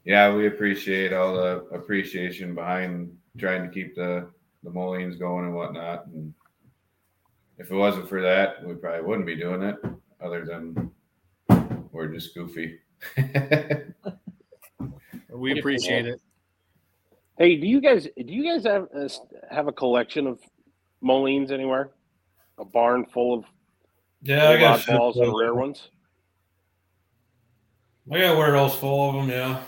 yeah, 0.06 0.34
we 0.34 0.48
appreciate 0.48 1.14
all 1.14 1.34
the 1.34 1.66
appreciation 1.74 2.54
behind 2.56 3.16
trying 3.38 3.64
to 3.64 3.74
keep 3.74 3.96
the 3.96 4.30
the 4.64 4.70
Molines 4.70 5.18
going 5.18 5.46
and 5.46 5.56
whatnot. 5.56 6.08
And 6.08 6.34
if 7.58 7.72
it 7.72 7.76
wasn't 7.76 8.08
for 8.08 8.22
that, 8.22 8.66
we 8.66 8.76
probably 8.76 9.02
wouldn't 9.02 9.26
be 9.26 9.36
doing 9.36 9.62
it. 9.62 9.76
Other 10.22 10.46
than 10.46 10.92
we're 11.92 12.08
just 12.08 12.34
goofy. 12.34 12.80
We 15.34 15.60
appreciate 15.60 16.06
it. 16.06 16.22
Hey, 17.38 17.56
do 17.56 17.66
you 17.66 17.82
guys 17.82 18.04
do 18.04 18.34
you 18.34 18.44
guys 18.44 18.66
have 18.66 18.88
uh, 18.96 19.10
have 19.50 19.68
a 19.68 19.72
collection 19.72 20.28
of 20.28 20.40
Molines 21.02 21.52
anywhere? 21.52 21.90
A 22.60 22.66
barn 22.66 23.06
full 23.06 23.40
of 23.40 23.46
Yeah, 24.24 24.50
I 24.50 24.58
got 24.58 24.88
balls 24.88 25.18
and 25.18 25.34
rare 25.38 25.54
ones. 25.54 25.90
I 28.12 28.20
got 28.20 28.38
warehouse 28.38 28.76
full 28.76 29.10
of 29.10 29.16
them. 29.16 29.30
Yeah. 29.30 29.62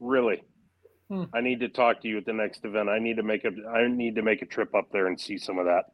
Really? 0.00 0.42
Hmm. 1.10 1.24
I 1.34 1.42
need 1.42 1.60
to 1.60 1.68
talk 1.68 2.00
to 2.02 2.08
you 2.08 2.16
at 2.16 2.24
the 2.24 2.32
next 2.32 2.64
event. 2.64 2.88
I 2.88 2.98
need 2.98 3.16
to 3.16 3.22
make 3.22 3.44
a 3.44 3.50
I 3.68 3.88
need 3.88 4.14
to 4.14 4.22
make 4.22 4.40
a 4.40 4.46
trip 4.46 4.74
up 4.74 4.90
there 4.90 5.06
and 5.06 5.20
see 5.20 5.36
some 5.36 5.58
of 5.58 5.66
that. 5.66 5.84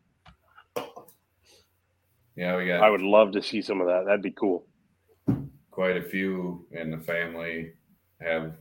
yeah, 2.36 2.56
we 2.56 2.66
got 2.66 2.82
I 2.82 2.90
would 2.90 3.02
love 3.02 3.32
to 3.32 3.42
see 3.42 3.60
some 3.60 3.80
of 3.80 3.88
that. 3.88 4.04
That'd 4.06 4.22
be 4.22 4.32
cool. 4.32 4.66
quite 5.70 5.96
a 5.96 6.02
few 6.02 6.66
in 6.70 6.90
the 6.90 6.98
family 6.98 7.72
have 8.20 8.52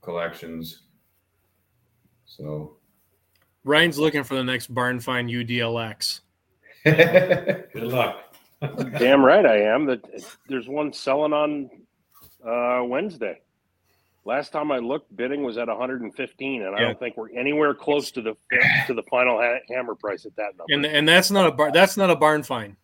collections. 0.00 0.84
So 2.24 2.78
Ryan's 3.64 3.98
looking 3.98 4.24
for 4.24 4.36
the 4.36 4.44
next 4.44 4.72
barn 4.72 5.00
find 5.00 5.28
UDLX. 5.28 6.20
Good 6.84 7.68
luck. 7.74 8.34
Damn 8.98 9.24
right 9.24 9.44
I 9.44 9.62
am. 9.62 9.86
That 9.86 10.00
there's 10.48 10.68
one 10.68 10.92
selling 10.92 11.32
on 11.32 11.70
uh, 12.46 12.84
Wednesday. 12.84 13.40
Last 14.26 14.52
time 14.52 14.72
I 14.72 14.78
looked, 14.78 15.14
bidding 15.14 15.42
was 15.42 15.58
at 15.58 15.68
115, 15.68 16.62
and 16.62 16.74
I 16.74 16.80
don't 16.80 16.98
think 16.98 17.16
we're 17.16 17.30
anywhere 17.38 17.74
close 17.74 18.10
to 18.12 18.22
the 18.22 18.34
to 18.86 18.94
the 18.94 19.02
final 19.10 19.38
ha- 19.38 19.60
hammer 19.68 19.94
price 19.94 20.24
at 20.24 20.34
that 20.36 20.56
number. 20.56 20.72
And 20.72 20.86
and 20.86 21.06
that's 21.08 21.30
not 21.30 21.46
a 21.46 21.52
bar, 21.52 21.72
that's 21.72 21.96
not 21.96 22.10
a 22.10 22.16
barn 22.16 22.42
find. 22.42 22.76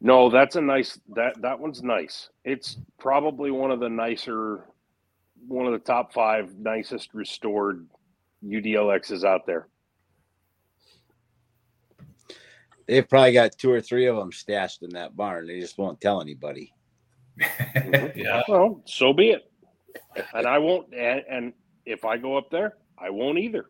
No, 0.00 0.30
that's 0.30 0.56
a 0.56 0.60
nice 0.60 1.00
that 1.14 1.40
that 1.42 1.58
one's 1.58 1.82
nice. 1.82 2.28
It's 2.44 2.76
probably 2.98 3.50
one 3.50 3.70
of 3.70 3.80
the 3.80 3.88
nicer 3.88 4.64
one 5.48 5.66
of 5.66 5.72
the 5.72 5.78
top 5.78 6.12
5 6.12 6.58
nicest 6.58 7.14
restored 7.14 7.86
UDLXs 8.44 9.24
out 9.24 9.46
there. 9.46 9.68
They've 12.86 13.08
probably 13.08 13.32
got 13.32 13.58
two 13.58 13.70
or 13.70 13.80
three 13.80 14.06
of 14.06 14.16
them 14.16 14.30
stashed 14.32 14.82
in 14.82 14.90
that 14.90 15.16
barn. 15.16 15.46
They 15.46 15.60
just 15.60 15.78
won't 15.78 16.00
tell 16.00 16.20
anybody. 16.20 16.72
yeah. 18.14 18.42
Well, 18.48 18.82
so 18.86 19.12
be 19.12 19.30
it. 19.30 19.42
And 20.34 20.46
I 20.46 20.58
won't. 20.58 20.92
And, 20.94 21.22
and 21.30 21.52
if 21.86 22.04
I 22.04 22.16
go 22.18 22.36
up 22.36 22.50
there, 22.50 22.74
I 22.98 23.08
won't 23.10 23.38
either. 23.38 23.66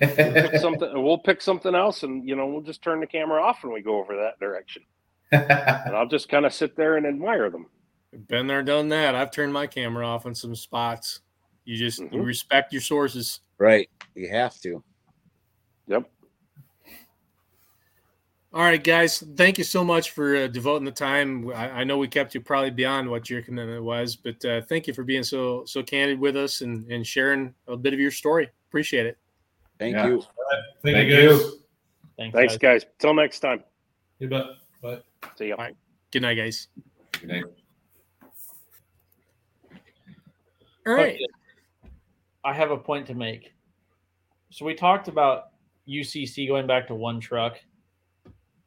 We'll 0.00 0.32
pick 0.32 0.54
something. 0.60 0.90
We'll 1.04 1.18
pick 1.18 1.42
something 1.42 1.74
else, 1.74 2.02
and 2.04 2.26
you 2.26 2.36
know, 2.36 2.46
we'll 2.46 2.62
just 2.62 2.82
turn 2.82 3.00
the 3.00 3.06
camera 3.06 3.42
off 3.42 3.62
when 3.62 3.72
we 3.74 3.82
go 3.82 3.98
over 4.00 4.16
that 4.16 4.38
direction. 4.40 4.82
And 5.32 5.94
I'll 5.94 6.08
just 6.08 6.28
kind 6.30 6.46
of 6.46 6.54
sit 6.54 6.74
there 6.76 6.96
and 6.96 7.06
admire 7.06 7.50
them. 7.50 7.66
Been 8.28 8.46
there, 8.46 8.62
done 8.62 8.88
that. 8.88 9.14
I've 9.14 9.30
turned 9.30 9.52
my 9.52 9.66
camera 9.66 10.06
off 10.06 10.24
in 10.26 10.34
some 10.34 10.54
spots. 10.54 11.20
You 11.66 11.76
just 11.76 11.98
you 12.00 12.08
Mhm. 12.08 12.24
respect 12.24 12.72
your 12.72 12.82
sources. 12.82 13.40
Right. 13.58 13.88
You 14.14 14.28
have 14.30 14.58
to. 14.62 14.82
Yep. 15.86 16.10
All 18.52 18.62
right, 18.62 18.82
guys. 18.82 19.22
Thank 19.36 19.58
you 19.58 19.64
so 19.64 19.84
much 19.84 20.10
for 20.10 20.36
uh, 20.36 20.46
devoting 20.48 20.84
the 20.84 20.90
time. 20.90 21.48
I, 21.50 21.70
I 21.70 21.84
know 21.84 21.98
we 21.98 22.08
kept 22.08 22.34
you 22.34 22.40
probably 22.40 22.70
beyond 22.70 23.08
what 23.08 23.30
your 23.30 23.42
commitment 23.42 23.84
was, 23.84 24.16
but 24.16 24.44
uh, 24.44 24.62
thank 24.62 24.88
you 24.88 24.92
for 24.94 25.04
being 25.04 25.22
so 25.22 25.64
so 25.66 25.84
candid 25.84 26.18
with 26.18 26.36
us 26.36 26.60
and, 26.62 26.90
and 26.90 27.06
sharing 27.06 27.54
a 27.68 27.76
bit 27.76 27.94
of 27.94 28.00
your 28.00 28.10
story. 28.10 28.50
Appreciate 28.68 29.06
it. 29.06 29.18
Thank 29.78 29.94
Yeah. 29.94 30.08
you. 30.08 30.22
Thank, 30.82 30.96
Thank 30.96 31.08
you, 31.10 31.16
you. 31.16 31.28
guys. 31.30 31.52
Thanks, 32.16 32.34
Thanks, 32.36 32.58
guys. 32.58 32.82
guys. 32.84 32.90
Till 32.98 33.14
next 33.14 33.38
time. 33.40 33.62
You 34.18 34.28
bet. 34.28 34.46
Bye. 34.82 34.98
See 35.38 35.48
ya. 35.48 35.56
Bye. 35.56 35.74
Good 36.10 36.22
night, 36.22 36.34
guys. 36.34 36.66
Good 37.20 37.28
night. 37.28 37.44
All 40.86 40.94
right. 40.94 41.14
Okay. 41.14 41.26
I 42.42 42.52
have 42.52 42.72
a 42.72 42.76
point 42.76 43.06
to 43.06 43.14
make. 43.14 43.52
So 44.50 44.64
we 44.64 44.74
talked 44.74 45.06
about 45.08 45.50
UCC 45.88 46.48
going 46.48 46.66
back 46.66 46.88
to 46.88 46.94
one 46.94 47.20
truck, 47.20 47.60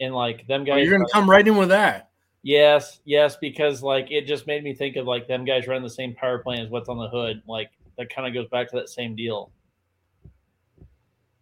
and 0.04 0.14
like 0.14 0.46
them 0.48 0.62
Oh, 0.62 0.66
guys. 0.66 0.84
you're 0.88 0.98
gonna 0.98 1.10
come 1.12 1.30
right 1.30 1.48
in 1.48 1.58
with 1.58 1.70
that. 1.70 2.10
Yes, 2.44 3.00
yes, 3.06 3.38
because 3.38 3.82
like 3.82 4.12
it 4.12 4.28
just 4.28 4.48
made 4.48 4.64
me 4.64 4.74
think 4.74 4.96
of 4.98 5.08
like 5.08 5.28
them 5.28 5.46
guys 5.46 5.68
running 5.68 5.84
the 5.84 5.90
same 5.90 6.14
power 6.14 6.40
plant 6.40 6.62
as 6.62 6.70
what's 6.70 6.90
on 6.90 6.98
the 6.98 7.10
hood. 7.10 7.42
Like 7.48 7.72
that 7.98 8.14
kind 8.14 8.28
of 8.28 8.34
goes 8.34 8.50
back 8.50 8.70
to 8.72 8.76
that 8.78 8.90
same 8.90 9.16
deal. 9.16 9.52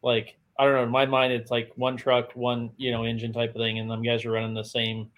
Like 0.04 0.38
I 0.60 0.66
don't 0.66 0.74
know, 0.74 0.84
in 0.84 0.90
my 0.90 1.06
mind, 1.06 1.34
it's 1.34 1.50
like 1.50 1.72
one 1.76 1.98
truck, 1.98 2.32
one 2.36 2.70
you 2.78 2.92
know 2.92 3.04
engine 3.04 3.34
type 3.34 3.50
of 3.56 3.60
thing, 3.60 3.80
and 3.80 3.90
them 3.90 4.04
guys 4.04 4.26
are 4.26 4.32
running 4.32 4.54
the 4.54 4.64
same 4.64 5.10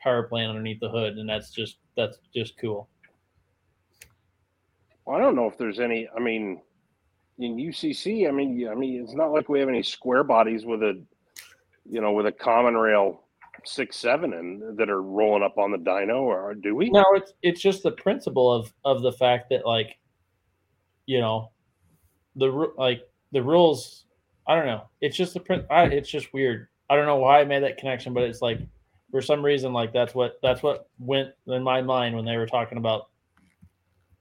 power 0.00 0.24
plant 0.24 0.50
underneath 0.50 0.80
the 0.80 0.88
hood, 0.88 1.16
and 1.16 1.28
that's 1.28 1.50
just 1.50 1.76
that's 1.96 2.18
just 2.34 2.58
cool. 2.58 2.88
Well, 5.04 5.16
I 5.16 5.20
don't 5.20 5.36
know 5.36 5.46
if 5.46 5.56
there's 5.56 5.80
any. 5.80 6.08
I 6.16 6.20
mean, 6.20 6.60
in 7.38 7.56
UCC, 7.56 8.28
I 8.28 8.32
mean, 8.32 8.68
I 8.68 8.74
mean, 8.74 9.02
it's 9.02 9.14
not 9.14 9.32
like 9.32 9.48
we 9.48 9.60
have 9.60 9.68
any 9.68 9.82
square 9.82 10.24
bodies 10.24 10.64
with 10.64 10.82
a, 10.82 11.00
you 11.90 12.00
know, 12.00 12.12
with 12.12 12.26
a 12.26 12.32
common 12.32 12.74
rail 12.74 13.24
six 13.64 13.96
seven 13.96 14.32
and 14.32 14.78
that 14.78 14.88
are 14.88 15.02
rolling 15.02 15.42
up 15.42 15.58
on 15.58 15.70
the 15.70 15.78
dyno, 15.78 16.20
or 16.20 16.54
do 16.54 16.74
we? 16.74 16.90
No, 16.90 17.04
it's 17.14 17.32
it's 17.42 17.60
just 17.60 17.82
the 17.82 17.92
principle 17.92 18.52
of 18.52 18.72
of 18.84 19.02
the 19.02 19.12
fact 19.12 19.50
that 19.50 19.66
like, 19.66 19.98
you 21.06 21.20
know, 21.20 21.50
the 22.36 22.46
like 22.76 23.02
the 23.32 23.42
rules. 23.42 24.04
I 24.46 24.56
don't 24.56 24.66
know. 24.66 24.84
It's 25.00 25.16
just 25.16 25.34
the 25.34 25.40
print. 25.40 25.64
I, 25.70 25.84
it's 25.84 26.10
just 26.10 26.32
weird. 26.32 26.68
I 26.88 26.96
don't 26.96 27.06
know 27.06 27.16
why 27.16 27.40
I 27.40 27.44
made 27.44 27.62
that 27.62 27.78
connection, 27.78 28.14
but 28.14 28.24
it's 28.24 28.42
like 28.42 28.58
for 29.10 29.20
some 29.20 29.44
reason 29.44 29.72
like 29.72 29.92
that's 29.92 30.14
what 30.14 30.38
that's 30.42 30.62
what 30.62 30.88
went 30.98 31.30
in 31.46 31.62
my 31.62 31.82
mind 31.82 32.16
when 32.16 32.24
they 32.24 32.36
were 32.36 32.46
talking 32.46 32.78
about 32.78 33.08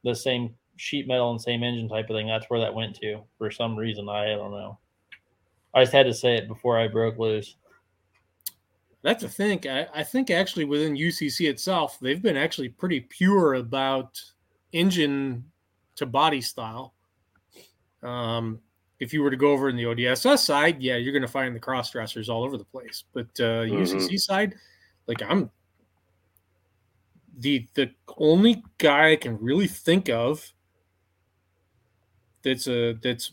the 0.03 0.15
same 0.15 0.55
sheet 0.77 1.07
metal 1.07 1.31
and 1.31 1.41
same 1.41 1.63
engine 1.63 1.89
type 1.89 2.09
of 2.09 2.15
thing. 2.15 2.27
That's 2.27 2.45
where 2.47 2.59
that 2.59 2.73
went 2.73 2.95
to 2.97 3.21
for 3.37 3.51
some 3.51 3.75
reason. 3.75 4.07
I 4.07 4.27
don't 4.35 4.51
know. 4.51 4.77
I 5.73 5.81
just 5.81 5.93
had 5.93 6.05
to 6.05 6.13
say 6.13 6.35
it 6.35 6.47
before 6.47 6.79
I 6.79 6.87
broke 6.87 7.17
loose. 7.17 7.55
That's 9.01 9.23
a 9.23 9.29
think. 9.29 9.65
I, 9.65 9.87
I 9.93 10.03
think 10.03 10.29
actually 10.29 10.65
within 10.65 10.95
UCC 10.95 11.49
itself, 11.49 11.97
they've 12.01 12.21
been 12.21 12.35
actually 12.35 12.69
pretty 12.69 13.01
pure 13.01 13.55
about 13.55 14.21
engine 14.73 15.45
to 15.95 16.05
body 16.05 16.41
style. 16.41 16.93
Um, 18.03 18.59
if 18.99 19.13
you 19.13 19.21
were 19.21 19.31
to 19.31 19.37
go 19.37 19.51
over 19.51 19.69
in 19.69 19.77
the 19.77 19.83
ODSS 19.83 20.39
side, 20.39 20.81
yeah, 20.81 20.97
you're 20.97 21.13
going 21.13 21.21
to 21.21 21.27
find 21.27 21.55
the 21.55 21.59
cross 21.59 21.91
dressers 21.91 22.29
all 22.29 22.43
over 22.43 22.57
the 22.57 22.65
place. 22.65 23.05
But 23.13 23.27
uh, 23.39 23.63
UCC 23.63 24.19
side, 24.19 24.55
like 25.07 25.21
I'm 25.21 25.49
the 27.37 27.67
the 27.75 27.91
only 28.17 28.63
guy 28.77 29.11
I 29.11 29.15
can 29.15 29.37
really 29.39 29.67
think 29.67 30.09
of 30.09 30.53
that's 32.43 32.67
a 32.67 32.93
that's 33.01 33.31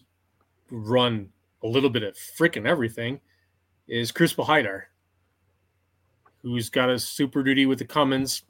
run 0.70 1.30
a 1.66 1.68
little 1.68 1.90
bit 1.90 2.02
of 2.02 2.14
freaking 2.14 2.66
everything 2.66 3.20
is 3.88 4.12
Chris 4.12 4.34
Bahidar 4.34 4.84
who's 6.46 6.70
got 6.70 6.88
a 6.88 6.96
Super 6.96 7.42
Duty 7.42 7.66
with 7.66 7.80
the 7.80 7.84
Cummins 7.84 8.44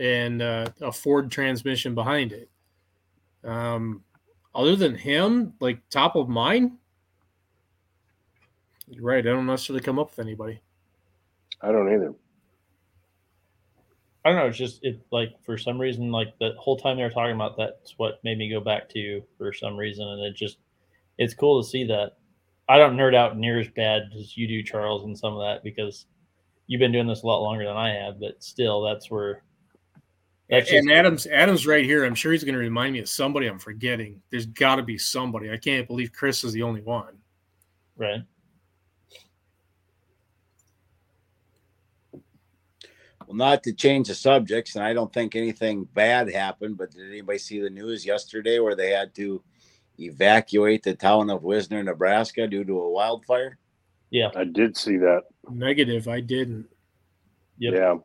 and 0.00 0.40
uh, 0.40 0.66
a 0.80 0.90
Ford 0.90 1.30
transmission 1.30 1.94
behind 1.94 2.32
it. 2.32 2.48
Um, 3.44 4.02
other 4.54 4.76
than 4.76 4.94
him, 4.94 5.52
like 5.60 5.86
top 5.90 6.16
of 6.16 6.26
mind, 6.26 6.72
you're 8.88 9.04
right. 9.04 9.26
I 9.26 9.30
don't 9.30 9.44
necessarily 9.44 9.82
come 9.82 9.98
up 9.98 10.16
with 10.16 10.24
anybody. 10.24 10.62
I 11.60 11.70
don't 11.70 11.92
either. 11.92 12.14
I 14.24 14.30
don't 14.30 14.38
know. 14.38 14.46
It's 14.46 14.56
just 14.56 14.82
it 14.82 15.00
like 15.12 15.34
for 15.44 15.58
some 15.58 15.78
reason, 15.78 16.10
like 16.10 16.38
the 16.38 16.54
whole 16.58 16.78
time 16.78 16.96
they 16.96 17.02
were 17.02 17.10
talking 17.10 17.34
about 17.34 17.58
that's 17.58 17.92
what 17.98 18.24
made 18.24 18.38
me 18.38 18.48
go 18.48 18.60
back 18.60 18.88
to 18.90 18.98
you 18.98 19.22
for 19.36 19.52
some 19.52 19.76
reason, 19.76 20.08
and 20.08 20.22
it 20.22 20.34
just 20.34 20.56
it's 21.18 21.34
cool 21.34 21.62
to 21.62 21.68
see 21.68 21.84
that. 21.88 22.12
I 22.68 22.78
don't 22.78 22.96
nerd 22.96 23.14
out 23.14 23.36
near 23.36 23.60
as 23.60 23.68
bad 23.68 24.02
as 24.18 24.36
you 24.36 24.48
do, 24.48 24.62
Charles, 24.62 25.04
and 25.04 25.18
some 25.18 25.34
of 25.34 25.40
that 25.40 25.62
because 25.62 26.06
you've 26.66 26.78
been 26.78 26.92
doing 26.92 27.06
this 27.06 27.22
a 27.22 27.26
lot 27.26 27.42
longer 27.42 27.64
than 27.64 27.76
I 27.76 27.90
have. 27.90 28.18
But 28.18 28.42
still, 28.42 28.82
that's 28.82 29.10
where 29.10 29.42
that's 30.48 30.70
just 30.70 30.82
and 30.82 30.92
Adams, 30.92 31.26
Adams, 31.26 31.66
right 31.66 31.84
here. 31.84 32.04
I'm 32.04 32.14
sure 32.14 32.32
he's 32.32 32.44
going 32.44 32.54
to 32.54 32.58
remind 32.60 32.92
me 32.92 32.98
of 33.00 33.08
somebody 33.08 33.46
I'm 33.46 33.58
forgetting. 33.58 34.20
There's 34.30 34.46
got 34.46 34.76
to 34.76 34.82
be 34.82 34.98
somebody. 34.98 35.50
I 35.50 35.56
can't 35.56 35.88
believe 35.88 36.12
Chris 36.12 36.44
is 36.44 36.52
the 36.52 36.62
only 36.62 36.82
one. 36.82 37.16
right. 37.96 38.22
Well, 43.26 43.36
not 43.36 43.62
to 43.62 43.72
change 43.72 44.08
the 44.08 44.14
subjects, 44.14 44.76
and 44.76 44.84
I 44.84 44.92
don't 44.92 45.12
think 45.12 45.34
anything 45.34 45.84
bad 45.94 46.30
happened, 46.30 46.76
but 46.76 46.90
did 46.90 47.08
anybody 47.08 47.38
see 47.38 47.58
the 47.58 47.70
news 47.70 48.04
yesterday 48.04 48.58
where 48.58 48.76
they 48.76 48.90
had 48.90 49.14
to 49.14 49.42
evacuate 49.98 50.82
the 50.82 50.94
town 50.94 51.30
of 51.30 51.42
Wisner, 51.42 51.82
Nebraska 51.82 52.46
due 52.46 52.64
to 52.64 52.80
a 52.80 52.90
wildfire? 52.90 53.58
Yeah, 54.10 54.30
I 54.34 54.44
did 54.44 54.76
see 54.76 54.96
that. 54.98 55.22
Negative. 55.50 56.06
I 56.08 56.20
didn't. 56.20 56.66
Yep. 57.58 57.74
Yeah. 57.74 57.96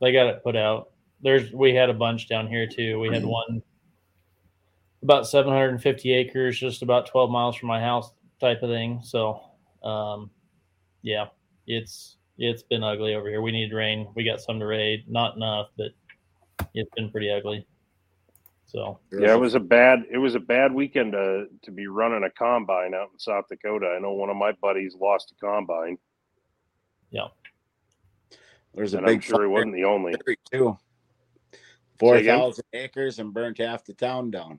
they 0.00 0.12
got 0.12 0.26
it 0.28 0.42
put 0.42 0.56
out. 0.56 0.90
There's 1.22 1.52
we 1.52 1.74
had 1.74 1.90
a 1.90 1.94
bunch 1.94 2.28
down 2.28 2.46
here 2.46 2.66
too. 2.66 3.00
We 3.00 3.12
had 3.12 3.24
one 3.24 3.62
about 5.04 5.28
750 5.28 6.12
acres, 6.12 6.58
just 6.58 6.82
about 6.82 7.06
12 7.06 7.30
miles 7.30 7.56
from 7.56 7.68
my 7.68 7.80
house, 7.80 8.10
type 8.40 8.62
of 8.62 8.70
thing. 8.70 9.00
So, 9.04 9.40
um, 9.84 10.30
yeah, 11.02 11.26
it's 11.66 12.16
it's 12.38 12.62
been 12.62 12.82
ugly 12.82 13.14
over 13.14 13.28
here. 13.28 13.42
We 13.42 13.52
need 13.52 13.72
rain. 13.72 14.08
We 14.16 14.24
got 14.24 14.40
some 14.40 14.58
to 14.58 14.66
raid, 14.66 15.04
not 15.06 15.36
enough, 15.36 15.68
but 15.76 15.92
it's 16.72 16.90
been 16.96 17.10
pretty 17.10 17.30
ugly. 17.30 17.66
So 18.74 18.98
Yeah, 19.12 19.34
it 19.34 19.38
was 19.40 19.54
a 19.54 19.60
bad 19.60 20.00
it 20.10 20.18
was 20.18 20.34
a 20.34 20.40
bad 20.40 20.72
weekend 20.74 21.12
to 21.12 21.46
to 21.62 21.70
be 21.70 21.86
running 21.86 22.24
a 22.24 22.30
combine 22.30 22.92
out 22.92 23.10
in 23.12 23.18
South 23.20 23.44
Dakota. 23.48 23.94
I 23.96 24.00
know 24.00 24.12
one 24.12 24.30
of 24.30 24.36
my 24.36 24.50
buddies 24.60 24.96
lost 25.00 25.32
a 25.32 25.34
combine, 25.44 25.96
yeah, 27.10 27.28
There's 28.74 28.94
a 28.94 28.98
and 28.98 29.06
I'm 29.08 29.20
sure 29.20 29.42
he 29.42 29.48
wasn't 29.48 29.74
the 29.74 29.84
only. 29.84 30.12
in 30.12 30.18
Missouri, 30.18 30.38
too. 30.52 30.78
Say 31.52 31.58
Four 32.00 32.16
again? 32.16 32.38
thousand 32.40 32.64
acres 32.72 33.20
and 33.20 33.32
burnt 33.32 33.58
half 33.58 33.84
the 33.84 33.94
town 33.94 34.32
down. 34.32 34.58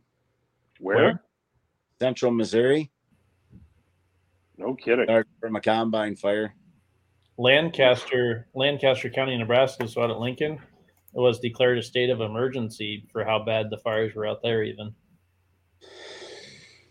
Where? 0.80 0.96
Where? 0.98 1.24
Central 2.02 2.32
Missouri, 2.32 2.92
No 4.58 4.76
kidding. 4.76 5.06
started 5.06 5.28
from 5.42 5.56
a 5.58 5.62
combine 5.62 6.16
fire. 6.16 6.56
Lancaster, 7.38 8.48
Lancaster 8.54 9.10
County, 9.10 9.38
Nebraska, 9.38 9.88
so 9.90 10.04
out 10.04 10.12
at 10.12 10.20
Lincoln, 10.20 10.54
it 10.54 10.60
was 11.22 11.40
declared 11.40 11.78
a 11.78 11.84
state 11.84 12.10
of 12.10 12.22
emergency 12.22 13.08
for 13.12 13.24
how 13.24 13.44
bad 13.44 13.70
the 13.70 13.78
fires 13.78 14.14
were 14.16 14.28
out 14.28 14.42
there, 14.44 14.64
even. 14.64 14.94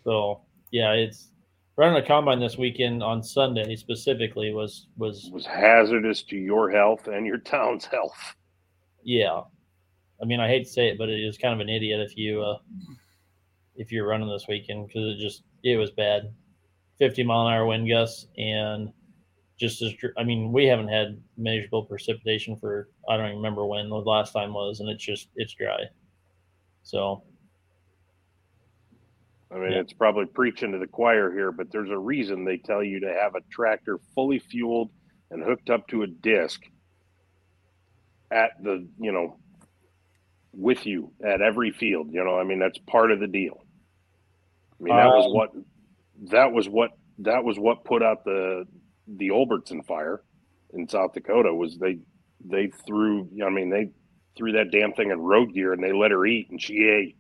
So 0.04 0.42
yeah, 0.70 0.92
it's 0.92 1.30
running 1.76 2.02
a 2.02 2.06
combine 2.06 2.40
this 2.40 2.56
weekend 2.58 3.02
on 3.02 3.22
Sunday 3.22 3.76
specifically 3.76 4.52
was 4.52 4.86
was 4.96 5.30
was 5.32 5.46
hazardous 5.46 6.22
to 6.24 6.36
your 6.36 6.70
health 6.70 7.08
and 7.08 7.26
your 7.26 7.38
town's 7.38 7.84
health. 7.84 8.34
yeah. 9.02 9.42
I 10.22 10.26
mean, 10.26 10.40
I 10.40 10.46
hate 10.48 10.64
to 10.64 10.70
say 10.70 10.88
it, 10.88 10.96
but 10.96 11.08
it 11.08 11.20
is 11.20 11.36
kind 11.36 11.52
of 11.52 11.60
an 11.60 11.68
idiot 11.68 12.00
if 12.00 12.16
you 12.16 12.40
uh 12.42 12.58
if 13.76 13.90
you're 13.90 14.06
running 14.06 14.28
this 14.28 14.46
weekend 14.48 14.86
because 14.86 15.16
it 15.16 15.20
just 15.20 15.42
it 15.62 15.76
was 15.76 15.90
bad, 15.90 16.32
fifty 16.98 17.24
mile 17.24 17.46
an 17.48 17.54
hour 17.54 17.66
wind 17.66 17.88
gusts 17.88 18.26
and 18.38 18.92
just 19.56 19.82
as 19.82 19.92
I 20.16 20.24
mean 20.24 20.52
we 20.52 20.64
haven't 20.66 20.88
had 20.88 21.20
measurable 21.36 21.84
precipitation 21.84 22.56
for 22.56 22.88
I 23.08 23.16
don't 23.16 23.26
even 23.26 23.36
remember 23.36 23.64
when 23.66 23.88
the 23.88 23.96
last 23.96 24.32
time 24.32 24.52
was, 24.52 24.80
and 24.80 24.88
it's 24.88 25.04
just 25.04 25.28
it's 25.36 25.54
dry. 25.54 25.84
So 26.82 27.22
I 29.50 29.58
mean, 29.58 29.72
Yeah. 29.72 29.80
it's 29.80 29.92
probably 29.92 30.26
preaching 30.26 30.72
to 30.72 30.78
the 30.78 30.86
choir 30.86 31.30
here, 31.30 31.52
but 31.52 31.70
there's 31.70 31.90
a 31.90 31.98
reason 31.98 32.44
they 32.44 32.58
tell 32.58 32.82
you 32.82 32.98
to 33.00 33.12
have 33.12 33.36
a 33.36 33.40
tractor 33.50 33.98
fully 34.14 34.40
fueled 34.40 34.90
and 35.30 35.42
hooked 35.42 35.70
up 35.70 35.86
to 35.88 36.02
a 36.02 36.06
disc 36.08 36.60
at 38.32 38.60
the, 38.62 38.88
you 38.98 39.12
know, 39.12 39.38
with 40.52 40.86
you 40.86 41.12
at 41.24 41.40
every 41.40 41.70
field. 41.70 42.12
You 42.12 42.24
know, 42.24 42.36
I 42.36 42.42
mean, 42.42 42.58
that's 42.58 42.78
part 42.78 43.12
of 43.12 43.20
the 43.20 43.28
deal. 43.28 43.64
I 44.80 44.82
mean, 44.82 44.96
that 44.96 45.06
was 45.06 45.26
Um, 45.26 45.32
what 45.32 45.52
that 46.30 46.52
was 46.52 46.68
what 46.68 46.90
that 47.18 47.44
was 47.44 47.56
what 47.58 47.84
put 47.84 48.02
out 48.02 48.24
the 48.24 48.66
the 49.06 49.28
Olbertson 49.28 49.84
fire 49.86 50.22
in 50.72 50.88
South 50.88 51.12
Dakota 51.12 51.54
was 51.54 51.78
they 51.78 51.98
they 52.44 52.70
threw 52.86 53.28
I 53.44 53.50
mean 53.50 53.70
they 53.70 53.90
threw 54.36 54.52
that 54.52 54.70
damn 54.70 54.92
thing 54.92 55.10
in 55.10 55.18
road 55.18 55.54
gear 55.54 55.72
and 55.72 55.82
they 55.82 55.92
let 55.92 56.10
her 56.10 56.26
eat 56.26 56.50
and 56.50 56.60
she 56.60 56.84
ate. 56.84 57.16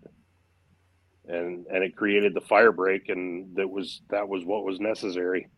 And 1.26 1.66
and 1.66 1.82
it 1.82 1.96
created 1.96 2.34
the 2.34 2.40
fire 2.40 2.72
break 2.72 3.08
and 3.08 3.54
that 3.56 3.68
was 3.68 4.02
that 4.10 4.28
was 4.28 4.44
what 4.44 4.64
was 4.64 4.80
necessary. 4.80 5.48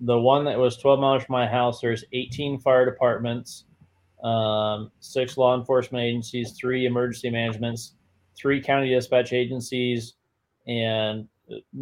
The 0.00 0.18
one 0.18 0.44
that 0.46 0.58
was 0.58 0.78
12 0.78 0.98
miles 0.98 1.24
from 1.24 1.34
my 1.34 1.46
house, 1.46 1.80
there's 1.80 2.04
18 2.12 2.58
fire 2.58 2.84
departments, 2.84 3.66
um, 4.24 4.90
six 4.98 5.36
law 5.36 5.56
enforcement 5.56 6.02
agencies, 6.02 6.56
three 6.58 6.86
emergency 6.86 7.30
managements, 7.30 7.94
three 8.36 8.60
county 8.60 8.90
dispatch 8.90 9.32
agencies, 9.32 10.14
and 10.66 11.28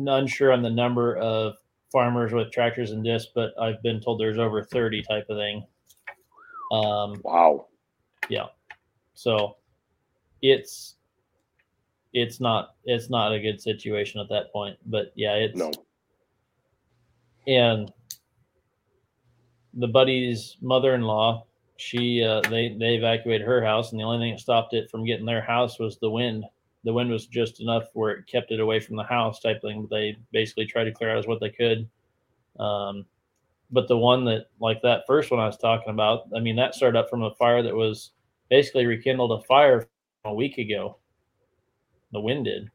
unsure 0.07 0.53
on 0.53 0.63
the 0.63 0.71
number 0.71 1.17
of 1.17 1.55
farmers 1.93 2.33
with 2.33 2.53
tractors 2.53 2.93
and 2.93 3.05
discs, 3.05 3.33
but 3.35 3.53
I've 3.61 3.83
been 3.83 4.01
told 4.01 4.21
there's 4.21 4.39
over 4.39 4.63
30 4.63 5.03
type 5.03 5.27
of 5.29 5.37
thing. 5.37 5.65
Um, 6.73 7.21
wow 7.25 7.67
yeah. 8.31 8.47
So 9.15 9.57
it's 10.41 10.97
it's 12.15 12.41
not 12.41 12.77
it's 12.85 13.11
not 13.11 13.33
a 13.33 13.41
good 13.41 13.61
situation 13.61 14.21
at 14.21 14.29
that 14.31 14.53
point. 14.53 14.79
But 14.87 15.13
yeah, 15.15 15.35
it's 15.35 15.59
no 15.59 15.71
and 17.47 17.93
the 19.75 19.89
buddy's 19.89 20.57
mother-in-law 20.61 21.45
she 21.77 22.23
uh, 22.23 22.43
they 22.51 22.77
they 22.79 22.97
evacuated 22.97 23.47
her 23.47 23.65
house 23.65 23.93
and 23.93 24.01
the 24.01 24.05
only 24.05 24.19
thing 24.19 24.35
that 24.35 24.41
stopped 24.41 24.75
it 24.75 24.91
from 24.91 25.07
getting 25.07 25.25
their 25.25 25.41
house 25.41 25.79
was 25.79 25.97
the 25.99 26.11
wind 26.11 26.45
the 26.85 26.93
wind 26.93 27.11
was 27.11 27.27
just 27.27 27.61
enough 27.61 27.85
where 27.95 28.11
it 28.11 28.27
kept 28.27 28.53
it 28.53 28.61
away 28.61 28.81
from 28.81 28.97
the 28.97 29.05
house 29.05 29.41
type 29.41 29.61
thing. 29.61 29.87
They 29.91 30.17
basically 30.33 30.67
tried 30.67 30.85
to 30.85 30.93
clear 30.93 31.11
out 31.11 31.19
as 31.19 31.27
what 31.27 31.41
they 31.41 31.51
could. 31.51 31.89
Um, 32.59 33.07
but 33.71 33.89
the 33.89 33.97
one 33.97 34.25
that 34.25 34.47
like 34.61 34.83
that 34.83 35.05
first 35.07 35.31
one 35.31 35.39
i 35.39 35.47
was 35.47 35.57
talking 35.57 35.91
about 35.93 36.23
i 36.35 36.41
mean 36.41 36.57
that 36.57 36.75
started 36.75 36.99
up 36.99 37.09
from 37.09 37.23
a 37.23 37.33
fire 37.37 37.63
that 37.63 37.73
was 37.73 38.11
basically 38.51 38.85
rekindled 38.85 39.31
a 39.33 39.43
fire 39.47 39.89
a 40.25 40.35
week 40.35 40.59
ago. 40.59 40.99
The 42.13 42.21
wind 42.21 42.45
did. 42.45 42.71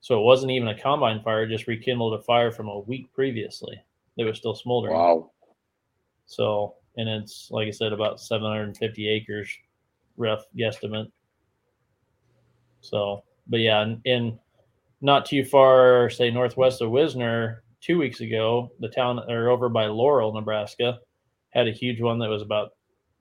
So 0.00 0.20
it 0.20 0.24
wasn't 0.24 0.52
even 0.52 0.68
a 0.68 0.78
combine 0.78 1.22
fire 1.22 1.46
just 1.46 1.66
rekindled 1.66 2.14
a 2.14 2.22
fire 2.22 2.52
from 2.52 2.68
a 2.68 2.80
week 2.80 3.12
previously. 3.14 3.80
It 4.18 4.24
was 4.24 4.36
still 4.36 4.54
smoldering. 4.54 4.94
Wow. 4.94 5.30
So, 6.26 6.74
and 6.96 7.08
it's 7.08 7.48
like 7.50 7.68
I 7.68 7.70
said, 7.70 7.92
about 7.92 8.20
750 8.20 9.08
acres, 9.08 9.50
rough 10.16 10.44
guesstimate. 10.56 11.10
So, 12.88 13.24
but 13.46 13.60
yeah, 13.60 13.82
and, 13.82 14.00
and 14.06 14.38
not 15.00 15.26
too 15.26 15.44
far, 15.44 16.10
say 16.10 16.30
northwest 16.30 16.80
of 16.80 16.90
Wisner, 16.90 17.62
two 17.80 17.98
weeks 17.98 18.20
ago, 18.20 18.70
the 18.80 18.88
town 18.88 19.20
or 19.28 19.48
over 19.48 19.68
by 19.68 19.86
Laurel, 19.86 20.32
Nebraska, 20.32 20.98
had 21.50 21.68
a 21.68 21.72
huge 21.72 22.00
one 22.00 22.18
that 22.18 22.28
was 22.28 22.42
about, 22.42 22.70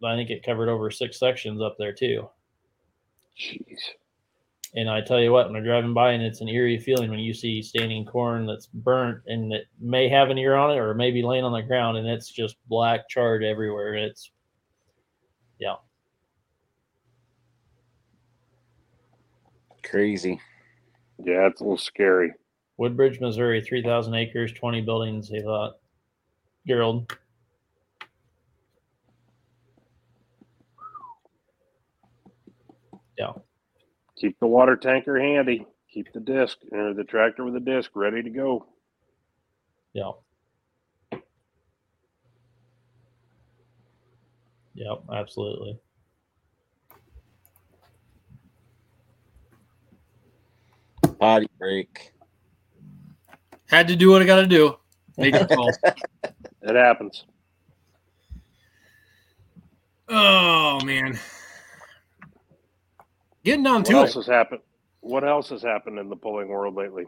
I 0.03 0.15
think 0.15 0.29
it 0.29 0.45
covered 0.45 0.69
over 0.69 0.89
six 0.91 1.19
sections 1.19 1.61
up 1.61 1.77
there 1.77 1.93
too. 1.93 2.29
jeez 3.39 3.79
And 4.75 4.89
I 4.89 5.01
tell 5.01 5.19
you 5.19 5.31
what, 5.31 5.47
when 5.47 5.55
I'm 5.55 5.63
driving 5.63 5.93
by, 5.93 6.11
and 6.11 6.23
it's 6.23 6.41
an 6.41 6.49
eerie 6.49 6.79
feeling 6.79 7.09
when 7.09 7.19
you 7.19 7.33
see 7.33 7.61
standing 7.61 8.05
corn 8.05 8.45
that's 8.45 8.67
burnt 8.67 9.21
and 9.27 9.53
it 9.53 9.67
may 9.79 10.09
have 10.09 10.29
an 10.29 10.37
ear 10.37 10.55
on 10.55 10.71
it 10.71 10.77
or 10.77 10.93
maybe 10.93 11.21
laying 11.21 11.43
on 11.43 11.53
the 11.53 11.61
ground 11.61 11.97
and 11.97 12.07
it's 12.07 12.29
just 12.29 12.55
black 12.67 13.07
charred 13.09 13.43
everywhere. 13.43 13.95
It's, 13.95 14.31
yeah. 15.59 15.75
Crazy. 19.89 20.39
yeah 21.23 21.47
it's 21.47 21.61
a 21.61 21.63
little 21.63 21.77
scary 21.77 22.33
Woodbridge, 22.77 23.21
Missouri, 23.21 23.61
3,000 23.61 24.13
acres, 24.15 24.51
20 24.51 24.81
buildings, 24.81 25.29
they 25.29 25.41
thought. 25.41 25.75
Gerald. 26.67 27.09
Yeah. 33.17 33.31
keep 34.17 34.37
the 34.41 34.47
water 34.47 34.75
tanker 34.75 35.17
handy 35.17 35.65
keep 35.89 36.11
the 36.11 36.19
disc 36.19 36.57
or 36.73 36.93
the 36.93 37.05
tractor 37.05 37.45
with 37.45 37.53
the 37.53 37.59
disc 37.61 37.91
ready 37.95 38.21
to 38.21 38.29
go 38.29 38.65
Yeah. 39.93 40.11
Yep, 44.73 45.03
absolutely. 45.13 45.79
Potty 51.19 51.47
break. 51.57 52.13
Had 53.67 53.87
to 53.87 53.95
do 53.95 54.11
what 54.11 54.21
I 54.21 54.25
got 54.25 54.41
to 54.41 54.47
do. 54.47 54.75
Make 55.17 55.35
a 55.35 55.45
call. 55.47 55.71
it 56.61 56.75
happens 56.75 57.25
oh 60.09 60.79
man, 60.83 61.17
getting 63.43 63.63
down 63.63 63.77
what 63.77 63.85
to 63.85 63.93
else 63.93 64.11
it. 64.11 64.19
has 64.19 64.27
happened 64.27 64.61
what 65.01 65.23
else 65.23 65.49
has 65.49 65.61
happened 65.61 65.99
in 65.99 66.09
the 66.09 66.15
pulling 66.15 66.47
world 66.47 66.75
lately 66.75 67.05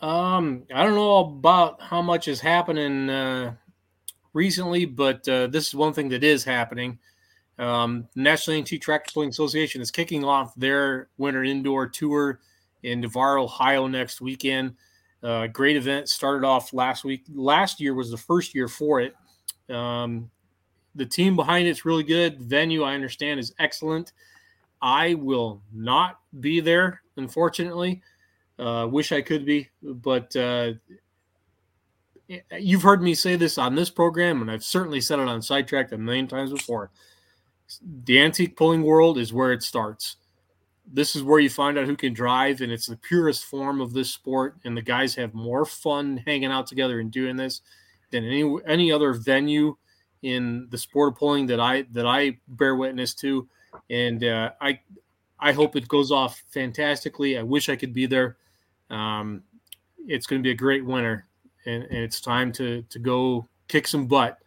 Um, 0.00 0.64
I 0.74 0.84
don't 0.84 0.94
know 0.94 1.18
about 1.18 1.80
how 1.80 2.02
much 2.02 2.28
is 2.28 2.40
happening 2.40 3.08
uh, 3.10 3.54
recently, 4.32 4.84
but 4.84 5.26
uh, 5.28 5.46
this 5.48 5.68
is 5.68 5.74
one 5.74 5.92
thing 5.92 6.08
that 6.10 6.24
is 6.24 6.44
happening. 6.44 6.98
Um, 7.58 8.08
National 8.16 8.58
AT 8.58 8.68
Tractor 8.80 9.12
Pulling 9.12 9.28
Association 9.28 9.80
is 9.80 9.90
kicking 9.90 10.24
off 10.24 10.54
their 10.56 11.08
winter 11.18 11.44
indoor 11.44 11.86
tour 11.86 12.40
in 12.82 13.00
Navarre, 13.00 13.38
Ohio 13.38 13.86
next 13.86 14.20
weekend. 14.20 14.74
Uh, 15.22 15.46
great 15.46 15.76
event 15.76 16.08
started 16.08 16.44
off 16.44 16.72
last 16.72 17.04
week. 17.04 17.24
Last 17.32 17.80
year 17.80 17.94
was 17.94 18.10
the 18.10 18.16
first 18.16 18.54
year 18.54 18.68
for 18.68 19.00
it. 19.00 19.14
Um, 19.72 20.30
the 20.94 21.06
team 21.06 21.36
behind 21.36 21.68
it's 21.68 21.84
really 21.84 22.02
good. 22.02 22.42
Venue, 22.42 22.82
I 22.82 22.94
understand, 22.94 23.40
is 23.40 23.54
excellent. 23.58 24.12
I 24.80 25.14
will 25.14 25.62
not 25.72 26.18
be 26.40 26.60
there, 26.60 27.02
unfortunately. 27.16 28.02
Uh, 28.58 28.88
wish 28.90 29.12
I 29.12 29.22
could 29.22 29.46
be, 29.46 29.70
but 29.82 30.34
uh, 30.36 30.72
you've 32.58 32.82
heard 32.82 33.02
me 33.02 33.14
say 33.14 33.36
this 33.36 33.58
on 33.58 33.74
this 33.74 33.90
program, 33.90 34.42
and 34.42 34.50
I've 34.50 34.64
certainly 34.64 35.00
said 35.00 35.18
it 35.18 35.28
on 35.28 35.40
Sidetracked 35.40 35.92
a 35.92 35.98
million 35.98 36.26
times 36.26 36.52
before. 36.52 36.90
The 38.04 38.20
antique 38.20 38.56
pulling 38.56 38.82
world 38.82 39.18
is 39.18 39.32
where 39.32 39.52
it 39.52 39.62
starts. 39.62 40.16
This 40.86 41.16
is 41.16 41.22
where 41.22 41.40
you 41.40 41.48
find 41.48 41.78
out 41.78 41.86
who 41.86 41.96
can 41.96 42.12
drive, 42.12 42.60
and 42.60 42.72
it's 42.72 42.86
the 42.86 42.96
purest 42.96 43.44
form 43.44 43.80
of 43.80 43.92
this 43.92 44.10
sport. 44.10 44.56
And 44.64 44.76
the 44.76 44.82
guys 44.82 45.14
have 45.14 45.32
more 45.34 45.64
fun 45.64 46.22
hanging 46.26 46.50
out 46.50 46.66
together 46.66 47.00
and 47.00 47.10
doing 47.10 47.36
this 47.36 47.62
than 48.10 48.24
any 48.24 48.56
any 48.66 48.92
other 48.92 49.12
venue 49.12 49.76
in 50.22 50.68
the 50.70 50.78
sport 50.78 51.12
of 51.12 51.18
pulling 51.18 51.46
that 51.46 51.60
I 51.60 51.82
that 51.92 52.06
I 52.06 52.38
bear 52.48 52.76
witness 52.76 53.14
to. 53.16 53.48
And 53.90 54.24
uh, 54.24 54.50
I 54.60 54.80
I 55.38 55.52
hope 55.52 55.76
it 55.76 55.88
goes 55.88 56.12
off 56.12 56.42
fantastically. 56.50 57.36
I 57.38 57.42
wish 57.42 57.68
I 57.68 57.76
could 57.76 57.92
be 57.92 58.06
there. 58.06 58.36
Um, 58.90 59.42
it's 60.06 60.26
going 60.26 60.40
to 60.40 60.46
be 60.46 60.52
a 60.52 60.54
great 60.54 60.84
winter, 60.84 61.26
and, 61.66 61.84
and 61.84 61.98
it's 61.98 62.20
time 62.20 62.52
to 62.52 62.82
to 62.82 62.98
go 62.98 63.48
kick 63.68 63.88
some 63.88 64.06
butt 64.06 64.38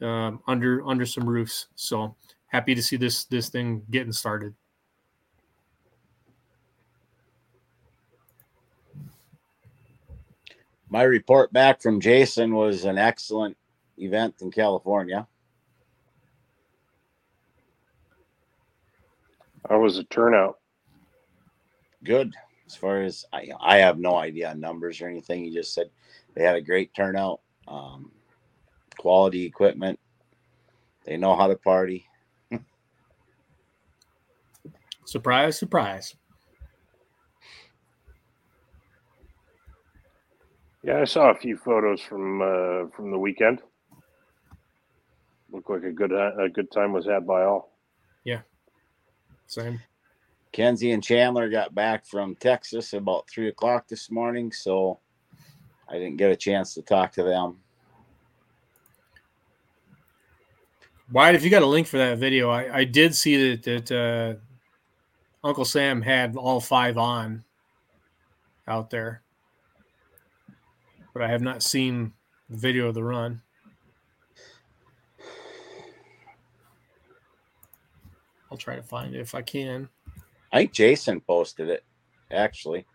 um, 0.00 0.40
under 0.46 0.86
under 0.86 1.04
some 1.04 1.28
roofs. 1.28 1.66
So 1.74 2.14
happy 2.46 2.74
to 2.74 2.82
see 2.82 2.96
this 2.96 3.24
this 3.24 3.48
thing 3.48 3.82
getting 3.90 4.12
started. 4.12 4.54
My 10.90 11.02
report 11.02 11.52
back 11.52 11.82
from 11.82 12.00
Jason 12.00 12.54
was 12.54 12.84
an 12.84 12.96
excellent 12.96 13.56
event 13.98 14.36
in 14.40 14.50
California. 14.50 15.26
How 19.68 19.80
was 19.80 19.96
the 19.96 20.04
turnout? 20.04 20.58
Good. 22.04 22.34
As 22.66 22.74
far 22.74 23.02
as 23.02 23.26
I, 23.32 23.50
I 23.60 23.78
have 23.78 23.98
no 23.98 24.16
idea 24.16 24.50
on 24.50 24.60
numbers 24.60 25.00
or 25.00 25.08
anything. 25.08 25.44
He 25.44 25.52
just 25.52 25.74
said 25.74 25.90
they 26.34 26.42
had 26.42 26.56
a 26.56 26.60
great 26.60 26.94
turnout, 26.94 27.40
um, 27.66 28.10
quality 28.98 29.44
equipment. 29.44 29.98
They 31.04 31.16
know 31.16 31.36
how 31.36 31.48
to 31.48 31.56
party. 31.56 32.06
Surprise, 35.04 35.58
surprise. 35.58 36.14
Yeah, 40.82 41.00
I 41.00 41.04
saw 41.04 41.30
a 41.30 41.34
few 41.34 41.56
photos 41.56 42.00
from 42.00 42.40
uh, 42.40 42.88
from 42.94 43.10
the 43.10 43.18
weekend. 43.18 43.62
Looked 45.50 45.70
like 45.70 45.84
a 45.84 45.92
good 45.92 46.12
uh, 46.12 46.36
a 46.36 46.48
good 46.48 46.70
time 46.70 46.92
was 46.92 47.06
had 47.06 47.26
by 47.26 47.42
all. 47.42 47.76
Yeah, 48.24 48.40
same. 49.46 49.80
Kenzie 50.52 50.92
and 50.92 51.02
Chandler 51.02 51.48
got 51.48 51.74
back 51.74 52.06
from 52.06 52.34
Texas 52.36 52.92
about 52.92 53.28
three 53.28 53.48
o'clock 53.48 53.86
this 53.88 54.10
morning, 54.10 54.50
so 54.52 54.98
I 55.88 55.94
didn't 55.94 56.16
get 56.16 56.30
a 56.30 56.36
chance 56.36 56.74
to 56.74 56.82
talk 56.82 57.12
to 57.12 57.22
them. 57.22 57.58
Wyatt, 61.10 61.34
if 61.34 61.42
you 61.42 61.50
got 61.50 61.62
a 61.62 61.66
link 61.66 61.86
for 61.86 61.98
that 61.98 62.18
video, 62.18 62.50
I, 62.50 62.78
I 62.78 62.84
did 62.84 63.14
see 63.14 63.50
that 63.50 63.62
that 63.62 63.92
uh, 63.92 65.46
Uncle 65.46 65.64
Sam 65.64 66.02
had 66.02 66.36
all 66.36 66.60
five 66.60 66.98
on 66.98 67.44
out 68.66 68.90
there, 68.90 69.22
but 71.12 71.22
I 71.22 71.28
have 71.28 71.42
not 71.42 71.62
seen 71.62 72.12
the 72.48 72.56
video 72.56 72.88
of 72.88 72.94
the 72.94 73.02
run. 73.02 73.42
I'll 78.50 78.58
try 78.58 78.76
to 78.76 78.82
find 78.82 79.14
it 79.14 79.20
if 79.20 79.34
I 79.34 79.42
can. 79.42 79.88
I 80.52 80.58
think 80.58 80.72
Jason 80.72 81.20
posted 81.20 81.68
it, 81.68 81.84
actually. 82.30 82.86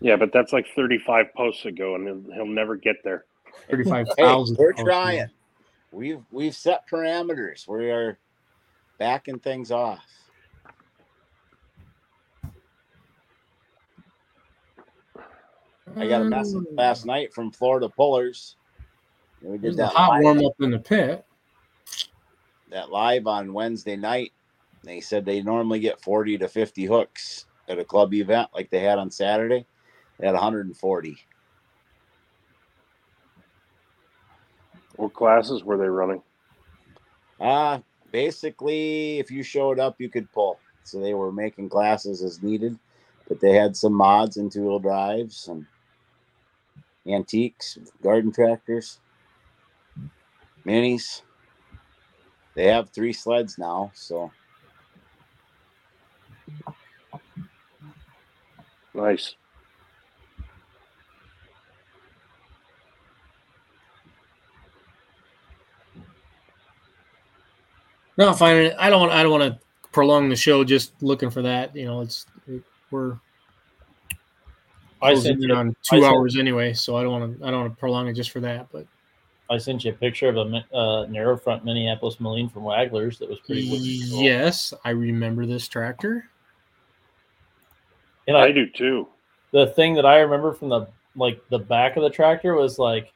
Yeah, 0.00 0.16
but 0.16 0.32
that's 0.32 0.52
like 0.52 0.66
35 0.74 1.26
posts 1.36 1.66
ago, 1.66 1.94
and 1.94 2.06
he'll, 2.06 2.34
he'll 2.34 2.46
never 2.46 2.74
get 2.74 2.96
there. 3.04 3.26
Thirty-five 3.68 4.06
Hey, 4.16 4.44
we're 4.56 4.72
trying. 4.72 5.28
We've 5.92 6.22
we've 6.30 6.54
set 6.54 6.88
parameters. 6.88 7.66
We 7.66 7.90
are 7.90 8.18
backing 8.98 9.38
things 9.40 9.70
off. 9.70 10.04
I 15.96 16.06
got 16.06 16.22
a 16.22 16.24
message 16.24 16.64
last 16.72 17.06
night 17.06 17.32
from 17.32 17.50
Florida 17.50 17.88
Pullers. 17.88 18.56
We 19.42 19.52
did 19.52 19.62
There's 19.62 19.76
that 19.76 19.92
hot 19.92 20.10
live, 20.10 20.22
warm 20.22 20.44
up 20.44 20.60
in 20.60 20.70
the 20.70 20.78
pit. 20.78 21.24
that 22.70 22.90
live 22.90 23.26
on 23.26 23.52
Wednesday 23.52 23.96
night. 23.96 24.32
They 24.84 25.00
said 25.00 25.24
they 25.24 25.42
normally 25.42 25.80
get 25.80 26.00
40 26.00 26.38
to 26.38 26.48
50 26.48 26.84
hooks 26.86 27.46
at 27.68 27.78
a 27.78 27.84
club 27.84 28.14
event 28.14 28.48
like 28.54 28.70
they 28.70 28.80
had 28.80 28.98
on 28.98 29.10
Saturday. 29.10 29.66
They 30.18 30.26
had 30.26 30.34
140. 30.34 31.16
What 34.96 35.14
classes 35.14 35.64
were 35.64 35.78
they 35.78 35.88
running? 35.88 36.22
Uh, 37.40 37.78
basically, 38.12 39.18
if 39.18 39.30
you 39.30 39.42
showed 39.42 39.78
up, 39.78 39.96
you 39.98 40.10
could 40.10 40.30
pull. 40.32 40.58
So 40.84 41.00
they 41.00 41.14
were 41.14 41.32
making 41.32 41.68
classes 41.70 42.22
as 42.22 42.42
needed, 42.42 42.78
but 43.28 43.40
they 43.40 43.54
had 43.54 43.76
some 43.76 43.94
mods 43.94 44.36
and 44.36 44.52
two 44.52 44.62
wheel 44.62 44.78
drives 44.78 45.48
and 45.48 45.64
antiques, 47.14 47.78
garden 48.02 48.32
tractors, 48.32 48.98
minis. 50.66 51.22
They 52.54 52.66
have 52.66 52.90
three 52.90 53.12
sleds 53.12 53.58
now, 53.58 53.92
so 53.94 54.30
Nice. 58.94 59.34
No, 68.16 68.32
finding 68.34 68.66
it. 68.66 68.76
I 68.78 68.90
don't 68.90 69.00
want. 69.00 69.12
I 69.12 69.22
don't 69.22 69.32
want 69.32 69.54
to 69.54 69.88
prolong 69.92 70.28
the 70.28 70.36
show 70.36 70.64
just 70.64 70.92
looking 71.02 71.30
for 71.30 71.42
that. 71.42 71.74
You 71.74 71.86
know, 71.86 72.02
it's 72.02 72.26
it, 72.46 72.62
we're 72.90 73.18
I 75.02 75.12
closing 75.12 75.32
sent 75.32 75.42
in 75.44 75.50
you, 75.50 75.54
on 75.56 75.68
I 75.70 75.72
two 75.96 76.02
sent- 76.02 76.04
hours 76.04 76.36
anyway, 76.36 76.72
so 76.74 76.96
I 76.96 77.02
don't 77.02 77.12
want 77.20 77.38
to. 77.38 77.44
I 77.46 77.50
don't 77.50 77.60
want 77.60 77.72
to 77.74 77.78
prolong 77.80 78.08
it 78.08 78.14
just 78.14 78.30
for 78.30 78.40
that. 78.40 78.68
But 78.72 78.86
I 79.50 79.58
sent 79.58 79.84
you 79.84 79.90
a 79.92 79.94
picture 79.94 80.28
of 80.28 80.36
a 80.36 80.64
uh, 80.76 81.06
narrow 81.06 81.36
front 81.36 81.64
Minneapolis 81.64 82.20
Moline 82.20 82.48
from 82.48 82.62
Wagglers 82.62 83.18
that 83.18 83.28
was 83.28 83.38
pretty 83.40 83.70
wicked 83.70 84.10
cool. 84.10 84.22
yes, 84.22 84.72
I 84.84 84.90
remember 84.90 85.46
this 85.46 85.66
tractor. 85.68 86.28
And 88.28 88.36
I 88.36 88.44
I, 88.46 88.52
do 88.52 88.66
too. 88.68 89.08
the 89.50 89.66
thing 89.68 89.94
that 89.94 90.06
I 90.06 90.18
remember 90.20 90.52
from 90.52 90.68
the 90.68 90.86
like 91.16 91.40
the 91.48 91.58
back 91.58 91.96
of 91.96 92.02
the 92.04 92.10
tractor 92.10 92.54
was 92.54 92.78
like 92.78 93.12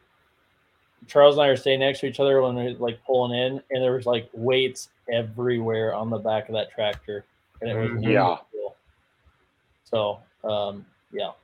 Charles 1.06 1.36
and 1.36 1.44
I 1.44 1.48
are 1.48 1.56
staying 1.56 1.80
next 1.80 2.00
to 2.00 2.06
each 2.06 2.18
other 2.18 2.40
when 2.42 2.56
we 2.56 2.66
are 2.68 2.74
like 2.74 2.98
pulling 3.04 3.38
in, 3.38 3.62
and 3.70 3.82
there 3.82 3.92
was 3.92 4.06
like 4.06 4.28
weights 4.32 4.88
everywhere 5.12 5.94
on 5.94 6.08
the 6.10 6.18
back 6.18 6.48
of 6.48 6.54
that 6.54 6.70
tractor, 6.72 7.24
and 7.60 7.70
it 7.70 7.76
was 7.76 7.90
really 7.92 8.14
Yeah. 8.14 8.36
cool. 8.50 8.76
So, 9.84 10.18
um, 10.48 10.84
yeah, 11.12 11.26
Yep. 11.26 11.36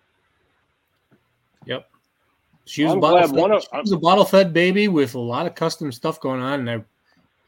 She 2.67 2.85
was, 2.85 2.93
I'm 2.93 2.99
a 2.99 3.01
bottle, 3.01 3.29
fed, 3.29 3.37
one 3.37 3.53
of- 3.53 3.63
she 3.63 3.69
was 3.81 3.93
a 3.93 3.99
bottle 3.99 4.25
fed 4.25 4.53
baby 4.53 4.89
with 4.89 5.15
a 5.15 5.19
lot 5.21 5.47
of 5.47 5.55
custom 5.55 5.91
stuff 5.93 6.21
going 6.21 6.41
on, 6.41 6.69
and 6.69 6.71
I, 6.71 6.85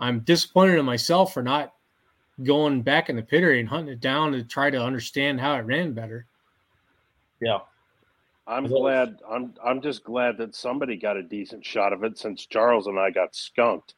I'm 0.01 0.21
disappointed 0.21 0.79
in 0.79 0.85
myself 0.85 1.33
for 1.33 1.43
not 1.43 1.75
going 2.43 2.83
back 2.83 3.09
in 3.09 3.17
the 3.17 3.23
pit 3.23 3.43
area 3.43 3.61
and 3.61 3.69
hunting 3.69 3.93
it 3.93 4.01
down 4.01 4.33
to 4.33 4.43
try 4.43 4.71
to 4.71 4.83
understand 4.83 5.41
how 5.41 5.55
it 5.55 5.61
ran 5.61 5.93
better. 5.93 6.27
yeah. 7.41 7.59
I'm 8.45 8.67
glad. 8.67 9.21
I'm 9.31 9.55
I'm 9.65 9.81
just 9.81 10.03
glad 10.03 10.37
that 10.39 10.57
somebody 10.57 10.97
got 10.97 11.17
a 11.17 11.23
decent 11.23 11.65
shot 11.65 11.93
of 11.93 12.03
it 12.03 12.19
since 12.19 12.45
Charles 12.45 12.89
and 12.89 12.99
I 12.99 13.11
got 13.11 13.37
skunked. 13.37 13.95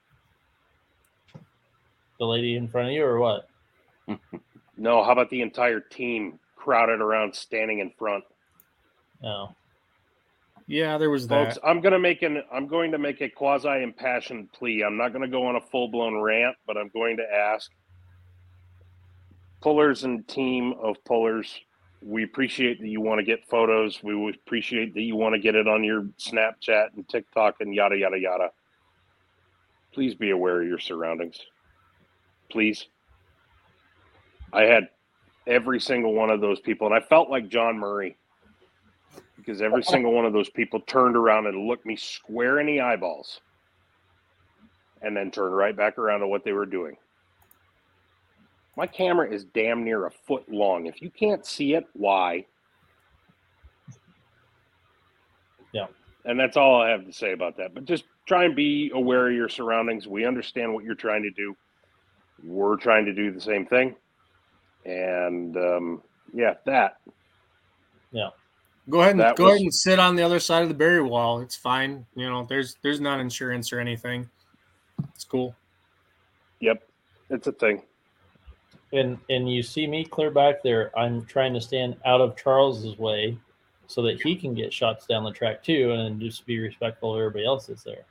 The 2.19 2.27
lady 2.27 2.57
in 2.57 2.69
front 2.69 2.89
of 2.89 2.93
you, 2.95 3.05
or 3.05 3.19
what? 3.19 3.49
No, 4.77 5.03
how 5.05 5.13
about 5.13 5.31
the 5.31 5.41
entire 5.41 5.79
team 5.81 6.39
crowded 6.57 7.01
around, 7.01 7.35
standing 7.35 7.79
in 7.79 7.91
front? 7.91 8.25
No. 9.23 9.55
Yeah, 10.67 10.97
there 10.97 11.11
was 11.11 11.27
Folks, 11.27 11.57
that. 11.57 11.67
I'm 11.67 11.81
gonna 11.81 11.99
make 11.99 12.23
an 12.23 12.43
I'm 12.53 12.67
going 12.67 12.91
to 12.93 12.99
make 12.99 13.21
a 13.21 13.29
quasi 13.29 13.83
impassioned 13.83 14.51
plea. 14.53 14.83
I'm 14.83 14.97
not 14.97 15.13
gonna 15.13 15.29
go 15.29 15.47
on 15.47 15.57
a 15.57 15.61
full 15.61 15.89
blown 15.89 16.19
rant, 16.21 16.57
but 16.67 16.77
I'm 16.77 16.89
going 16.89 17.19
to 17.19 17.25
ask 17.25 17.71
pullers 19.61 20.05
and 20.05 20.27
team 20.27 20.75
of 20.83 20.97
pullers. 21.05 21.61
We 22.03 22.23
appreciate 22.23 22.81
that 22.81 22.89
you 22.89 23.01
want 23.01 23.19
to 23.19 23.25
get 23.25 23.47
photos. 23.47 24.03
We 24.03 24.31
appreciate 24.31 24.95
that 24.95 25.03
you 25.03 25.17
want 25.17 25.35
to 25.35 25.39
get 25.39 25.55
it 25.55 25.69
on 25.69 25.85
your 25.85 26.03
Snapchat 26.19 26.89
and 26.97 27.09
TikTok 27.09 27.57
and 27.61 27.75
yada 27.75 27.97
yada 27.97 28.19
yada. 28.19 28.51
Please 29.93 30.15
be 30.15 30.31
aware 30.31 30.63
of 30.63 30.69
your 30.69 30.79
surroundings. 30.79 31.39
Please. 32.51 32.87
I 34.53 34.63
had 34.63 34.89
every 35.47 35.81
single 35.81 36.15
one 36.15 36.31
of 36.31 36.41
those 36.41 36.61
people, 36.61 36.87
and 36.87 36.95
I 36.95 37.01
felt 37.01 37.29
like 37.29 37.49
John 37.49 37.79
Murray 37.79 38.17
because 39.45 39.63
every 39.63 39.83
single 39.83 40.13
one 40.13 40.25
of 40.25 40.33
those 40.33 40.49
people 40.49 40.81
turned 40.81 41.17
around 41.17 41.47
and 41.47 41.67
looked 41.67 41.87
me 41.87 41.97
square 41.97 42.61
in 42.61 42.67
the 42.67 42.81
eyeballs 42.81 43.41
and 45.03 45.17
then 45.17 45.31
turned 45.31 45.55
right 45.55 45.77
back 45.77 45.99
around 45.99 46.21
to 46.21 46.27
what 46.27 46.45
they 46.45 46.53
were 46.53 46.67
doing. 46.67 46.97
My 48.77 48.87
camera 48.87 49.31
is 49.31 49.45
damn 49.45 49.85
near 49.85 50.07
a 50.07 50.11
foot 50.11 50.51
long. 50.51 50.87
If 50.87 51.01
you 51.01 51.11
can't 51.11 51.47
see 51.47 51.75
it, 51.75 51.85
why? 51.93 52.47
Yeah. 55.73 55.87
And 56.25 56.41
that's 56.41 56.57
all 56.57 56.81
I 56.81 56.89
have 56.91 57.05
to 57.05 57.13
say 57.13 57.33
about 57.33 57.57
that. 57.59 57.75
But 57.75 57.85
just 57.85 58.05
try 58.27 58.45
and 58.45 58.57
be 58.57 58.91
aware 58.95 59.29
of 59.29 59.35
your 59.35 59.49
surroundings. 59.49 60.09
We 60.09 60.25
understand 60.25 60.73
what 60.73 60.85
you're 60.85 60.95
trying 60.95 61.23
to 61.23 61.31
do. 61.31 61.55
We're 62.43 62.77
trying 62.77 63.05
to 63.05 63.13
do 63.13 63.31
the 63.31 63.41
same 63.41 63.67
thing. 63.67 63.95
And 64.85 65.57
um, 65.57 66.03
yeah, 66.33 66.55
that. 66.67 66.97
Go 68.91 69.01
ahead 69.01 69.13
and 69.13 69.21
That 69.21 69.37
go 69.37 69.45
was- 69.45 69.53
ahead 69.55 69.63
and 69.63 69.75
sit 69.75 69.99
on 69.99 70.17
the 70.17 70.23
other 70.23 70.39
side 70.41 70.63
of 70.63 70.69
the 70.69 70.75
barrier 70.75 71.05
wall. 71.05 71.41
It's 71.41 71.57
fine. 71.57 72.07
You 72.15 72.29
know, 72.29 72.45
there's 72.49 72.77
there's 72.83 73.01
not 73.01 73.21
insurance 73.21 73.73
or 73.73 73.81
anything. 73.81 74.29
It's 75.15 75.25
cool. 75.25 75.55
Yep, 76.61 76.83
it's 77.31 77.47
a 77.47 77.53
thing. 77.53 77.83
and 78.93 79.19
and 79.29 79.51
you 79.53 79.63
see 79.63 79.87
me 79.87 80.05
clear 80.05 80.31
back 80.31 80.63
there 80.63 80.97
i'm 80.97 81.25
trying 81.27 81.53
to 81.53 81.61
stand 81.61 81.97
out 82.07 82.21
of 82.21 82.37
charles's 82.37 82.97
way 82.97 83.37
so 83.89 84.03
that 84.03 84.23
he 84.23 84.37
can 84.37 84.55
get 84.55 84.73
shots 84.73 85.05
down 85.07 85.25
the 85.25 85.33
track 85.33 85.63
too 85.65 85.91
and 85.93 86.21
just 86.21 86.47
be 86.47 86.59
respectful 86.61 87.13
of 87.15 87.19
everybody 87.19 87.45
else 87.45 87.67
that's 87.67 87.83
there 87.83 88.05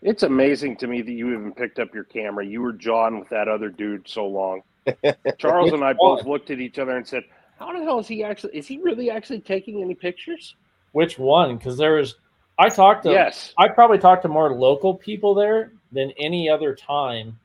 It's 0.00 0.22
amazing 0.22 0.76
to 0.78 0.86
me 0.86 1.02
that 1.02 1.12
you 1.12 1.32
even 1.32 1.52
picked 1.52 1.78
up 1.80 1.92
your 1.94 2.04
camera. 2.04 2.46
You 2.46 2.62
were 2.62 2.72
jawing 2.72 3.18
with 3.18 3.28
that 3.30 3.46
other 3.48 3.68
dude 3.68 4.08
so 4.08 4.26
long. 4.26 4.62
Charles 5.38 5.72
and 5.72 5.82
I 5.84 5.92
both 5.92 6.24
looked 6.24 6.50
at 6.50 6.60
each 6.60 6.78
other 6.78 6.96
and 6.96 7.06
said, 7.06 7.24
"How 7.58 7.72
the 7.72 7.82
hell 7.84 7.98
is 7.98 8.08
he 8.08 8.22
actually? 8.24 8.56
Is 8.56 8.66
he 8.66 8.78
really 8.78 9.10
actually 9.10 9.40
taking 9.40 9.82
any 9.82 9.94
pictures?" 9.94 10.54
which 10.92 11.18
one 11.18 11.56
because 11.58 11.76
there 11.76 11.92
was 11.94 12.14
i 12.58 12.66
talked 12.68 13.02
to 13.04 13.10
Yes. 13.12 13.52
i 13.58 13.68
probably 13.68 13.98
talked 13.98 14.22
to 14.22 14.28
more 14.28 14.54
local 14.54 14.94
people 14.94 15.34
there 15.34 15.70
than 15.92 16.10
any 16.18 16.48
other 16.48 16.74
time 16.74 17.38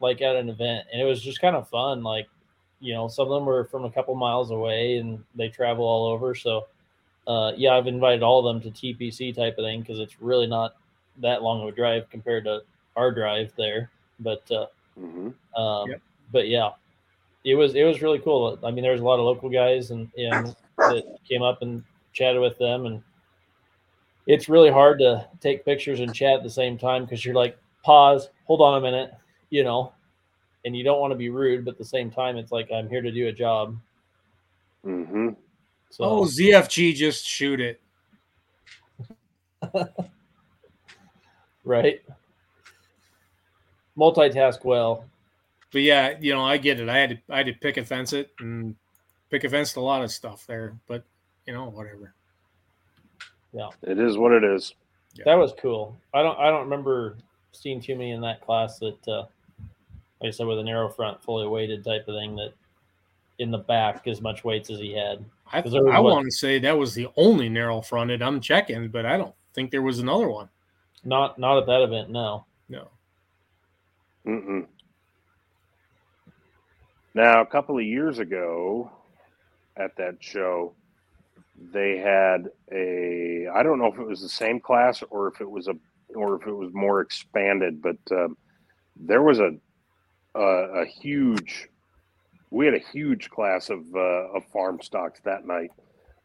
like 0.00 0.20
at 0.20 0.34
an 0.34 0.48
event 0.48 0.84
and 0.92 1.00
it 1.00 1.04
was 1.04 1.22
just 1.22 1.40
kind 1.40 1.54
of 1.54 1.68
fun 1.68 2.02
like 2.02 2.28
you 2.80 2.92
know 2.92 3.06
some 3.06 3.28
of 3.28 3.32
them 3.32 3.46
were 3.46 3.64
from 3.64 3.84
a 3.84 3.90
couple 3.90 4.12
miles 4.16 4.50
away 4.50 4.96
and 4.96 5.22
they 5.36 5.48
travel 5.48 5.84
all 5.84 6.04
over 6.06 6.34
so 6.34 6.66
uh, 7.28 7.52
yeah 7.56 7.74
i've 7.74 7.86
invited 7.86 8.24
all 8.24 8.44
of 8.44 8.60
them 8.60 8.60
to 8.72 8.76
tpc 8.76 9.32
type 9.34 9.56
of 9.56 9.64
thing 9.64 9.80
because 9.80 10.00
it's 10.00 10.20
really 10.20 10.48
not 10.48 10.74
that 11.18 11.42
long 11.44 11.62
of 11.62 11.68
a 11.68 11.72
drive 11.72 12.10
compared 12.10 12.42
to 12.44 12.60
our 12.96 13.12
drive 13.12 13.52
there 13.56 13.88
but 14.18 14.42
uh, 14.50 14.66
hmm 14.98 15.28
um, 15.56 15.90
Yep. 15.90 16.00
but 16.32 16.48
yeah 16.48 16.70
it 17.44 17.54
was 17.54 17.74
it 17.74 17.84
was 17.84 18.02
really 18.02 18.18
cool 18.18 18.58
i 18.64 18.70
mean 18.70 18.82
there 18.82 18.92
was 18.92 19.00
a 19.00 19.04
lot 19.04 19.18
of 19.18 19.24
local 19.24 19.48
guys 19.50 19.90
and, 19.90 20.10
and 20.16 20.54
that 20.78 21.04
came 21.28 21.42
up 21.42 21.62
and 21.62 21.82
chatted 22.12 22.40
with 22.40 22.58
them 22.58 22.86
and 22.86 23.02
it's 24.26 24.48
really 24.48 24.70
hard 24.70 24.98
to 25.00 25.26
take 25.40 25.64
pictures 25.64 26.00
and 26.00 26.14
chat 26.14 26.34
at 26.38 26.42
the 26.42 26.50
same 26.50 26.78
time 26.78 27.04
because 27.04 27.24
you're 27.24 27.34
like, 27.34 27.58
pause, 27.82 28.30
hold 28.46 28.60
on 28.60 28.78
a 28.78 28.80
minute, 28.80 29.12
you 29.50 29.64
know, 29.64 29.92
and 30.64 30.76
you 30.76 30.82
don't 30.82 31.00
want 31.00 31.10
to 31.10 31.16
be 31.16 31.28
rude, 31.28 31.64
but 31.64 31.72
at 31.72 31.78
the 31.78 31.84
same 31.84 32.10
time, 32.10 32.36
it's 32.36 32.52
like 32.52 32.70
I'm 32.72 32.88
here 32.88 33.02
to 33.02 33.12
do 33.12 33.28
a 33.28 33.32
job. 33.32 33.76
Mm-hmm. 34.84 35.30
So 35.90 36.04
Oh, 36.04 36.22
ZFG 36.22 36.94
just 36.94 37.26
shoot 37.26 37.60
it. 37.60 37.80
right, 41.64 42.02
multitask 43.96 44.64
well. 44.64 45.04
But 45.74 45.82
yeah, 45.82 46.14
you 46.20 46.32
know, 46.32 46.44
I 46.44 46.56
get 46.56 46.78
it. 46.78 46.88
I 46.88 46.96
had 46.96 47.10
to 47.10 47.18
I 47.28 47.38
had 47.38 47.46
to 47.46 47.52
pick 47.52 47.78
a 47.78 47.84
fence 47.84 48.12
it 48.12 48.30
and 48.38 48.76
pick 49.28 49.42
a 49.42 49.48
fence 49.48 49.74
a 49.74 49.80
lot 49.80 50.04
of 50.04 50.12
stuff 50.12 50.46
there. 50.46 50.78
But 50.86 51.02
you 51.48 51.52
know, 51.52 51.68
whatever. 51.68 52.14
Yeah. 53.52 53.70
It 53.82 53.98
is 53.98 54.16
what 54.16 54.30
it 54.30 54.44
is. 54.44 54.72
That 55.24 55.34
was 55.34 55.52
cool. 55.60 55.96
I 56.14 56.22
don't 56.22 56.38
I 56.38 56.48
don't 56.48 56.62
remember 56.62 57.16
seeing 57.50 57.80
too 57.80 57.96
many 57.96 58.12
in 58.12 58.20
that 58.20 58.40
class 58.40 58.78
that 58.78 59.08
uh 59.08 59.22
like 60.20 60.28
I 60.28 60.30
said 60.30 60.46
with 60.46 60.60
a 60.60 60.62
narrow 60.62 60.88
front, 60.88 61.20
fully 61.20 61.48
weighted 61.48 61.84
type 61.84 62.06
of 62.06 62.14
thing 62.14 62.36
that 62.36 62.52
in 63.40 63.50
the 63.50 63.58
back 63.58 64.06
as 64.06 64.20
much 64.20 64.44
weights 64.44 64.70
as 64.70 64.78
he 64.78 64.92
had. 64.92 65.24
I, 65.52 65.60
'Cause 65.60 65.72
there 65.72 65.88
I 65.88 65.98
want 65.98 66.24
to 66.24 66.30
say 66.30 66.60
that 66.60 66.78
was 66.78 66.94
the 66.94 67.08
only 67.16 67.48
narrow 67.48 67.80
fronted. 67.80 68.22
I'm 68.22 68.40
checking, 68.40 68.90
but 68.90 69.06
I 69.06 69.16
don't 69.16 69.34
think 69.54 69.72
there 69.72 69.82
was 69.82 69.98
another 69.98 70.28
one. 70.28 70.48
Not 71.02 71.36
not 71.36 71.58
at 71.58 71.66
that 71.66 71.82
event, 71.82 72.10
no. 72.10 72.44
No. 72.68 72.88
Mm-mm. 74.24 74.68
Now, 77.14 77.42
a 77.42 77.46
couple 77.46 77.78
of 77.78 77.84
years 77.84 78.18
ago, 78.18 78.90
at 79.76 79.96
that 79.96 80.16
show, 80.20 80.74
they 81.72 81.98
had 81.98 82.48
a. 82.72 83.46
I 83.54 83.62
don't 83.62 83.78
know 83.78 83.86
if 83.92 83.98
it 83.98 84.06
was 84.06 84.20
the 84.20 84.28
same 84.28 84.58
class 84.60 85.02
or 85.10 85.28
if 85.28 85.40
it 85.40 85.48
was 85.48 85.68
a 85.68 85.74
or 86.16 86.40
if 86.40 86.46
it 86.46 86.52
was 86.52 86.70
more 86.72 87.00
expanded, 87.00 87.80
but 87.80 87.96
um, 88.10 88.36
there 88.96 89.22
was 89.22 89.38
a, 89.38 89.52
a 90.34 90.40
a 90.82 90.86
huge. 90.86 91.68
We 92.50 92.66
had 92.66 92.74
a 92.74 92.84
huge 92.92 93.30
class 93.30 93.70
of 93.70 93.84
uh, 93.94 94.34
of 94.36 94.44
farm 94.52 94.80
stocks 94.82 95.20
that 95.24 95.46
night, 95.46 95.70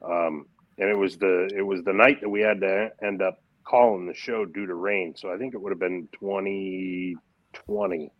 um, 0.03 0.48
and 0.80 0.90
it 0.90 0.98
was 0.98 1.18
the 1.18 1.52
it 1.56 1.61
was 1.61 1.84
the 1.84 1.94
night 1.94 2.22
that 2.22 2.30
we 2.30 2.41
had 2.41 2.61
to 2.61 2.90
end 3.03 3.22
up 3.22 3.38
calling 3.64 4.07
the 4.07 4.16
show 4.16 4.45
due 4.45 4.66
to 4.66 4.74
rain. 4.74 5.14
So 5.16 5.32
I 5.32 5.38
think 5.38 5.53
it 5.53 5.61
would 5.61 5.72
have 5.72 5.80
been 5.80 6.07
twenty 6.11 7.16
twenty. 7.53 8.11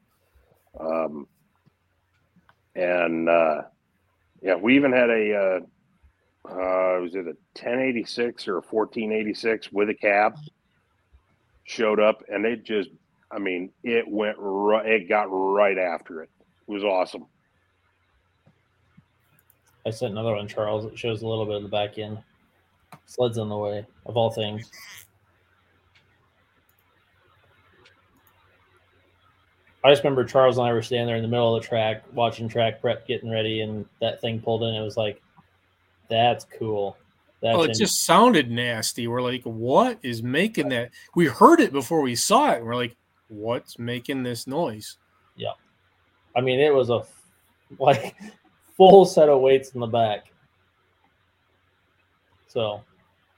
Um, 0.80 1.28
and 2.76 3.30
uh, 3.30 3.62
yeah, 4.42 4.56
we 4.56 4.76
even 4.76 4.92
had 4.92 5.10
a 5.10 5.36
uh, 5.36 5.60
uh, 6.50 7.00
was 7.02 7.16
it 7.16 7.26
a 7.26 7.36
1086 7.54 8.48
or 8.48 8.54
a 8.54 8.62
1486 8.62 9.72
with 9.72 9.90
a 9.90 9.94
cab 9.94 10.36
showed 11.64 12.00
up, 12.00 12.24
and 12.30 12.46
it 12.46 12.64
just, 12.64 12.90
I 13.32 13.38
mean, 13.38 13.72
it 13.84 14.08
went 14.08 14.36
right, 14.40 14.86
it 14.86 15.10
got 15.10 15.26
right 15.26 15.78
after 15.78 16.24
it. 16.24 16.30
It 16.68 16.72
was 16.72 16.84
awesome. 16.84 17.26
I 19.86 19.92
sent 19.92 20.12
another 20.12 20.34
one, 20.34 20.48
Charles, 20.48 20.86
It 20.86 20.98
shows 20.98 21.22
a 21.22 21.28
little 21.28 21.46
bit 21.46 21.56
of 21.56 21.64
the 21.64 21.70
back 21.70 21.98
end. 21.98 22.18
Sleds 23.06 23.38
in 23.38 23.50
the 23.50 23.58
way, 23.58 23.86
of 24.06 24.18
all 24.18 24.32
things. 24.32 24.70
I 29.84 29.92
just 29.92 30.04
remember 30.04 30.26
Charles 30.26 30.58
and 30.58 30.68
I 30.68 30.74
were 30.74 30.82
standing 30.82 31.08
there 31.08 31.16
in 31.16 31.22
the 31.22 31.28
middle 31.30 31.56
of 31.56 31.62
the 31.62 31.68
track, 31.68 32.04
watching 32.14 32.50
track 32.50 32.82
prep, 32.82 33.08
getting 33.08 33.30
ready, 33.32 33.62
and 33.62 33.86
that 34.02 34.20
thing 34.20 34.42
pulled 34.42 34.64
in. 34.64 34.76
It 34.76 34.82
was 34.82 34.98
like, 34.98 35.22
that's 36.10 36.46
cool. 36.58 36.98
That's 37.42 37.58
oh, 37.58 37.62
it 37.64 37.78
just 37.78 38.06
sounded 38.06 38.52
nasty. 38.52 39.08
We're 39.08 39.22
like, 39.22 39.44
what 39.44 39.98
is 40.02 40.22
making 40.22 40.70
that? 40.70 40.92
We 41.16 41.28
heard 41.28 41.62
it 41.62 41.72
before 41.72 42.02
we 42.02 42.16
saw 42.16 42.52
it. 42.52 42.64
We're 42.64 42.76
like, 42.76 42.98
what's 43.30 43.80
making 43.80 44.24
this 44.24 44.46
noise? 44.48 44.98
Yeah. 45.38 45.54
I 46.36 46.42
mean, 46.42 46.60
it 46.60 46.74
was 46.74 46.90
a 46.90 47.04
like 47.80 48.18
full 48.76 49.06
set 49.06 49.30
of 49.30 49.40
weights 49.40 49.70
in 49.70 49.80
the 49.80 49.88
back. 49.88 50.26
So 52.48 52.82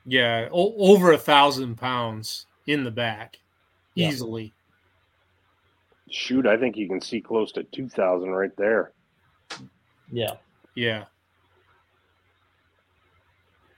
Yeah, 0.05 0.47
o- 0.51 0.75
over 0.77 1.11
a 1.11 1.17
thousand 1.17 1.75
pounds 1.75 2.47
in 2.65 2.83
the 2.83 2.91
back, 2.91 3.37
Yeah. 3.93 4.07
easily. 4.07 4.53
Shoot, 6.11 6.45
I 6.45 6.57
think 6.57 6.75
you 6.77 6.87
can 6.87 7.01
see 7.01 7.21
close 7.21 7.51
to 7.53 7.63
2,000 7.63 8.29
right 8.29 8.55
there. 8.57 8.91
yeah, 10.11 10.33
Yeah. 10.75 11.05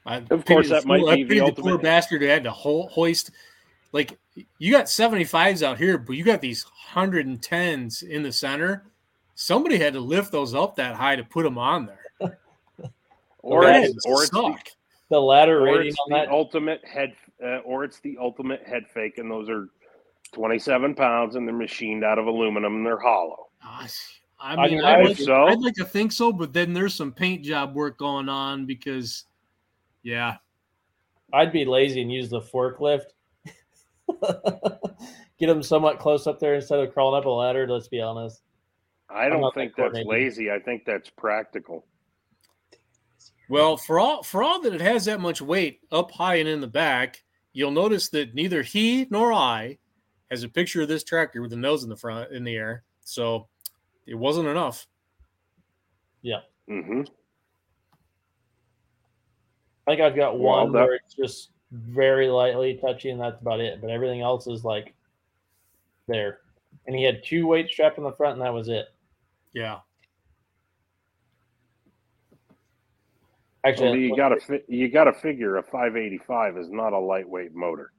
I 0.05 0.17
Of 0.17 0.27
pity 0.29 0.43
course, 0.45 0.67
the 0.67 0.75
that 0.75 0.85
might 0.85 1.07
I 1.07 1.15
be 1.15 1.23
the 1.23 1.27
pity 1.29 1.51
the 1.51 1.61
poor 1.61 1.77
bastard 1.77 2.21
who 2.21 2.27
had 2.27 2.43
to 2.43 2.51
ho- 2.51 2.87
hoist. 2.87 3.31
Like, 3.93 4.17
you 4.57 4.71
got 4.71 4.85
75s 4.85 5.61
out 5.63 5.77
here, 5.77 5.97
but 5.97 6.17
you 6.17 6.23
got 6.25 6.41
these 6.41 6.65
110s 6.91 8.03
in 8.03 8.23
the 8.23 8.31
center. 8.31 8.83
Somebody 9.35 9.77
had 9.77 9.93
to 9.93 9.99
lift 10.01 10.31
those 10.31 10.53
up 10.53 10.75
that 10.75 10.95
high 10.95 11.15
to 11.15 11.23
put 11.23 11.43
them 11.43 11.57
on 11.57 11.85
there. 12.19 12.39
Or 13.43 13.65
That 13.65 13.83
it's, 13.83 13.97
is 13.97 14.05
or 14.05 14.23
it's 14.23 14.31
the, 14.31 14.55
the 15.09 15.19
ladder 15.19 15.59
or 15.59 15.65
rating 15.65 15.87
it's 15.89 15.97
on 16.05 16.11
the 16.11 16.15
that. 16.15 16.29
ultimate 16.29 16.83
head, 16.85 17.13
uh, 17.43 17.57
or 17.57 17.83
it's 17.83 17.99
the 17.99 18.17
ultimate 18.17 18.63
head 18.65 18.85
fake, 18.93 19.17
and 19.17 19.29
those 19.29 19.49
are 19.49 19.67
27 20.33 20.95
pounds, 20.95 21.35
and 21.35 21.47
they're 21.47 21.55
machined 21.55 22.03
out 22.03 22.19
of 22.19 22.27
aluminum, 22.27 22.75
and 22.75 22.85
they're 22.85 22.99
hollow. 22.99 23.47
Gosh, 23.61 24.21
I 24.39 24.53
I 24.55 24.67
mean, 24.67 24.77
mean, 24.77 24.85
I'd, 24.85 25.05
like, 25.05 25.17
so. 25.17 25.45
I'd 25.45 25.59
like 25.59 25.75
to 25.75 25.85
think 25.85 26.11
so, 26.11 26.31
but 26.33 26.53
then 26.53 26.73
there's 26.73 26.93
some 26.93 27.11
paint 27.11 27.43
job 27.43 27.75
work 27.75 27.97
going 27.97 28.29
on 28.29 28.65
because, 28.65 29.25
yeah, 30.03 30.35
I'd 31.33 31.51
be 31.51 31.65
lazy 31.65 32.01
and 32.01 32.11
use 32.11 32.29
the 32.29 32.41
forklift. 32.41 33.05
Get 35.39 35.47
them 35.47 35.63
somewhat 35.63 35.99
close 35.99 36.27
up 36.27 36.39
there 36.39 36.55
instead 36.55 36.79
of 36.79 36.93
crawling 36.93 37.19
up 37.19 37.25
a 37.25 37.29
ladder. 37.29 37.67
Let's 37.67 37.87
be 37.87 38.01
honest. 38.01 38.41
I 39.09 39.29
don't 39.29 39.53
think 39.53 39.75
that 39.75 39.93
that's 39.93 40.05
lazy. 40.05 40.51
I 40.51 40.59
think 40.59 40.85
that's 40.85 41.09
practical. 41.09 41.85
Well, 43.49 43.77
for 43.77 43.99
all 43.99 44.23
for 44.23 44.41
all 44.41 44.61
that 44.61 44.73
it 44.73 44.81
has 44.81 45.05
that 45.05 45.19
much 45.19 45.41
weight 45.41 45.81
up 45.91 46.11
high 46.11 46.35
and 46.35 46.47
in 46.47 46.61
the 46.61 46.67
back, 46.67 47.23
you'll 47.51 47.71
notice 47.71 48.09
that 48.09 48.33
neither 48.33 48.61
he 48.61 49.07
nor 49.09 49.33
I 49.33 49.77
has 50.33 50.43
a 50.43 50.49
picture 50.49 50.81
of 50.81 50.87
this 50.87 51.03
tractor 51.03 51.41
with 51.41 51.51
the 51.51 51.55
nose 51.57 51.83
in 51.83 51.89
the 51.89 51.95
front 51.95 52.31
in 52.31 52.43
the 52.43 52.55
air. 52.55 52.83
So 53.01 53.47
it 54.07 54.15
wasn't 54.15 54.47
enough. 54.47 54.87
Yeah. 56.23 56.39
hmm 56.67 57.01
I 59.85 59.91
think 59.91 60.01
I've 60.01 60.15
got 60.15 60.39
Well, 60.39 60.63
one 60.63 60.71
that- 60.71 60.85
where 60.85 60.95
it's 60.95 61.13
just 61.13 61.51
very 61.71 62.29
lightly 62.29 62.75
touchy, 62.75 63.09
and 63.11 63.19
that's 63.21 63.39
about 63.41 63.59
it. 63.59 63.79
But 63.81 63.89
everything 63.91 64.21
else 64.21 64.47
is 64.47 64.63
like 64.63 64.93
there. 66.07 66.39
And 66.87 66.95
he 66.95 67.03
had 67.03 67.23
two 67.23 67.45
weights 67.47 67.71
strapped 67.73 67.97
in 67.97 68.03
the 68.03 68.11
front, 68.13 68.33
and 68.33 68.41
that 68.41 68.53
was 68.53 68.69
it. 68.69 68.87
Yeah. 69.53 69.79
Actually, 73.65 73.89
Well, 73.89 73.97
you 73.97 74.15
got 74.17 74.29
to 74.29 74.39
fi- 74.39 74.63
you 74.67 74.89
got 74.89 75.05
to 75.05 75.13
figure 75.13 75.55
a 75.57 75.63
585 75.63 76.57
is 76.57 76.69
not 76.69 76.91
a 76.93 76.99
lightweight 76.99 77.53
motor. 77.53 77.92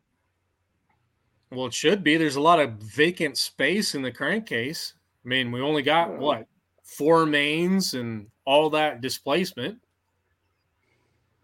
Well, 1.54 1.66
it 1.66 1.74
should 1.74 2.02
be. 2.02 2.16
There's 2.16 2.36
a 2.36 2.40
lot 2.40 2.60
of 2.60 2.72
vacant 2.72 3.36
space 3.38 3.94
in 3.94 4.02
the 4.02 4.12
crankcase. 4.12 4.94
I 5.24 5.28
mean, 5.28 5.52
we 5.52 5.60
only 5.60 5.82
got 5.82 6.16
what 6.18 6.46
four 6.84 7.26
mains 7.26 7.94
and 7.94 8.26
all 8.44 8.70
that 8.70 9.00
displacement. 9.00 9.78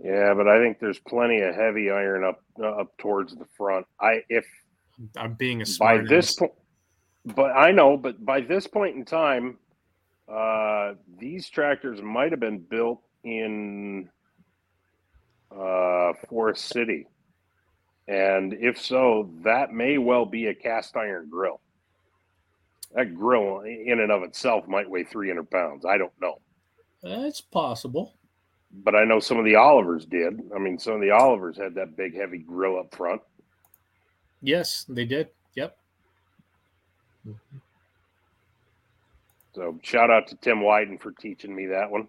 Yeah, 0.02 0.34
but 0.34 0.48
I 0.48 0.58
think 0.58 0.78
there's 0.78 0.98
plenty 0.98 1.40
of 1.40 1.54
heavy 1.54 1.90
iron 1.90 2.24
up 2.24 2.42
uh, 2.58 2.68
up 2.68 2.96
towards 2.98 3.34
the 3.34 3.46
front. 3.56 3.86
I 4.00 4.22
if 4.28 4.46
I'm 5.16 5.34
being 5.34 5.60
a 5.60 5.64
by 5.64 5.66
smart 5.66 6.08
this 6.08 6.34
point, 6.34 6.52
but 7.24 7.50
I 7.50 7.70
know, 7.70 7.96
but 7.96 8.24
by 8.24 8.40
this 8.40 8.66
point 8.66 8.96
in 8.96 9.04
time, 9.04 9.58
uh, 10.30 10.94
these 11.18 11.50
tractors 11.50 12.00
might 12.00 12.30
have 12.30 12.40
been 12.40 12.58
built 12.58 13.02
in 13.24 14.08
uh, 15.54 16.12
Forest 16.28 16.68
City, 16.68 17.06
and 18.10 18.52
if 18.54 18.80
so, 18.80 19.30
that 19.42 19.72
may 19.72 19.98
well 19.98 20.26
be 20.26 20.46
a 20.46 20.54
cast 20.54 20.96
iron 20.96 21.28
grill. 21.30 21.60
That 22.94 23.14
grill, 23.14 23.60
in 23.60 24.00
and 24.00 24.10
of 24.10 24.22
itself, 24.24 24.66
might 24.66 24.90
weigh 24.90 25.04
300 25.04 25.48
pounds. 25.50 25.84
I 25.86 25.96
don't 25.96 26.12
know, 26.20 26.40
That's 27.02 27.40
possible. 27.40 28.14
but 28.72 28.94
I 28.96 29.04
know 29.04 29.20
some 29.20 29.38
of 29.38 29.44
the 29.44 29.54
Olivers 29.56 30.04
did. 30.06 30.40
I 30.54 30.58
mean, 30.58 30.78
some 30.78 30.94
of 30.94 31.00
the 31.00 31.12
Olivers 31.12 31.56
had 31.56 31.74
that 31.76 31.96
big, 31.96 32.16
heavy 32.16 32.38
grill 32.38 32.78
up 32.80 32.92
front. 32.94 33.22
Yes, 34.42 34.84
they 34.88 35.04
did. 35.04 35.28
Yep. 35.54 35.76
So 39.54 39.78
shout 39.82 40.10
out 40.10 40.26
to 40.28 40.36
Tim 40.36 40.58
Wyden 40.58 41.00
for 41.00 41.12
teaching 41.12 41.54
me 41.54 41.66
that 41.66 41.90
one 41.90 42.08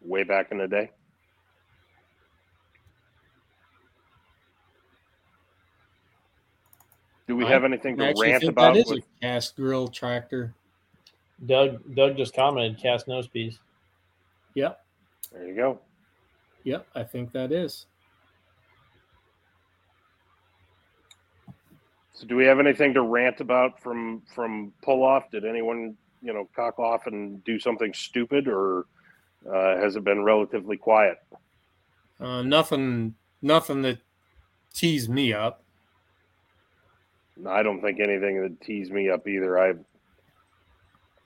way 0.00 0.22
back 0.22 0.52
in 0.52 0.58
the 0.58 0.68
day. 0.68 0.90
Do 7.30 7.36
we 7.36 7.44
I 7.44 7.50
have 7.50 7.62
anything 7.62 7.96
to 7.96 8.02
rant 8.06 8.18
think 8.18 8.42
about? 8.42 8.74
that 8.74 8.80
is 8.80 8.90
with- 8.90 9.04
a 9.04 9.20
cast 9.20 9.54
grill 9.54 9.86
tractor. 9.86 10.52
Doug 11.46 11.94
Doug 11.94 12.16
just 12.16 12.34
commented 12.34 12.76
cast 12.76 13.06
nose 13.06 13.28
piece. 13.28 13.56
Yep. 14.54 14.84
There 15.30 15.46
you 15.46 15.54
go. 15.54 15.78
Yep. 16.64 16.88
I 16.96 17.04
think 17.04 17.30
that 17.30 17.52
is. 17.52 17.86
So, 22.14 22.26
do 22.26 22.34
we 22.34 22.46
have 22.46 22.58
anything 22.58 22.92
to 22.94 23.02
rant 23.02 23.40
about 23.40 23.78
from 23.78 24.22
from 24.34 24.72
pull 24.82 25.04
off? 25.04 25.30
Did 25.30 25.44
anyone 25.44 25.96
you 26.22 26.32
know 26.32 26.48
cock 26.56 26.80
off 26.80 27.06
and 27.06 27.44
do 27.44 27.60
something 27.60 27.94
stupid, 27.94 28.48
or 28.48 28.86
uh, 29.48 29.76
has 29.76 29.94
it 29.94 30.02
been 30.02 30.24
relatively 30.24 30.76
quiet? 30.76 31.18
Uh, 32.18 32.42
nothing, 32.42 33.14
nothing 33.40 33.82
that 33.82 33.98
teased 34.74 35.08
me 35.08 35.32
up. 35.32 35.62
I 37.46 37.62
don't 37.62 37.80
think 37.80 38.00
anything 38.00 38.42
that 38.42 38.60
teased 38.60 38.92
me 38.92 39.10
up 39.10 39.26
either. 39.26 39.58
I, 39.58 39.74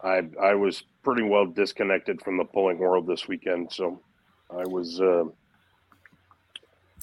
I, 0.02 0.22
I 0.40 0.54
was 0.54 0.82
pretty 1.02 1.22
well 1.22 1.46
disconnected 1.46 2.20
from 2.22 2.36
the 2.36 2.44
pulling 2.44 2.78
world 2.78 3.06
this 3.06 3.28
weekend, 3.28 3.72
so 3.72 4.00
I 4.50 4.64
was. 4.64 5.00
Uh, 5.00 5.24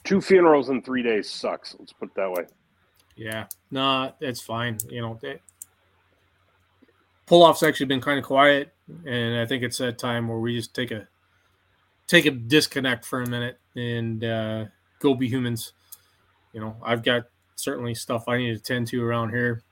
two 0.03 0.21
funerals 0.21 0.69
in 0.69 0.81
three 0.81 1.03
days 1.03 1.29
sucks. 1.29 1.75
Let's 1.79 1.93
put 1.93 2.09
it 2.09 2.15
that 2.15 2.31
way. 2.31 2.45
Yeah, 3.15 3.45
no, 3.69 4.13
that's 4.19 4.41
fine. 4.41 4.77
You 4.89 5.01
know, 5.01 5.19
they, 5.21 5.39
pull 7.25 7.43
off's 7.43 7.63
actually 7.63 7.85
been 7.88 8.01
kind 8.01 8.19
of 8.19 8.25
quiet, 8.25 8.73
and 9.05 9.38
I 9.38 9.45
think 9.45 9.63
it's 9.63 9.77
that 9.77 9.97
time 9.97 10.27
where 10.27 10.39
we 10.39 10.55
just 10.55 10.73
take 10.73 10.91
a 10.91 11.07
take 12.07 12.25
a 12.25 12.31
disconnect 12.31 13.05
for 13.05 13.21
a 13.21 13.29
minute 13.29 13.59
and 13.75 14.23
uh, 14.23 14.65
go 14.99 15.13
be 15.13 15.27
humans. 15.27 15.73
You 16.53 16.61
know, 16.61 16.75
I've 16.83 17.03
got 17.03 17.23
certainly 17.61 17.95
stuff 17.95 18.27
I 18.27 18.38
need 18.38 18.53
to 18.53 18.59
tend 18.61 18.88
to 18.88 19.03
around 19.03 19.29
here. 19.29 19.63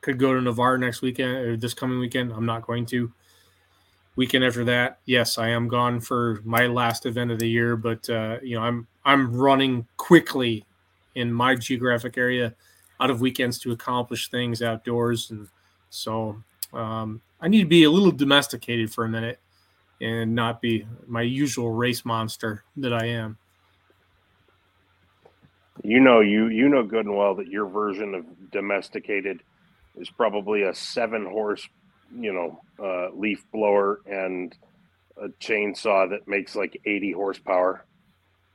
Could 0.00 0.18
go 0.18 0.34
to 0.34 0.40
Navarre 0.40 0.78
next 0.78 1.02
weekend 1.02 1.36
or 1.36 1.56
this 1.56 1.74
coming 1.74 1.98
weekend. 1.98 2.32
I'm 2.32 2.46
not 2.46 2.66
going 2.66 2.86
to. 2.86 3.12
Weekend 4.16 4.44
after 4.44 4.64
that, 4.64 4.98
yes, 5.06 5.38
I 5.38 5.48
am 5.48 5.68
gone 5.68 6.00
for 6.00 6.40
my 6.44 6.66
last 6.66 7.06
event 7.06 7.30
of 7.30 7.38
the 7.38 7.48
year, 7.48 7.76
but 7.76 8.08
uh, 8.10 8.38
you 8.42 8.56
know, 8.56 8.62
I'm 8.62 8.86
I'm 9.04 9.32
running 9.32 9.86
quickly 9.96 10.64
in 11.14 11.32
my 11.32 11.54
geographic 11.54 12.18
area 12.18 12.54
out 13.00 13.10
of 13.10 13.20
weekends 13.20 13.60
to 13.60 13.70
accomplish 13.70 14.28
things 14.28 14.60
outdoors, 14.60 15.30
and 15.30 15.48
so 15.90 16.42
um, 16.72 17.20
I 17.40 17.46
need 17.46 17.60
to 17.60 17.68
be 17.68 17.84
a 17.84 17.90
little 17.90 18.10
domesticated 18.10 18.92
for 18.92 19.04
a 19.04 19.08
minute 19.08 19.38
and 20.00 20.34
not 20.34 20.60
be 20.60 20.86
my 21.06 21.22
usual 21.22 21.70
race 21.70 22.04
monster 22.04 22.64
that 22.76 22.92
I 22.92 23.06
am. 23.06 23.38
You 25.82 26.00
know, 26.00 26.20
you 26.20 26.48
you 26.48 26.68
know 26.68 26.82
good 26.82 27.06
and 27.06 27.16
well 27.16 27.34
that 27.36 27.48
your 27.48 27.66
version 27.66 28.14
of 28.14 28.50
domesticated 28.50 29.42
is 29.96 30.10
probably 30.10 30.62
a 30.62 30.74
seven 30.74 31.24
horse, 31.24 31.68
you 32.14 32.32
know, 32.32 32.60
uh, 32.82 33.14
leaf 33.14 33.44
blower 33.52 34.00
and 34.06 34.56
a 35.20 35.28
chainsaw 35.40 36.08
that 36.10 36.26
makes 36.26 36.54
like 36.56 36.80
eighty 36.84 37.12
horsepower. 37.12 37.84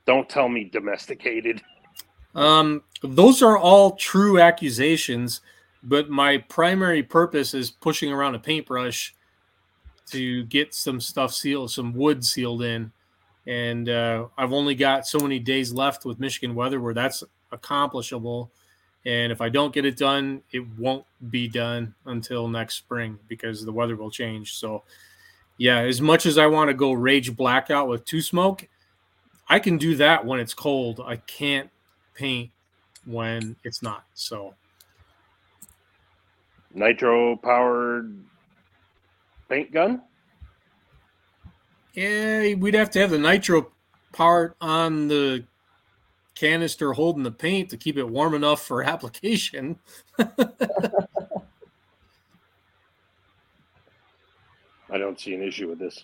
Don't 0.06 0.28
tell 0.28 0.50
me 0.50 0.66
domesticated. 0.66 1.62
Um, 2.36 2.84
those 3.02 3.42
are 3.42 3.58
all 3.58 3.96
true 3.96 4.40
accusations, 4.40 5.42
but 5.82 6.10
my 6.10 6.40
primary 6.40 7.04
purpose 7.04 7.54
is 7.54 7.72
pushing 7.72 8.12
around 8.12 8.36
a 8.36 8.40
paintbrush 8.40 9.14
to 10.12 10.44
get 10.46 10.74
some 10.74 11.00
stuff 11.00 11.34
sealed, 11.34 11.72
some 11.72 11.94
wood 11.94 12.26
sealed 12.26 12.64
in. 12.64 12.92
And 13.46 13.90
uh, 13.90 14.28
I've 14.38 14.54
only 14.54 14.76
got 14.76 15.06
so 15.06 15.20
many 15.20 15.40
days 15.40 15.74
left 15.74 16.06
with 16.06 16.20
Michigan 16.20 16.56
weather 16.56 16.80
where 16.80 16.94
that's 16.94 17.24
accomplishable. 17.52 18.52
And 19.06 19.32
if 19.32 19.42
I 19.42 19.50
don't 19.50 19.74
get 19.74 19.86
it 19.86 19.98
done, 19.98 20.42
it 20.52 20.66
won't 20.78 21.06
be 21.30 21.48
done 21.48 21.94
until 22.06 22.48
next 22.48 22.76
spring 22.76 23.20
because 23.28 23.66
the 23.66 23.72
weather 23.72 23.98
will 23.98 24.12
change. 24.12 24.56
So, 24.56 24.84
yeah, 25.58 25.80
as 25.80 26.00
much 26.00 26.26
as 26.26 26.38
I 26.38 26.48
want 26.48 26.70
to 26.70 26.74
go 26.74 26.94
rage 26.94 27.36
blackout 27.36 27.90
with 27.90 28.06
two 28.06 28.22
smoke, 28.22 28.68
I 29.50 29.60
can 29.60 29.78
do 29.78 29.96
that 29.96 30.26
when 30.26 30.40
it's 30.40 30.54
cold. 30.54 31.02
I 31.06 31.18
can't 31.18 31.70
paint 32.14 32.52
when 33.06 33.58
it's 33.66 33.82
not. 33.82 34.06
So, 34.14 34.54
Nitro 36.74 37.36
powered 37.36 38.18
paint 39.50 39.72
gun. 39.72 40.02
Yeah, 41.94 42.54
we'd 42.56 42.74
have 42.74 42.90
to 42.92 43.00
have 43.00 43.12
the 43.12 43.20
nitro 43.20 43.72
part 44.12 44.56
on 44.62 45.08
the 45.08 45.46
canister 46.36 46.94
holding 46.94 47.24
the 47.24 47.32
paint 47.32 47.70
to 47.70 47.78
keep 47.78 47.98
it 47.98 48.08
warm 48.08 48.34
enough 48.34 48.62
for 48.66 48.84
application. 48.94 49.78
I 54.90 54.98
don't 54.98 55.20
see 55.20 55.34
an 55.34 55.42
issue 55.42 55.70
with 55.70 55.80
this. 55.80 56.04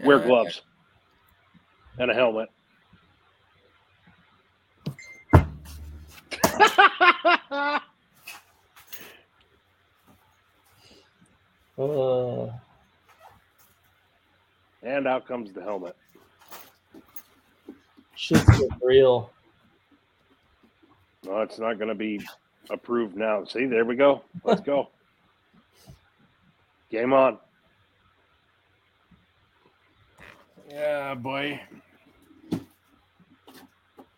Wear 0.00 0.20
Uh, 0.20 0.26
gloves 0.26 0.62
and 1.98 2.10
a 2.10 2.14
helmet. 2.14 2.50
Uh, 11.76 12.46
and 14.84 15.06
out 15.06 15.26
comes 15.26 15.52
the 15.52 15.62
helmet. 15.62 15.96
shit's 18.14 18.44
getting 18.44 18.68
real. 18.82 19.30
No, 21.24 21.40
it's 21.40 21.58
not 21.58 21.78
going 21.78 21.88
to 21.88 21.94
be 21.94 22.20
approved 22.70 23.16
now. 23.16 23.44
See, 23.44 23.66
there 23.66 23.84
we 23.84 23.96
go. 23.96 24.22
Let's 24.44 24.60
go. 24.60 24.90
Game 26.90 27.12
on. 27.12 27.38
Yeah, 30.70 31.14
boy. 31.14 31.60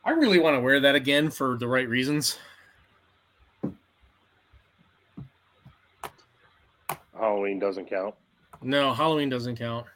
I 0.05 0.11
really 0.11 0.39
want 0.39 0.57
to 0.57 0.61
wear 0.61 0.81
that 0.81 0.95
again 0.95 1.31
for 1.31 1.57
the 1.57 1.67
right 1.67 1.89
reasons. 1.89 2.39
Halloween 7.19 7.59
doesn't 7.59 7.89
count. 7.89 8.15
No, 8.63 8.93
Halloween 8.95 9.29
doesn't 9.29 9.57
count. 9.57 9.87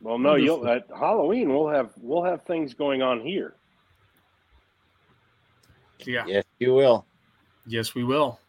Well, 0.00 0.18
no, 0.18 0.34
you'll 0.34 0.66
at 0.66 0.86
Halloween 0.88 1.50
we'll 1.50 1.68
have 1.68 1.90
we'll 2.00 2.24
have 2.24 2.42
things 2.42 2.72
going 2.72 3.02
on 3.02 3.20
here. 3.20 3.54
Yeah. 6.06 6.24
Yes, 6.26 6.44
you 6.58 6.74
will. 6.74 7.04
Yes, 7.66 7.94
we 7.94 8.04
will. 8.04 8.40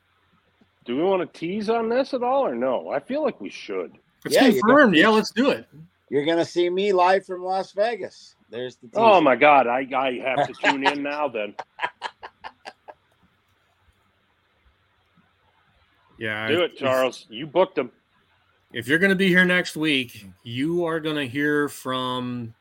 Do 0.86 0.96
we 0.96 1.04
want 1.04 1.22
to 1.22 1.40
tease 1.40 1.70
on 1.70 1.90
this 1.90 2.14
at 2.14 2.24
all 2.24 2.46
or 2.46 2.56
no? 2.56 2.90
I 2.90 3.00
feel 3.00 3.22
like 3.22 3.42
we 3.42 3.50
should. 3.50 3.98
It's 4.26 4.36
Yeah, 4.36 4.50
confirmed. 4.50 4.96
Yeah, 4.96 5.10
let's 5.10 5.32
do 5.32 5.50
it. 5.50 5.68
You're 6.10 6.26
gonna 6.26 6.46
see 6.46 6.70
me 6.70 6.94
live 6.94 7.26
from 7.26 7.44
Las 7.44 7.72
Vegas. 7.74 8.36
There's 8.50 8.78
the 8.78 8.90
Oh 8.96 9.22
my 9.22 9.36
god, 9.36 9.68
I 9.68 9.88
I 9.96 10.20
have 10.20 10.48
to 10.48 10.54
tune 10.54 10.86
in 10.86 11.04
now 11.04 11.28
then. 11.28 11.56
Yeah. 16.22 16.48
Do 16.50 16.62
it, 16.62 16.78
Charles. 16.78 17.26
You 17.32 17.48
booked 17.48 17.74
them. 17.74 17.92
If 18.74 18.88
you're 18.88 19.00
going 19.00 19.10
to 19.10 19.18
be 19.18 19.28
here 19.28 19.44
next 19.44 19.76
week, 19.76 20.26
you 20.44 20.86
are 20.86 21.02
going 21.02 21.18
to 21.18 21.28
hear 21.28 21.68
from 21.68 22.54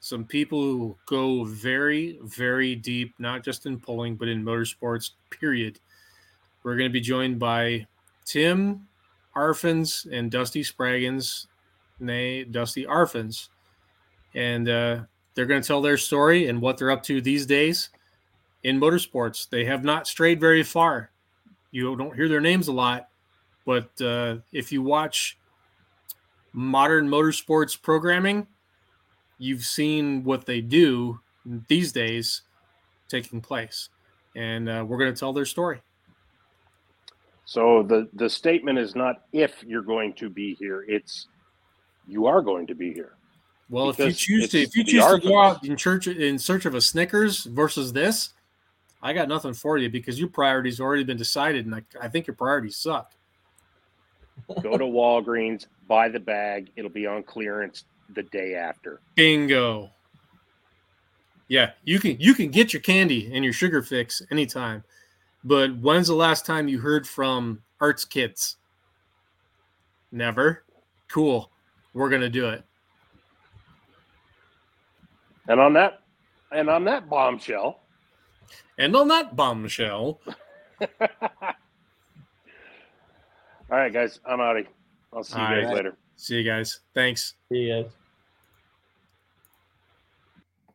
some 0.00 0.24
people 0.24 0.62
who 0.62 0.96
go 1.04 1.44
very, 1.44 2.18
very 2.22 2.74
deep, 2.74 3.12
not 3.18 3.44
just 3.44 3.66
in 3.66 3.78
pulling, 3.78 4.16
but 4.16 4.28
in 4.28 4.42
motorsports, 4.42 5.10
period. 5.28 5.78
We're 6.62 6.78
going 6.78 6.88
to 6.88 6.92
be 6.92 7.02
joined 7.02 7.38
by 7.38 7.86
Tim 8.24 8.88
Arfons 9.36 10.10
and 10.10 10.30
Dusty 10.30 10.62
Spraggins, 10.62 11.48
nay, 12.00 12.44
Dusty 12.44 12.86
Arfons. 12.86 13.48
And 14.34 14.70
uh, 14.70 15.00
they're 15.34 15.44
going 15.44 15.60
to 15.60 15.68
tell 15.68 15.82
their 15.82 15.98
story 15.98 16.48
and 16.48 16.62
what 16.62 16.78
they're 16.78 16.90
up 16.90 17.02
to 17.04 17.20
these 17.20 17.44
days 17.44 17.90
in 18.62 18.80
motorsports. 18.80 19.46
They 19.50 19.66
have 19.66 19.84
not 19.84 20.06
strayed 20.06 20.40
very 20.40 20.62
far. 20.62 21.10
You 21.72 21.94
don't 21.94 22.16
hear 22.16 22.28
their 22.30 22.40
names 22.40 22.68
a 22.68 22.72
lot, 22.72 23.10
but 23.66 23.90
uh, 24.00 24.36
if 24.50 24.72
you 24.72 24.80
watch 24.80 25.36
modern 26.52 27.08
motorsports 27.08 27.80
programming, 27.80 28.46
you've 29.38 29.64
seen 29.64 30.24
what 30.24 30.46
they 30.46 30.60
do 30.60 31.20
these 31.68 31.92
days 31.92 32.42
taking 33.08 33.40
place. 33.40 33.88
And 34.36 34.68
uh, 34.68 34.84
we're 34.86 34.98
going 34.98 35.12
to 35.12 35.18
tell 35.18 35.32
their 35.32 35.46
story. 35.46 35.80
So 37.44 37.82
the 37.82 38.08
the 38.12 38.28
statement 38.28 38.78
is 38.78 38.94
not 38.94 39.22
if 39.32 39.64
you're 39.66 39.82
going 39.82 40.12
to 40.14 40.28
be 40.28 40.54
here; 40.56 40.84
it's 40.86 41.28
you 42.06 42.26
are 42.26 42.42
going 42.42 42.66
to 42.66 42.74
be 42.74 42.92
here. 42.92 43.14
Well, 43.70 43.88
if 43.88 43.98
you 43.98 44.12
choose 44.12 44.50
to, 44.50 44.60
if 44.60 44.76
you 44.76 44.84
choose 44.84 45.04
to 45.04 45.18
go 45.18 45.40
out 45.40 45.64
in 45.64 45.74
church 45.74 46.06
in 46.06 46.38
search 46.38 46.66
of 46.66 46.74
a 46.74 46.80
Snickers 46.80 47.44
versus 47.44 47.94
this, 47.94 48.34
I 49.02 49.14
got 49.14 49.28
nothing 49.28 49.54
for 49.54 49.78
you 49.78 49.88
because 49.88 50.18
your 50.18 50.28
priorities 50.28 50.78
already 50.78 51.04
been 51.04 51.16
decided, 51.16 51.64
and 51.64 51.74
I, 51.74 51.82
I 52.00 52.08
think 52.08 52.26
your 52.26 52.36
priorities 52.36 52.76
suck. 52.76 53.12
Go 54.62 54.76
to 54.76 54.84
Walgreens, 54.84 55.66
buy 55.86 56.08
the 56.08 56.20
bag. 56.20 56.70
It'll 56.76 56.90
be 56.90 57.06
on 57.06 57.22
clearance 57.22 57.84
the 58.14 58.22
day 58.24 58.54
after. 58.54 59.00
Bingo. 59.14 59.90
Yeah, 61.48 61.70
you 61.84 61.98
can 61.98 62.16
you 62.20 62.34
can 62.34 62.50
get 62.50 62.72
your 62.72 62.82
candy 62.82 63.30
and 63.32 63.42
your 63.42 63.52
sugar 63.52 63.82
fix 63.82 64.20
anytime. 64.30 64.84
But 65.44 65.76
when's 65.78 66.08
the 66.08 66.14
last 66.14 66.44
time 66.44 66.68
you 66.68 66.78
heard 66.78 67.06
from 67.06 67.62
Arts 67.80 68.04
Kids? 68.04 68.56
Never. 70.12 70.64
Cool. 71.08 71.50
We're 71.94 72.10
gonna 72.10 72.28
do 72.28 72.48
it. 72.48 72.64
And 75.48 75.58
on 75.58 75.72
that, 75.72 76.00
and 76.52 76.68
on 76.68 76.84
that 76.84 77.08
bombshell, 77.08 77.80
And 78.76 78.94
on 78.94 79.08
that 79.08 79.34
bombshell, 79.34 80.20
All 83.70 83.78
right, 83.78 83.92
guys, 83.92 84.20
I'm 84.24 84.40
out. 84.40 84.56
I'll 85.12 85.22
see 85.22 85.36
you 85.36 85.42
All 85.42 85.50
guys 85.50 85.64
right. 85.66 85.74
later. 85.74 85.96
See 86.16 86.36
you 86.36 86.44
guys. 86.44 86.80
Thanks. 86.94 87.34
See 87.52 87.58
you 87.58 87.82
guys. 87.82 87.92